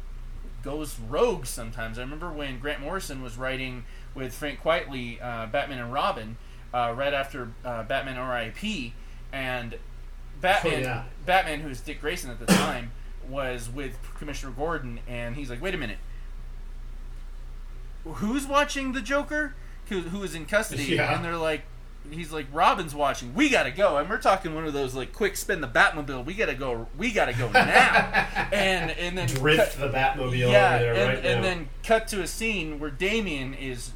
goes 0.63 0.99
rogue 0.99 1.47
sometimes. 1.47 1.99
I 1.99 2.03
remember 2.03 2.31
when 2.31 2.59
Grant 2.59 2.81
Morrison 2.81 3.23
was 3.23 3.37
writing 3.37 3.85
with 4.15 4.33
Frank 4.35 4.61
Quitely, 4.63 5.23
uh, 5.23 5.47
Batman 5.47 5.79
and 5.79 5.93
Robin, 5.93 6.37
uh, 6.75 6.93
right 6.97 7.15
after 7.15 7.53
uh, 7.65 7.83
Batman 7.85 8.17
R.I.P. 8.19 8.93
and 9.33 9.77
Batman, 10.41 10.75
Oh, 10.75 10.79
yeah. 10.79 11.03
Batman, 11.27 11.61
who 11.61 11.69
was 11.69 11.81
Dick 11.81 12.01
Grayson 12.01 12.31
at 12.31 12.39
the 12.39 12.47
time, 12.47 12.93
was 13.29 13.69
with 13.69 13.97
Commissioner 14.19 14.53
Gordon, 14.53 15.01
and 15.09 15.35
he's 15.37 15.51
like, 15.51 15.61
"Wait 15.61 15.75
a 15.75 15.79
minute, 15.79 15.99
who's 18.05 18.47
watching 18.47 18.93
the 18.93 19.01
Joker? 19.01 19.55
Who, 19.89 20.01
who 20.01 20.23
is 20.23 20.35
in 20.35 20.47
custody?" 20.47 20.83
Yeah. 20.97 21.15
And 21.15 21.25
they're 21.25 21.37
like, 21.37 21.63
"He's 22.11 22.33
like, 22.33 22.47
Robin's 22.53 22.95
watching. 22.95 23.35
We 23.35 23.49
gotta 23.49 23.71
go." 23.71 23.97
And 23.99 24.09
we're 24.09 24.19
talking 24.19 24.55
one 24.55 24.67
of 24.67 24.73
those 24.73 24.95
like 24.95 25.13
quick 25.13 25.37
spin 25.37 25.61
the 25.61 25.69
Batmobile. 25.69 26.25
We 26.25 26.35
gotta 26.35 26.55
go. 26.55 26.87
We 26.97 27.11
gotta 27.13 27.33
go 27.35 27.51
now. 27.51 28.27
and 28.53 28.91
and 28.93 29.17
then 29.19 29.29
Drift 29.29 29.79
cut- 29.79 29.93
the 29.93 29.97
Batmobile 29.99 30.51
yeah, 30.51 30.75
over 30.77 30.85
there 30.85 30.95
and, 30.95 31.09
right 31.15 31.25
and 31.25 31.45
then 31.45 31.69
cut 31.85 32.09
to 32.09 32.23
a 32.23 32.27
scene 32.27 32.79
where 32.79 32.91
Damian 32.91 33.55
is 33.55 33.93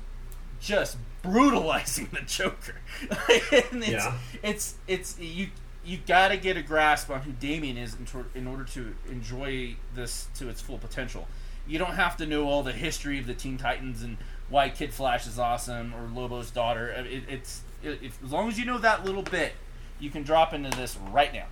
just 0.60 0.96
brutalizing 1.22 2.08
the 2.12 2.20
Joker. 2.22 2.74
and 3.10 3.82
it's, 3.82 3.88
Yeah. 3.88 4.14
it's 4.42 4.74
it's 4.86 5.18
you 5.18 5.48
you 5.84 5.98
got 6.06 6.28
to 6.28 6.36
get 6.36 6.56
a 6.56 6.62
grasp 6.62 7.10
on 7.10 7.20
who 7.22 7.32
Damian 7.32 7.76
is 7.76 7.94
in, 7.96 8.06
tor- 8.06 8.26
in 8.36 8.46
order 8.46 8.62
to 8.62 8.94
enjoy 9.10 9.74
this 9.96 10.28
to 10.36 10.48
its 10.48 10.60
full 10.60 10.78
potential. 10.78 11.26
You 11.66 11.78
don't 11.80 11.94
have 11.94 12.16
to 12.18 12.26
know 12.26 12.44
all 12.46 12.62
the 12.62 12.72
history 12.72 13.18
of 13.18 13.26
the 13.26 13.34
Teen 13.34 13.58
Titans 13.58 14.02
and 14.02 14.16
why 14.52 14.68
Kid 14.68 14.92
Flash 14.92 15.26
is 15.26 15.38
awesome 15.38 15.94
or 15.94 16.06
Lobo's 16.14 16.50
daughter. 16.50 16.88
It, 16.90 17.24
it's 17.26 17.62
it, 17.82 17.98
if, 18.02 18.22
as 18.22 18.30
long 18.30 18.48
as 18.48 18.58
you 18.58 18.66
know 18.66 18.76
that 18.78 19.04
little 19.04 19.22
bit, 19.22 19.54
you 19.98 20.10
can 20.10 20.22
drop 20.22 20.52
into 20.52 20.68
this 20.76 20.96
right 21.10 21.32
now 21.32 21.46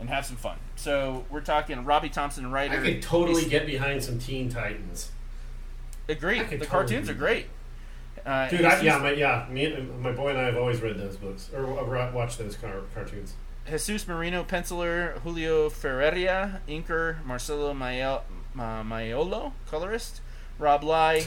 and 0.00 0.08
have 0.08 0.26
some 0.26 0.36
fun. 0.36 0.58
So 0.74 1.24
we're 1.30 1.40
talking 1.40 1.84
Robbie 1.84 2.08
Thompson, 2.08 2.50
writer. 2.50 2.80
I 2.80 2.82
could 2.82 3.00
totally 3.02 3.42
He's- 3.42 3.50
get 3.50 3.66
behind 3.66 4.02
some 4.02 4.18
Teen 4.18 4.48
Titans. 4.48 5.12
Agree. 6.08 6.40
The 6.40 6.44
totally 6.44 6.66
cartoons 6.66 7.08
are 7.08 7.14
great. 7.14 7.46
Uh, 8.26 8.48
Dude, 8.48 8.64
I, 8.64 8.80
yeah, 8.80 8.98
my 8.98 9.12
yeah, 9.12 9.46
me, 9.48 9.66
and- 9.66 10.02
my 10.02 10.10
boy 10.10 10.30
and 10.30 10.38
I 10.38 10.44
have 10.44 10.56
always 10.56 10.80
read 10.82 10.98
those 10.98 11.16
books 11.16 11.48
or 11.54 11.78
uh, 11.78 12.12
watched 12.12 12.38
those 12.38 12.56
car, 12.56 12.80
cartoons. 12.92 13.34
Jesus 13.68 14.06
Merino, 14.08 14.42
penciler, 14.42 15.18
Julio 15.20 15.70
Ferreira, 15.70 16.60
inker, 16.68 17.24
Marcelo 17.24 17.72
Maiolo, 17.72 19.52
colorist, 19.70 20.20
Rob 20.58 20.82
Leigh, 20.84 21.26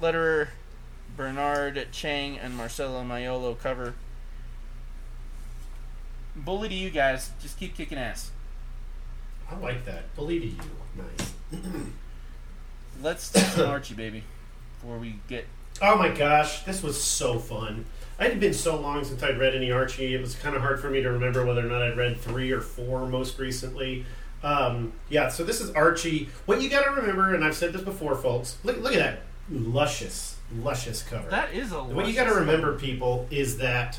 letterer, 0.00 0.48
Bernard 1.16 1.88
Chang, 1.92 2.38
and 2.38 2.56
Marcelo 2.56 3.02
Maiolo, 3.02 3.58
cover. 3.58 3.94
Bully 6.34 6.68
to 6.68 6.74
you 6.74 6.90
guys. 6.90 7.30
Just 7.40 7.58
keep 7.58 7.76
kicking 7.76 7.98
ass. 7.98 8.30
I 9.50 9.56
like 9.56 9.84
that. 9.84 10.14
Bully 10.16 10.40
to 10.40 10.46
you, 10.46 10.56
nice. 10.96 11.32
Let's 13.02 13.30
do 13.32 13.40
some 13.40 13.68
Archie, 13.68 13.94
baby, 13.94 14.22
before 14.80 14.98
we 14.98 15.16
get. 15.28 15.46
Oh 15.80 15.96
my 15.96 16.08
gosh, 16.08 16.62
this 16.62 16.82
was 16.82 17.02
so 17.02 17.38
fun. 17.38 17.84
It 18.20 18.30
had 18.30 18.40
been 18.40 18.54
so 18.54 18.80
long 18.80 19.04
since 19.04 19.22
I'd 19.22 19.38
read 19.38 19.54
any 19.54 19.72
Archie. 19.72 20.14
It 20.14 20.20
was 20.20 20.34
kind 20.36 20.54
of 20.54 20.62
hard 20.62 20.80
for 20.80 20.88
me 20.88 21.02
to 21.02 21.10
remember 21.10 21.44
whether 21.44 21.66
or 21.66 21.68
not 21.68 21.82
I'd 21.82 21.96
read 21.96 22.18
three 22.18 22.52
or 22.52 22.60
four 22.60 23.06
most 23.06 23.38
recently. 23.38 24.06
Um, 24.44 24.92
yeah, 25.08 25.28
so 25.28 25.44
this 25.44 25.60
is 25.60 25.70
Archie. 25.72 26.28
What 26.46 26.62
you 26.62 26.70
got 26.70 26.84
to 26.84 26.90
remember, 26.90 27.34
and 27.34 27.44
I've 27.44 27.56
said 27.56 27.72
this 27.72 27.82
before, 27.82 28.14
folks. 28.14 28.58
Look, 28.64 28.78
look 28.80 28.92
at 28.92 28.98
that 28.98 29.20
luscious, 29.50 30.36
luscious 30.56 31.02
cover. 31.02 31.28
That 31.28 31.52
is 31.52 31.72
a. 31.72 31.82
What 31.82 32.06
you 32.06 32.14
got 32.14 32.24
to 32.24 32.34
remember, 32.34 32.78
people, 32.78 33.26
is 33.30 33.58
that 33.58 33.98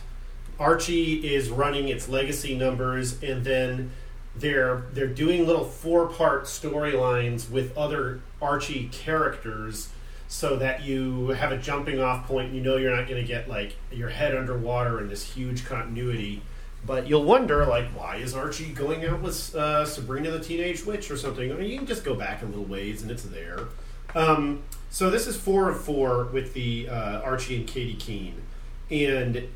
Archie 0.59 1.33
is 1.33 1.49
running 1.49 1.87
its 1.87 2.07
legacy 2.07 2.55
numbers, 2.55 3.21
and 3.21 3.43
then 3.43 3.91
they're 4.35 4.85
they're 4.93 5.07
doing 5.07 5.45
little 5.45 5.65
four 5.65 6.07
part 6.07 6.45
storylines 6.45 7.49
with 7.49 7.77
other 7.77 8.21
Archie 8.41 8.89
characters, 8.91 9.89
so 10.27 10.55
that 10.57 10.83
you 10.83 11.29
have 11.29 11.51
a 11.51 11.57
jumping 11.57 11.99
off 11.99 12.27
point. 12.27 12.53
You 12.53 12.61
know 12.61 12.77
you're 12.77 12.95
not 12.95 13.07
going 13.07 13.21
to 13.21 13.27
get 13.27 13.49
like 13.49 13.75
your 13.91 14.09
head 14.09 14.35
underwater 14.35 14.99
in 14.99 15.07
this 15.07 15.33
huge 15.33 15.65
continuity. 15.65 16.41
But 16.85 17.07
you'll 17.07 17.23
wonder, 17.23 17.65
like, 17.65 17.87
why 17.97 18.17
is 18.17 18.35
Archie 18.35 18.73
going 18.73 19.05
out 19.05 19.21
with 19.21 19.55
uh, 19.55 19.85
Sabrina 19.85 20.31
the 20.31 20.39
Teenage 20.41 20.85
Witch 20.85 21.09
or 21.09 21.15
something? 21.15 21.49
I 21.49 21.55
mean, 21.55 21.69
you 21.69 21.77
can 21.77 21.87
just 21.87 22.03
go 22.03 22.13
back 22.13 22.41
a 22.41 22.45
little 22.45 22.65
ways 22.65 23.01
and 23.01 23.09
it's 23.09 23.23
there. 23.23 23.69
Um, 24.15 24.63
so 24.89 25.09
this 25.09 25.27
is 25.27 25.35
four 25.35 25.69
of 25.69 25.83
four 25.83 26.25
with 26.25 26.53
the 26.53 26.87
uh, 26.89 27.21
Archie 27.21 27.55
and 27.55 27.67
Katy 27.67 27.95
Keene, 27.95 28.41
and 28.91 29.49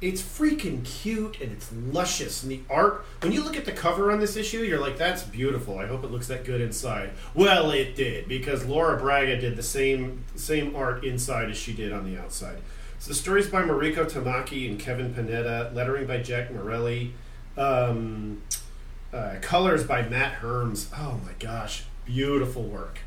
it's 0.00 0.22
freaking 0.22 0.84
cute 0.84 1.40
and 1.40 1.52
it's 1.52 1.70
luscious. 1.72 2.42
And 2.42 2.52
the 2.52 2.60
art, 2.70 3.04
when 3.22 3.32
you 3.32 3.42
look 3.42 3.56
at 3.56 3.64
the 3.64 3.72
cover 3.72 4.10
on 4.10 4.20
this 4.20 4.36
issue, 4.36 4.58
you're 4.58 4.80
like, 4.80 4.98
"That's 4.98 5.22
beautiful." 5.22 5.78
I 5.78 5.86
hope 5.86 6.04
it 6.04 6.10
looks 6.10 6.26
that 6.28 6.44
good 6.44 6.60
inside. 6.60 7.10
Well, 7.34 7.70
it 7.70 7.96
did 7.96 8.28
because 8.28 8.64
Laura 8.66 8.98
Braga 8.98 9.38
did 9.40 9.56
the 9.56 9.62
same 9.62 10.24
same 10.36 10.76
art 10.76 11.04
inside 11.04 11.50
as 11.50 11.56
she 11.56 11.72
did 11.72 11.92
on 11.92 12.04
the 12.04 12.20
outside. 12.20 12.58
So 12.98 13.08
the 13.08 13.14
stories 13.14 13.48
by 13.48 13.62
Mariko 13.62 14.04
Tamaki 14.04 14.68
and 14.68 14.78
Kevin 14.78 15.14
Panetta, 15.14 15.74
lettering 15.74 16.06
by 16.06 16.18
Jack 16.18 16.50
Morelli, 16.50 17.14
um, 17.56 18.42
uh, 19.10 19.36
colors 19.40 19.84
by 19.84 20.02
Matt 20.02 20.40
Herms. 20.40 20.88
Oh 20.94 21.18
my 21.24 21.32
gosh, 21.38 21.84
beautiful 22.04 22.62
work. 22.62 23.00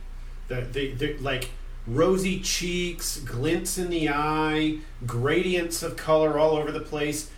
The, 0.48 0.62
the, 0.62 0.94
the 0.94 1.18
like 1.18 1.50
rosy 1.88 2.40
cheeks, 2.40 3.20
glints 3.20 3.78
in 3.78 3.90
the 3.90 4.10
eye, 4.10 4.78
gradients 5.06 5.84
of 5.84 5.98
color 5.98 6.38
all 6.38 6.56
over 6.56 6.72
the 6.72 6.80
place, 6.80 7.30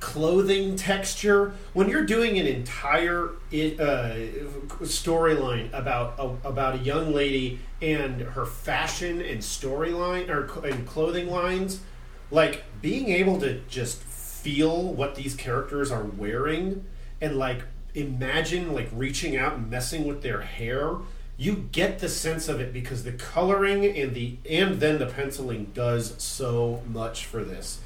clothing 0.00 0.76
texture. 0.76 1.54
When 1.72 1.88
you're 1.88 2.04
doing 2.04 2.38
an 2.38 2.46
entire 2.46 3.30
uh, 3.52 4.16
storyline 4.82 5.72
about 5.72 6.14
a, 6.18 6.48
about 6.48 6.74
a 6.76 6.78
young 6.78 7.12
lady 7.12 7.60
and 7.80 8.20
her 8.20 8.46
fashion 8.46 9.20
and 9.20 9.40
storyline 9.40 10.28
or 10.28 10.66
and 10.66 10.86
clothing 10.86 11.28
lines, 11.28 11.80
like 12.30 12.64
being 12.80 13.08
able 13.08 13.40
to 13.40 13.60
just 13.68 14.02
feel 14.02 14.92
what 14.92 15.14
these 15.14 15.34
characters 15.34 15.90
are 15.90 16.04
wearing 16.04 16.84
and 17.20 17.38
like 17.38 17.62
imagine 17.94 18.74
like 18.74 18.88
reaching 18.92 19.36
out 19.36 19.54
and 19.54 19.70
messing 19.70 20.06
with 20.06 20.22
their 20.22 20.42
hair 20.42 20.96
you 21.36 21.68
get 21.72 21.98
the 21.98 22.08
sense 22.08 22.48
of 22.48 22.60
it 22.60 22.72
because 22.72 23.04
the 23.04 23.12
coloring 23.12 23.84
and 23.84 24.14
the 24.14 24.36
and 24.48 24.80
then 24.80 24.98
the 24.98 25.06
penciling 25.06 25.70
does 25.74 26.14
so 26.22 26.82
much 26.90 27.26
for 27.26 27.42
this. 27.44 27.80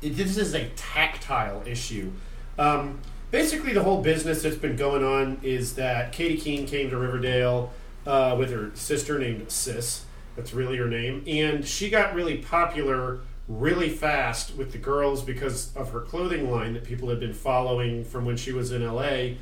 It, 0.00 0.10
this 0.16 0.36
is 0.36 0.54
a 0.54 0.68
tactile 0.70 1.62
issue. 1.66 2.12
Um, 2.58 3.00
basically 3.30 3.72
the 3.72 3.82
whole 3.82 4.02
business 4.02 4.42
that's 4.42 4.56
been 4.56 4.76
going 4.76 5.04
on 5.04 5.38
is 5.42 5.74
that 5.74 6.12
katy 6.12 6.38
keene 6.38 6.66
came 6.66 6.90
to 6.90 6.96
riverdale 6.96 7.72
uh, 8.06 8.34
with 8.38 8.50
her 8.50 8.70
sister 8.74 9.18
named 9.18 9.50
sis. 9.50 10.04
That's 10.36 10.54
really 10.54 10.76
her 10.76 10.88
name. 10.88 11.22
And 11.26 11.66
she 11.66 11.90
got 11.90 12.14
really 12.14 12.38
popular 12.38 13.20
really 13.48 13.88
fast 13.88 14.56
with 14.56 14.72
the 14.72 14.78
girls 14.78 15.22
because 15.22 15.74
of 15.76 15.92
her 15.92 16.00
clothing 16.00 16.50
line 16.50 16.74
that 16.74 16.84
people 16.84 17.08
had 17.08 17.20
been 17.20 17.32
following 17.34 18.04
from 18.04 18.24
when 18.24 18.36
she 18.36 18.52
was 18.52 18.72
in 18.72 18.84
LA. 18.84 19.34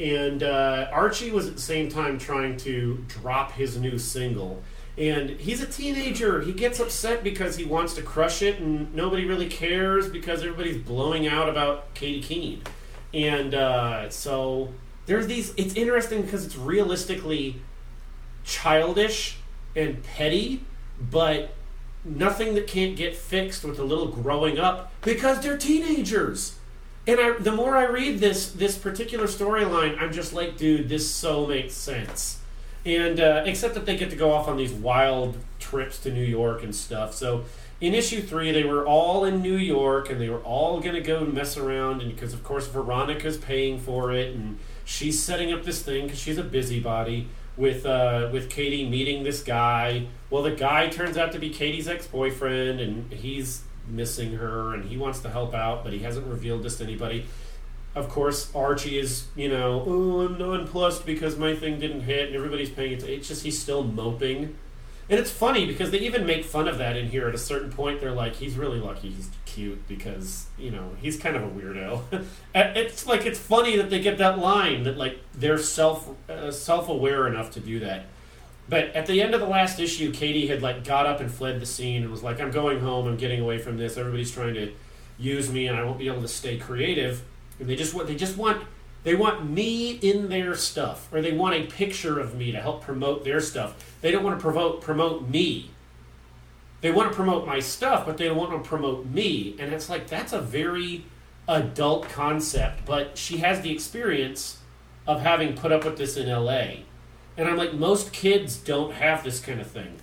And 0.00 0.42
uh, 0.42 0.88
Archie 0.90 1.30
was 1.30 1.46
at 1.46 1.56
the 1.56 1.60
same 1.60 1.90
time 1.90 2.18
trying 2.18 2.56
to 2.58 3.04
drop 3.06 3.52
his 3.52 3.76
new 3.76 3.98
single. 3.98 4.62
And 4.96 5.30
he's 5.30 5.62
a 5.62 5.66
teenager. 5.66 6.40
He 6.40 6.52
gets 6.52 6.80
upset 6.80 7.22
because 7.22 7.56
he 7.56 7.64
wants 7.64 7.94
to 7.94 8.02
crush 8.02 8.40
it, 8.40 8.60
and 8.60 8.94
nobody 8.94 9.26
really 9.26 9.48
cares 9.48 10.08
because 10.08 10.40
everybody's 10.40 10.78
blowing 10.78 11.28
out 11.28 11.48
about 11.48 11.92
Katy 11.94 12.22
Keene. 12.22 12.62
And 13.12 13.54
uh, 13.54 14.08
so 14.08 14.72
there's 15.06 15.26
these. 15.26 15.52
It's 15.56 15.74
interesting 15.74 16.22
because 16.22 16.46
it's 16.46 16.56
realistically 16.56 17.60
childish 18.44 19.36
and 19.76 20.02
petty, 20.02 20.64
but 20.98 21.54
nothing 22.04 22.54
that 22.54 22.66
can't 22.66 22.96
get 22.96 23.14
fixed 23.14 23.64
with 23.64 23.78
a 23.78 23.84
little 23.84 24.08
growing 24.08 24.58
up 24.58 24.92
because 25.02 25.40
they're 25.40 25.58
teenagers. 25.58 26.56
And 27.10 27.18
I, 27.18 27.32
the 27.32 27.50
more 27.50 27.76
I 27.76 27.86
read 27.86 28.20
this 28.20 28.52
this 28.52 28.78
particular 28.78 29.26
storyline, 29.26 30.00
I'm 30.00 30.12
just 30.12 30.32
like, 30.32 30.56
dude, 30.56 30.88
this 30.88 31.10
so 31.10 31.44
makes 31.44 31.74
sense. 31.74 32.38
And 32.86 33.18
uh, 33.18 33.42
except 33.46 33.74
that 33.74 33.84
they 33.84 33.96
get 33.96 34.10
to 34.10 34.16
go 34.16 34.30
off 34.30 34.46
on 34.46 34.56
these 34.56 34.72
wild 34.72 35.36
trips 35.58 35.98
to 36.00 36.12
New 36.12 36.22
York 36.22 36.62
and 36.62 36.72
stuff. 36.72 37.12
So 37.12 37.46
in 37.80 37.94
issue 37.94 38.22
three, 38.22 38.52
they 38.52 38.62
were 38.62 38.86
all 38.86 39.24
in 39.24 39.42
New 39.42 39.56
York 39.56 40.08
and 40.08 40.20
they 40.20 40.28
were 40.28 40.42
all 40.42 40.78
going 40.78 40.94
to 40.94 41.00
go 41.00 41.24
mess 41.24 41.56
around. 41.56 42.00
And 42.00 42.14
because 42.14 42.32
of 42.32 42.44
course 42.44 42.68
Veronica's 42.68 43.38
paying 43.38 43.80
for 43.80 44.12
it, 44.12 44.36
and 44.36 44.60
she's 44.84 45.20
setting 45.20 45.52
up 45.52 45.64
this 45.64 45.82
thing 45.82 46.04
because 46.04 46.20
she's 46.20 46.38
a 46.38 46.44
busybody 46.44 47.26
with 47.56 47.86
uh, 47.86 48.30
with 48.32 48.48
Katy 48.48 48.88
meeting 48.88 49.24
this 49.24 49.42
guy. 49.42 50.06
Well, 50.30 50.44
the 50.44 50.52
guy 50.52 50.86
turns 50.86 51.16
out 51.16 51.32
to 51.32 51.40
be 51.40 51.50
Katy's 51.50 51.88
ex 51.88 52.06
boyfriend, 52.06 52.78
and 52.78 53.12
he's 53.12 53.62
missing 53.86 54.34
her, 54.34 54.74
and 54.74 54.84
he 54.84 54.96
wants 54.96 55.20
to 55.20 55.30
help 55.30 55.54
out, 55.54 55.84
but 55.84 55.92
he 55.92 56.00
hasn't 56.00 56.26
revealed 56.26 56.62
this 56.62 56.78
to 56.78 56.84
anybody. 56.84 57.26
Of 57.94 58.08
course, 58.08 58.54
Archie 58.54 58.98
is, 58.98 59.26
you 59.34 59.48
know, 59.48 59.84
oh, 59.86 60.20
I'm 60.20 60.38
nonplussed 60.38 61.04
because 61.04 61.36
my 61.36 61.56
thing 61.56 61.80
didn't 61.80 62.02
hit, 62.02 62.28
and 62.28 62.36
everybody's 62.36 62.70
paying 62.70 62.92
it. 62.92 63.02
It's 63.02 63.28
just 63.28 63.42
he's 63.42 63.58
still 63.58 63.82
moping. 63.82 64.56
And 65.10 65.18
it's 65.18 65.30
funny 65.30 65.66
because 65.66 65.90
they 65.90 65.98
even 65.98 66.24
make 66.24 66.44
fun 66.44 66.68
of 66.68 66.78
that 66.78 66.96
in 66.96 67.08
here 67.08 67.28
at 67.28 67.34
a 67.34 67.38
certain 67.38 67.72
point. 67.72 68.00
They're 68.00 68.12
like, 68.12 68.36
he's 68.36 68.56
really 68.56 68.78
lucky 68.78 69.10
he's 69.10 69.28
cute 69.44 69.88
because, 69.88 70.46
you 70.56 70.70
know, 70.70 70.92
he's 71.02 71.18
kind 71.18 71.34
of 71.34 71.42
a 71.42 71.48
weirdo. 71.48 72.24
It's 72.54 73.06
like, 73.06 73.26
it's 73.26 73.38
funny 73.38 73.76
that 73.76 73.90
they 73.90 74.00
get 74.00 74.18
that 74.18 74.38
line 74.38 74.84
that, 74.84 74.96
like, 74.96 75.18
they're 75.34 75.58
self 75.58 76.14
uh, 76.28 76.52
self 76.52 76.88
aware 76.88 77.26
enough 77.26 77.50
to 77.52 77.60
do 77.60 77.80
that. 77.80 78.06
But 78.70 78.94
at 78.94 79.06
the 79.06 79.20
end 79.20 79.34
of 79.34 79.40
the 79.40 79.48
last 79.48 79.80
issue, 79.80 80.12
Katy 80.12 80.46
had 80.46 80.62
like 80.62 80.84
got 80.84 81.04
up 81.04 81.20
and 81.20 81.28
fled 81.28 81.60
the 81.60 81.66
scene 81.66 82.02
and 82.02 82.10
was 82.10 82.22
like, 82.22 82.40
"I'm 82.40 82.52
going 82.52 82.78
home. 82.78 83.08
I'm 83.08 83.16
getting 83.16 83.40
away 83.40 83.58
from 83.58 83.76
this. 83.76 83.96
Everybody's 83.96 84.30
trying 84.30 84.54
to 84.54 84.72
use 85.18 85.50
me, 85.50 85.66
and 85.66 85.76
I 85.76 85.82
won't 85.82 85.98
be 85.98 86.06
able 86.06 86.22
to 86.22 86.28
stay 86.28 86.56
creative." 86.56 87.22
And 87.58 87.68
they 87.68 87.74
just 87.74 87.92
want 87.92 88.06
they 88.06 88.14
just 88.14 88.36
want 88.36 88.62
they 89.02 89.16
want 89.16 89.50
me 89.50 89.90
in 89.90 90.28
their 90.28 90.54
stuff, 90.54 91.08
or 91.12 91.20
they 91.20 91.32
want 91.32 91.56
a 91.56 91.66
picture 91.66 92.20
of 92.20 92.36
me 92.36 92.52
to 92.52 92.60
help 92.60 92.82
promote 92.82 93.24
their 93.24 93.40
stuff. 93.40 93.74
They 94.02 94.12
don't 94.12 94.22
want 94.22 94.38
to 94.38 94.42
promote 94.42 94.80
promote 94.82 95.28
me. 95.28 95.70
They 96.80 96.92
want 96.92 97.10
to 97.10 97.16
promote 97.16 97.46
my 97.46 97.58
stuff, 97.58 98.06
but 98.06 98.18
they 98.18 98.26
don't 98.26 98.36
want 98.36 98.52
to 98.52 98.68
promote 98.68 99.04
me. 99.04 99.56
And 99.58 99.72
it's 99.72 99.90
like 99.90 100.06
that's 100.06 100.32
a 100.32 100.40
very 100.40 101.04
adult 101.48 102.08
concept. 102.08 102.86
But 102.86 103.18
she 103.18 103.38
has 103.38 103.62
the 103.62 103.72
experience 103.72 104.58
of 105.08 105.22
having 105.22 105.56
put 105.56 105.72
up 105.72 105.84
with 105.84 105.98
this 105.98 106.16
in 106.16 106.28
LA. 106.28 106.84
And 107.36 107.48
I'm 107.48 107.56
like, 107.56 107.74
most 107.74 108.12
kids 108.12 108.56
don't 108.56 108.92
have 108.92 109.24
this 109.24 109.40
kind 109.40 109.60
of 109.60 109.66
thing. 109.66 109.98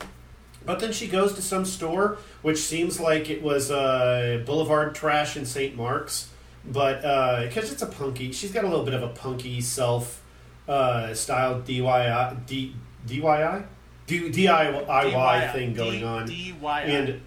But 0.66 0.80
then 0.80 0.92
she 0.92 1.08
goes 1.08 1.34
to 1.36 1.42
some 1.42 1.64
store, 1.66 2.18
which 2.42 2.58
seems 2.58 3.00
like 3.00 3.30
it 3.30 3.42
was 3.42 3.72
uh, 3.72 4.44
Boulevard 4.46 4.96
Trash 4.96 5.38
in 5.38 5.46
St. 5.46 5.76
Mark's, 5.76 6.30
but 6.66 7.02
because 7.46 7.72
it's 7.72 7.82
a 7.82 7.88
punky, 7.88 8.34
she's 8.34 8.52
got 8.52 8.66
a 8.66 8.68
little 8.68 8.84
bit 8.84 8.94
of 8.94 9.02
a 9.02 9.08
punky 9.08 9.62
self 9.62 10.22
uh, 10.68 11.14
style 11.14 11.62
DIY, 11.62 12.46
D, 12.46 12.76
DIY, 13.08 13.66
D, 14.06 14.30
DIY 14.30 15.54
thing 15.54 15.74
going 15.74 16.04
on, 16.04 16.28
DIY. 16.28 17.22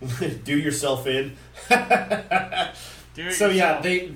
and 0.00 0.44
do 0.44 0.58
yourself 0.58 1.06
in. 1.06 1.36
Do 1.70 3.26
it 3.28 3.32
so 3.32 3.48
yeah, 3.48 3.80
they 3.80 4.12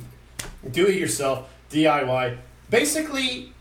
do 0.70 0.86
it 0.86 0.96
yourself 0.96 1.48
DIY. 1.70 2.36
Basically, 2.68 3.52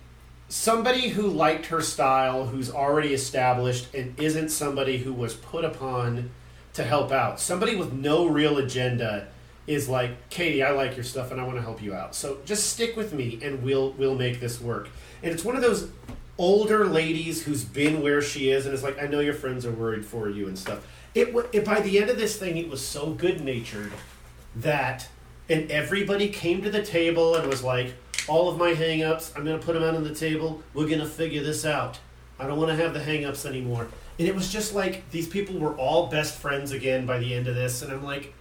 somebody 0.47 1.09
who 1.09 1.27
liked 1.27 1.67
her 1.67 1.81
style, 1.81 2.47
who's 2.47 2.71
already 2.71 3.13
established, 3.13 3.93
and 3.93 4.19
isn't 4.19 4.49
somebody 4.49 4.97
who 4.97 5.13
was 5.13 5.33
put 5.33 5.65
upon 5.65 6.31
to 6.73 6.83
help 6.83 7.11
out. 7.11 7.39
Somebody 7.39 7.75
with 7.75 7.93
no 7.93 8.27
real 8.27 8.57
agenda 8.57 9.27
is 9.67 9.89
like, 9.89 10.29
Katy, 10.29 10.61
I 10.61 10.71
like 10.71 10.95
your 10.95 11.03
stuff, 11.03 11.31
and 11.31 11.41
I 11.41 11.43
want 11.45 11.57
to 11.57 11.63
help 11.63 11.81
you 11.81 11.93
out. 11.93 12.13
So 12.13 12.39
just 12.45 12.71
stick 12.71 12.95
with 12.95 13.13
me, 13.13 13.39
and 13.41 13.63
we'll 13.63 13.91
we'll 13.91 14.15
make 14.15 14.39
this 14.39 14.61
work. 14.61 14.89
And 15.23 15.33
it's 15.33 15.43
one 15.43 15.55
of 15.55 15.61
those 15.61 15.89
older 16.37 16.85
ladies 16.85 17.43
who's 17.43 17.63
been 17.63 18.01
where 18.01 18.21
she 18.21 18.51
is, 18.51 18.65
and 18.65 18.73
is 18.73 18.83
like, 18.83 19.01
I 19.01 19.07
know 19.07 19.21
your 19.21 19.33
friends 19.33 19.65
are 19.65 19.71
worried 19.71 20.05
for 20.05 20.29
you 20.29 20.47
and 20.47 20.57
stuff. 20.57 20.85
It, 21.15 21.33
it 21.53 21.65
by 21.65 21.79
the 21.79 21.97
end 21.97 22.09
of 22.09 22.17
this 22.17 22.37
thing, 22.37 22.57
it 22.57 22.69
was 22.69 22.85
so 22.85 23.11
good 23.11 23.41
natured 23.41 23.93
that 24.55 25.07
and 25.49 25.69
everybody 25.71 26.29
came 26.29 26.61
to 26.63 26.69
the 26.69 26.81
table 26.81 27.35
and 27.35 27.47
was 27.47 27.63
like 27.63 27.93
all 28.27 28.49
of 28.49 28.57
my 28.57 28.73
hang-ups 28.73 29.31
i'm 29.35 29.45
going 29.45 29.59
to 29.59 29.65
put 29.65 29.73
them 29.73 29.83
out 29.83 29.95
on 29.95 30.03
the 30.03 30.13
table. 30.13 30.61
We're 30.73 30.87
going 30.87 30.99
to 30.99 31.05
figure 31.05 31.43
this 31.43 31.65
out. 31.65 31.99
I 32.39 32.47
don't 32.47 32.57
want 32.57 32.69
to 32.69 32.75
have 32.75 32.93
the 32.93 33.01
hang-ups 33.01 33.45
anymore. 33.45 33.87
And 34.19 34.27
it 34.27 34.35
was 34.35 34.51
just 34.51 34.73
like 34.73 35.09
these 35.11 35.27
people 35.27 35.59
were 35.59 35.75
all 35.75 36.07
best 36.07 36.37
friends 36.37 36.71
again 36.71 37.05
by 37.05 37.19
the 37.19 37.33
end 37.33 37.47
of 37.47 37.55
this 37.55 37.81
and 37.81 37.91
i'm 37.91 38.03
like 38.03 38.33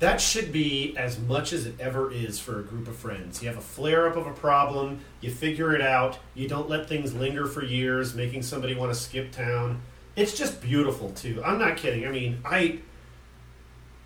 that 0.00 0.20
should 0.20 0.52
be 0.52 0.96
as 0.96 1.18
much 1.18 1.52
as 1.52 1.66
it 1.66 1.74
ever 1.80 2.12
is 2.12 2.38
for 2.38 2.60
a 2.60 2.62
group 2.62 2.86
of 2.86 2.94
friends. 2.94 3.42
You 3.42 3.48
have 3.48 3.58
a 3.58 3.60
flare-up 3.60 4.16
of 4.16 4.28
a 4.28 4.32
problem 4.32 5.00
you 5.20 5.30
figure 5.30 5.74
it 5.74 5.82
out 5.82 6.18
you 6.34 6.48
don't 6.48 6.68
let 6.68 6.88
things 6.88 7.14
linger 7.14 7.46
for 7.46 7.64
years 7.64 8.14
making 8.14 8.42
somebody 8.42 8.74
want 8.74 8.92
to 8.92 8.98
skip 8.98 9.32
town. 9.32 9.80
It's 10.16 10.36
just 10.36 10.60
beautiful 10.60 11.10
too. 11.10 11.42
I'm 11.44 11.58
not 11.58 11.76
kidding. 11.76 12.06
I 12.06 12.10
mean 12.10 12.40
i 12.44 12.80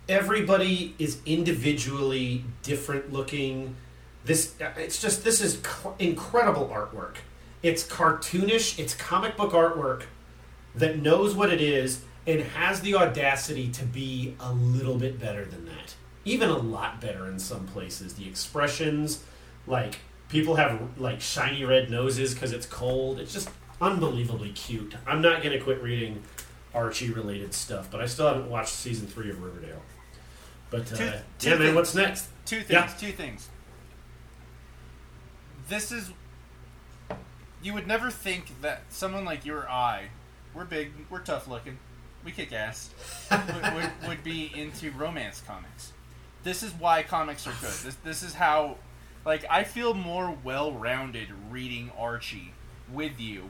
everybody 0.09 0.93
is 0.99 1.19
individually 1.25 2.43
different 2.61 3.13
looking 3.13 3.75
this 4.25 4.53
it's 4.77 5.01
just 5.01 5.23
this 5.23 5.41
is 5.41 5.59
cl- 5.61 5.95
incredible 5.99 6.67
artwork. 6.73 7.15
It's 7.61 7.85
cartoonish 7.85 8.79
it's 8.79 8.95
comic 8.95 9.37
book 9.37 9.51
artwork 9.53 10.03
that 10.75 10.99
knows 10.99 11.35
what 11.35 11.51
it 11.51 11.61
is 11.61 12.01
and 12.25 12.41
has 12.41 12.81
the 12.81 12.95
audacity 12.95 13.69
to 13.69 13.85
be 13.85 14.35
a 14.39 14.51
little 14.53 14.97
bit 14.97 15.19
better 15.19 15.45
than 15.45 15.65
that. 15.65 15.95
Even 16.25 16.49
a 16.49 16.57
lot 16.57 17.01
better 17.01 17.27
in 17.27 17.37
some 17.37 17.67
places. 17.67 18.13
The 18.13 18.27
expressions 18.27 19.23
like 19.67 19.99
people 20.29 20.55
have 20.55 20.97
like 20.97 21.19
shiny 21.21 21.65
red 21.65 21.89
noses 21.91 22.33
because 22.33 22.53
it's 22.53 22.65
cold. 22.65 23.19
It's 23.19 23.33
just 23.33 23.49
unbelievably 23.81 24.53
cute. 24.53 24.95
I'm 25.05 25.21
not 25.21 25.43
going 25.43 25.57
to 25.57 25.63
quit 25.63 25.81
reading 25.83 26.23
archie 26.73 27.11
related 27.11 27.53
stuff 27.53 27.87
but 27.91 28.01
i 28.01 28.05
still 28.07 28.25
haven't 28.27 28.49
watched 28.49 28.73
season 28.73 29.05
three 29.05 29.29
of 29.29 29.41
riverdale. 29.43 29.81
But 30.71 30.91
uh, 30.91 30.95
Two- 30.95 31.03
yeah 31.05 31.19
two 31.37 31.59
man 31.59 31.75
what's 31.75 31.93
next? 31.93 32.27
Two 32.45 32.61
things. 32.61 32.69
Yeah. 32.71 32.87
Two 32.99 33.11
things. 33.11 33.47
This 35.73 35.91
is. 35.91 36.11
You 37.63 37.73
would 37.73 37.87
never 37.87 38.11
think 38.11 38.61
that 38.61 38.83
someone 38.89 39.25
like 39.25 39.43
you 39.43 39.55
or 39.55 39.67
I, 39.67 40.09
we're 40.53 40.65
big, 40.65 40.91
we're 41.09 41.21
tough 41.21 41.47
looking, 41.47 41.79
we 42.23 42.31
kick 42.31 42.53
ass, 42.53 42.91
would, 43.31 43.73
would, 43.73 43.91
would 44.07 44.23
be 44.23 44.51
into 44.53 44.91
romance 44.91 45.41
comics. 45.41 45.93
This 46.43 46.61
is 46.61 46.73
why 46.73 47.01
comics 47.01 47.47
are 47.47 47.55
good. 47.59 47.73
This, 47.83 47.95
this 48.03 48.21
is 48.21 48.35
how. 48.35 48.77
Like, 49.25 49.45
I 49.49 49.63
feel 49.63 49.95
more 49.95 50.37
well 50.43 50.71
rounded 50.73 51.29
reading 51.49 51.89
Archie 51.97 52.53
with 52.91 53.19
you 53.19 53.49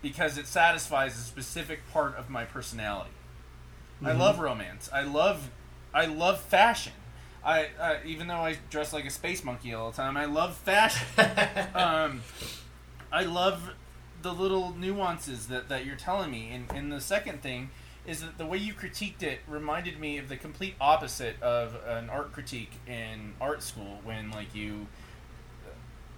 because 0.00 0.38
it 0.38 0.46
satisfies 0.46 1.16
a 1.16 1.22
specific 1.22 1.80
part 1.92 2.14
of 2.14 2.30
my 2.30 2.44
personality. 2.44 3.10
I 4.00 4.10
mm-hmm. 4.10 4.20
love 4.20 4.38
romance. 4.38 4.88
I 4.92 5.02
love, 5.02 5.50
I 5.92 6.06
love 6.06 6.40
fashion. 6.40 6.92
I, 7.44 7.68
I 7.80 7.98
even 8.06 8.26
though 8.26 8.36
I 8.36 8.56
dress 8.70 8.92
like 8.92 9.04
a 9.04 9.10
space 9.10 9.44
monkey 9.44 9.74
all 9.74 9.90
the 9.90 9.96
time, 9.96 10.16
I 10.16 10.24
love 10.24 10.56
fashion. 10.56 11.06
um, 11.74 12.22
I 13.12 13.24
love 13.24 13.70
the 14.22 14.32
little 14.32 14.72
nuances 14.74 15.48
that, 15.48 15.68
that 15.68 15.84
you're 15.84 15.96
telling 15.96 16.30
me. 16.30 16.50
And, 16.50 16.64
and 16.72 16.90
the 16.90 17.00
second 17.00 17.42
thing 17.42 17.70
is 18.06 18.20
that 18.22 18.38
the 18.38 18.46
way 18.46 18.56
you 18.58 18.72
critiqued 18.72 19.22
it 19.22 19.40
reminded 19.46 20.00
me 20.00 20.16
of 20.18 20.28
the 20.28 20.36
complete 20.36 20.74
opposite 20.80 21.40
of 21.42 21.76
an 21.86 22.08
art 22.10 22.32
critique 22.32 22.72
in 22.86 23.34
art 23.40 23.62
school 23.62 24.00
when 24.04 24.30
like 24.30 24.54
you 24.54 24.86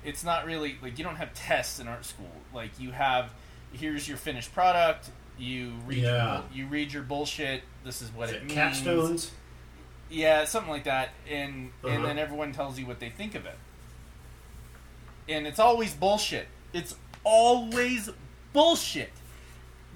it's 0.05 0.23
not 0.24 0.47
really 0.47 0.77
like 0.82 0.98
you 0.98 1.05
don't 1.05 1.16
have 1.16 1.35
tests 1.35 1.81
in 1.81 1.89
art 1.89 2.05
school. 2.05 2.31
Like 2.55 2.78
you 2.78 2.93
have 2.93 3.32
here's 3.73 4.07
your 4.09 4.16
finished 4.16 4.55
product. 4.55 5.11
You 5.39 5.73
read 5.86 5.98
your 5.98 6.12
Yeah. 6.12 6.40
bull- 6.48 6.57
you 6.57 6.66
read 6.66 6.93
your 6.93 7.03
bullshit. 7.03 7.62
This 7.85 8.01
is 8.03 8.11
what 8.12 8.28
Is 8.28 8.35
it 8.36 8.43
it 8.43 8.44
means. 8.47 8.59
capstones 8.59 9.31
Yeah, 10.09 10.45
something 10.45 10.70
like 10.70 10.85
that, 10.85 11.11
and 11.28 11.73
Uh-huh. 11.83 11.95
and 11.95 12.05
then 12.05 12.19
everyone 12.19 12.53
tells 12.53 12.78
you 12.78 12.87
what 12.87 13.01
they 13.01 13.11
think 13.11 13.35
of 13.35 13.45
it, 13.47 13.59
and 15.28 15.47
it's 15.47 15.59
always 15.59 15.95
bullshit. 15.95 16.47
It's 16.73 16.95
always 17.24 18.11
bullshit. 18.53 19.12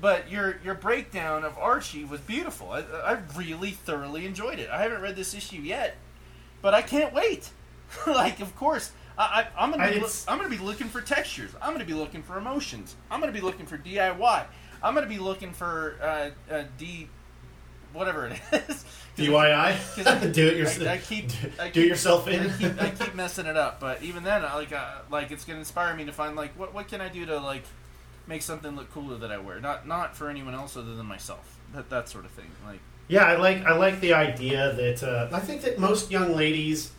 But 0.01 0.31
your 0.31 0.59
your 0.65 0.74
breakdown 0.74 1.45
of 1.45 1.57
Archie 1.59 2.05
was 2.05 2.20
beautiful. 2.20 2.70
I, 2.73 2.81
I 2.81 3.19
really 3.37 3.70
thoroughly 3.73 4.24
enjoyed 4.27 4.59
it. 4.59 4.70
I 4.70 4.82
haven't 4.82 5.03
read 5.03 5.15
this 5.15 5.35
issue 5.35 5.59
yet, 5.61 5.97
but 6.62 6.74
I 6.74 6.82
can't 6.82 7.12
wait. 7.12 7.51
like, 8.07 8.41
of 8.41 8.57
course, 8.57 8.93
I, 9.19 9.47
I, 9.57 9.62
I'm 9.62 9.70
gonna 9.73 9.82
be, 9.91 10.01
I'm 10.27 10.39
gonna 10.39 10.49
be 10.49 10.59
looking 10.59 10.89
for 10.89 11.01
textures. 11.03 11.51
I'm 11.61 11.73
gonna 11.73 11.85
be 11.85 11.93
looking 11.95 12.23
for 12.23 12.39
emotions. 12.39 12.97
I'm 13.11 13.20
gonna 13.20 13.32
be 13.32 13.41
looking 13.43 13.66
for 13.66 13.77
DIY. 13.77 14.45
I'm 14.82 14.95
gonna 14.95 15.07
be 15.07 15.19
looking 15.19 15.53
for 15.53 15.97
uh, 16.03 16.31
uh, 16.55 16.62
D, 16.78 17.09
whatever 17.93 18.27
it 18.27 18.41
is. 18.69 18.85
DIY. 19.17 19.77
'cause 20.05 20.33
do 20.33 20.47
it 20.49 20.57
yourself. 20.57 20.89
I, 20.89 20.93
I 20.93 20.99
keep, 20.99 21.25
I 21.59 21.65
do 21.71 21.81
keep- 21.83 21.89
yourself 21.89 22.27
I 22.29 22.31
in. 22.33 22.53
keep, 22.59 22.83
I 22.83 22.91
keep 22.91 23.15
messing 23.15 23.47
it 23.47 23.57
up, 23.57 23.81
but 23.81 24.03
even 24.03 24.23
then, 24.25 24.45
I 24.45 24.55
like, 24.55 24.73
uh, 24.73 24.99
like 25.11 25.31
it's 25.31 25.45
gonna 25.45 25.59
inspire 25.59 25.95
me 25.95 26.05
to 26.07 26.12
find 26.12 26.37
like 26.37 26.59
what 26.59 26.73
what 26.75 26.89
can 26.89 27.01
I 27.01 27.09
do 27.09 27.27
to 27.27 27.39
like 27.39 27.65
make 28.27 28.43
something 28.43 28.77
look 28.77 28.93
cooler 28.93 29.19
that 29.19 29.31
I 29.33 29.39
wear, 29.39 29.61
not 29.61 29.87
not 29.87 30.17
for 30.17 30.29
anyone 30.31 30.55
else 30.55 30.77
other 30.77 30.95
than 30.95 31.07
myself. 31.07 31.59
That 31.75 31.91
that 31.91 32.09
sort 32.09 32.25
of 32.25 32.31
thing. 32.33 32.51
Like, 32.67 32.81
Yeah, 33.09 33.25
I 33.25 33.37
like 33.37 33.65
I 33.65 33.77
like 33.77 34.01
the 34.01 34.15
idea 34.15 34.73
that 34.75 35.03
uh, 35.03 35.29
I 35.35 35.41
think 35.41 35.62
that 35.62 35.79
most 35.79 36.11
young 36.11 36.35
ladies 36.37 36.93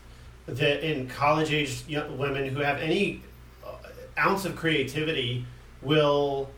that 0.47 0.85
in 0.87 1.07
college 1.07 1.51
age 1.53 1.83
women 1.89 2.49
who 2.49 2.59
have 2.61 2.79
any 2.79 3.21
uh, 3.65 3.69
ounce 4.19 4.43
of 4.45 4.55
creativity 4.55 5.45
will 5.81 6.49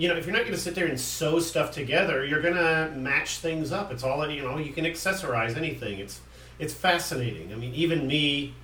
you 0.00 0.08
know 0.08 0.16
if 0.16 0.26
you're 0.26 0.34
not 0.34 0.42
going 0.42 0.54
to 0.54 0.60
sit 0.60 0.74
there 0.74 0.86
and 0.86 0.98
sew 0.98 1.38
stuff 1.38 1.70
together 1.70 2.24
you're 2.24 2.42
going 2.42 2.54
to 2.54 2.92
match 2.96 3.38
things 3.38 3.72
up 3.72 3.92
it's 3.92 4.02
all 4.02 4.28
you 4.30 4.42
know 4.42 4.58
you 4.58 4.72
can 4.72 4.84
accessorize 4.84 5.56
anything 5.56 5.98
it's 5.98 6.20
it's 6.58 6.74
fascinating 6.74 7.52
i 7.52 7.56
mean 7.56 7.74
even 7.74 8.06
me 8.06 8.54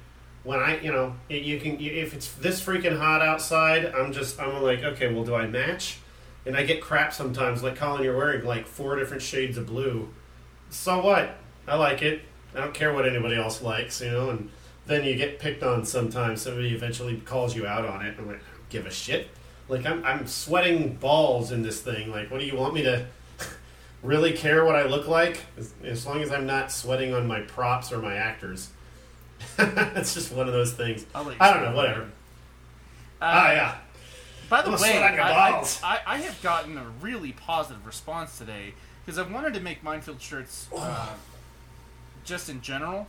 when 0.45 0.59
i 0.59 0.81
you 0.81 0.93
know 0.93 1.15
you 1.29 1.59
can 1.59 1.79
if 1.81 2.15
it's 2.15 2.33
this 2.35 2.65
freaking 2.65 2.97
hot 2.97 3.23
outside 3.23 3.87
i'm 3.95 4.13
just 4.13 4.41
i'm 4.41 4.63
like 4.63 4.83
okay 4.83 5.13
well 5.13 5.25
do 5.25 5.35
i 5.35 5.47
match 5.47 5.99
and 6.47 6.57
i 6.57 6.63
get 6.63 6.81
crap 6.81 7.13
sometimes 7.13 7.63
like 7.63 7.77
colin 7.77 8.03
you're 8.03 8.17
wearing 8.17 8.45
like 8.45 8.67
four 8.67 8.97
different 8.97 9.23
shades 9.23 9.59
of 9.59 9.67
blue 9.67 10.09
so 10.71 11.03
what? 11.03 11.37
I 11.67 11.77
like 11.77 12.03
it. 12.03 12.23
I 12.55 12.61
don't 12.61 12.75
care 12.75 12.93
what 12.93 13.07
anybody 13.07 13.37
else 13.37 13.63
likes, 13.63 14.01
you 14.01 14.11
know. 14.11 14.31
And 14.31 14.51
then 14.87 15.05
you 15.05 15.15
get 15.15 15.39
picked 15.39 15.63
on 15.63 15.85
sometimes. 15.85 16.43
Somebody 16.43 16.75
eventually 16.75 17.17
calls 17.19 17.55
you 17.55 17.67
out 17.67 17.85
on 17.85 18.05
it. 18.05 18.17
I'm 18.19 18.27
like, 18.27 18.41
give 18.69 18.87
a 18.87 18.91
shit. 18.91 19.29
Like 19.69 19.85
I'm, 19.85 20.05
I'm 20.05 20.27
sweating 20.27 20.95
balls 20.97 21.53
in 21.53 21.63
this 21.63 21.81
thing. 21.81 22.11
Like, 22.11 22.31
what 22.31 22.41
do 22.41 22.47
you 22.47 22.57
want 22.57 22.75
me 22.75 22.83
to 22.83 23.07
really 24.03 24.33
care 24.33 24.65
what 24.65 24.77
I 24.77 24.85
look 24.85 25.09
like? 25.09 25.41
As, 25.59 25.73
as 25.85 26.07
long 26.07 26.23
as 26.23 26.31
I'm 26.31 26.47
not 26.47 26.71
sweating 26.71 27.15
on 27.15 27.27
my 27.27 27.41
props 27.41 27.93
or 27.93 27.99
my 27.99 28.15
actors. 28.15 28.71
it's 29.59 30.15
just 30.15 30.33
one 30.33 30.47
of 30.47 30.53
those 30.53 30.73
things. 30.73 31.05
I 31.15 31.23
don't 31.23 31.63
know. 31.63 31.77
Whatever. 31.77 32.03
Uh, 32.03 32.05
ah, 33.21 33.53
yeah. 33.53 33.79
By 34.49 34.63
the 34.63 34.71
way, 34.71 34.77
sweat 34.77 35.03
on 35.03 35.15
your 35.15 35.23
I. 35.23 35.65
I, 35.83 36.01
I 36.07 36.19
have 36.19 36.41
gotten 36.43 36.79
a 36.79 36.87
really 37.01 37.33
positive 37.33 37.85
response 37.85 38.39
today 38.39 38.75
because 39.05 39.19
I've 39.19 39.33
wanted 39.33 39.55
to 39.55 39.61
make 39.61 39.83
minefield 39.83 40.21
shirts 40.21 40.69
uh, 40.77 41.15
just 42.25 42.49
in 42.49 42.61
general. 42.61 43.07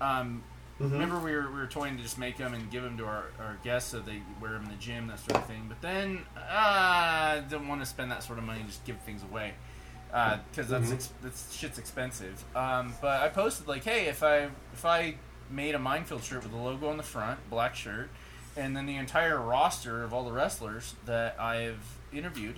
Um, 0.00 0.42
Mm-hmm. 0.80 0.92
Remember, 0.94 1.18
we 1.18 1.32
were, 1.34 1.50
we 1.50 1.58
were 1.58 1.66
toying 1.66 1.96
to 1.98 2.02
just 2.02 2.16
make 2.18 2.38
them 2.38 2.54
and 2.54 2.70
give 2.70 2.82
them 2.82 2.96
to 2.98 3.04
our, 3.04 3.24
our 3.38 3.58
guests 3.62 3.90
so 3.90 4.00
they 4.00 4.22
wear 4.40 4.52
them 4.52 4.62
in 4.64 4.70
the 4.70 4.76
gym, 4.76 5.08
that 5.08 5.18
sort 5.18 5.36
of 5.36 5.46
thing. 5.46 5.66
But 5.68 5.82
then 5.82 6.20
uh, 6.36 6.40
I 6.50 7.42
didn't 7.48 7.68
want 7.68 7.82
to 7.82 7.86
spend 7.86 8.10
that 8.10 8.22
sort 8.22 8.38
of 8.38 8.44
money 8.44 8.60
and 8.60 8.68
just 8.68 8.82
give 8.84 8.98
things 9.02 9.22
away 9.22 9.52
because 10.08 10.68
that's 10.68 10.88
Mhm. 10.88 10.94
ex- 10.94 11.12
that's 11.22 11.54
shit's 11.54 11.78
expensive. 11.78 12.42
Um, 12.56 12.94
but 13.02 13.22
I 13.22 13.28
posted 13.28 13.68
like, 13.68 13.84
hey, 13.84 14.06
if 14.06 14.22
I 14.22 14.48
if 14.72 14.84
I 14.84 15.16
made 15.50 15.74
a 15.74 15.78
minefield 15.78 16.24
shirt 16.24 16.42
with 16.44 16.52
a 16.52 16.56
logo 16.56 16.88
on 16.88 16.96
the 16.96 17.02
front, 17.02 17.38
black 17.50 17.74
shirt, 17.76 18.08
and 18.56 18.74
then 18.76 18.86
the 18.86 18.96
entire 18.96 19.38
roster 19.38 20.02
of 20.02 20.12
all 20.14 20.24
the 20.24 20.32
wrestlers 20.32 20.94
that 21.04 21.38
I've 21.38 21.98
interviewed, 22.12 22.56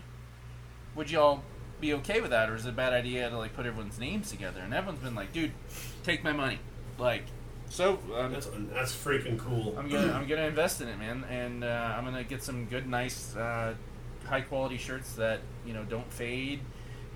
would 0.94 1.10
y'all 1.10 1.42
be 1.80 1.92
okay 1.94 2.20
with 2.20 2.30
that, 2.30 2.48
or 2.48 2.54
is 2.54 2.64
it 2.66 2.68
a 2.70 2.72
bad 2.72 2.92
idea 2.92 3.28
to 3.28 3.36
like 3.36 3.52
put 3.54 3.66
everyone's 3.66 3.98
names 3.98 4.30
together? 4.30 4.60
And 4.60 4.72
everyone's 4.72 5.02
been 5.02 5.14
like, 5.16 5.32
dude, 5.32 5.50
take 6.04 6.22
my 6.22 6.32
money, 6.32 6.60
like. 6.98 7.24
So 7.72 7.98
um, 8.14 8.30
That's 8.30 8.48
that's 8.74 8.94
freaking 8.94 9.38
cool. 9.38 9.74
I'm 9.78 9.88
gonna 9.88 10.12
I'm 10.12 10.28
gonna 10.28 10.42
invest 10.42 10.82
in 10.82 10.88
it, 10.88 10.98
man, 10.98 11.24
and 11.30 11.64
uh, 11.64 11.94
I'm 11.96 12.04
gonna 12.04 12.22
get 12.22 12.42
some 12.42 12.66
good, 12.66 12.86
nice, 12.86 13.34
uh, 13.34 13.72
high 14.26 14.42
quality 14.42 14.76
shirts 14.76 15.14
that 15.14 15.40
you 15.64 15.72
know 15.72 15.82
don't 15.82 16.12
fade, 16.12 16.60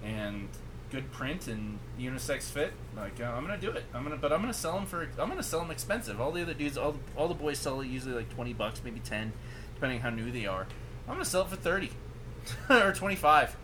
and 0.03 0.49
good 0.91 1.13
print 1.13 1.47
and 1.49 1.79
unisex 2.01 2.45
fit. 2.45 2.73
Like 2.97 3.21
uh, 3.21 3.25
I'm 3.25 3.43
gonna 3.43 3.61
do 3.61 3.71
it. 3.71 3.85
I'm 3.93 4.03
gonna, 4.03 4.17
but 4.17 4.33
I'm 4.33 4.41
gonna 4.41 4.55
sell 4.55 4.73
them 4.77 4.87
for 4.87 5.03
I'm 5.19 5.29
gonna 5.29 5.43
sell 5.43 5.61
them 5.61 5.71
expensive. 5.71 6.23
All 6.23 6.33
the 6.33 6.41
other 6.41 6.55
dudes, 6.55 6.79
all 6.79 6.93
the, 6.93 6.99
all 7.19 7.29
the 7.29 7.35
boys 7.35 7.59
sell 7.59 7.83
it 7.83 7.89
usually 7.89 8.15
like 8.15 8.31
twenty 8.31 8.55
bucks, 8.55 8.81
maybe 8.83 9.01
ten, 9.01 9.35
depending 9.75 10.01
how 10.01 10.09
new 10.09 10.31
they 10.31 10.47
are. 10.47 10.67
I'm 11.07 11.17
gonna 11.17 11.27
sell 11.27 11.43
it 11.43 11.49
for 11.49 11.57
thirty 11.57 11.91
or 12.71 12.95
25. 12.95 13.57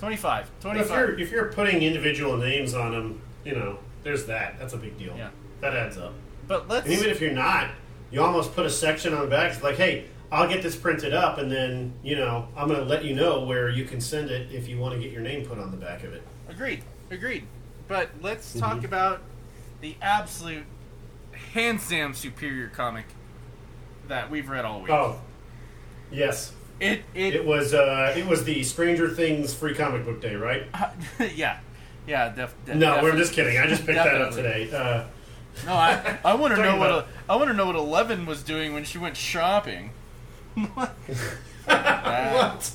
25. 0.00 0.50
But 0.62 0.76
if 0.78 0.88
you're 0.90 1.20
if 1.20 1.30
you're 1.30 1.52
putting 1.52 1.82
individual 1.82 2.36
names 2.36 2.74
on 2.74 2.90
them, 2.90 3.22
you 3.44 3.54
know, 3.54 3.78
there's 4.02 4.26
that. 4.26 4.58
That's 4.58 4.72
a 4.72 4.78
big 4.78 4.98
deal. 4.98 5.16
Yeah. 5.16 5.30
That 5.60 5.76
adds 5.76 5.96
up. 5.96 6.14
But 6.50 6.68
let's 6.68 6.84
And 6.84 6.92
even 6.94 7.10
if 7.10 7.20
you're 7.20 7.30
not, 7.30 7.70
you 8.10 8.20
almost 8.20 8.56
put 8.56 8.66
a 8.66 8.70
section 8.70 9.14
on 9.14 9.20
the 9.20 9.28
back 9.28 9.52
it's 9.52 9.62
like, 9.62 9.76
hey, 9.76 10.06
I'll 10.32 10.48
get 10.48 10.64
this 10.64 10.74
printed 10.74 11.14
up, 11.14 11.38
and 11.38 11.50
then 11.50 11.92
you 12.02 12.16
know 12.16 12.48
I'm 12.56 12.66
going 12.66 12.80
to 12.80 12.86
let 12.86 13.04
you 13.04 13.14
know 13.14 13.44
where 13.44 13.68
you 13.68 13.84
can 13.84 14.00
send 14.00 14.30
it 14.30 14.50
if 14.50 14.66
you 14.66 14.76
want 14.76 14.94
to 14.94 15.00
get 15.00 15.12
your 15.12 15.22
name 15.22 15.46
put 15.46 15.58
on 15.60 15.70
the 15.70 15.76
back 15.76 16.02
of 16.02 16.12
it. 16.12 16.24
Agreed. 16.48 16.82
Agreed. 17.08 17.46
But 17.86 18.10
let's 18.20 18.50
Mm-hmm. 18.50 18.58
talk 18.58 18.84
about 18.84 19.22
the 19.80 19.94
absolute 20.02 20.64
hands 21.52 21.88
down 21.88 22.14
superior 22.14 22.66
comic 22.66 23.06
that 24.08 24.28
we've 24.28 24.48
read 24.48 24.64
all 24.64 24.80
week. 24.80 24.90
Oh, 24.90 25.20
yes, 26.10 26.52
It 26.80 27.04
it, 27.14 27.36
it 27.36 27.44
was 27.46 27.74
uh, 27.74 28.12
it 28.16 28.26
was 28.26 28.42
the 28.42 28.64
Stranger 28.64 29.08
Things 29.08 29.54
free 29.54 29.76
comic 29.76 30.04
book 30.04 30.20
day, 30.20 30.34
right? 30.34 30.64
yeah. 31.36 31.60
Yeah, 32.08 32.30
def, 32.30 32.56
def, 32.64 32.74
No, 32.74 33.00
we're 33.04 33.16
just 33.16 33.34
kidding. 33.34 33.56
I 33.58 33.68
just 33.68 33.86
picked 33.86 33.98
that 33.98 34.20
up 34.20 34.32
today. 34.34 34.68
Uh, 34.72 35.04
No, 35.66 35.72
I 35.74 36.18
I 36.24 36.34
want 36.34 36.54
to 36.56 36.62
know 36.62 36.76
what 36.76 36.90
about- 36.90 37.08
I 37.28 37.36
want 37.36 37.48
to 37.48 37.54
know 37.54 37.66
what 37.66 37.76
Eleven 37.76 38.26
was 38.26 38.42
doing 38.42 38.72
when 38.74 38.84
she 38.84 38.98
went 38.98 39.16
shopping. 39.16 39.90
Uh, 40.56 40.66
what? 41.64 42.72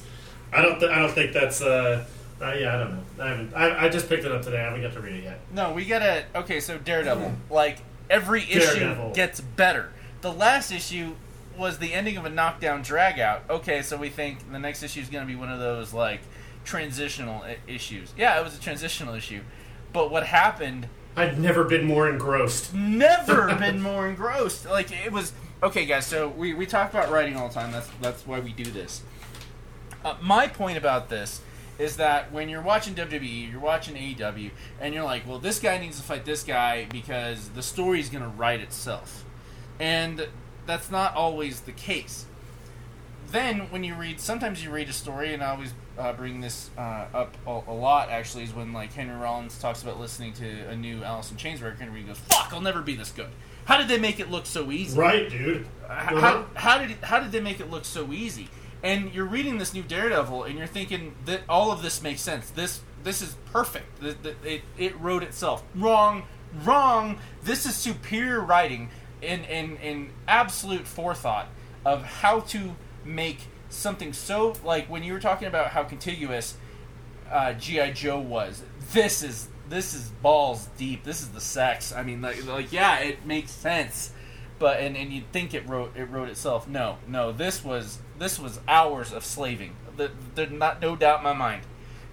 I 0.54 0.62
don't. 0.62 0.80
Th- 0.80 0.92
I 0.92 1.00
don't 1.00 1.12
think 1.12 1.34
that's. 1.34 1.62
Uh, 1.62 2.06
uh, 2.42 2.54
yeah, 2.54 2.76
I 2.76 2.78
don't 2.80 2.92
know. 2.96 3.24
I 3.24 3.28
haven't. 3.30 3.54
I, 3.54 3.86
I 3.86 3.90
just 3.90 4.08
picked 4.10 4.24
it 4.26 4.32
up 4.32 4.42
today. 4.44 4.58
I 4.60 4.64
haven't 4.66 4.82
got 4.82 4.94
to 4.94 5.02
read 5.02 5.16
it 5.16 5.24
yet. 5.24 5.40
No, 5.52 5.74
we 5.74 5.86
gotta. 5.86 6.26
Okay, 6.36 6.60
so 6.60 6.78
Daredevil. 6.78 7.34
Like 7.50 7.80
every 8.10 8.44
issue 8.44 8.80
Daredevil. 8.80 9.14
gets 9.14 9.42
better. 9.42 9.92
The 10.22 10.32
last 10.32 10.72
issue 10.72 11.16
was 11.58 11.78
the 11.80 11.94
ending 11.94 12.18
of 12.18 12.26
a 12.26 12.30
knockdown 12.30 12.82
drag 12.82 13.20
out. 13.20 13.44
Okay, 13.50 13.82
so 13.82 13.98
we 13.98 14.10
think 14.10 14.52
the 14.52 14.60
next 14.60 14.84
issue 14.84 15.00
is 15.02 15.10
gonna 15.10 15.26
be 15.26 15.36
one 15.36 15.50
of 15.52 15.60
those 15.60 15.94
like 15.94 16.22
transitional 16.64 17.42
I- 17.44 17.58
issues. 17.68 18.14
Yeah, 18.18 18.40
it 18.40 18.44
was 18.44 18.58
a 18.58 18.62
transitional 18.62 19.16
issue, 19.16 19.42
but 19.94 20.12
what 20.12 20.26
happened 20.28 20.88
I've 21.16 21.40
never 21.40 21.64
been 21.64 21.86
more 21.86 22.10
engrossed. 22.10 22.74
never 22.74 23.56
been 23.60 23.82
more 23.82 24.08
engrossed. 24.08 24.66
Like 24.66 24.92
it 24.92 25.12
was 25.12 25.34
okay, 25.64 25.86
guys. 25.86 26.06
So 26.06 26.28
we, 26.28 26.54
we 26.54 26.66
talk 26.66 26.92
about 26.92 27.12
writing 27.12 27.36
all 27.36 27.48
the 27.48 27.54
time. 27.54 27.72
That's 27.72 27.90
that's 28.02 28.28
why 28.28 28.40
we 28.40 28.52
do 28.52 28.66
this. 28.66 29.04
Uh, 30.04 30.16
my 30.22 30.48
point 30.48 30.78
about 30.78 31.10
this 31.10 31.42
is 31.80 31.98
that 31.98 32.32
when 32.32 32.48
you're 32.48 32.62
watching 32.62 32.96
WWE, 32.96 33.52
you're 33.52 33.60
watching 33.60 33.96
AEW, 33.96 34.52
and 34.80 34.94
you're 34.94 35.04
like, 35.04 35.28
well, 35.28 35.40
this 35.40 35.60
guy 35.60 35.78
needs 35.78 35.98
to 35.98 36.04
fight 36.04 36.24
this 36.24 36.44
guy 36.44 36.86
because 36.90 37.50
the 37.50 37.62
story's 37.62 38.10
going 38.10 38.24
to 38.24 38.30
write 38.30 38.62
itself, 38.62 39.26
and 39.80 40.28
that's 40.66 40.90
not 40.90 41.16
always 41.16 41.62
the 41.62 41.72
case. 41.72 42.26
Then 43.32 43.72
when 43.72 43.84
you 43.84 43.96
read, 43.96 44.20
sometimes 44.20 44.64
you 44.64 44.72
read 44.72 44.88
a 44.90 44.94
story, 44.94 45.34
and 45.34 45.44
I 45.44 45.52
always 45.52 45.74
uh, 45.98 46.14
bring 46.14 46.42
this 46.42 46.70
uh, 46.78 47.06
up 47.14 47.36
a, 47.48 47.62
a 47.68 47.74
lot. 47.74 48.10
Actually, 48.10 48.44
is 48.44 48.54
when 48.54 48.74
like 48.74 48.94
Henry 48.94 49.16
Rollins 49.16 49.58
talks 49.60 49.84
about 49.84 50.00
listening 50.00 50.34
to 50.34 50.68
a 50.70 50.76
new 50.76 51.04
Alice 51.04 51.32
in 51.32 51.38
Chains 51.38 51.62
record, 51.62 51.88
and 51.88 51.96
he 51.96 52.04
goes, 52.04 52.18
"Fuck, 52.20 52.52
I'll 52.54 52.62
never 52.62 52.82
be 52.82 52.96
this 52.96 53.12
good." 53.12 53.30
How 53.66 53.78
did 53.78 53.88
they 53.88 53.98
make 53.98 54.20
it 54.20 54.30
look 54.30 54.46
so 54.46 54.72
easy? 54.72 54.98
Right, 55.00 55.30
dude. 55.30 55.62
H- 55.62 55.68
Uh-huh. 55.90 56.20
How, 56.20 56.46
how 56.56 56.78
did 56.80 56.92
how 57.02 57.20
did 57.20 57.32
they 57.32 57.40
make 57.42 57.60
it 57.60 57.70
look 57.72 57.86
so 57.86 58.12
easy? 58.14 58.50
And 58.84 59.12
you're 59.14 59.26
reading 59.26 59.58
this 59.58 59.74
new 59.74 59.82
Daredevil, 59.84 60.44
and 60.44 60.58
you're 60.58 60.68
thinking 60.68 61.16
that 61.26 61.42
all 61.50 61.72
of 61.72 61.82
this 61.82 62.02
makes 62.04 62.22
sense. 62.22 62.50
This 62.52 62.82
this 63.04 63.22
is 63.22 63.36
perfect. 63.52 64.02
Th- 64.02 64.16
th- 64.22 64.36
It, 64.44 64.62
it 64.78 65.00
wrote 65.00 65.24
itself. 65.24 65.64
Wrong, 65.76 66.24
wrong. 66.64 67.18
This 67.44 67.66
is 67.66 67.76
superior 67.76 68.42
writing 68.42 68.90
and 69.24 69.46
in 69.46 69.78
in 69.78 70.10
absolute 70.28 70.86
forethought 70.86 71.48
of 71.84 72.04
how 72.04 72.42
to 72.42 72.76
make 73.04 73.40
something 73.76 74.14
so 74.14 74.54
like 74.64 74.88
when 74.90 75.04
you 75.04 75.14
were 75.14 75.20
talking 75.20 75.48
about 75.48 75.68
how 75.72 75.84
contiguous 75.84 76.56
uh, 77.32 77.54
GI 77.54 77.92
Joe 77.94 78.20
was. 78.20 78.64
This 78.92 79.24
is 79.24 79.48
this 79.68 79.94
is 79.94 80.10
balls 80.22 80.70
deep. 80.78 81.04
This 81.04 81.22
is 81.22 81.30
the 81.30 81.42
sex. 81.42 81.92
I 81.92 82.04
mean, 82.04 82.22
like, 82.22 82.46
like 82.46 82.72
yeah, 82.72 83.00
it 83.00 83.26
makes 83.26 83.52
sense, 83.52 84.12
but 84.60 84.80
and, 84.80 84.96
and 84.96 85.12
you'd 85.12 85.32
think 85.32 85.54
it 85.54 85.68
wrote 85.68 85.96
it 85.98 86.04
wrote 86.06 86.30
itself. 86.30 86.68
No, 86.68 86.98
no, 87.08 87.32
this 87.32 87.64
was 87.64 88.00
this 88.20 88.40
was 88.40 88.60
hours 88.68 89.12
of 89.12 89.26
slaving. 89.26 89.76
The- 89.98 90.12
There's 90.36 90.52
not 90.52 90.82
no 90.82 90.96
doubt 90.96 91.20
in 91.20 91.24
my 91.24 91.34
mind 91.34 91.64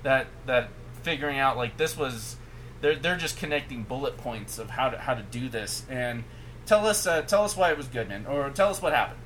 that 0.03 0.29
that 0.47 0.71
figuring 1.03 1.39
out 1.39 1.57
like 1.57 1.77
this 1.77 1.97
was 1.97 2.37
they're 2.81 2.97
they're 2.97 3.17
just 3.19 3.37
connecting 3.37 3.83
bullet 3.83 4.17
points 4.17 4.59
of 4.59 4.71
how 4.71 4.89
to 4.89 4.97
how 4.99 5.15
to 5.15 5.23
do 5.23 5.49
this 5.51 5.85
and 5.91 6.25
tell 6.65 6.87
us 6.87 7.07
uh, 7.07 7.21
tell 7.23 7.45
us 7.45 7.55
why 7.57 7.71
it 7.71 7.77
was 7.77 7.87
good, 7.89 8.09
man, 8.09 8.25
or 8.27 8.49
tell 8.51 8.71
us 8.71 8.81
what 8.81 8.95
happened. 8.95 9.19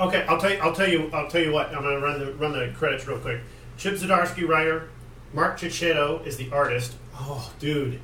Okay, 0.00 0.24
I'll 0.26 0.40
tell 0.40 0.50
you. 0.50 0.58
I'll 0.58 0.74
tell 0.74 0.88
you. 0.88 1.10
I'll 1.12 1.28
tell 1.28 1.42
you 1.42 1.52
what. 1.52 1.68
I'm 1.74 1.82
gonna 1.82 2.00
run 2.00 2.18
the 2.18 2.32
run 2.32 2.52
the 2.52 2.72
credits 2.74 3.06
real 3.06 3.18
quick. 3.18 3.40
Chip 3.76 3.94
Zdarsky, 3.94 4.48
writer. 4.48 4.88
Marco 5.32 5.66
Checchetto 5.66 6.26
is 6.26 6.36
the 6.38 6.50
artist. 6.50 6.94
Oh, 7.14 7.52
dude, 7.58 8.00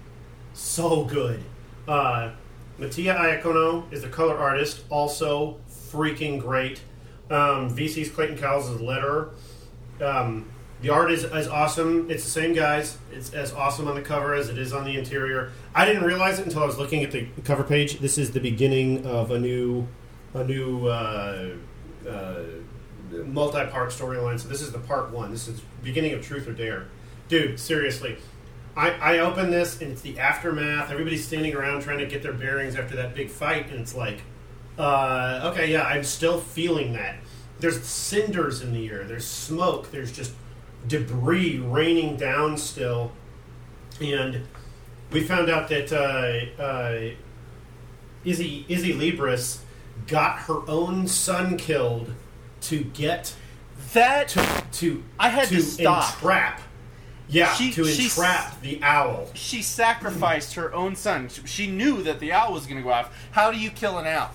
so 0.53 1.05
good. 1.05 1.43
Uh, 1.89 2.31
Mattia 2.79 3.15
Iacono 3.15 3.91
is 3.91 4.03
the 4.03 4.09
color 4.09 4.37
artist. 4.37 4.85
Also, 4.91 5.59
freaking 5.71 6.39
great. 6.39 6.83
Um, 7.31 7.75
VC's 7.75 8.11
Clayton 8.11 8.39
Cowles 8.39 8.69
is 8.69 8.79
the 8.79 8.85
letterer. 8.85 9.31
Um, 10.01 10.51
the 10.83 10.91
art 10.91 11.11
is, 11.11 11.25
is 11.25 11.49
awesome. 11.49 12.11
It's 12.11 12.23
the 12.23 12.31
same 12.31 12.53
guys. 12.53 12.99
It's 13.11 13.33
as 13.33 13.53
awesome 13.55 13.89
on 13.89 13.95
the 13.95 14.03
cover 14.03 14.35
as 14.35 14.51
it 14.51 14.59
is 14.59 14.73
on 14.73 14.85
the 14.85 14.97
interior. 14.99 15.51
I 15.75 15.87
didn't 15.87 16.05
realize 16.05 16.39
it 16.39 16.45
until 16.45 16.63
I 16.63 16.67
was 16.67 16.79
looking 16.79 17.03
at 17.03 17.11
the 17.11 17.27
cover 17.43 17.65
page. 17.65 17.99
This 18.01 18.19
is 18.19 18.33
the 18.33 18.41
beginning 18.41 19.07
of 19.07 19.31
a 19.31 19.39
new, 19.39 19.89
a 20.35 20.45
new 20.45 20.87
uh, 20.87 21.49
uh, 22.09 22.43
multi-part 23.25 23.91
storyline. 23.91 24.39
So 24.41 24.49
this 24.49 24.61
is 24.61 24.73
the 24.73 24.79
part 24.79 25.11
one. 25.11 25.31
This 25.31 25.49
is 25.49 25.61
beginning 25.83 26.15
of 26.15 26.23
Truth 26.23 26.49
or 26.49 26.53
Dare. 26.53 26.87
Dude, 27.29 27.59
seriously. 27.59 28.19
I, 28.77 28.91
I 28.91 29.19
open 29.21 29.51
this 29.51 29.81
and 29.81 29.93
it's 29.93 30.03
the 30.03 30.19
aftermath. 30.19 30.91
Everybody's 30.91 31.27
standing 31.27 31.55
around 31.55 31.83
trying 31.83 31.99
to 31.99 32.07
get 32.07 32.23
their 32.23 32.35
bearings 32.35 32.77
after 32.77 32.95
that 32.97 33.15
big 33.15 33.31
fight, 33.31 33.71
and 33.71 33.81
it's 33.81 33.95
like, 33.95 34.21
uh, 34.79 35.51
okay, 35.53 35.73
yeah, 35.73 35.85
I'm 35.85 36.05
still 36.05 36.39
feeling 36.39 36.93
that. 36.93 37.17
There's 37.59 37.83
cinders 37.83 38.61
in 38.61 38.75
the 38.75 38.87
air. 38.89 39.05
There's 39.05 39.27
smoke. 39.27 39.91
There's 39.91 40.13
just 40.13 40.33
debris 40.87 41.59
raining 41.59 42.17
down 42.17 42.59
still, 42.59 43.13
and 43.99 44.43
we 45.11 45.23
found 45.23 45.49
out 45.49 45.69
that 45.69 45.91
uh, 45.91 46.63
uh, 46.63 47.15
Izzy 48.25 48.67
Izzy 48.69 48.93
Libris 48.93 49.61
got 50.07 50.41
her 50.41 50.69
own 50.69 51.07
son 51.07 51.57
killed 51.57 52.13
to 52.63 52.85
get 52.85 53.35
That 53.93 54.29
to 54.31 54.63
to 54.81 55.05
I 55.19 55.29
had 55.29 55.49
to 55.49 55.57
to 55.57 55.63
stop. 55.63 56.15
entrap. 56.15 56.61
Yeah, 57.29 57.53
She- 57.55 57.73
to 57.73 57.85
she- 57.85 58.05
entrap 58.05 58.61
the 58.63 58.81
owl. 58.83 59.29
she 59.35 59.61
sacrificed 59.63 60.55
her 60.55 60.73
own 60.73 60.95
son. 60.97 61.29
She 61.45 61.67
knew 61.67 62.03
that 62.03 62.21
the 62.21 62.33
owl 62.33 62.53
was 62.53 62.67
going 62.67 62.77
to 62.77 62.83
go 62.83 62.93
off. 62.93 63.11
How 63.33 63.51
do 63.51 63.59
you 63.59 63.71
kill 63.71 63.99
an 63.99 64.07
owl? 64.07 64.31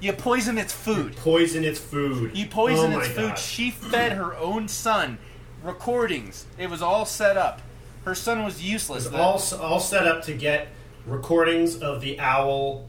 You 0.00 0.14
poison 0.14 0.56
its 0.56 0.72
food. 0.72 1.14
Poison 1.16 1.62
its 1.62 1.78
food. 1.78 2.34
You 2.36 2.46
poison 2.46 2.94
oh 2.94 2.98
its 3.00 3.08
food. 3.08 3.30
gosh. 3.30 3.44
She 3.46 3.70
fed 3.70 4.12
her 4.12 4.34
own 4.36 4.66
son 4.68 5.18
recordings. 5.62 6.46
It 6.58 6.70
was 6.70 6.80
all 6.82 7.04
set 7.04 7.36
up. 7.36 7.60
Her 8.04 8.14
son 8.14 8.44
was 8.44 8.62
useless. 8.62 9.04
It's 9.04 9.12
The- 9.12 9.20
all 9.20 9.42
all 9.60 9.80
set 9.80 10.06
up 10.06 10.22
to 10.24 10.32
get 10.32 10.68
recordings 11.06 11.76
of 11.76 12.00
the 12.00 12.18
owl 12.18 12.86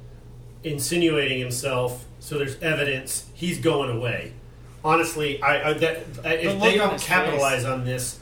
insinuating 0.64 1.40
himself. 1.40 2.06
So 2.20 2.38
there's 2.38 2.62
evidence 2.62 3.26
he's 3.34 3.60
going 3.60 3.90
away. 3.96 4.34
honestly, 4.84 5.42
I, 5.42 5.70
I 5.70 5.74
that 5.74 5.98
uh, 6.24 6.30
if 6.30 6.54
look 6.54 6.62
they 6.64 6.80
on 6.80 6.88
don't 6.90 6.94
his 6.94 7.04
capitalize 7.04 7.66
on 7.66 7.84
this, 7.86 8.20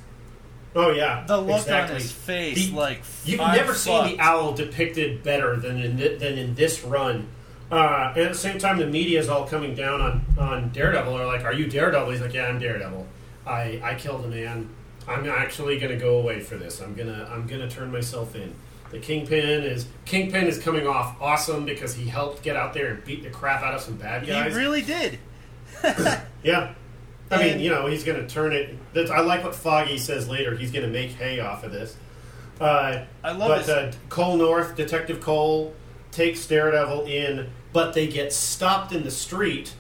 oh 0.76 0.92
yeah, 0.92 1.26
The 1.26 1.38
look 1.40 1.58
exactly. 1.62 1.96
on 1.96 2.02
his 2.02 2.12
face, 2.12 2.70
The- 2.70 2.76
like 2.76 3.02
You've 3.26 3.42
I'm 3.42 3.56
never 3.56 3.74
seen 3.74 3.98
fucked. 4.02 4.12
the 4.18 4.20
owl 4.22 4.54
depicted 4.54 5.24
better 5.24 5.56
than 5.58 5.80
in 5.82 5.98
thi- 5.98 6.16
than 6.16 6.38
in 6.38 6.56
this 6.56 6.84
run. 6.84 7.28
Uh, 7.72 8.14
and 8.16 8.26
at 8.26 8.32
the 8.32 8.38
same 8.38 8.58
time, 8.58 8.78
the 8.80 8.88
media 8.88 9.20
is 9.20 9.30
all 9.30 9.46
coming 9.46 9.76
down 9.76 10.02
on, 10.02 10.26
on 10.40 10.70
Daredevil. 10.70 11.16
They're 11.18 11.26
like, 11.28 11.44
"Are 11.44 11.54
you 11.54 11.68
Daredevil?" 11.68 12.10
He's 12.12 12.22
like, 12.22 12.34
"Yeah, 12.34 12.48
I'm 12.48 12.58
Daredevil. 12.58 13.06
I, 13.46 13.80
I 13.84 13.94
killed 13.96 14.26
a 14.26 14.28
man. 14.28 14.70
I'm 15.08 15.28
actually 15.30 15.78
going 15.80 15.92
to 15.92 15.98
go 15.98 16.18
away 16.20 16.40
for 16.40 16.56
this. 16.56 16.82
I'm 16.82 16.96
gonna 16.96 17.28
I'm 17.32 17.46
gonna 17.48 17.70
turn 17.70 17.92
myself 17.92 18.36
in." 18.36 18.56
The 18.92 19.00
Kingpin 19.00 19.64
is 19.64 19.88
Kingpin 20.06 20.48
is 20.48 20.58
coming 20.60 20.88
off 20.88 21.16
awesome 21.22 21.66
because 21.66 21.94
he 21.94 22.08
helped 22.08 22.42
get 22.42 22.56
out 22.56 22.74
there 22.74 22.88
and 22.94 23.04
beat 23.04 23.24
the 23.24 23.30
crap 23.30 23.62
out 23.62 23.76
of 23.76 23.82
some 23.82 23.96
bad 23.98 24.26
guys. 24.26 24.52
He 24.54 24.58
really 24.60 24.82
did. 24.82 25.20
Yeah. 26.44 26.74
I 27.32 27.38
mean, 27.44 27.60
you 27.60 27.70
know, 27.70 27.86
he's 27.86 28.04
going 28.04 28.20
to 28.20 28.28
turn 28.28 28.54
it. 28.54 28.76
That's, 28.94 29.12
I 29.12 29.20
like 29.20 29.44
what 29.44 29.54
Foggy 29.54 29.98
says 29.98 30.28
later. 30.28 30.56
He's 30.56 30.72
going 30.72 30.86
to 30.86 30.92
make 30.92 31.12
hay 31.12 31.40
off 31.40 31.64
of 31.64 31.72
this. 31.72 31.96
Uh, 32.60 33.06
I 33.24 33.32
love 33.34 33.66
but 33.66 33.70
uh, 33.70 33.92
Cole 34.10 34.38
North, 34.38 34.76
Detective 34.76 35.22
Cole, 35.22 35.74
takes 36.12 36.46
Daredevil 36.48 37.06
in, 37.06 37.50
but 37.72 37.94
they 37.94 38.08
get 38.08 38.34
stopped 38.34 38.92
in 38.92 39.04
the 39.04 39.12
street 39.12 39.74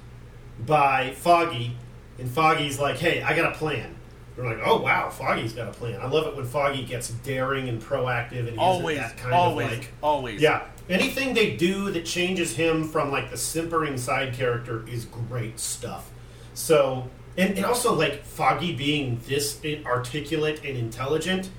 by 0.65 1.11
Foggy, 1.11 1.75
and 2.19 2.29
Foggy's 2.29 2.77
like, 2.79 2.97
"Hey, 2.97 3.21
I 3.21 3.35
got 3.35 3.53
a 3.53 3.57
plan." 3.57 3.95
They're 4.39 4.55
like, 4.55 4.65
"Oh 4.65 4.79
wow, 4.79 5.09
Foggy's 5.09 5.51
got 5.51 5.67
a 5.67 5.71
plan." 5.71 5.99
I 5.99 6.07
love 6.07 6.25
it 6.27 6.35
when 6.35 6.45
Foggy 6.45 6.85
gets 6.85 7.09
daring 7.09 7.67
and 7.67 7.81
proactive, 7.81 8.47
and 8.47 8.57
Always, 8.57 8.97
that 8.97 9.17
kind 9.17 9.33
always, 9.33 9.67
of 9.71 9.77
like 9.79 9.91
always. 10.01 10.41
yeah. 10.41 10.63
Anything 10.87 11.33
they 11.33 11.57
do 11.57 11.91
that 11.91 12.05
changes 12.05 12.55
him 12.55 12.85
from 12.87 13.11
like 13.11 13.31
the 13.31 13.37
simpering 13.37 13.97
side 13.97 14.33
character 14.33 14.87
is 14.87 15.05
great 15.05 15.59
stuff. 15.59 16.09
So, 16.53 17.09
and, 17.37 17.57
and 17.57 17.65
also 17.65 17.93
like 17.93 18.23
Foggy 18.23 18.73
being 18.73 19.19
this 19.27 19.59
articulate 19.85 20.63
and 20.63 20.77
intelligent. 20.77 21.49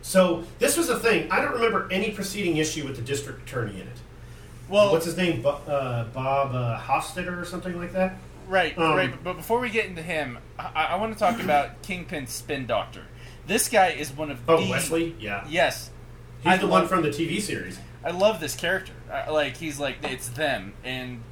So 0.00 0.44
this 0.58 0.76
was 0.78 0.88
a 0.88 0.98
thing. 0.98 1.30
I 1.30 1.40
don't 1.42 1.52
remember 1.52 1.86
any 1.92 2.12
preceding 2.12 2.56
issue 2.56 2.86
with 2.86 2.96
the 2.96 3.02
district 3.02 3.42
attorney 3.42 3.74
in 3.74 3.86
it. 3.88 3.98
Well, 4.68 4.90
What's 4.90 5.04
his 5.04 5.16
name? 5.18 5.42
Bo- 5.42 5.50
uh, 5.68 6.04
Bob 6.06 6.54
uh, 6.54 6.78
Hofstadter 6.80 7.40
or 7.40 7.44
something 7.44 7.78
like 7.78 7.92
that. 7.92 8.16
Right, 8.48 8.76
Um, 8.78 8.96
right. 8.96 9.24
But, 9.24 9.34
before 9.36 9.58
we 9.60 9.70
get 9.70 9.86
into 9.86 10.02
him, 10.02 10.38
I, 10.58 10.88
I 10.90 10.96
want 10.96 11.12
to 11.12 11.18
talk 11.18 11.40
about 11.40 11.82
Kingpin's 11.82 12.30
spin 12.30 12.66
doctor. 12.66 13.02
This 13.46 13.68
guy 13.68 13.88
is 13.88 14.12
one 14.12 14.30
of 14.30 14.38
Oh, 14.48 14.62
the 14.62 14.70
Wesley. 14.70 15.14
Yeah, 15.20 15.44
Yes, 15.48 15.90
he's 16.42 16.52
I 16.52 16.56
the 16.56 16.64
love- 16.66 16.72
one 16.82 16.88
from 16.88 17.02
the 17.02 17.10
TV 17.10 17.40
series. 17.40 17.78
I 18.04 18.10
love 18.10 18.38
this 18.40 18.54
character. 18.54 18.92
I, 19.12 19.30
like 19.30 19.56
he's 19.56 19.80
like 19.80 19.96
it's 20.04 20.28
them 20.28 20.74
and 20.84 21.22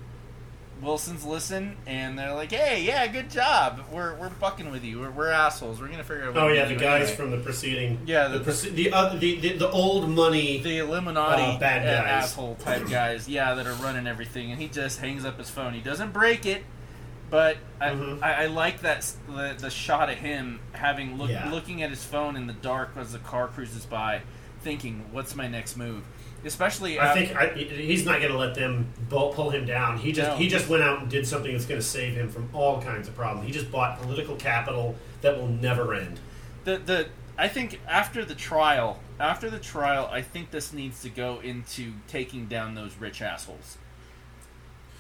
Wilson's 0.83 1.25
listen 1.25 1.77
and 1.87 2.19
they're 2.19 2.35
like, 2.35 2.51
hey, 2.51 2.83
yeah, 2.83 3.07
good 3.07 3.31
job. 3.31 3.85
We're 3.93 4.15
we're 4.17 4.31
fucking 4.31 4.71
with 4.73 4.83
you. 4.85 5.01
We're, 5.01 5.11
we're 5.11 5.31
assholes. 5.31 5.81
We're 5.81 5.87
gonna 5.89 6.03
figure 6.03 6.25
out. 6.25 6.35
What 6.35 6.43
Oh 6.45 6.49
yeah, 6.49 6.65
the 6.67 6.75
guys 6.75 7.03
anyway." 7.11 7.17
from 7.17 7.31
the 7.31 7.37
preceding. 7.39 8.01
Yeah, 8.07 8.27
the 8.29 8.41
the- 8.41 8.51
prece- 8.51 8.73
the, 8.75 8.93
uh, 8.93 9.15
the, 9.15 9.39
the 9.41 9.53
the 9.59 9.71
old 9.71 10.09
money. 10.11 10.61
the 10.63 10.79
Illuminati 10.79 11.43
Uh, 11.43 11.59
bad 11.59 11.87
uh, 11.87 12.03
guys. 12.03 12.25
asshole 12.25 12.57
type 12.57 12.89
guys, 12.91 13.29
yeah, 13.29 13.55
that 13.55 13.67
are 13.69 13.75
running 13.75 14.07
everything, 14.09 14.51
and 14.51 14.61
he 14.61 14.67
just 14.69 15.01
hangs 15.01 15.25
up 15.25 15.39
his 15.39 15.49
phone. 15.51 15.75
He 15.75 15.81
doesn't 15.81 16.13
break 16.13 16.45
it, 16.45 16.65
but 17.31 17.57
I, 17.81 17.91
Mhm. 17.91 18.23
I, 18.23 18.45
I 18.45 18.47
like 18.47 18.81
that 18.83 19.11
the, 19.29 19.55
the 19.59 19.71
shot 19.71 20.11
of 20.11 20.17
him 20.19 20.61
having 20.73 21.17
look, 21.19 21.31
Yeah. 21.31 21.51
looking 21.51 21.83
at 21.83 21.91
his 21.91 22.05
phone 22.05 22.37
in 22.37 22.47
the 22.47 22.53
dark 22.53 22.91
as 22.97 23.13
the 23.13 23.19
car 23.19 23.49
cruises 23.49 23.87
by, 23.87 24.23
thinking, 24.63 25.05
"What's 25.13 25.35
my 25.35 25.49
next 25.49 25.77
move?" 25.77 26.05
Especially, 26.45 27.01
I 27.01 27.15
think 27.15 27.35
I, 27.35 27.47
he's 27.55 28.05
not 28.05 28.21
going 28.21 28.31
to 28.33 28.37
let 28.39 28.55
them 28.55 28.93
pull 29.09 29.49
him 29.51 29.65
down. 29.65 29.97
He 29.99 30.13
just 30.13 30.31
No. 30.33 30.37
he 30.37 30.47
just 30.49 30.69
went 30.69 30.83
out 30.83 31.01
and 31.01 31.11
did 31.11 31.27
something 31.27 31.53
that's 31.53 31.65
going 31.65 31.81
to 31.81 31.87
save 31.87 32.15
him 32.15 32.29
from 32.29 32.51
all 32.53 32.83
kinds 32.83 33.09
of 33.09 33.17
problems. 33.17 33.47
He 33.47 33.53
just 33.53 33.71
bought 33.73 34.01
political 34.03 34.37
capital 34.37 34.97
that 35.23 35.39
will 35.39 35.49
never 35.49 35.95
end. 35.95 36.21
the 36.65 36.77
the 36.79 37.09
I 37.37 37.49
think 37.49 37.81
after 37.89 38.25
the 38.25 38.35
trial, 38.37 39.01
after 39.19 39.51
the 39.51 39.59
trial, 39.59 40.09
I 40.13 40.23
think 40.23 40.51
this 40.51 40.73
needs 40.73 41.01
to 41.03 41.09
go 41.09 41.41
into 41.41 41.95
taking 42.07 42.47
down 42.47 42.75
those 42.75 42.95
rich 43.01 43.21
assholes. 43.23 43.77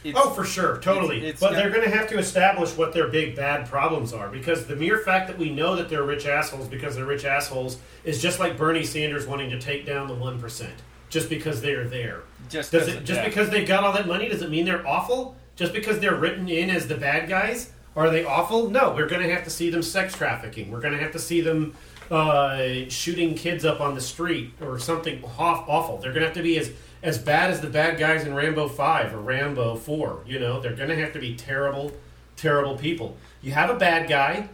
It's, 0.05 0.18
oh, 0.20 0.31
for 0.31 0.44
sure, 0.44 0.76
totally. 0.78 1.16
it's- 1.16 1.31
it's 1.32 1.40
but 1.40 1.52
got- 1.52 1.56
they're 1.56 1.70
going 1.70 1.89
to 1.90 1.97
have 1.97 2.09
to 2.10 2.18
establish 2.18 2.76
what 2.76 2.93
their 2.93 3.09
big 3.09 3.35
bad 3.35 3.66
problems 3.68 4.12
are 4.12 4.28
because 4.28 4.66
the 4.66 4.76
mere 4.76 4.98
fact 4.98 5.28
that 5.28 5.39
we 5.39 5.48
know 5.51 5.74
that 5.76 5.89
they're 5.89 6.02
rich 6.02 6.26
assholes 6.26 6.68
because 6.68 6.94
they're 6.94 7.06
rich 7.06 7.24
assholes 7.24 7.78
is 8.05 8.20
just 8.20 8.39
like 8.39 8.56
Bernie 8.59 8.85
Sanders 8.85 9.26
wanting 9.26 9.51
to 9.51 9.59
take 9.59 9.86
down 9.86 10.06
the 10.09 10.14
one 10.14 10.39
percent 10.39 10.74
just 11.09 11.28
because 11.31 11.62
they're 11.62 11.89
there. 11.89 12.20
just 12.51 12.70
Does 12.70 12.89
it 12.89 13.05
just 13.05 13.20
that. 13.20 13.24
because 13.24 13.48
they've 13.48 13.66
got 13.66 13.82
all 13.82 13.93
that 13.94 14.06
money 14.06 14.28
does 14.28 14.43
it 14.43 14.51
mean 14.51 14.64
they're 14.66 14.86
awful? 14.86 15.36
Just 15.56 15.72
because 15.72 16.01
they're 16.01 16.16
written 16.16 16.48
in 16.48 16.68
as 16.68 16.86
the 16.89 16.97
bad 16.97 17.28
guys, 17.28 17.70
are 17.97 18.10
they 18.10 18.24
awful? 18.24 18.68
No, 18.68 18.93
we're 18.93 19.06
going 19.09 19.22
to 19.22 19.32
have 19.32 19.44
to 19.44 19.51
see 19.51 19.70
them 19.70 19.82
sex 19.82 20.14
trafficking. 20.14 20.70
We're 20.70 20.81
going 20.81 20.93
to 20.94 20.98
have 21.01 21.12
to 21.12 21.18
see 21.18 21.40
them 21.40 21.74
uh, 22.10 22.89
shooting 22.89 23.35
kids 23.35 23.64
up 23.64 23.81
on 23.81 23.94
the 23.94 24.01
street 24.01 24.52
or 24.60 24.78
something 24.78 25.22
awful. 25.39 25.98
They're 25.98 26.10
going 26.12 26.20
to 26.22 26.26
have 26.26 26.36
to 26.36 26.43
be 26.43 26.59
as 26.59 26.70
as 27.05 27.18
bad 27.18 27.51
as 27.51 27.60
the 27.60 27.68
bad 27.68 27.98
guys 27.98 28.24
in 28.24 28.35
Rambo 28.35 28.68
Five 28.68 29.14
or 29.14 29.18
Rambo 29.18 29.76
Four. 29.76 30.22
You 30.26 30.40
know, 30.40 30.60
they're 30.60 30.74
going 30.74 30.89
to 30.89 30.97
have 30.97 31.12
to 31.12 31.20
be 31.20 31.36
terrible, 31.36 31.93
terrible 32.36 32.76
people. 32.76 33.16
You 33.43 33.52
have 33.52 33.70
a 33.70 33.76
bad 33.76 34.09
guy, 34.09 34.48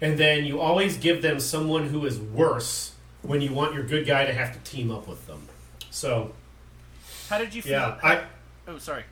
and 0.00 0.18
then 0.18 0.44
you 0.44 0.60
always 0.60 0.96
give 0.96 1.22
them 1.22 1.38
someone 1.38 1.88
who 1.88 2.04
is 2.06 2.18
worse 2.18 2.94
when 3.22 3.40
you 3.40 3.52
want 3.52 3.74
your 3.74 3.84
good 3.84 4.06
guy 4.06 4.24
to 4.24 4.32
have 4.32 4.52
to 4.52 4.70
team 4.70 4.90
up 4.90 5.06
with 5.06 5.26
them. 5.26 5.46
So. 5.90 6.32
How 7.28 7.38
did 7.38 7.54
you 7.54 7.62
feel? 7.62 7.72
Yeah, 7.72 7.98
I 8.02 8.24
oh, 8.66 8.78
sorry. 8.78 9.04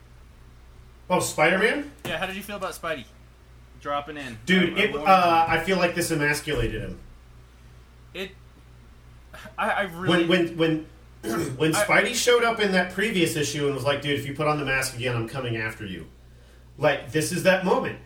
oh 1.09 1.19
Spider 1.19 1.59
Man, 1.59 1.91
Yeah, 2.05 2.17
how 2.17 2.25
did 2.25 2.35
you 2.35 2.41
feel 2.41 2.55
about 2.55 2.73
Spidey 2.73 3.05
dropping 3.79 4.17
in? 4.17 4.39
dude. 4.47 4.75
It, 4.75 4.95
uh, 4.95 5.45
I 5.47 5.59
feel 5.59 5.77
like 5.77 5.93
this 5.93 6.09
emasculated 6.09 6.81
him 6.81 6.99
it. 8.17 8.31
I, 9.57 9.69
I 9.69 9.81
really. 9.83 10.25
when 10.25 10.27
when 10.27 10.57
when 10.57 10.85
when 11.57 11.75
I- 11.75 11.83
Spidey 11.83 12.13
showed 12.15 12.43
up 12.43 12.59
in 12.59 12.71
that 12.73 12.93
previous 12.93 13.35
issue 13.35 13.65
and 13.65 13.75
was 13.75 13.83
like, 13.83 14.01
"Dude, 14.01 14.19
if 14.19 14.25
you 14.25 14.33
put 14.33 14.47
on 14.47 14.57
the 14.59 14.65
mask 14.65 14.95
again, 14.95 15.15
I'm 15.15 15.27
coming 15.27 15.57
after 15.57 15.85
you." 15.85 16.07
Like 16.77 17.11
this 17.11 17.31
is 17.31 17.43
that 17.43 17.65
moment. 17.65 17.99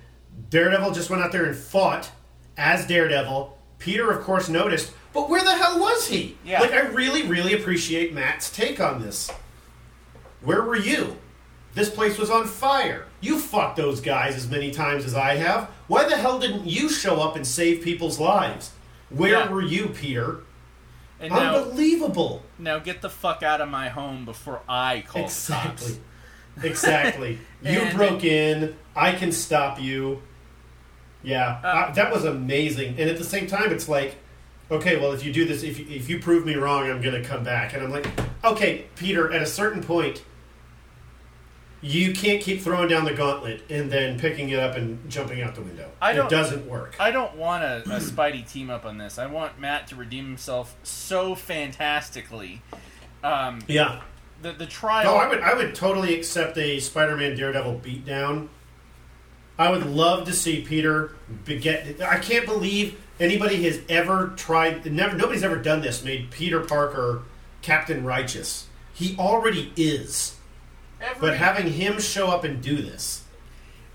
Daredevil 0.49 0.91
just 0.91 1.09
went 1.09 1.21
out 1.21 1.31
there 1.31 1.45
and 1.45 1.55
fought 1.55 2.09
as 2.57 2.85
Daredevil. 2.87 3.57
Peter, 3.79 4.11
of 4.11 4.23
course, 4.23 4.47
noticed, 4.47 4.93
but 5.11 5.29
where 5.29 5.43
the 5.43 5.55
hell 5.55 5.79
was 5.79 6.07
he? 6.07 6.37
Yeah. 6.45 6.61
Like 6.61 6.71
I 6.71 6.81
really, 6.81 7.23
really 7.27 7.53
appreciate 7.53 8.13
Matt's 8.13 8.49
take 8.51 8.79
on 8.79 9.01
this. 9.01 9.29
Where 10.41 10.63
were 10.63 10.75
you? 10.77 11.17
This 11.73 11.89
place 11.89 12.17
was 12.17 12.29
on 12.29 12.47
fire. 12.47 13.05
You 13.21 13.39
fought 13.39 13.75
those 13.75 14.01
guys 14.01 14.35
as 14.35 14.49
many 14.49 14.71
times 14.71 15.05
as 15.05 15.15
I 15.15 15.35
have. 15.35 15.69
Why 15.87 16.07
the 16.07 16.17
hell 16.17 16.37
didn't 16.39 16.65
you 16.67 16.89
show 16.89 17.21
up 17.21 17.35
and 17.35 17.45
save 17.47 17.81
people's 17.83 18.19
lives? 18.19 18.71
Where 19.09 19.31
Yeah. 19.31 19.49
were 19.49 19.61
you, 19.61 19.87
Peter? 19.89 20.41
and 21.19 21.31
Unbelievable. 21.31 22.37
now 22.43 22.50
get 22.83 23.01
the 23.01 23.09
fuck 23.09 23.43
out 23.43 23.61
of 23.61 23.69
my 23.69 23.89
home 23.89 24.25
before 24.25 24.61
I 24.67 25.03
call 25.07 25.21
the 25.23 25.27
Exactly. 25.27 25.87
cops. 25.87 25.99
Exactly. 26.65 27.39
you 27.63 27.81
broke 27.93 28.23
in. 28.23 28.75
I 28.95 29.13
can 29.13 29.31
stop 29.31 29.79
you. 29.81 30.21
Yeah, 31.23 31.59
Uh, 31.63 31.67
uh, 31.67 31.91
that 31.93 32.11
was 32.11 32.25
amazing. 32.25 32.95
And 32.97 33.09
at 33.09 33.17
the 33.17 33.23
same 33.23 33.45
time, 33.47 33.71
it's 33.71 33.87
like, 33.87 34.15
okay, 34.71 34.97
well, 34.97 35.11
if 35.13 35.23
you 35.23 35.31
do 35.31 35.45
this, 35.45 35.61
if 35.63 35.77
you, 35.79 35.85
if 35.89 36.09
you 36.09 36.19
prove 36.19 36.45
me 36.45 36.55
wrong, 36.55 36.89
I'm 36.89 37.01
going 37.01 37.21
to 37.21 37.27
come 37.27 37.43
back. 37.43 37.73
And 37.73 37.83
I'm 37.83 37.91
like, 37.91 38.07
okay, 38.43 38.85
Peter, 38.95 39.31
at 39.31 39.41
a 39.41 39.45
certain 39.45 39.83
point, 39.83 40.23
you 41.81 42.13
can't 42.13 42.41
keep 42.41 42.61
throwing 42.61 42.87
down 42.87 43.05
the 43.05 43.13
gauntlet 43.13 43.63
and 43.69 43.91
then 43.91 44.19
picking 44.19 44.49
it 44.49 44.59
up 44.59 44.75
and 44.75 45.09
jumping 45.09 45.41
out 45.41 45.55
the 45.55 45.61
window. 45.61 45.89
I 46.01 46.11
it 46.11 46.15
don't- 46.15 46.29
doesn't 46.29 46.67
work. 46.67 46.95
I 46.99 47.11
don't 47.11 47.35
want 47.35 47.63
a, 47.63 47.77
a 47.85 47.99
Spidey 47.99 48.49
team 48.49 48.69
up 48.69 48.85
on 48.85 48.97
this. 48.97 49.17
I 49.17 49.25
want 49.25 49.59
Matt 49.59 49.87
to 49.87 49.95
redeem 49.95 50.25
himself 50.25 50.75
so 50.83 51.33
fantastically. 51.35 52.61
Um, 53.23 53.59
yeah. 53.67 54.01
the 54.41 54.51
the 54.51 54.65
trial. 54.65 55.05
No, 55.05 55.15
I 55.15 55.27
would 55.27 55.39
I 55.41 55.53
would 55.53 55.75
totally 55.75 56.15
accept 56.15 56.57
a 56.57 56.79
Spider-Man 56.79 57.35
Daredevil 57.35 57.81
beatdown. 57.83 58.47
I 59.59 59.69
would 59.69 59.85
love 59.85 60.25
to 60.25 60.33
see 60.33 60.61
Peter 60.61 61.15
get. 61.45 62.01
I 62.01 62.17
can't 62.17 62.45
believe 62.47 62.99
anybody 63.19 63.63
has 63.63 63.79
ever 63.89 64.33
tried. 64.35 64.91
Never, 64.91 65.15
nobody's 65.15 65.43
ever 65.43 65.57
done 65.57 65.81
this. 65.81 66.03
Made 66.03 66.31
Peter 66.31 66.61
Parker 66.61 67.21
Captain 67.61 68.03
Righteous. 68.03 68.67
He 68.93 69.15
already 69.19 69.71
is, 69.75 70.35
every- 71.01 71.29
but 71.29 71.37
having 71.37 71.71
him 71.71 71.99
show 71.99 72.29
up 72.29 72.43
and 72.43 72.61
do 72.61 72.81
this 72.81 73.23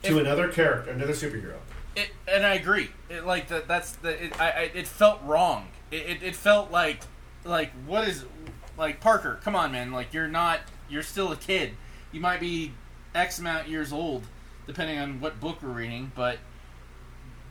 to 0.03 0.15
If- 0.15 0.21
another 0.21 0.49
character, 0.49 0.91
another 0.91 1.13
superhero. 1.13 1.57
It, 1.95 2.11
and 2.29 2.45
I 2.45 2.55
agree. 2.55 2.91
It, 3.09 3.25
like 3.25 3.49
that. 3.49 3.67
That's 3.69 3.93
the. 3.93 4.25
It, 4.27 4.39
I, 4.41 4.51
I, 4.51 4.61
it 4.75 4.87
felt 4.87 5.23
wrong. 5.23 5.69
It, 5.91 6.23
it, 6.23 6.37
felt 6.37 6.71
like, 6.71 7.01
like 7.43 7.71
what 7.87 8.07
is, 8.07 8.27
like 8.77 9.01
Parker? 9.01 9.41
Come 9.43 9.57
on, 9.57 9.73
man. 9.73 9.93
Like 9.93 10.13
you're 10.13 10.29
not. 10.29 10.61
You're 10.91 11.03
still 11.03 11.33
a 11.33 11.37
kid. 11.37 11.73
You 12.13 12.21
might 12.21 12.39
be 12.39 12.73
X 13.15 13.39
amount 13.39 13.69
years 13.69 13.95
old, 13.95 14.25
depending 14.67 14.99
on 14.99 15.21
what 15.23 15.41
book 15.41 15.63
we're 15.63 15.71
reading. 15.71 16.13
But 16.15 16.39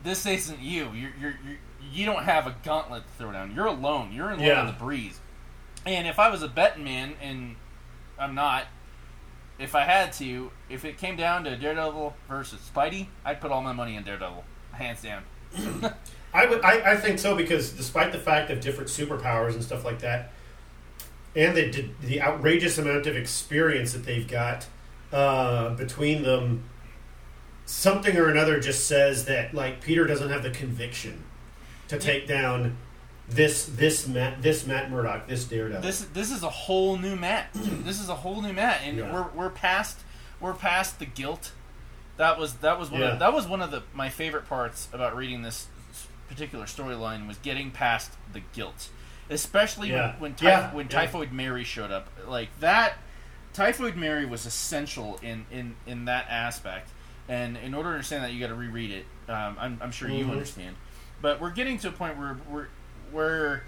this 0.04 0.24
isn't 0.26 0.60
you. 0.60 0.90
You're 0.94 1.12
you're, 1.20 1.38
you're 1.44 1.56
you 1.92 2.06
don't 2.06 2.22
have 2.22 2.46
a 2.46 2.54
gauntlet 2.62 3.02
to 3.02 3.12
throw 3.18 3.32
down. 3.32 3.52
You're 3.54 3.66
alone. 3.66 4.12
You're 4.12 4.30
in 4.30 4.38
Yeah. 4.38 4.60
on 4.60 4.66
the 4.68 4.72
breeze. 4.72 5.18
And 5.84 6.06
if 6.06 6.20
I 6.20 6.30
was 6.30 6.42
a 6.42 6.48
betting 6.48 6.84
man, 6.84 7.14
and 7.20 7.56
I'm 8.18 8.34
not, 8.34 8.66
if 9.58 9.74
I 9.74 9.84
had 9.84 10.12
to, 10.14 10.50
if 10.68 10.84
it 10.84 10.98
came 10.98 11.16
down 11.16 11.44
to 11.44 11.56
Daredevil 11.56 12.14
versus 12.28 12.60
Spidey, 12.74 13.06
I'd 13.24 13.40
put 13.40 13.50
all 13.50 13.62
my 13.62 13.72
money 13.72 13.96
in 13.96 14.02
Daredevil, 14.02 14.44
hands 14.72 15.02
down. 15.02 15.22
I 16.34 16.46
would. 16.46 16.62
I, 16.62 16.92
I 16.92 16.96
think 16.96 17.18
so 17.18 17.34
because 17.34 17.70
despite 17.70 18.12
the 18.12 18.18
fact 18.18 18.50
of 18.50 18.60
different 18.60 18.90
superpowers 18.90 19.54
and 19.54 19.62
stuff 19.62 19.84
like 19.84 20.00
that, 20.00 20.32
and 21.34 21.56
the 21.56 21.88
the 22.02 22.20
outrageous 22.20 22.76
amount 22.78 23.06
of 23.06 23.16
experience 23.16 23.92
that 23.92 24.04
they've 24.04 24.28
got 24.28 24.66
uh, 25.12 25.70
between 25.74 26.22
them, 26.22 26.64
something 27.64 28.16
or 28.16 28.28
another 28.28 28.60
just 28.60 28.86
says 28.86 29.24
that 29.26 29.54
like 29.54 29.80
Peter 29.80 30.06
doesn't 30.06 30.28
have 30.28 30.42
the 30.42 30.50
conviction 30.50 31.24
to 31.88 31.98
take 31.98 32.26
down 32.26 32.76
this 33.28 33.66
this 33.66 34.06
Matt 34.06 34.40
this 34.42 34.66
Matt 34.66 34.90
Murdock 34.90 35.26
this 35.26 35.44
Daredevil. 35.44 35.82
This 35.82 36.00
this 36.12 36.30
is 36.30 36.42
a 36.42 36.50
whole 36.50 36.96
new 36.96 37.16
Matt. 37.16 37.48
this 37.54 38.00
is 38.00 38.08
a 38.08 38.14
whole 38.14 38.40
new 38.42 38.52
Matt, 38.52 38.80
and 38.84 38.98
Yeah. 38.98 39.12
we're 39.12 39.28
we're 39.34 39.50
past 39.50 40.00
we're 40.40 40.54
past 40.54 40.98
the 40.98 41.06
guilt. 41.06 41.52
That 42.18 42.38
was 42.38 42.54
that 42.56 42.78
was 42.78 42.90
one 42.90 43.00
Yeah. 43.00 43.12
of, 43.14 43.18
that 43.18 43.32
was 43.32 43.46
one 43.46 43.60
of 43.62 43.70
the 43.70 43.82
my 43.92 44.08
favorite 44.08 44.48
parts 44.48 44.88
about 44.92 45.16
reading 45.16 45.42
this 45.42 45.66
particular 46.28 46.64
storyline 46.66 47.26
was 47.26 47.36
getting 47.38 47.70
past 47.70 48.12
the 48.32 48.40
guilt, 48.52 48.88
especially 49.30 49.90
Yeah. 49.90 50.12
when 50.18 50.32
when, 50.32 50.34
typh- 50.34 50.72
when. 50.72 50.88
Typhoid 50.88 51.32
Mary 51.32 51.64
showed 51.64 51.90
up. 51.90 52.08
Like 52.26 52.48
that, 52.60 52.94
Typhoid 53.52 53.96
Mary 53.96 54.24
was 54.24 54.46
essential 54.46 55.18
in 55.22 55.46
in 55.50 55.74
in 55.86 56.04
that 56.06 56.26
aspect. 56.30 56.90
And 57.28 57.56
in 57.56 57.74
order 57.74 57.88
to 57.88 57.94
understand 57.96 58.22
that, 58.22 58.32
you 58.32 58.38
got 58.38 58.48
to 58.48 58.54
reread 58.54 58.92
it. 58.92 59.04
Um, 59.28 59.56
I'm, 59.58 59.78
I'm 59.82 59.90
sure 59.90 60.08
you 60.08 60.26
Mhm. 60.26 60.30
understand. 60.30 60.76
But 61.20 61.40
we're 61.40 61.50
getting 61.50 61.76
to 61.78 61.88
a 61.88 61.90
point 61.92 62.16
where 62.16 62.38
we're 62.48 62.68
where 63.12 63.62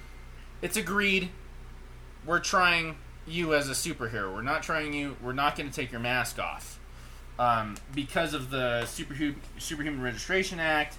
it's 0.63 0.77
agreed 0.77 1.31
we're 2.27 2.41
trying 2.41 2.97
you 3.27 3.55
as 3.55 3.69
a 3.69 3.73
superhero. 3.73 4.33
We're 4.33 4.43
not 4.43 4.63
trying 4.63 4.93
you. 4.93 5.17
We're 5.23 5.33
not 5.33 5.57
going 5.57 5.69
to 5.69 5.75
take 5.75 5.91
your 5.91 6.01
mask 6.01 6.39
off 6.39 6.79
um, 7.39 7.77
because 7.95 8.35
of 8.35 8.51
the 8.51 8.83
Superhu- 8.85 9.37
Superhuman 9.59 10.03
Registration 10.03 10.61
Act. 10.61 10.99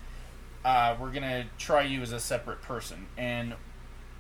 Uh, 0.64 0.96
we're 1.00 1.12
going 1.12 1.24
to 1.24 1.46
try 1.58 1.84
you 1.84 2.02
as 2.02 2.12
a 2.12 2.20
separate 2.20 2.62
person. 2.62 3.08
And 3.18 3.54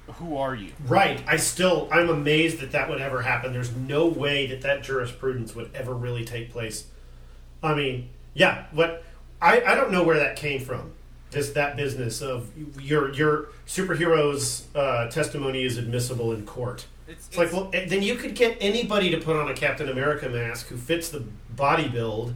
who 0.07 0.37
are 0.37 0.55
you? 0.55 0.71
Right. 0.87 1.21
I 1.27 1.37
still, 1.37 1.87
I'm 1.91 2.09
amazed 2.09 2.59
that 2.59 2.71
that 2.71 2.89
would 2.89 3.01
ever 3.01 3.21
happen. 3.21 3.53
There's 3.53 3.75
no 3.75 4.07
way 4.07 4.47
that 4.47 4.61
that 4.61 4.83
jurisprudence 4.83 5.55
would 5.55 5.71
ever 5.73 5.93
really 5.93 6.25
take 6.25 6.51
place. 6.51 6.87
I 7.61 7.75
mean, 7.75 8.09
yeah. 8.33 8.65
What 8.71 9.03
I, 9.41 9.61
I 9.61 9.75
don't 9.75 9.91
know 9.91 10.03
where 10.03 10.17
that 10.17 10.35
came 10.35 10.61
from. 10.61 10.93
This 11.31 11.51
that 11.51 11.77
business 11.77 12.21
of 12.21 12.51
your 12.81 13.13
your 13.13 13.49
superhero's 13.67 14.67
uh, 14.73 15.09
testimony 15.09 15.63
is 15.63 15.77
admissible 15.77 16.33
in 16.33 16.45
court. 16.45 16.87
It's, 17.07 17.27
It's 17.27 17.37
like, 17.37 17.53
well, 17.53 17.69
eh, 17.73 17.85
then 17.87 18.03
you 18.03 18.15
could 18.15 18.35
get 18.35 18.57
anybody 18.59 19.09
to 19.11 19.17
put 19.17 19.35
on 19.35 19.49
a 19.49 19.53
Captain 19.53 19.89
America 19.89 20.29
mask 20.29 20.67
who 20.67 20.77
fits 20.77 21.09
the 21.09 21.23
body 21.49 21.87
build. 21.87 22.33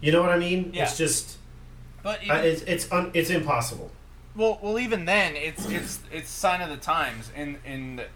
You 0.00 0.12
know 0.12 0.22
what 0.22 0.30
I 0.30 0.38
mean? 0.38 0.70
Yeah. 0.72 0.84
It's 0.84 0.96
just, 0.96 1.38
but 2.02 2.20
uh, 2.28 2.34
it's 2.34 2.62
it's 2.62 2.90
un, 2.92 3.10
it's 3.14 3.30
impossible. 3.30 3.90
Well, 4.36 4.58
well, 4.62 4.78
even 4.78 5.04
then, 5.04 5.34
it's 5.34 5.68
it's 5.68 6.00
it's 6.12 6.30
sign 6.30 6.60
of 6.60 6.70
the 6.70 6.76
times, 6.76 7.30
and 7.34 7.58
and 7.64 8.06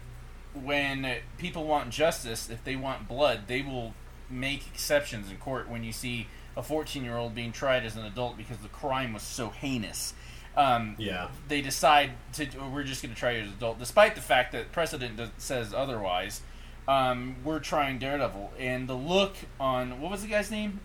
when 0.53 1.17
people 1.37 1.65
want 1.65 1.89
justice, 1.89 2.49
if 2.49 2.63
they 2.63 2.75
want 2.75 3.07
blood, 3.07 3.41
they 3.47 3.61
will 3.61 3.93
make 4.29 4.67
exceptions 4.67 5.29
in 5.29 5.37
court. 5.37 5.67
When 5.67 5.83
you 5.83 5.91
see 5.91 6.27
a 6.57 6.63
fourteen-year-old 6.63 7.33
being 7.35 7.51
tried 7.51 7.85
as 7.85 7.95
an 7.95 8.05
adult 8.05 8.37
because 8.37 8.57
the 8.57 8.67
crime 8.69 9.13
was 9.13 9.23
so 9.23 9.49
heinous, 9.49 10.13
um, 10.55 10.95
Yeah. 10.97 11.29
they 11.47 11.61
decide 11.61 12.11
to 12.33 12.47
oh, 12.59 12.69
we're 12.69 12.83
just 12.83 13.01
going 13.01 13.13
to 13.13 13.19
try 13.19 13.31
you 13.31 13.41
as 13.41 13.47
an 13.47 13.53
adult, 13.53 13.79
despite 13.79 14.15
the 14.15 14.21
fact 14.21 14.51
that 14.51 14.71
precedent 14.71 15.17
does, 15.17 15.29
says 15.37 15.73
otherwise. 15.73 16.41
Um, 16.87 17.37
we're 17.45 17.59
trying 17.59 17.97
Daredevil, 17.97 18.51
and 18.59 18.89
the 18.89 18.93
look 18.93 19.35
on 19.59 20.01
what 20.01 20.11
was 20.11 20.21
the 20.21 20.27
guy's 20.27 20.51
name? 20.51 20.79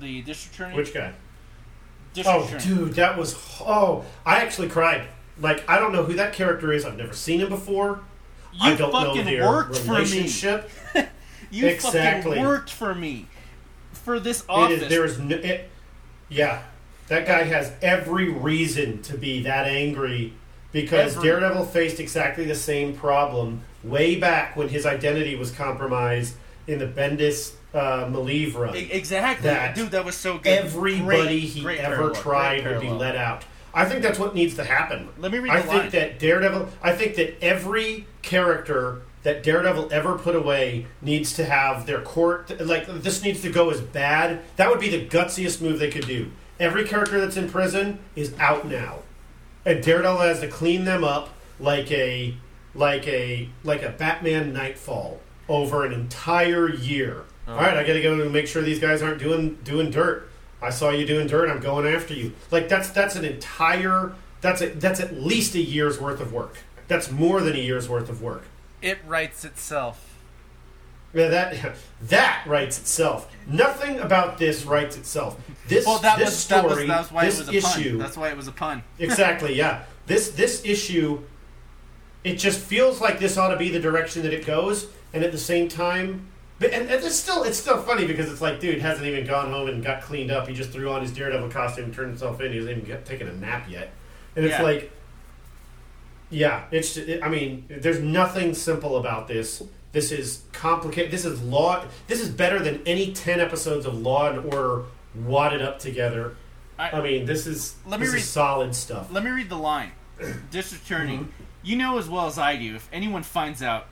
The 0.00 0.20
district 0.22 0.56
attorney. 0.56 0.76
Which 0.76 0.92
guy? 0.92 1.12
district 2.14 2.38
Oh, 2.40 2.44
attorney. 2.56 2.74
dude, 2.74 2.92
that 2.94 3.16
was 3.16 3.34
oh! 3.60 4.04
I 4.24 4.36
actually 4.36 4.68
cried. 4.68 5.06
Like 5.38 5.68
I 5.68 5.78
don't 5.78 5.92
know 5.92 6.02
who 6.02 6.14
that 6.14 6.32
character 6.32 6.72
is. 6.72 6.84
I've 6.84 6.96
never 6.96 7.12
seen 7.12 7.40
him 7.40 7.48
before. 7.48 8.00
You 8.52 8.72
I 8.72 8.74
don't 8.74 8.90
know 8.92 9.04
fucking 9.14 9.24
their 9.26 9.46
worked 9.46 9.78
for 9.78 9.98
me. 10.02 10.28
You 11.50 11.68
Exactly. 11.68 12.32
fucking 12.32 12.42
worked 12.44 12.70
for 12.70 12.92
me 12.94 13.28
for 14.06 14.20
this 14.20 14.40
It 14.42 14.48
office. 14.48 14.82
is. 14.82 14.88
There 14.88 15.04
is 15.04 15.18
no. 15.18 15.36
It, 15.36 15.68
yeah, 16.28 16.62
that 17.08 17.26
guy 17.26 17.42
has 17.42 17.72
every 17.82 18.30
reason 18.30 19.02
to 19.02 19.18
be 19.18 19.42
that 19.42 19.66
angry 19.66 20.32
because 20.72 21.16
Every- 21.16 21.28
Daredevil 21.28 21.66
faced 21.66 21.98
exactly 22.00 22.44
the 22.46 22.54
same 22.54 22.94
problem 22.96 23.62
way 23.84 24.14
back 24.14 24.56
when 24.56 24.68
his 24.68 24.86
identity 24.86 25.34
was 25.36 25.50
compromised 25.50 26.34
in 26.68 26.78
the 26.78 26.86
Bendis 26.86 27.52
uh, 27.74 28.06
Maleev 28.06 28.54
run. 28.54 28.74
Exactly, 28.76 29.48
that 29.50 29.74
dude. 29.74 29.90
That 29.90 30.04
was 30.04 30.14
so 30.14 30.38
good. 30.38 30.46
everybody 30.46 31.40
Great- 31.40 31.40
he 31.40 31.60
great 31.62 31.80
ever 31.80 31.96
parallel, 31.96 32.14
tried 32.22 32.64
would 32.66 32.80
be 32.80 32.88
let 32.90 33.16
out. 33.16 33.44
I 33.74 33.84
think 33.84 34.02
that's 34.02 34.18
what 34.18 34.34
needs 34.34 34.54
to 34.54 34.64
happen. 34.64 35.08
Let 35.18 35.32
me 35.32 35.38
read 35.38 35.50
I 35.52 35.56
the 35.60 35.68
think 35.68 35.82
line. 35.82 35.90
that 35.90 36.18
Daredevil. 36.20 36.68
I 36.80 36.92
think 36.94 37.16
that 37.16 37.42
every 37.44 38.06
character 38.22 39.02
that 39.26 39.42
Daredevil 39.42 39.88
ever 39.90 40.16
put 40.16 40.36
away 40.36 40.86
needs 41.02 41.32
to 41.32 41.44
have 41.44 41.84
their 41.84 42.00
court. 42.00 42.60
Like 42.60 42.86
this 42.86 43.24
needs 43.24 43.42
to 43.42 43.50
go 43.50 43.70
as 43.70 43.80
bad. 43.80 44.40
That 44.54 44.70
would 44.70 44.78
be 44.78 44.88
the 44.88 45.04
gutsiest 45.04 45.60
move 45.60 45.80
they 45.80 45.90
could 45.90 46.06
do. 46.06 46.30
Every 46.60 46.84
character 46.84 47.20
that's 47.20 47.36
in 47.36 47.50
prison 47.50 47.98
is 48.14 48.32
out 48.38 48.68
now, 48.68 49.00
and 49.64 49.82
Daredevil 49.82 50.20
has 50.20 50.38
to 50.40 50.48
clean 50.48 50.84
them 50.84 51.02
up 51.02 51.30
like 51.58 51.90
a 51.90 52.36
like 52.72 53.08
a 53.08 53.48
like 53.64 53.82
a 53.82 53.88
Batman 53.88 54.52
Knightfall 54.52 55.18
over 55.48 55.84
an 55.84 55.92
entire 55.92 56.72
year. 56.72 57.24
Oh. 57.48 57.54
All 57.54 57.58
right, 57.58 57.76
I 57.76 57.82
got 57.82 57.94
to 57.94 58.02
go 58.02 58.12
and 58.20 58.32
make 58.32 58.46
sure 58.46 58.62
these 58.62 58.78
guys 58.78 59.02
aren't 59.02 59.18
doing 59.18 59.58
doing 59.64 59.90
dirt. 59.90 60.30
I 60.62 60.70
saw 60.70 60.90
you 60.90 61.04
doing 61.04 61.26
dirt. 61.26 61.50
I'm 61.50 61.58
going 61.58 61.92
after 61.92 62.14
you. 62.14 62.32
Like 62.52 62.68
that's 62.68 62.90
that's 62.90 63.16
an 63.16 63.24
entire 63.24 64.14
that's 64.40 64.62
a, 64.62 64.68
that's 64.68 65.00
at 65.00 65.20
least 65.20 65.56
a 65.56 65.60
year's 65.60 66.00
worth 66.00 66.20
of 66.20 66.32
work. 66.32 66.58
That's 66.86 67.10
more 67.10 67.40
than 67.40 67.56
a 67.56 67.60
year's 67.60 67.88
worth 67.88 68.08
of 68.08 68.22
work. 68.22 68.44
It 68.82 68.98
writes 69.06 69.44
itself. 69.44 70.02
Yeah, 71.14 71.28
that 71.28 71.76
that 72.02 72.42
writes 72.46 72.78
itself. 72.78 73.32
Nothing 73.46 73.98
about 74.00 74.38
this 74.38 74.64
writes 74.64 74.96
itself. 74.96 75.40
This 75.66 75.86
Well, 75.86 75.98
that 75.98 76.18
this 76.18 76.28
was 76.28 76.36
story, 76.36 76.62
that 76.62 76.68
was 76.76 76.86
that's 76.86 77.12
why 77.12 77.24
this 77.24 77.40
it 77.40 77.46
was 77.46 77.48
a 77.48 77.56
issue, 77.56 77.90
pun. 77.90 77.98
That's 77.98 78.16
why 78.16 78.28
it 78.28 78.36
was 78.36 78.48
a 78.48 78.52
pun. 78.52 78.82
exactly. 78.98 79.54
Yeah, 79.54 79.84
this 80.06 80.30
this 80.30 80.64
issue, 80.64 81.22
it 82.24 82.34
just 82.34 82.60
feels 82.60 83.00
like 83.00 83.18
this 83.18 83.36
ought 83.38 83.48
to 83.48 83.56
be 83.56 83.70
the 83.70 83.80
direction 83.80 84.22
that 84.22 84.32
it 84.32 84.44
goes, 84.46 84.88
and 85.14 85.24
at 85.24 85.32
the 85.32 85.38
same 85.38 85.68
time, 85.68 86.26
but 86.58 86.72
and, 86.72 86.82
and 86.90 87.04
it's 87.04 87.16
still 87.16 87.44
it's 87.44 87.58
still 87.58 87.78
funny 87.78 88.06
because 88.06 88.30
it's 88.30 88.40
like, 88.42 88.60
dude 88.60 88.80
hasn't 88.80 89.06
even 89.06 89.26
gone 89.26 89.50
home 89.50 89.68
and 89.68 89.82
got 89.82 90.02
cleaned 90.02 90.30
up. 90.30 90.46
He 90.48 90.54
just 90.54 90.70
threw 90.70 90.90
on 90.90 91.00
his 91.02 91.12
Daredevil 91.12 91.50
costume, 91.50 91.86
and 91.86 91.94
turned 91.94 92.10
himself 92.10 92.40
in. 92.40 92.52
He 92.52 92.58
hasn't 92.58 92.76
even 92.76 92.86
get, 92.86 93.06
taken 93.06 93.26
a 93.28 93.32
nap 93.32 93.68
yet, 93.70 93.92
and 94.36 94.44
it's 94.44 94.52
Yeah. 94.52 94.62
like, 94.62 94.92
yeah, 96.30 96.64
it's. 96.70 96.96
It, 96.96 97.22
I 97.22 97.28
mean, 97.28 97.64
there's 97.68 98.00
nothing 98.00 98.54
simple 98.54 98.96
about 98.96 99.28
this. 99.28 99.62
This 99.92 100.12
is 100.12 100.42
complicated. 100.52 101.10
This 101.10 101.24
is 101.24 101.40
law. 101.42 101.84
This 102.06 102.20
is 102.20 102.28
better 102.28 102.58
than 102.58 102.82
any 102.86 103.12
ten 103.12 103.40
episodes 103.40 103.86
of 103.86 103.94
Law 103.98 104.28
and 104.30 104.52
Order 104.52 104.84
wadded 105.14 105.62
up 105.62 105.78
together. 105.78 106.36
I- 106.78 106.90
I 106.90 107.00
mean, 107.00 107.24
this 107.26 107.46
is 107.46 107.76
Let 107.86 108.00
me 108.00 108.06
this 108.06 108.14
read- 108.14 108.20
is 108.22 108.28
solid 108.28 108.74
stuff. 108.74 109.10
Let 109.10 109.24
me 109.24 109.30
read 109.30 109.48
the 109.48 109.56
line. 109.56 109.92
District 110.50 110.84
Attorney, 110.84 111.18
Mm-hmm. 111.18 111.30
you 111.62 111.76
know 111.76 111.96
as 111.98 112.08
well 112.08 112.26
as 112.26 112.38
I 112.38 112.56
do, 112.56 112.74
if 112.74 112.88
anyone 112.92 113.22
finds 113.22 113.62
out, 113.62 113.86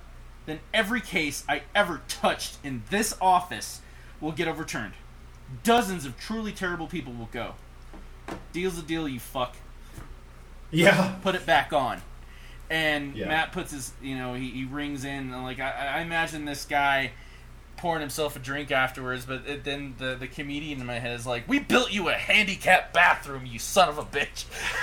then 0.46 0.60
every 0.74 1.00
case 1.00 1.42
I 1.48 1.62
ever 1.74 2.02
touched 2.08 2.58
in 2.62 2.82
this 2.90 3.16
office 3.20 3.80
will 4.20 4.32
get 4.32 4.46
overturned. 4.48 4.92
Dozens 5.62 6.04
of 6.04 6.18
truly 6.18 6.52
terrible 6.52 6.86
people 6.86 7.12
will 7.14 7.30
go. 7.32 7.54
Deal's 8.52 8.78
a 8.78 8.82
deal, 8.82 9.08
you 9.08 9.20
fuck. 9.20 9.56
Yeah, 10.70 11.14
Put 11.22 11.34
it 11.34 11.46
back 11.46 11.72
on. 11.72 12.02
And 12.70 13.16
Yeah. 13.16 13.28
Matt 13.28 13.52
puts 13.52 13.72
his, 13.72 13.92
you 14.02 14.16
know, 14.16 14.34
he, 14.34 14.50
he 14.50 14.64
rings 14.64 15.04
in. 15.04 15.32
And 15.32 15.42
like, 15.42 15.60
I, 15.60 15.96
I 15.96 16.00
imagine 16.00 16.44
this 16.44 16.64
guy 16.64 17.12
pouring 17.76 18.00
himself 18.00 18.36
a 18.36 18.38
drink 18.38 18.70
afterwards, 18.70 19.26
but 19.26 19.46
it, 19.46 19.64
then 19.64 19.94
the, 19.98 20.14
the 20.14 20.28
comedian 20.28 20.80
in 20.80 20.86
my 20.86 20.98
head 20.98 21.18
is 21.18 21.26
like, 21.26 21.48
We 21.48 21.58
built 21.58 21.92
you 21.92 22.08
a 22.08 22.14
handicapped 22.14 22.94
bathroom, 22.94 23.46
you 23.46 23.58
son 23.58 23.88
of 23.88 23.98
a 23.98 24.04
bitch. 24.04 24.44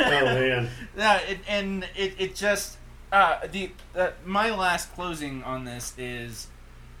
oh 0.00 0.24
man. 0.24 0.70
Yeah, 0.96 1.18
it, 1.18 1.38
and 1.48 1.84
it, 1.94 2.14
it 2.18 2.34
just 2.34 2.76
uh, 3.12 3.46
the 3.50 3.70
uh, 3.94 4.10
my 4.24 4.50
last 4.50 4.92
closing 4.94 5.42
on 5.44 5.64
this 5.64 5.94
is: 5.96 6.48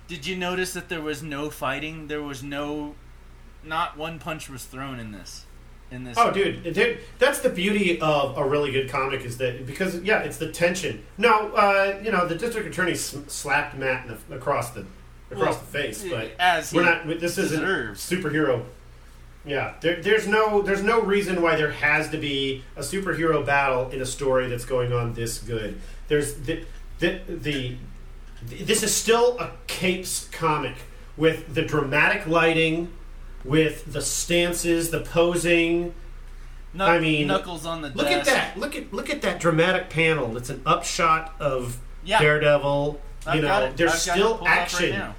Did 0.08 0.26
you 0.26 0.36
notice 0.36 0.72
that 0.74 0.88
there 0.88 1.00
was 1.00 1.22
no 1.22 1.50
fighting? 1.50 2.06
There 2.08 2.22
was 2.22 2.42
no, 2.42 2.94
not 3.64 3.96
one 3.96 4.18
punch 4.18 4.48
was 4.48 4.64
thrown 4.64 5.00
in 5.00 5.12
this. 5.12 5.45
In 5.90 6.02
this. 6.04 6.18
Oh, 6.18 6.32
dude, 6.32 6.64
dude, 6.74 6.98
that's 7.18 7.38
the 7.40 7.48
beauty 7.48 8.00
of 8.00 8.36
a 8.36 8.44
really 8.44 8.72
good 8.72 8.90
comic 8.90 9.24
is 9.24 9.38
that 9.38 9.66
because 9.66 10.00
yeah, 10.02 10.20
it's 10.20 10.36
the 10.36 10.50
tension. 10.50 11.04
No, 11.16 11.50
uh, 11.50 12.00
you 12.02 12.10
know, 12.10 12.26
the 12.26 12.34
district 12.34 12.66
attorney 12.68 12.96
slapped 12.96 13.76
Matt 13.76 14.06
in 14.06 14.16
the, 14.28 14.36
across 14.36 14.70
the 14.70 14.84
across 15.30 15.54
Well, 15.54 15.58
the 15.60 15.66
face, 15.66 16.04
but 16.08 16.32
as 16.40 16.72
we're 16.72 16.84
not. 16.84 17.20
This 17.20 17.38
isn't 17.38 17.62
superhero. 17.62 18.64
Yeah, 19.44 19.74
there, 19.80 20.02
there's 20.02 20.26
no 20.26 20.60
there's 20.60 20.82
no 20.82 21.00
reason 21.00 21.40
why 21.40 21.54
there 21.54 21.70
has 21.70 22.10
to 22.10 22.18
be 22.18 22.64
a 22.74 22.80
superhero 22.80 23.46
battle 23.46 23.88
in 23.90 24.02
a 24.02 24.06
story 24.06 24.48
that's 24.48 24.64
going 24.64 24.92
on 24.92 25.14
this 25.14 25.38
good. 25.38 25.80
There's 26.08 26.34
the 26.34 26.64
the, 26.98 27.20
the 27.28 27.76
this 28.42 28.82
is 28.82 28.92
still 28.92 29.38
a 29.38 29.52
capes 29.68 30.28
comic 30.32 30.74
with 31.16 31.54
the 31.54 31.62
dramatic 31.62 32.26
lighting, 32.26 32.92
with 33.46 33.92
the 33.92 34.00
stances, 34.02 34.90
the 34.90 35.00
posing. 35.00 35.94
Knuck- 36.74 36.88
I 36.88 36.98
mean, 36.98 37.26
Knuckles 37.28 37.64
on 37.64 37.80
the 37.82 37.88
Look 37.90 38.08
at 38.08 38.24
that! 38.26 38.58
Look 38.58 38.76
at 38.76 38.92
look 38.92 39.08
at 39.08 39.22
that 39.22 39.40
dramatic 39.40 39.88
panel. 39.88 40.36
It's 40.36 40.50
an 40.50 40.60
upshot 40.66 41.34
of 41.40 41.78
Yeah. 42.04 42.20
Daredevil. 42.20 43.00
I've 43.26 43.34
you 43.36 43.42
know, 43.42 43.72
there's 43.74 43.92
I've 43.92 43.98
still 43.98 44.34
up 44.34 44.40
right 44.42 44.58
action. 44.58 45.14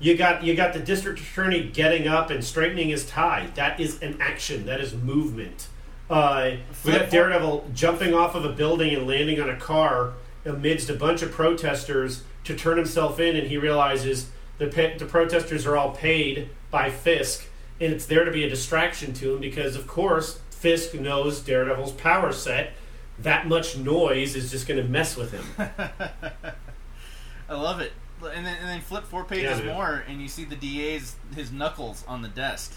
You 0.00 0.16
got 0.16 0.44
you 0.44 0.54
got 0.54 0.72
the 0.72 0.78
district 0.78 1.20
attorney 1.20 1.64
getting 1.64 2.06
up 2.06 2.30
and 2.30 2.44
straightening 2.44 2.88
his 2.90 3.04
tie. 3.06 3.48
That 3.56 3.80
is 3.80 4.00
an 4.00 4.16
action. 4.20 4.66
That 4.66 4.80
is 4.80 4.94
movement. 4.94 5.66
Uh, 6.08 6.52
we 6.84 6.92
got 6.92 7.10
Daredevil 7.10 7.70
jumping 7.74 8.14
off 8.14 8.34
of 8.34 8.44
a 8.44 8.48
building 8.50 8.94
and 8.94 9.06
landing 9.06 9.40
on 9.40 9.50
a 9.50 9.56
car 9.56 10.12
amidst 10.44 10.88
a 10.88 10.94
bunch 10.94 11.20
of 11.20 11.30
protesters 11.32 12.22
to 12.44 12.54
turn 12.56 12.78
himself 12.78 13.20
in, 13.20 13.36
and 13.36 13.48
he 13.48 13.58
realizes 13.58 14.30
the 14.58 14.66
the 14.98 15.06
protesters 15.06 15.66
are 15.66 15.76
all 15.76 15.92
paid 15.92 16.50
by 16.70 16.90
Fisk, 16.90 17.46
and 17.80 17.92
it's 17.92 18.06
there 18.06 18.24
to 18.24 18.30
be 18.30 18.44
a 18.44 18.48
distraction 18.48 19.12
to 19.14 19.34
him 19.34 19.40
because, 19.40 19.76
of 19.76 19.86
course, 19.86 20.40
Fisk 20.50 20.94
knows 20.94 21.40
Daredevil's 21.40 21.92
power 21.92 22.32
set. 22.32 22.72
That 23.20 23.48
much 23.48 23.76
noise 23.76 24.36
is 24.36 24.50
just 24.50 24.66
going 24.68 24.80
to 24.80 24.88
mess 24.88 25.16
with 25.16 25.32
him. 25.32 25.44
I 27.48 27.54
love 27.54 27.80
it. 27.80 27.92
And 28.22 28.44
then, 28.44 28.56
and 28.60 28.68
then 28.68 28.80
flip 28.80 29.04
four 29.04 29.24
pages 29.24 29.60
Yeah, 29.60 29.72
more, 29.74 30.04
and 30.08 30.20
you 30.20 30.28
see 30.28 30.44
the 30.44 30.56
DA's 30.56 31.14
his 31.34 31.52
knuckles 31.52 32.04
on 32.08 32.22
the 32.22 32.28
desk. 32.28 32.76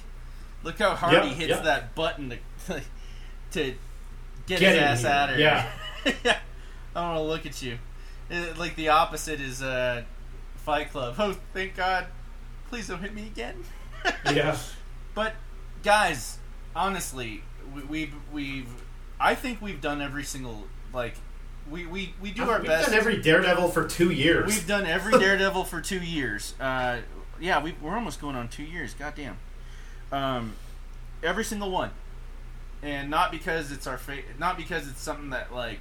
Look 0.64 0.78
how 0.78 0.94
hard 0.95 1.14
Yep, 1.14 1.24
he 1.26 1.30
hits 1.34 1.49
yep. 1.49 1.64
that 1.64 1.95
button 1.95 2.30
to 2.30 2.38
to 3.52 3.74
get, 4.45 4.60
Get 4.60 4.62
his 4.62 4.78
ass 4.78 5.02
here. 5.02 5.10
out 5.10 5.30
of 5.32 5.40
Yeah. 5.40 5.72
yeah. 6.24 6.38
I 6.95 7.02
want 7.02 7.18
to 7.18 7.24
look 7.24 7.45
at 7.48 7.62
you. 7.62 7.80
It- 8.30 8.58
like 8.58 8.76
the 8.76 8.90
opposite 8.90 9.41
is 9.41 9.64
uh, 9.64 10.03
Fight 10.65 10.91
Club. 10.91 11.15
Oh, 11.17 11.35
thank 11.53 11.75
God! 11.75 12.07
Please 12.69 12.88
don't 12.88 12.99
hit 13.01 13.13
me 13.13 13.27
again. 13.27 13.55
yeah. 14.33 14.57
But 15.13 15.33
guys, 15.83 16.38
honestly, 16.75 17.43
we, 17.73 17.81
we've 17.83 18.13
we've 18.31 18.69
I 19.19 19.35
think 19.35 19.61
we've 19.61 19.81
done 19.81 20.01
every 20.01 20.23
single 20.23 20.67
like 20.93 21.15
we 21.69 21.85
we, 21.85 22.13
we 22.21 22.31
do 22.31 22.43
our 22.49 22.59
We've 22.59 22.67
best. 22.67 22.88
done 22.89 22.97
every 22.97 23.21
Daredevil 23.21 23.69
for 23.69 23.88
two 23.88 24.11
years. 24.11 24.47
We've 24.47 24.67
done 24.67 24.85
every 24.85 25.11
Daredevil 25.19 25.65
for 25.65 25.81
two 25.81 25.99
years. 25.99 26.53
Uh, 26.59 26.99
yeah, 27.39 27.61
we, 27.61 27.75
we're 27.81 27.95
almost 27.95 28.21
going 28.21 28.35
on 28.35 28.47
two 28.47 28.63
years. 28.63 28.93
Goddamn. 28.93 29.38
Um, 30.11 30.53
every 31.23 31.43
single 31.43 31.71
one, 31.71 31.91
and 32.83 33.09
not 33.09 33.31
because 33.31 33.71
it's 33.71 33.88
our 33.88 33.97
fa- 33.97 34.23
not 34.39 34.57
because 34.57 34.88
it's 34.88 35.01
something 35.01 35.29
that 35.31 35.53
like 35.53 35.79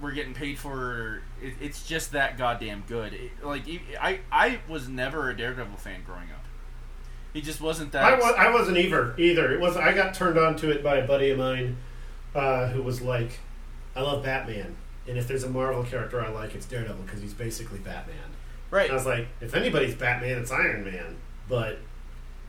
we're 0.00 0.12
getting 0.12 0.34
paid 0.34 0.58
for. 0.58 1.22
It, 1.42 1.54
it's 1.60 1.86
just 1.86 2.12
that 2.12 2.38
goddamn 2.38 2.84
good. 2.86 3.12
It, 3.12 3.30
like 3.42 3.64
I 4.00 4.60
was 4.68 4.88
never 4.88 5.30
a 5.30 5.36
Daredevil 5.36 5.76
fan 5.76 6.02
growing 6.04 6.30
up. 6.32 6.44
He 7.32 7.40
just 7.40 7.60
wasn't 7.60 7.92
that. 7.92 8.04
I, 8.04 8.14
was, 8.14 8.34
I 8.38 8.52
wasn't 8.52 8.78
either. 8.78 9.14
Either 9.18 9.52
it 9.52 9.60
was. 9.60 9.76
I 9.76 9.92
got 9.92 10.14
turned 10.14 10.38
on 10.38 10.56
to 10.56 10.70
it 10.70 10.84
by 10.84 10.98
a 10.98 11.06
buddy 11.06 11.30
of 11.30 11.38
mine, 11.38 11.76
uh, 12.34 12.68
who 12.68 12.82
was 12.82 13.02
like, 13.02 13.40
"I 13.96 14.02
love 14.02 14.22
Batman, 14.22 14.76
and 15.08 15.18
if 15.18 15.26
there's 15.26 15.42
a 15.42 15.50
Marvel 15.50 15.82
character 15.82 16.24
I 16.24 16.28
like, 16.28 16.54
it's 16.54 16.66
Daredevil 16.66 17.02
because 17.02 17.20
he's 17.20 17.34
basically 17.34 17.80
Batman." 17.80 18.16
right. 18.70 18.84
And 18.84 18.92
I 18.92 18.94
was 18.94 19.06
like, 19.06 19.28
"If 19.40 19.54
anybody's 19.54 19.94
Batman, 19.94 20.38
it's 20.38 20.52
Iron 20.52 20.84
Man." 20.84 21.16
But 21.48 21.78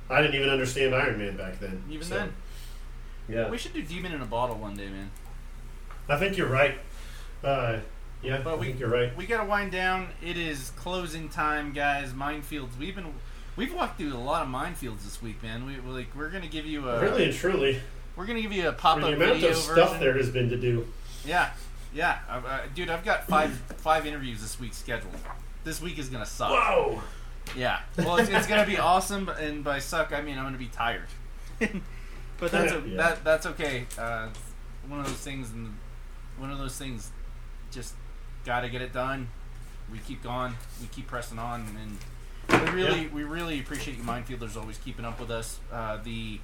I 0.09 0.21
didn't 0.21 0.35
even 0.35 0.49
understand 0.49 0.93
Iron 0.93 1.17
Man 1.17 1.35
back 1.35 1.59
then. 1.59 1.83
Even 1.89 2.07
so, 2.07 2.15
then, 2.15 2.33
yeah, 3.27 3.49
we 3.49 3.57
should 3.57 3.73
do 3.73 3.81
Demon 3.81 4.11
in 4.11 4.21
a 4.21 4.25
Bottle 4.25 4.55
one 4.55 4.75
day, 4.75 4.87
man. 4.87 5.09
I 6.07 6.17
think 6.17 6.37
you're 6.37 6.47
right. 6.47 6.77
Uh, 7.45 7.79
yeah, 8.23 8.41
But 8.43 8.53
I 8.53 8.55
we 8.55 8.67
think 8.67 8.79
you're 8.79 8.89
right. 8.89 9.15
We 9.15 9.27
gotta 9.27 9.47
wind 9.47 9.71
down. 9.71 10.07
It 10.21 10.37
is 10.37 10.71
closing 10.75 11.29
time, 11.29 11.73
guys. 11.73 12.11
Mindfields. 12.11 12.77
We've 12.79 12.95
been 12.95 13.13
we've 13.55 13.73
walked 13.73 13.99
through 13.99 14.13
a 14.13 14.17
lot 14.17 14.41
of 14.41 14.47
minefields 14.49 15.03
this 15.03 15.21
week, 15.21 15.43
man. 15.43 15.65
We 15.65 15.77
like 15.91 16.07
we're 16.15 16.29
gonna 16.29 16.47
give 16.47 16.65
you 16.65 16.89
a 16.89 16.99
really 16.99 17.25
and 17.25 17.33
truly, 17.33 17.79
we're 18.15 18.25
gonna 18.25 18.41
give 18.41 18.51
you 18.51 18.67
a 18.67 18.73
pop 18.73 18.99
the 18.99 19.07
up 19.07 19.13
amount 19.13 19.33
video 19.33 19.49
of 19.49 19.55
version. 19.57 19.73
stuff 19.75 19.99
there 19.99 20.17
has 20.17 20.29
been 20.31 20.49
to 20.49 20.57
do. 20.57 20.87
Yeah, 21.23 21.51
yeah, 21.93 22.19
uh, 22.27 22.41
uh, 22.47 22.59
dude. 22.73 22.89
I've 22.89 23.05
got 23.05 23.27
five 23.27 23.51
five 23.77 24.07
interviews 24.07 24.41
this 24.41 24.59
week 24.59 24.73
scheduled. 24.73 25.13
This 25.63 25.79
week 25.79 25.99
is 25.99 26.09
gonna 26.09 26.25
suck. 26.25 26.49
Whoa! 26.49 27.01
Yeah. 27.55 27.79
Well, 27.97 28.17
it's, 28.17 28.29
it's 28.29 28.47
gonna 28.47 28.65
be 28.65 28.79
awesome, 28.79 29.29
and 29.29 29.63
by 29.63 29.77
suck 29.79 30.11
I 30.13 30.21
mean 30.21 30.39
I'm 30.39 30.45
gonna 30.45 30.57
be 30.57 30.67
tired. 30.67 31.07
but 31.59 32.51
that's 32.51 32.73
Yeah. 32.73 32.97
that 32.97 33.23
that's 33.23 33.45
okay. 33.45 33.85
Uh, 33.99 34.29
one 34.87 34.99
of 34.99 35.05
those 35.05 35.17
things, 35.17 35.51
and 35.51 35.75
one 36.39 36.51
of 36.51 36.57
those 36.57 36.77
things, 36.77 37.11
just 37.75 37.93
gotta 38.45 38.69
get 38.69 38.81
it 38.81 38.91
done. 38.93 39.27
We 39.91 39.99
keep 39.99 40.23
going. 40.23 40.55
We 40.81 40.87
keep 40.87 41.07
pressing 41.07 41.37
on, 41.37 41.65
and 41.79 42.65
we 42.65 42.71
really 42.71 43.01
Yeah. 43.03 43.07
we 43.13 43.23
really 43.23 43.59
appreciate 43.59 43.97
you 43.97 44.03
mindfielders 44.03 44.55
always 44.57 44.77
keeping 44.79 45.05
up 45.05 45.19
with 45.19 45.29
us. 45.29 45.59
Uh, 45.71 45.97
the 45.97 46.39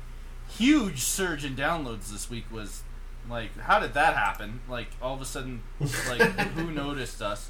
huge 0.49 0.99
surge 0.99 1.43
in 1.45 1.55
downloads 1.55 2.11
this 2.11 2.29
week 2.29 2.45
was 2.51 2.83
like, 3.29 3.57
how 3.57 3.79
did 3.79 3.93
that 3.93 4.15
happen? 4.15 4.59
Like 4.69 4.89
all 5.01 5.15
of 5.15 5.21
a 5.21 5.25
sudden, 5.25 5.63
like 5.79 6.21
who 6.55 6.69
noticed 6.71 7.21
us? 7.21 7.49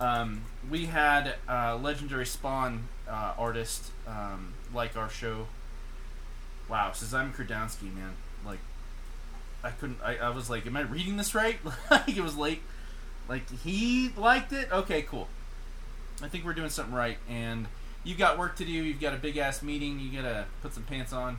Um, 0.00 0.42
we 0.68 0.86
had 0.86 1.36
uh, 1.48 1.76
legendary 1.76 2.26
Spawn 2.26 2.88
uh, 3.08 3.32
artist 3.38 3.92
um, 4.06 4.52
like 4.74 4.96
our 4.96 5.08
show. 5.08 5.46
Wow, 6.68 6.90
Szymon 6.92 7.34
Kudranski, 7.34 7.94
man. 7.94 8.14
Like, 8.44 8.58
I 9.62 9.70
couldn't. 9.70 9.98
I, 10.02 10.16
I 10.16 10.30
was 10.30 10.48
like, 10.50 10.66
am 10.66 10.76
I 10.76 10.80
reading 10.80 11.16
this 11.16 11.34
right? 11.34 11.58
like 11.90 12.08
it 12.16 12.22
was 12.22 12.36
late. 12.36 12.62
Like 13.28 13.48
he 13.62 14.10
liked 14.16 14.52
it. 14.52 14.68
Okay, 14.72 15.02
cool. 15.02 15.28
I 16.22 16.28
think 16.28 16.44
we're 16.44 16.52
doing 16.54 16.68
something 16.70 16.94
right. 16.94 17.18
And 17.28 17.66
you've 18.04 18.18
got 18.18 18.38
work 18.38 18.56
to 18.56 18.64
do. 18.64 18.72
You've 18.72 19.00
got 19.00 19.14
a 19.14 19.16
big 19.18 19.36
ass 19.36 19.62
meeting. 19.62 19.98
You 19.98 20.20
gotta 20.22 20.46
put 20.62 20.74
some 20.74 20.82
pants 20.84 21.12
on. 21.12 21.38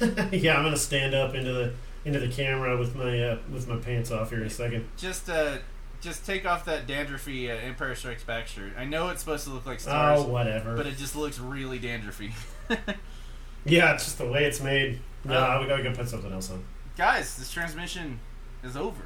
yeah, 0.32 0.56
I'm 0.56 0.64
gonna 0.64 0.76
stand 0.76 1.14
up 1.14 1.34
into 1.34 1.52
the 1.52 1.74
into 2.04 2.20
the 2.20 2.28
camera 2.28 2.76
with 2.78 2.94
my 2.94 3.20
uh, 3.22 3.38
with 3.52 3.66
my 3.68 3.76
pants 3.76 4.10
off 4.10 4.30
here 4.30 4.40
in 4.40 4.46
a 4.46 4.50
second. 4.50 4.86
Just 4.96 5.28
uh, 5.30 5.58
just 6.00 6.26
take 6.26 6.44
off 6.46 6.64
that 6.66 6.86
dandruffy 6.86 7.48
uh, 7.48 7.52
Empire 7.54 7.94
Strikes 7.94 8.24
Back 8.24 8.46
shirt. 8.46 8.72
I 8.78 8.84
know 8.84 9.08
it's 9.08 9.20
supposed 9.20 9.44
to 9.44 9.50
look 9.50 9.66
like 9.66 9.80
stars, 9.80 10.20
Oh, 10.20 10.28
whatever. 10.28 10.76
but 10.76 10.86
it 10.86 10.96
just 10.96 11.16
looks 11.16 11.38
really 11.38 11.78
dandruffy. 11.80 12.32
yeah, 13.64 13.94
it's 13.94 14.04
just 14.04 14.18
the 14.18 14.26
way 14.28 14.44
it's 14.44 14.60
made. 14.60 15.00
No, 15.24 15.34
Oh. 15.56 15.60
we 15.62 15.66
gotta 15.68 15.82
go 15.82 15.92
put 15.92 16.08
something 16.08 16.32
else 16.32 16.50
on. 16.50 16.62
Guys, 16.96 17.36
this 17.36 17.50
transmission 17.52 18.20
is 18.62 18.76
over. 18.76 19.02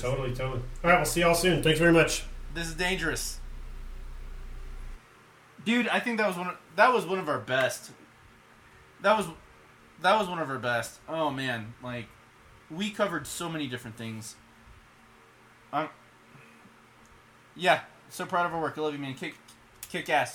Totally, 0.00 0.34
totally. 0.34 0.62
All 0.82 0.90
right, 0.90 0.96
we'll 0.96 1.04
see 1.04 1.20
y'all 1.20 1.34
soon. 1.34 1.62
Thanks 1.62 1.78
very 1.78 1.92
much. 1.92 2.24
This 2.54 2.66
is 2.68 2.74
dangerous. 2.74 3.38
Dude, 5.64 5.88
I 5.88 6.00
think 6.00 6.16
that 6.18 6.26
was 6.26 6.38
one 6.38 6.46
of, 6.48 6.56
that 6.76 6.92
was 6.92 7.04
one 7.04 7.18
of 7.18 7.28
our 7.28 7.38
best. 7.38 7.90
That 9.02 9.16
was 9.16 9.26
that 10.00 10.18
was 10.18 10.26
one 10.26 10.38
of 10.38 10.48
our 10.48 10.58
best. 10.58 11.00
Oh 11.06 11.30
man, 11.30 11.74
like 11.82 12.06
we 12.70 12.90
covered 12.90 13.26
so 13.26 13.48
many 13.48 13.66
different 13.66 13.96
things. 13.96 14.36
Um 15.72 15.88
Yeah, 17.54 17.80
so 18.08 18.24
proud 18.24 18.46
of 18.46 18.54
our 18.54 18.60
work. 18.60 18.78
I 18.78 18.80
love 18.80 18.94
you 18.94 18.98
man. 18.98 19.14
Kick 19.14 19.34
kick 19.90 20.08
ass. 20.08 20.32